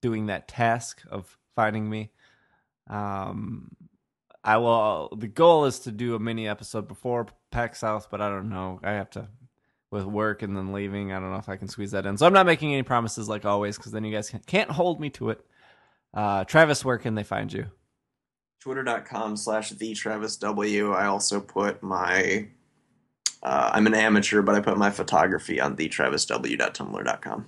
doing 0.00 0.26
that 0.26 0.48
task 0.48 1.02
of 1.10 1.36
finding 1.54 1.88
me. 1.88 2.10
Um, 2.88 3.70
I 4.42 4.56
will. 4.56 5.14
The 5.16 5.28
goal 5.28 5.66
is 5.66 5.80
to 5.80 5.92
do 5.92 6.14
a 6.14 6.18
mini 6.18 6.48
episode 6.48 6.88
before 6.88 7.26
PAX 7.50 7.80
South, 7.80 8.08
but 8.10 8.20
I 8.20 8.28
don't 8.28 8.48
know. 8.48 8.80
I 8.82 8.92
have 8.92 9.10
to 9.10 9.28
with 9.90 10.04
work 10.04 10.42
and 10.42 10.56
then 10.56 10.72
leaving. 10.72 11.12
I 11.12 11.18
don't 11.20 11.30
know 11.32 11.38
if 11.38 11.48
I 11.48 11.56
can 11.56 11.68
squeeze 11.68 11.90
that 11.90 12.06
in. 12.06 12.16
So 12.16 12.26
I'm 12.26 12.32
not 12.32 12.46
making 12.46 12.72
any 12.72 12.84
promises 12.84 13.28
like 13.28 13.44
always 13.44 13.76
because 13.76 13.92
then 13.92 14.04
you 14.04 14.12
guys 14.12 14.32
can't- 14.46 14.70
hold 14.70 15.00
me 15.00 15.10
to 15.10 15.30
it. 15.30 15.44
Uh, 16.14 16.44
Travis, 16.44 16.84
where 16.84 16.98
can 16.98 17.14
they 17.16 17.24
find 17.24 17.52
you? 17.52 17.66
Twitter.com 18.60 19.36
slash 19.36 19.70
the 19.70 19.94
Travis 19.94 20.36
W. 20.36 20.92
I 20.92 21.06
also 21.06 21.40
put 21.40 21.82
my. 21.82 22.48
Uh, 23.42 23.70
I'm 23.72 23.86
an 23.86 23.94
amateur, 23.94 24.42
but 24.42 24.54
I 24.54 24.60
put 24.60 24.76
my 24.76 24.90
photography 24.90 25.60
on 25.60 25.76
thetravisw.tumblr.com. 25.76 27.46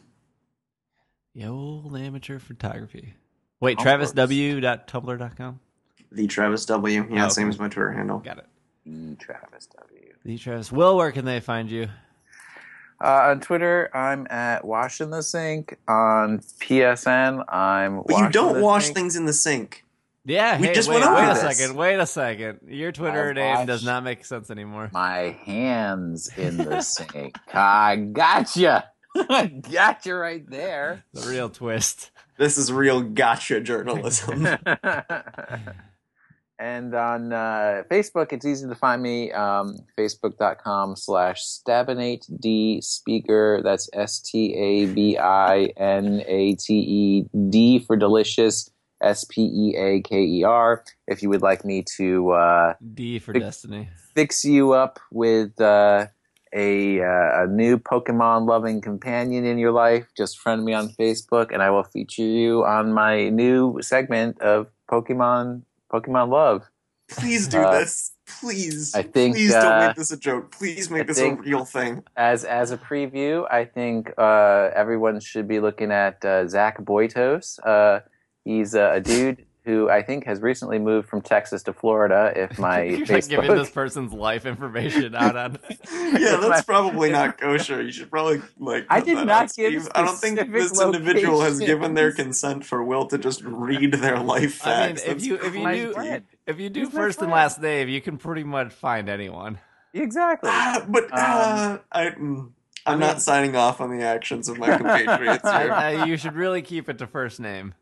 The 1.35 1.45
old 1.47 1.97
amateur 1.97 2.39
photography. 2.39 3.15
Wait, 3.61 3.79
Of 3.79 3.85
travisw.tumblr.com? 3.85 5.61
The 6.11 6.27
Travis 6.27 6.67
W. 6.67 7.07
Yeah, 7.11 7.27
Oh, 7.27 7.29
same 7.29 7.49
as 7.49 7.59
my 7.59 7.69
Twitter 7.69 7.93
handle. 7.93 8.19
Got 8.19 8.39
it. 8.39 8.47
E 8.87 9.15
Travis 9.19 9.67
W. 9.67 10.13
The 10.25 10.39
Travis. 10.39 10.73
Will, 10.73 10.97
where 10.97 11.13
can 11.13 11.25
they 11.25 11.41
find 11.41 11.71
you? 11.71 11.89
Uh, 13.03 13.31
on 13.31 13.41
Twitter, 13.41 13.91
I'm 13.95 14.27
at 14.31 14.65
Wash 14.65 15.01
in 15.01 15.11
the 15.11 15.23
Sink. 15.23 15.79
On 15.89 16.39
PSN, 16.39 17.45
I'm. 17.53 18.03
But 18.07 18.17
you 18.19 18.29
don't 18.31 18.55
the 18.57 18.63
wash 18.63 18.85
Sink. 18.87 18.97
things 18.97 19.17
in 19.17 19.27
the 19.27 19.33
sink. 19.33 19.85
Yeah, 20.25 20.61
We 20.61 20.69
hey, 20.69 20.75
just 20.75 20.89
wait, 20.89 21.01
went 21.01 21.15
wait 21.15 21.25
a 21.25 21.35
this. 21.35 21.59
second. 21.59 21.77
Wait 21.77 21.99
a 21.99 22.07
second. 22.07 22.61
Your 22.69 22.93
Twitter 22.93 23.31
I 23.31 23.33
name 23.33 23.67
does 23.67 23.85
not 23.85 24.05
make 24.05 24.25
sense 24.25 24.51
anymore. 24.51 24.89
My 24.93 25.37
hands 25.45 26.31
in 26.37 26.59
the 26.59 26.81
sink. 26.81 27.37
I 27.53 27.97
gotcha. 27.97 28.89
I 29.17 29.47
gotcha 29.47 30.15
right 30.15 30.49
there. 30.49 31.05
The 31.13 31.29
real 31.29 31.51
twist. 31.51 32.13
This 32.39 32.57
is 32.57 32.73
real 32.73 33.03
gotcha 33.03 33.61
journalism. 33.61 34.47
and 36.59 36.95
on 36.95 37.33
uh, 37.33 37.83
Facebook, 37.91 38.33
it's 38.33 38.47
easy 38.47 38.69
to 38.69 38.75
find 38.77 39.03
me. 39.03 39.33
Um, 39.33 39.77
Facebook.com 39.99 40.95
slash 40.97 41.43
Stabinate 41.45 42.83
Speaker. 42.85 43.61
That's 43.65 43.91
S 43.93 44.21
T 44.21 44.55
A 44.55 44.87
B 44.87 45.19
I 45.19 45.65
N 45.77 46.23
A 46.27 46.55
T 46.55 46.75
E 46.75 47.25
D 47.51 47.81
for 47.81 47.97
delicious. 47.97 48.71
S 49.03 49.25
P 49.25 49.43
E 49.43 49.77
A 49.77 50.01
K 50.03 50.23
E 50.23 50.45
R. 50.45 50.85
If 51.07 51.23
you 51.23 51.29
would 51.29 51.43
like 51.43 51.65
me 51.65 51.85
to 51.97 52.31
uh, 52.31 52.75
D 52.95 53.19
for 53.19 53.33
Big- 53.33 53.43
Destiny. 53.43 53.89
fix 54.15 54.45
you 54.45 54.73
up 54.73 55.01
with 55.11 55.61
uh, 55.61 56.07
a, 56.55 57.01
uh, 57.01 57.45
a 57.45 57.47
new 57.47 57.79
Pokemon 57.79 58.47
loving 58.47 58.81
companion 58.83 59.45
in 59.47 59.57
your 59.59 59.73
life, 59.73 60.07
just 60.17 60.39
friend 60.39 60.65
me 60.65 60.73
on 60.75 60.89
Facebook, 60.91 61.53
and 61.53 61.63
I 61.63 61.71
will 61.71 61.85
feature 61.85 62.23
you 62.23 62.65
on 62.65 62.93
my 62.93 63.31
new 63.31 63.79
segment 63.81 64.41
of 64.41 64.69
Pokemon 64.91 65.63
Pokemon 65.93 66.29
Love. 66.29 66.63
Please 67.09 67.49
do 67.49 67.59
Uh, 67.59 67.79
this. 67.81 68.13
Please. 68.41 68.95
I 68.95 69.03
think, 69.03 69.35
Please 69.37 69.53
don't 69.53 69.73
uh, 69.73 69.87
make 69.89 69.97
this 69.97 70.11
a 70.13 70.17
joke. 70.17 70.53
Please 70.53 70.91
make 70.91 71.03
I 71.03 71.05
this 71.05 71.19
a 71.19 71.35
real 71.35 71.65
thing. 71.67 72.03
As 72.17 72.45
as 72.45 72.71
a 72.71 72.79
preview, 72.79 73.47
I 73.51 73.65
think 73.67 74.13
uh, 74.17 74.71
everyone 74.75 75.21
should 75.21 75.47
be 75.49 75.61
looking 75.61 75.91
at 75.91 76.25
uh, 76.25 76.47
Zach 76.49 76.79
Boitos. 76.81 77.59
Uh, 78.47 78.51
he's 78.51 78.75
uh, 78.75 78.91
a 78.95 79.01
dude 79.01 79.45
who 79.65 79.89
I 79.89 80.03
think 80.03 80.25
has 80.27 80.41
recently 80.41 80.81
moved 80.81 81.09
from 81.09 81.23
Texas 81.23 81.63
to 81.65 81.73
Florida. 81.73 82.33
If 82.35 82.59
my 82.59 82.83
You're 82.83 82.99
like 83.01 83.09
Facebook 83.09 83.29
giving 83.29 83.57
this 83.57 83.71
person's 83.71 84.13
life 84.13 84.45
information 84.45 85.15
out 85.15 85.37
on. 85.37 85.59
Yeah, 85.93 86.37
my- 86.41 86.49
that's 86.49 86.65
probably 86.65 87.11
not 87.11 87.39
kosher. 87.41 87.81
You 87.83 87.93
should 87.93 88.11
probably 88.11 88.43
like. 88.59 88.87
I 88.91 88.99
put 89.01 89.07
did 89.07 89.19
that 89.19 89.27
not 89.27 89.43
on, 89.43 89.49
give 89.57 89.83
Steve. 89.83 89.89
I 89.95 90.03
don't 90.03 90.17
think 90.19 90.39
specific 90.39 90.53
this 90.53 90.81
individual 90.83 91.41
has 91.43 91.59
given 91.61 91.95
their 91.95 92.07
locations. 92.07 92.27
consent 92.27 92.65
for 92.67 92.85
Will 92.85 93.07
to 93.07 93.19
just 93.19 93.43
read 93.45 93.95
their 93.95 94.19
life 94.19 94.67
I 94.67 94.89
mean, 94.89 94.97
facts. 94.97 95.03
if 95.03 95.07
That's 95.09 95.27
you 95.27 95.35
if 95.37 95.55
you 95.55 95.63
my 95.63 95.75
do 95.77 95.93
friend. 95.93 96.25
if 96.47 96.59
you 96.61 96.69
do 96.71 96.81
He's 96.81 96.93
my 96.93 97.01
first 97.01 97.19
and 97.19 97.27
friend. 97.31 97.33
last 97.33 97.61
name, 97.63 97.89
you 97.89 98.01
can 98.01 98.19
pretty 98.19 98.45
much 98.45 98.73
find 98.73 99.09
anyone. 99.09 99.59
exactly. 99.95 100.51
Ah, 100.53 100.85
but 100.89 101.05
uh, 101.13 101.79
I, 101.93 102.07
mm, 102.11 102.51
I'm 102.85 102.97
I 103.03 103.07
not 103.07 103.23
signing 103.23 103.55
off 103.57 103.81
on 103.81 103.97
the 103.97 104.05
actions 104.05 104.49
of 104.49 104.59
my 104.59 104.77
compatriots 104.77 105.49
here. 105.51 105.73
Uh, 105.73 106.05
you 106.05 106.17
should 106.17 106.35
really 106.35 106.63
keep 106.63 106.89
it 106.89 106.99
to 106.99 107.07
first 107.07 107.39
name. 107.41 107.75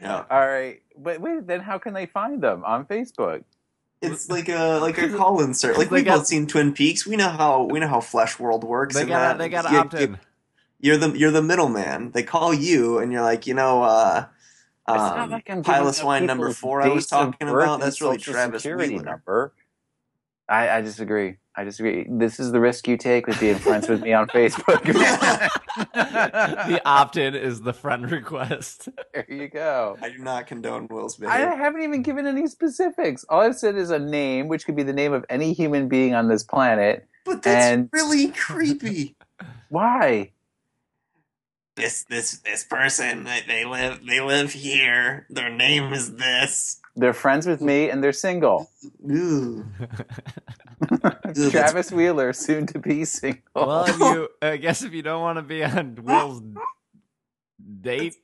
Yeah, 0.00 0.24
All 0.30 0.46
right, 0.46 0.80
but 0.96 1.20
wait, 1.20 1.46
then 1.46 1.60
how 1.60 1.78
can 1.78 1.92
they 1.92 2.06
find 2.06 2.40
them 2.40 2.64
on 2.64 2.84
Facebook? 2.84 3.44
it's 4.00 4.28
like 4.28 4.48
a 4.48 4.78
like 4.80 4.98
a 4.98 5.08
call 5.16 5.40
insert. 5.42 5.76
Like 5.76 5.90
we've 5.90 6.04
both 6.04 6.26
seen 6.26 6.46
Twin 6.46 6.72
Peaks. 6.72 7.06
We 7.06 7.16
know 7.16 7.28
how 7.28 7.64
we 7.64 7.80
know 7.80 7.88
how 7.88 8.00
Flesh 8.00 8.38
World 8.38 8.64
works. 8.64 8.94
They 8.94 9.04
got 9.04 9.38
they 9.38 9.48
got 9.48 9.66
opt 9.66 9.94
in. 9.94 10.18
You're 10.80 10.96
the 10.96 11.10
you're 11.18 11.30
the 11.32 11.42
middleman. 11.42 12.12
They 12.12 12.22
call 12.22 12.54
you, 12.54 12.98
and 12.98 13.12
you're 13.12 13.22
like, 13.22 13.48
you 13.48 13.54
know, 13.54 13.82
uh, 13.82 14.26
um, 14.86 15.30
like 15.30 15.46
Piloswine 15.46 16.26
number 16.26 16.52
four. 16.52 16.82
I 16.82 16.88
was 16.88 17.06
talking 17.06 17.48
about. 17.48 17.80
That's 17.80 18.00
really 18.00 18.18
Travis 18.18 18.64
Wheeler. 18.64 19.02
number. 19.02 19.52
I, 20.48 20.68
I 20.78 20.80
disagree. 20.80 21.36
I 21.54 21.64
disagree. 21.64 22.06
This 22.08 22.40
is 22.40 22.52
the 22.52 22.60
risk 22.60 22.86
you 22.88 22.96
take 22.96 23.26
with 23.26 23.38
being 23.40 23.56
friends 23.56 23.88
with 23.88 24.00
me 24.02 24.12
on 24.12 24.26
Facebook. 24.28 24.82
the 24.84 26.82
opt-in 26.86 27.34
is 27.34 27.60
the 27.60 27.72
friend 27.72 28.10
request. 28.10 28.88
there 29.12 29.26
you 29.28 29.48
go. 29.48 29.98
I 30.00 30.08
do 30.10 30.18
not 30.18 30.46
condone 30.46 30.86
Will's 30.88 31.20
I 31.22 31.38
haven't 31.38 31.82
even 31.82 32.02
given 32.02 32.26
any 32.26 32.46
specifics. 32.46 33.24
All 33.28 33.40
I've 33.40 33.56
said 33.56 33.76
is 33.76 33.90
a 33.90 33.98
name, 33.98 34.48
which 34.48 34.64
could 34.64 34.76
be 34.76 34.84
the 34.84 34.92
name 34.92 35.12
of 35.12 35.24
any 35.28 35.52
human 35.52 35.88
being 35.88 36.14
on 36.14 36.28
this 36.28 36.44
planet. 36.44 37.06
But 37.24 37.42
that's 37.42 37.66
and- 37.66 37.90
really 37.92 38.28
creepy. 38.28 39.16
Why? 39.68 40.30
this 41.78 42.02
this 42.10 42.38
this 42.40 42.64
person 42.64 43.22
they, 43.22 43.40
they 43.46 43.64
live 43.64 44.00
they 44.04 44.20
live 44.20 44.52
here. 44.52 45.26
Their 45.30 45.48
name 45.48 45.92
is 45.92 46.16
this. 46.16 46.80
They're 46.98 47.12
friends 47.14 47.46
with 47.46 47.60
me 47.60 47.90
and 47.90 48.02
they're 48.02 48.12
single. 48.12 48.68
Ooh. 49.10 49.64
Ooh, 50.92 50.98
that's- 50.98 51.50
Travis 51.50 51.92
Wheeler, 51.92 52.32
soon 52.32 52.66
to 52.66 52.78
be 52.78 53.04
single. 53.04 53.40
well, 53.54 53.84
if 53.86 53.98
you 53.98 54.28
I 54.42 54.56
guess 54.56 54.82
if 54.82 54.92
you 54.92 55.02
don't 55.02 55.20
want 55.22 55.36
to 55.38 55.42
be 55.42 55.62
on 55.64 55.96
Will's 56.02 56.42
date 57.80 58.16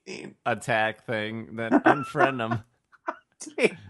attack 0.45 1.07
thing, 1.07 1.57
then 1.57 1.71
unfriend 1.73 2.41
him. 2.41 2.65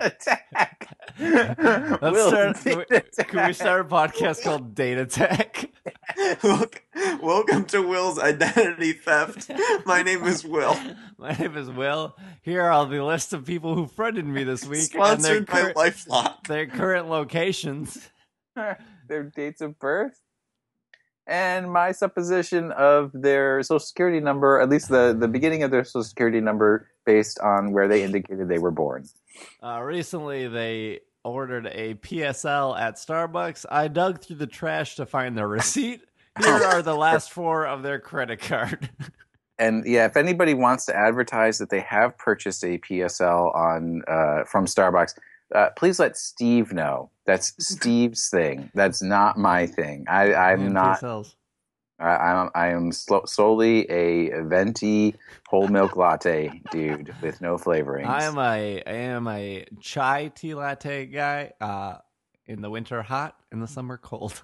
Attack. 0.01 0.89
Let's 1.19 2.01
Will, 2.03 2.29
start. 2.29 2.57
Can 2.63 2.79
we, 2.79 2.97
attack. 2.97 3.29
can 3.29 3.47
we 3.47 3.53
start 3.53 3.81
a 3.83 3.85
podcast 3.85 4.43
called 4.43 4.75
Data 4.75 5.03
Attack? 5.03 5.71
Welcome- 6.43 6.81
Welcome 7.23 7.65
to 7.67 7.81
Will's 7.83 8.19
identity 8.19 8.93
theft. 8.93 9.51
My 9.87 10.03
name 10.03 10.25
is 10.25 10.45
Will. 10.45 10.77
My 11.19 11.33
name 11.33 11.57
is 11.57 11.71
Will. 11.71 12.17
Here 12.43 12.63
are 12.63 12.87
the 12.87 13.03
list 13.05 13.33
of 13.33 13.45
people 13.45 13.75
who 13.75 13.87
friended 13.87 14.27
me 14.27 14.45
this 14.45 14.67
week 14.67 14.83
Sponsored 14.83 15.37
and 15.39 15.47
by 15.47 15.63
their, 15.63 15.73
cur- 15.73 15.81
LifeLock. 15.81 16.47
their 16.47 16.67
current 16.67 17.09
locations. 17.09 18.11
their 18.55 19.33
dates 19.35 19.61
of 19.61 19.79
birth 19.79 20.21
and 21.27 21.73
my 21.73 21.91
supposition 21.93 22.71
of 22.73 23.11
their 23.15 23.63
social 23.63 23.81
security 23.81 24.21
number, 24.21 24.61
at 24.61 24.69
least 24.69 24.89
the, 24.91 25.17
the 25.19 25.29
beginning 25.29 25.63
of 25.63 25.71
their 25.71 25.85
social 25.85 26.05
security 26.05 26.41
number, 26.41 26.89
based 27.07 27.39
on 27.41 27.73
where 27.73 27.89
they 27.89 28.03
indicated 28.03 28.49
they 28.49 28.59
were 28.59 28.71
born. 28.71 29.05
Uh, 29.63 29.81
recently, 29.83 30.49
they 30.49 31.01
ordered 31.25 31.67
a 31.67 31.95
PSL 31.95 32.79
at 32.79 32.97
Starbucks. 32.97 33.65
I 33.71 33.89
dug 33.89 34.21
through 34.21 34.37
the 34.37 34.47
trash 34.47 34.97
to 34.97 35.07
find 35.07 35.37
the 35.37 35.47
receipt. 35.47 36.03
Here 36.43 36.53
are 36.53 36.83
the 36.83 36.97
last 36.97 37.31
four 37.31 37.67
of 37.67 37.83
their 37.83 37.99
credit 37.99 38.41
card. 38.41 38.91
And 39.59 39.87
yeah, 39.87 40.07
if 40.07 40.17
anybody 40.17 40.53
wants 40.55 40.85
to 40.87 40.97
advertise 40.97 41.59
that 41.59 41.71
they 41.71 41.81
have 41.81 42.19
purchased 42.19 42.65
a 42.65 42.79
PSL 42.79 43.55
on 43.55 44.03
uh, 44.09 44.45
from 44.45 44.67
Starbucks, 44.67 45.15
uh, 45.55 45.71
please 45.77 46.01
let 46.01 46.17
Steve 46.17 46.73
know. 46.73 47.11
That's 47.25 47.55
Steve's 47.65 48.29
thing. 48.29 48.71
That's 48.75 49.03
not 49.03 49.39
my 49.39 49.67
thing. 49.67 50.07
I, 50.09 50.35
I'm 50.35 50.73
not. 50.73 51.01
PSLs. 51.01 51.35
I, 51.99 52.17
I'm 52.17 52.51
I 52.55 52.69
am 52.69 52.91
slo- 52.93 53.25
solely 53.27 53.89
a 53.91 54.43
venti 54.43 55.15
whole 55.49 55.69
milk 55.69 55.97
latte 55.97 56.61
dude 56.71 57.15
with 57.23 57.41
no 57.41 57.57
flavorings. 57.57 58.07
I 58.07 58.25
am 58.25 58.39
a 58.39 58.83
I 58.85 58.93
am 58.93 59.29
a 59.29 59.65
chai 59.81 60.29
tea 60.35 60.55
latte 60.55 61.07
guy. 61.07 61.53
Uh, 61.61 61.99
in 62.47 62.61
the 62.61 62.69
winter 62.69 63.01
hot, 63.03 63.37
in 63.53 63.61
the 63.61 63.67
summer 63.67 63.97
cold. 63.97 64.43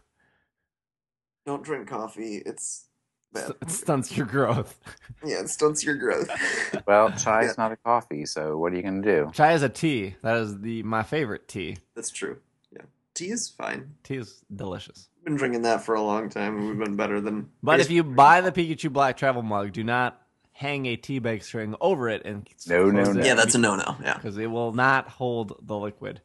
Don't 1.47 1.63
drink 1.63 1.89
coffee. 1.89 2.43
It's 2.47 2.87
bad. 3.33 3.53
It 3.61 3.71
stunts 3.71 4.17
your 4.17 4.27
growth. 4.27 4.79
Yeah, 5.23 5.41
it 5.41 5.51
stunts 5.51 5.85
your 5.85 5.97
growth. 5.97 6.31
well, 6.87 7.11
chai 7.13 7.43
is 7.43 7.49
Yeah. 7.49 7.55
not 7.59 7.73
a 7.73 7.77
coffee, 7.77 8.25
so 8.25 8.57
what 8.57 8.73
are 8.73 8.77
you 8.77 8.81
going 8.83 9.03
to 9.03 9.17
do? 9.25 9.31
Chai 9.35 9.53
is 9.53 9.63
a 9.63 9.69
tea. 9.69 10.15
That 10.23 10.39
is 10.39 10.61
the 10.61 10.83
my 10.83 11.03
favorite 11.03 11.47
tea. 11.47 11.77
That's 11.95 12.09
true. 12.09 12.39
Yeah, 13.21 13.27
tea 13.29 13.33
is 13.33 13.49
fine. 13.49 13.95
Tea 14.03 14.17
is 14.17 14.43
delicious. 14.55 15.09
We've 15.17 15.25
been 15.27 15.37
drinking 15.37 15.63
that 15.63 15.85
for 15.85 15.95
a 15.95 16.03
long 16.03 16.29
time, 16.31 16.67
we've 16.69 16.79
been 16.79 16.97
better 16.97 17.21
than. 17.21 17.51
But 17.63 17.81
if 17.81 17.91
you 17.91 18.03
buy 18.03 18.41
the 18.41 18.53
Pikachu 18.53 18.93
Black 18.93 19.17
travel 19.17 19.43
mug, 19.43 19.73
do 19.73 19.85
not 19.85 20.21
hang 20.53 20.87
a 20.87 20.97
tea 20.97 21.19
bag 21.19 21.43
string 21.43 21.75
over 21.81 22.09
it 22.09 22.23
and 22.25 22.47
No, 22.67 22.91
no, 22.91 23.13
no. 23.13 23.23
yeah, 23.25 23.35
that's 23.35 23.55
a 23.55 23.59
no-no. 23.59 23.97
Yeah. 24.03 24.15
because 24.15 24.37
it 24.37 24.47
will 24.47 24.73
not 24.73 25.09
hold 25.09 25.57
the 25.63 25.77
liquid. 25.77 26.21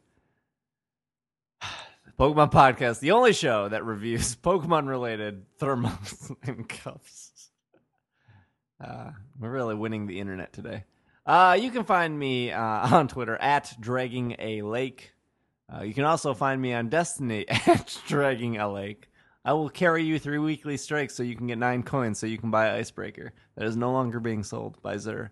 Pokemon 2.20 2.52
Podcast, 2.52 3.00
the 3.00 3.12
only 3.12 3.34
show 3.34 3.70
that 3.70 3.84
reviews 3.86 4.36
Pokemon 4.44 4.88
related 4.88 5.46
thermos 5.58 6.32
and 6.44 6.68
cups. 6.68 7.50
Uh, 8.84 9.12
we're 9.40 9.50
really 9.52 9.76
winning 9.76 10.06
the 10.06 10.20
internet 10.20 10.52
today. 10.52 10.84
Uh, 11.26 11.58
you 11.60 11.72
can 11.72 11.86
find 11.86 12.18
me 12.18 12.52
uh, 12.52 12.60
on 12.96 13.08
Twitter 13.08 13.36
at 13.38 13.74
Dragging 13.80 14.36
a 14.38 14.62
Lake. 14.62 15.14
Uh, 15.74 15.82
you 15.84 15.94
can 15.94 16.04
also 16.04 16.34
find 16.34 16.62
me 16.62 16.74
on 16.74 16.90
Destiny 16.90 17.48
at 17.50 18.00
Dragging 18.08 18.58
a 18.58 18.72
Lake. 18.72 19.10
I 19.44 19.54
will 19.54 19.70
carry 19.70 20.04
you 20.04 20.18
through 20.20 20.44
weekly 20.44 20.78
strikes 20.78 21.14
so 21.16 21.24
you 21.24 21.36
can 21.36 21.48
get 21.48 21.58
nine 21.58 21.84
coins 21.84 22.18
so 22.20 22.26
you 22.28 22.38
can 22.38 22.50
buy 22.52 22.76
Icebreaker. 22.78 23.34
That 23.56 23.66
is 23.66 23.76
no 23.78 23.92
longer 23.92 24.20
being 24.20 24.44
sold 24.44 24.82
by 24.82 24.96
Xur. 24.96 25.30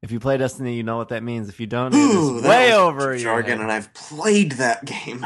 If 0.00 0.10
you 0.10 0.18
play 0.18 0.36
Destiny, 0.36 0.74
you 0.74 0.82
know 0.82 0.96
what 0.96 1.10
that 1.10 1.22
means. 1.22 1.48
If 1.48 1.60
you 1.60 1.66
don't, 1.66 1.94
Ooh, 1.94 2.40
that 2.40 2.48
way 2.48 2.74
over 2.74 3.10
your 3.10 3.18
jargon, 3.18 3.60
and 3.60 3.70
I've 3.70 3.92
played 3.94 4.52
that 4.52 4.84
game. 4.84 5.24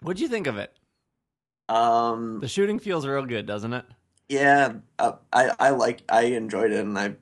What'd 0.00 0.20
you 0.20 0.28
think 0.28 0.46
of 0.46 0.56
it? 0.56 0.72
Um, 1.68 2.40
The 2.40 2.48
shooting 2.48 2.78
feels 2.78 3.06
real 3.06 3.26
good, 3.26 3.46
doesn't 3.46 3.72
it? 3.72 3.84
yeah, 4.28 4.74
uh, 4.98 5.12
I 5.32 5.50
I 5.58 5.70
like 5.70 6.02
I 6.08 6.22
enjoyed 6.22 6.72
it, 6.72 6.80
and 6.80 6.98
I 6.98 7.16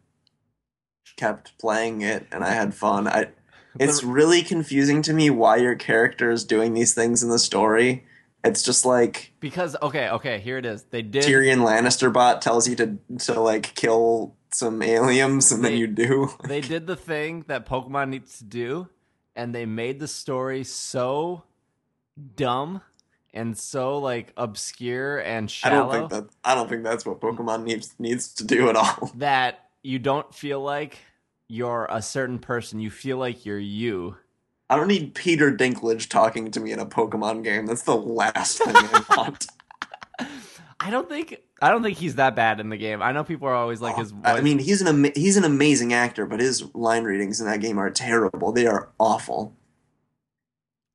kept 1.17 1.59
playing 1.59 2.03
it, 2.03 2.27
and 2.31 2.45
I 2.45 2.51
had 2.51 2.73
fun. 2.75 3.09
I 3.09 3.29
it's 3.79 4.03
really 4.03 4.43
confusing 4.43 5.03
to 5.03 5.13
me 5.13 5.31
why 5.31 5.57
your 5.57 5.75
character 5.75 6.31
is 6.31 6.45
doing 6.45 6.75
these 6.75 6.95
things 6.95 7.23
in 7.23 7.31
the 7.31 7.39
story. 7.39 8.05
It's 8.45 8.63
just 8.63 8.85
like 8.85 9.33
because 9.41 9.77
okay, 9.83 10.09
okay, 10.11 10.41
here 10.41 10.59
it 10.59 10.67
is. 10.67 10.83
They 10.85 11.03
did 11.03 11.25
Tyrion 11.25 11.59
Lannister 11.59 12.13
bot 12.13 12.43
tells 12.43 12.69
you 12.69 12.77
to 12.77 12.99
to 13.21 13.41
like 13.41 13.75
kill 13.75 14.35
some 14.51 14.83
aliens, 14.83 15.53
and 15.53 15.65
then 15.65 15.77
you 15.77 15.87
do. 15.87 16.31
they 16.45 16.61
did 16.61 16.87
the 16.87 16.97
thing 16.97 17.45
that 17.47 17.67
Pokemon 17.67 18.09
needs 18.09 18.39
to 18.39 18.45
do, 18.45 18.89
and 19.37 19.55
they 19.55 19.65
made 19.65 20.01
the 20.01 20.09
story 20.09 20.65
so 20.65 21.45
dumb 22.37 22.83
and 23.33 23.57
so 23.57 23.99
like 23.99 24.33
obscure 24.37 25.19
and 25.19 25.51
shallow. 25.51 25.91
I 25.91 25.99
don't 25.99 26.11
think 26.11 26.11
that 26.11 26.37
I 26.45 26.55
don't 26.55 26.69
think 26.69 26.83
that's 26.83 27.07
what 27.07 27.21
Pokemon 27.21 27.65
needs 27.65 27.95
needs 27.99 28.35
to 28.35 28.45
do 28.45 28.69
at 28.69 28.77
all. 28.77 29.11
that 29.17 29.71
you 29.83 29.99
don't 29.99 30.35
feel 30.35 30.61
like 30.61 30.99
you're 31.49 31.87
a 31.91 32.03
certain 32.03 32.39
person. 32.39 32.81
You 32.81 32.91
feel 32.91 33.19
like 33.19 33.45
you're 33.45 33.59
you. 33.59 34.17
I 34.71 34.77
don't 34.77 34.89
need 34.89 35.15
Peter 35.15 35.53
Dinklage 35.53 36.09
talking 36.09 36.51
to 36.51 36.61
me 36.61 36.73
in 36.73 36.79
a 36.79 36.87
Pokemon 36.87 37.45
game. 37.45 37.67
That's 37.67 37.83
the 37.83 37.97
last 37.97 38.59
thing 38.59 38.75
I 38.75 39.05
want. 39.17 39.47
I 40.81 40.91
don't 40.91 41.09
think 41.09 41.43
I 41.61 41.71
don't 41.71 41.83
think 41.83 41.99
he's 41.99 42.17
that 42.17 42.35
bad 42.35 42.59
in 42.59 42.71
the 42.71 42.77
game. 42.77 43.03
I 43.03 43.13
know 43.13 43.23
people 43.23 43.47
are 43.49 43.55
always 43.55 43.81
like 43.81 43.97
oh, 43.97 44.01
his 44.01 44.11
voice. 44.11 44.23
I 44.25 44.41
mean, 44.41 44.59
he's 44.59 44.81
an 44.81 44.89
ama- 44.89 45.13
he's 45.15 45.37
an 45.37 45.45
amazing 45.45 45.93
actor, 45.93 46.27
but 46.27 46.41
his 46.41 46.65
line 46.75 47.05
readings 47.05 47.41
in 47.41 47.47
that 47.47 47.61
game 47.61 47.79
are 47.79 47.91
terrible. 47.91 48.51
They 48.51 48.67
are 48.67 48.91
awful. 48.99 49.55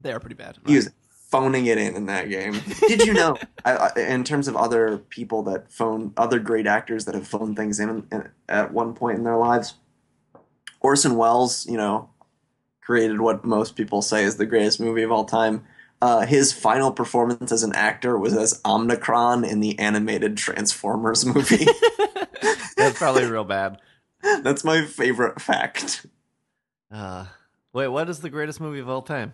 they 0.02 0.11
are 0.11 0.19
pretty 0.19 0.36
bad. 0.36 0.57
He 0.65 0.76
was 0.76 0.90
phoning 1.10 1.68
it 1.68 1.78
in 1.78 1.95
in 1.95 2.06
that 2.07 2.30
game. 2.30 2.60
Did 2.88 3.06
you 3.06 3.14
know? 3.14 3.38
I, 3.64 3.74
I, 3.74 3.99
in 3.99 4.24
terms 4.24 4.48
of 4.48 4.56
other 4.56 4.98
people 5.10 5.44
that 5.44 5.72
phone, 5.72 6.14
other 6.18 6.40
great 6.40 6.68
actors 6.68 7.06
that 7.06 7.15
have 7.15 7.28
phoned 7.28 7.56
things 7.56 7.80
in, 7.80 8.07
in 8.11 8.30
at 8.49 8.74
one 8.74 8.94
point 8.94 9.18
in 9.18 9.24
their 9.24 9.38
lives, 9.38 9.76
Orson 10.88 11.18
Welles, 11.18 11.65
you 11.68 11.76
know, 11.76 12.09
created 12.81 13.19
what 13.19 13.43
most 13.43 13.76
people 13.76 14.01
say 14.01 14.23
is 14.23 14.38
the 14.38 14.45
greatest 14.45 14.80
movie 14.80 15.03
of 15.03 15.11
all 15.11 15.26
time. 15.26 15.65
Uh, 16.01 16.26
his 16.26 16.53
final 16.53 16.93
performance 16.93 17.51
as 17.51 17.61
an 17.64 17.73
actor 17.76 18.18
was 18.18 18.34
as 18.34 18.61
Omnicron 18.61 19.45
in 19.45 19.59
the 19.59 19.77
animated 19.80 20.38
Transformers 20.38 21.26
movie. 21.26 21.65
That's 22.77 22.97
probably 22.97 23.26
real 23.26 23.43
bad. 23.43 23.80
That's 24.22 24.64
my 24.64 24.85
favorite 24.85 25.41
fact. 25.41 26.05
Uh, 26.89 27.26
wait, 27.73 27.89
what 27.89 28.07
is 28.09 28.22
the 28.22 28.30
greatest 28.30 28.61
movie 28.61 28.80
of 28.80 28.88
all 28.88 29.01
time? 29.01 29.34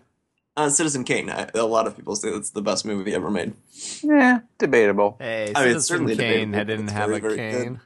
Uh, 0.56 0.68
Citizen 0.70 1.04
Kane. 1.04 1.30
I, 1.30 1.48
a 1.54 1.62
lot 1.62 1.86
of 1.86 1.94
people 1.94 2.16
say 2.16 2.30
that's 2.32 2.50
the 2.50 2.62
best 2.62 2.84
movie 2.84 3.14
ever 3.14 3.30
made. 3.30 3.54
Yeah, 4.02 4.40
debatable. 4.58 5.16
Hey, 5.20 5.52
I 5.54 5.66
mean, 5.66 5.76
it's 5.76 5.86
Citizen 5.86 6.08
certainly 6.08 6.16
Kane 6.16 6.50
debatable, 6.50 6.58
had- 6.58 6.66
didn't 6.66 6.84
it's 6.86 6.92
have 6.94 7.06
very, 7.10 7.18
a 7.18 7.22
very 7.22 7.36
cane. 7.36 7.52
good. 7.74 7.80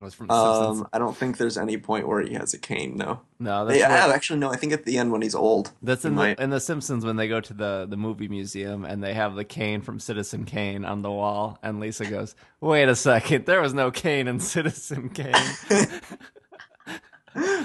Was 0.00 0.12
from 0.12 0.26
The 0.26 0.34
Um, 0.34 0.86
I 0.92 0.98
don't 0.98 1.16
think 1.16 1.38
there's 1.38 1.56
any 1.56 1.78
point 1.78 2.06
where 2.06 2.20
he 2.20 2.34
has 2.34 2.52
a 2.52 2.58
cane. 2.58 2.96
No, 2.96 3.20
no, 3.38 3.64
that's 3.64 3.78
they 3.78 3.82
what- 3.82 3.90
have 3.90 4.10
actually. 4.10 4.38
No, 4.40 4.50
I 4.50 4.56
think 4.56 4.72
at 4.74 4.84
the 4.84 4.98
end 4.98 5.10
when 5.10 5.22
he's 5.22 5.34
old. 5.34 5.72
That's 5.82 6.04
in 6.04 6.14
might. 6.14 6.36
the, 6.36 6.42
in 6.44 6.50
the 6.50 6.60
Simpsons 6.60 7.04
when 7.04 7.16
they 7.16 7.28
go 7.28 7.40
to 7.40 7.54
the, 7.54 7.86
the 7.88 7.96
movie 7.96 8.28
museum 8.28 8.84
and 8.84 9.02
they 9.02 9.14
have 9.14 9.34
the 9.36 9.44
cane 9.44 9.80
from 9.80 9.98
Citizen 9.98 10.44
Kane 10.44 10.84
on 10.84 11.00
the 11.00 11.10
wall, 11.10 11.58
and 11.62 11.80
Lisa 11.80 12.04
goes, 12.04 12.34
"Wait 12.60 12.88
a 12.90 12.94
second, 12.94 13.46
there 13.46 13.62
was 13.62 13.72
no 13.72 13.90
cane 13.90 14.28
in 14.28 14.38
Citizen 14.54 15.08
Kane." 15.08 15.32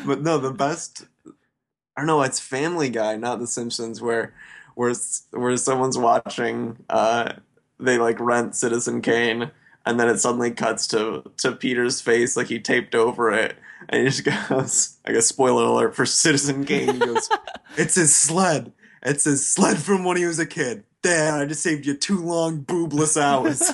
but 0.06 0.22
no, 0.22 0.38
the 0.38 0.54
best. 0.54 1.06
I 1.28 2.02
don't 2.02 2.08
know. 2.08 2.22
It's 2.22 2.40
Family 2.40 2.90
Guy, 2.90 3.18
not 3.18 3.40
The 3.40 3.48
Simpsons, 3.48 4.02
where 4.02 4.34
where 4.76 4.94
where 5.32 5.58
someone's 5.58 5.98
watching. 5.98 6.78
Uh, 6.90 7.34
they 7.80 7.98
like 7.98 8.20
rent 8.20 8.56
Citizen 8.56 9.02
Kane, 9.02 9.52
and 9.86 10.00
then 10.00 10.08
it 10.10 10.20
suddenly 10.20 10.52
cuts 10.52 10.88
to 10.88 11.24
to 11.38 11.52
Peter's 11.54 12.02
face, 12.02 12.36
like 12.38 12.48
he 12.48 12.60
taped 12.60 12.96
over 12.96 13.32
it, 13.32 13.58
and 13.90 14.02
he 14.02 14.10
just 14.10 14.24
goes, 14.50 14.98
"I 15.06 15.14
guess 15.14 15.28
spoiler 15.28 15.64
alert 15.64 15.96
for 15.96 16.06
Citizen 16.06 16.66
Kane." 16.66 16.94
He 16.94 17.00
goes, 17.00 17.30
"It's 17.78 17.96
his 17.96 18.16
sled. 18.16 18.74
It's 19.04 19.24
his 19.24 19.48
sled 19.48 19.78
from 19.80 20.04
when 20.04 20.18
he 20.18 20.26
was 20.26 20.40
a 20.40 20.46
kid." 20.46 20.84
Dad, 21.02 21.42
I 21.42 21.46
just 21.46 21.64
saved 21.64 21.86
you 21.88 21.96
two 21.96 22.24
long 22.24 22.64
boobless 22.64 23.20
hours. 23.20 23.62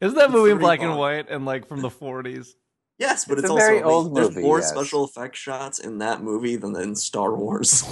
Isn't 0.00 0.16
that 0.18 0.30
movie 0.30 0.50
in 0.52 0.58
Three 0.58 0.62
black 0.64 0.80
and 0.80 0.96
white 0.96 1.28
and 1.28 1.44
like 1.44 1.66
from 1.66 1.80
the 1.80 1.90
forties? 1.90 2.54
yes, 2.98 3.24
but 3.24 3.38
It's 3.38 3.44
it's, 3.44 3.50
a 3.50 3.52
also 3.52 3.66
very 3.66 3.82
old 3.82 4.14
there's 4.14 4.28
movie, 4.28 4.42
more 4.42 4.58
yes. 4.60 4.70
special 4.70 5.02
effect 5.02 5.34
shots 5.34 5.80
in 5.80 5.98
that 5.98 6.22
movie 6.22 6.54
than 6.56 6.76
in 6.76 6.94
Star 6.94 7.34
Wars. 7.34 7.82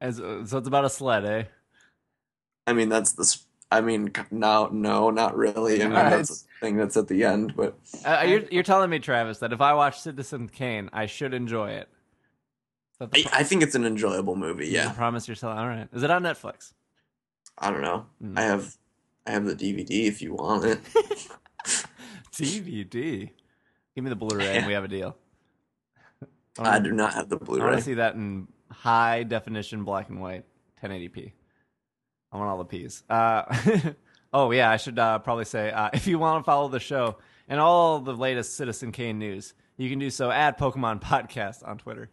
As, 0.00 0.16
so 0.16 0.40
it's 0.40 0.68
about 0.68 0.84
a 0.84 0.88
sled, 0.88 1.24
eh? 1.26 1.44
I 2.66 2.72
mean, 2.72 2.88
that's 2.88 3.12
the. 3.12 3.36
S- 3.70 3.76
I 3.76 3.80
mean, 3.80 4.10
c- 4.14 4.22
no, 4.30 4.68
no, 4.72 5.10
not 5.10 5.36
really. 5.36 5.82
I 5.82 5.88
mean, 5.88 5.96
Uh, 5.96 6.10
that's 6.10 6.42
the 6.42 6.48
thing 6.60 6.76
that's 6.76 6.96
at 6.96 7.08
the 7.08 7.24
end, 7.24 7.54
but 7.56 7.76
Uh, 8.04 8.24
you're 8.26 8.42
you're 8.50 8.62
telling 8.62 8.90
me, 8.90 8.98
Travis, 8.98 9.38
that 9.38 9.52
if 9.52 9.60
I 9.60 9.74
watch 9.74 10.00
Citizen 10.00 10.48
Kane, 10.48 10.88
I 10.92 11.06
should 11.06 11.34
enjoy 11.34 11.70
it. 11.70 11.88
I, 13.00 13.06
pro- 13.06 13.22
I 13.32 13.42
think 13.44 13.62
it's 13.62 13.74
an 13.74 13.84
enjoyable 13.84 14.34
movie. 14.36 14.66
the 14.66 14.72
Yeah, 14.72 14.92
promise 14.92 15.28
yourself. 15.28 15.56
All 15.58 15.66
right, 15.68 15.88
is 15.92 16.02
it 16.02 16.10
on 16.10 16.22
Netflix? 16.22 16.72
I 17.58 17.70
don't 17.70 17.82
know. 17.82 18.06
Mm. 18.22 18.38
I 18.38 18.42
have, 18.42 18.76
I 19.26 19.30
have 19.32 19.44
the 19.44 19.54
DVD 19.54 20.06
if 20.06 20.22
you 20.22 20.34
want 20.34 20.64
it. 20.64 20.80
DVD. 22.32 23.30
Give 23.94 24.04
me 24.04 24.10
the 24.10 24.16
Blu-ray, 24.16 24.56
and 24.58 24.66
we 24.66 24.72
have 24.78 24.84
a 24.84 24.88
deal. 24.88 25.16
I 26.58 26.78
do 26.78 26.92
not 26.92 27.14
have 27.14 27.28
the 27.28 27.36
Blu-ray. 27.36 27.62
I 27.62 27.66
want 27.66 27.78
to 27.78 27.84
see 27.84 27.94
that 27.94 28.14
in 28.14 28.48
high 28.70 29.22
definition 29.24 29.84
black 29.84 30.08
and 30.08 30.20
white, 30.20 30.44
1080p. 30.82 31.32
I 32.32 32.36
want 32.36 32.50
all 32.50 32.58
the 32.58 32.64
P's. 32.64 33.02
Uh, 33.08 33.44
oh 34.32 34.50
yeah, 34.50 34.70
I 34.70 34.76
should 34.76 34.98
uh, 34.98 35.18
probably 35.20 35.44
say 35.44 35.70
uh, 35.70 35.90
if 35.94 36.06
you 36.06 36.18
want 36.18 36.44
to 36.44 36.46
follow 36.46 36.68
the 36.68 36.80
show 36.80 37.16
and 37.48 37.60
all 37.60 38.00
the 38.00 38.14
latest 38.14 38.56
Citizen 38.56 38.92
Kane 38.92 39.18
news, 39.18 39.54
you 39.76 39.88
can 39.88 39.98
do 39.98 40.10
so 40.10 40.30
at 40.30 40.58
Pokemon 40.58 41.00
Podcast 41.02 41.66
on 41.66 41.78
Twitter. 41.78 42.10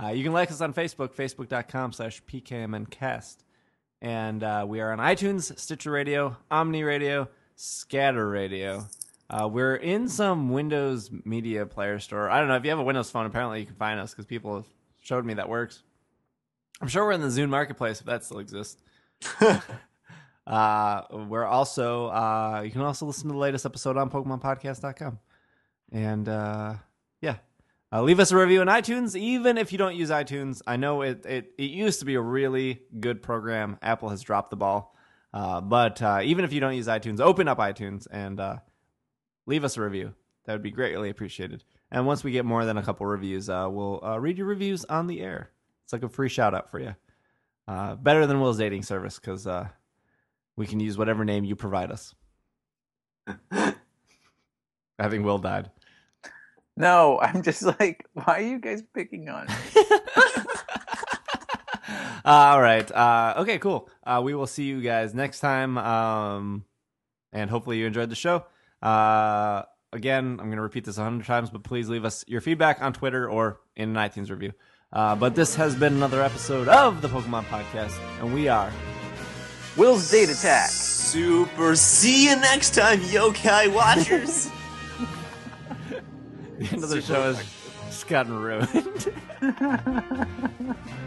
Uh, 0.00 0.08
you 0.08 0.24
can 0.24 0.32
like 0.32 0.50
us 0.50 0.60
on 0.60 0.74
Facebook, 0.74 1.14
facebook.com 1.14 1.92
slash 1.92 2.22
pkmncast. 2.24 3.36
And 4.02 4.42
uh, 4.42 4.66
we 4.68 4.80
are 4.80 4.92
on 4.92 4.98
iTunes, 4.98 5.56
Stitcher 5.58 5.90
Radio, 5.90 6.36
Omni 6.50 6.82
Radio, 6.82 7.28
Scatter 7.54 8.28
Radio. 8.28 8.86
Uh, 9.30 9.48
we're 9.48 9.76
in 9.76 10.08
some 10.08 10.50
Windows 10.50 11.10
Media 11.24 11.64
Player 11.64 11.98
store. 11.98 12.28
I 12.28 12.38
don't 12.38 12.48
know 12.48 12.56
if 12.56 12.64
you 12.64 12.70
have 12.70 12.78
a 12.78 12.84
Windows 12.84 13.10
phone. 13.10 13.24
Apparently, 13.24 13.60
you 13.60 13.66
can 13.66 13.76
find 13.76 13.98
us 13.98 14.10
because 14.10 14.26
people 14.26 14.56
have 14.56 14.66
showed 15.00 15.24
me 15.24 15.34
that 15.34 15.48
works. 15.48 15.82
I'm 16.80 16.88
sure 16.88 17.04
we're 17.04 17.12
in 17.12 17.22
the 17.22 17.28
Zune 17.28 17.48
Marketplace 17.48 18.00
if 18.00 18.06
that 18.06 18.24
still 18.24 18.40
exists. 18.40 18.82
uh, 20.46 21.02
we're 21.28 21.44
also 21.44 22.06
uh, 22.06 22.62
you 22.64 22.70
can 22.70 22.80
also 22.80 23.06
listen 23.06 23.28
to 23.28 23.32
the 23.32 23.38
latest 23.38 23.66
episode 23.66 23.96
on 23.96 24.10
PokemonPodcast.com, 24.10 25.18
and 25.92 26.28
uh, 26.28 26.74
yeah, 27.20 27.36
uh, 27.92 28.02
leave 28.02 28.20
us 28.20 28.32
a 28.32 28.36
review 28.36 28.60
on 28.60 28.66
iTunes, 28.66 29.16
even 29.16 29.58
if 29.58 29.72
you 29.72 29.78
don't 29.78 29.96
use 29.96 30.10
iTunes. 30.10 30.62
I 30.66 30.76
know 30.76 31.02
it 31.02 31.24
it, 31.26 31.52
it 31.58 31.70
used 31.70 32.00
to 32.00 32.04
be 32.04 32.14
a 32.14 32.20
really 32.20 32.82
good 33.00 33.22
program. 33.22 33.78
Apple 33.82 34.08
has 34.08 34.22
dropped 34.22 34.50
the 34.50 34.56
ball, 34.56 34.96
uh, 35.32 35.60
but 35.60 36.00
uh, 36.02 36.20
even 36.22 36.44
if 36.44 36.52
you 36.52 36.60
don't 36.60 36.74
use 36.74 36.86
iTunes, 36.86 37.20
open 37.20 37.48
up 37.48 37.58
iTunes 37.58 38.06
and 38.10 38.40
uh, 38.40 38.56
leave 39.46 39.64
us 39.64 39.76
a 39.76 39.82
review. 39.82 40.14
That 40.44 40.52
would 40.52 40.62
be 40.62 40.70
greatly 40.70 41.10
appreciated. 41.10 41.64
And 41.90 42.06
once 42.06 42.24
we 42.24 42.32
get 42.32 42.44
more 42.44 42.64
than 42.64 42.76
a 42.76 42.82
couple 42.82 43.06
reviews, 43.06 43.48
uh, 43.48 43.68
we'll 43.70 44.04
uh, 44.04 44.18
read 44.18 44.36
your 44.36 44.46
reviews 44.46 44.84
on 44.84 45.06
the 45.06 45.20
air. 45.20 45.50
It's 45.84 45.92
like 45.92 46.02
a 46.02 46.08
free 46.08 46.28
shout 46.28 46.54
out 46.54 46.70
for 46.70 46.80
you. 46.80 46.94
Uh, 47.66 47.94
better 47.94 48.26
than 48.26 48.40
Will's 48.40 48.58
dating 48.58 48.82
service 48.82 49.18
because 49.18 49.46
uh, 49.46 49.68
we 50.56 50.66
can 50.66 50.80
use 50.80 50.98
whatever 50.98 51.24
name 51.24 51.44
you 51.44 51.56
provide 51.56 51.90
us. 51.90 52.14
Having 54.98 55.22
Will 55.22 55.38
died. 55.38 55.70
No, 56.76 57.18
I'm 57.20 57.42
just 57.42 57.62
like, 57.62 58.06
why 58.12 58.34
are 58.34 58.40
you 58.40 58.58
guys 58.58 58.82
picking 58.92 59.28
on? 59.28 59.46
me? 59.46 59.54
all 62.24 62.60
right. 62.60 62.90
Uh, 62.90 63.34
okay, 63.38 63.58
cool. 63.58 63.88
Uh, 64.04 64.20
we 64.24 64.34
will 64.34 64.46
see 64.46 64.64
you 64.64 64.80
guys 64.80 65.14
next 65.14 65.40
time. 65.40 65.78
Um, 65.78 66.64
and 67.32 67.50
hopefully 67.50 67.78
you 67.78 67.86
enjoyed 67.86 68.10
the 68.10 68.16
show. 68.16 68.44
Uh, 68.82 69.62
again, 69.92 70.38
I'm 70.40 70.46
going 70.46 70.56
to 70.56 70.62
repeat 70.62 70.84
this 70.84 70.98
a 70.98 71.02
hundred 71.02 71.26
times, 71.26 71.50
but 71.50 71.62
please 71.64 71.88
leave 71.88 72.04
us 72.04 72.24
your 72.26 72.40
feedback 72.40 72.82
on 72.82 72.92
Twitter 72.92 73.28
or 73.28 73.60
in 73.76 73.96
an 73.96 74.10
iTunes 74.10 74.30
review. 74.30 74.52
Uh, 74.94 75.16
but 75.16 75.34
this 75.34 75.56
has 75.56 75.74
been 75.74 75.94
another 75.94 76.22
episode 76.22 76.68
of 76.68 77.02
the 77.02 77.08
Pokemon 77.08 77.44
Podcast, 77.46 77.98
and 78.20 78.32
we 78.32 78.46
are 78.46 78.72
Will's 79.76 80.08
date 80.08 80.30
attack. 80.30 80.70
Super. 80.70 81.74
See 81.74 82.28
you 82.28 82.36
next 82.36 82.74
time, 82.74 83.00
yokai 83.00 83.74
watchers. 83.74 84.50
the 86.58 86.68
end 86.70 86.84
of 86.84 86.90
the 86.90 87.02
show 87.02 87.34
has 87.34 87.44
just 87.86 88.06
gotten 88.06 88.38
ruined. 88.38 89.12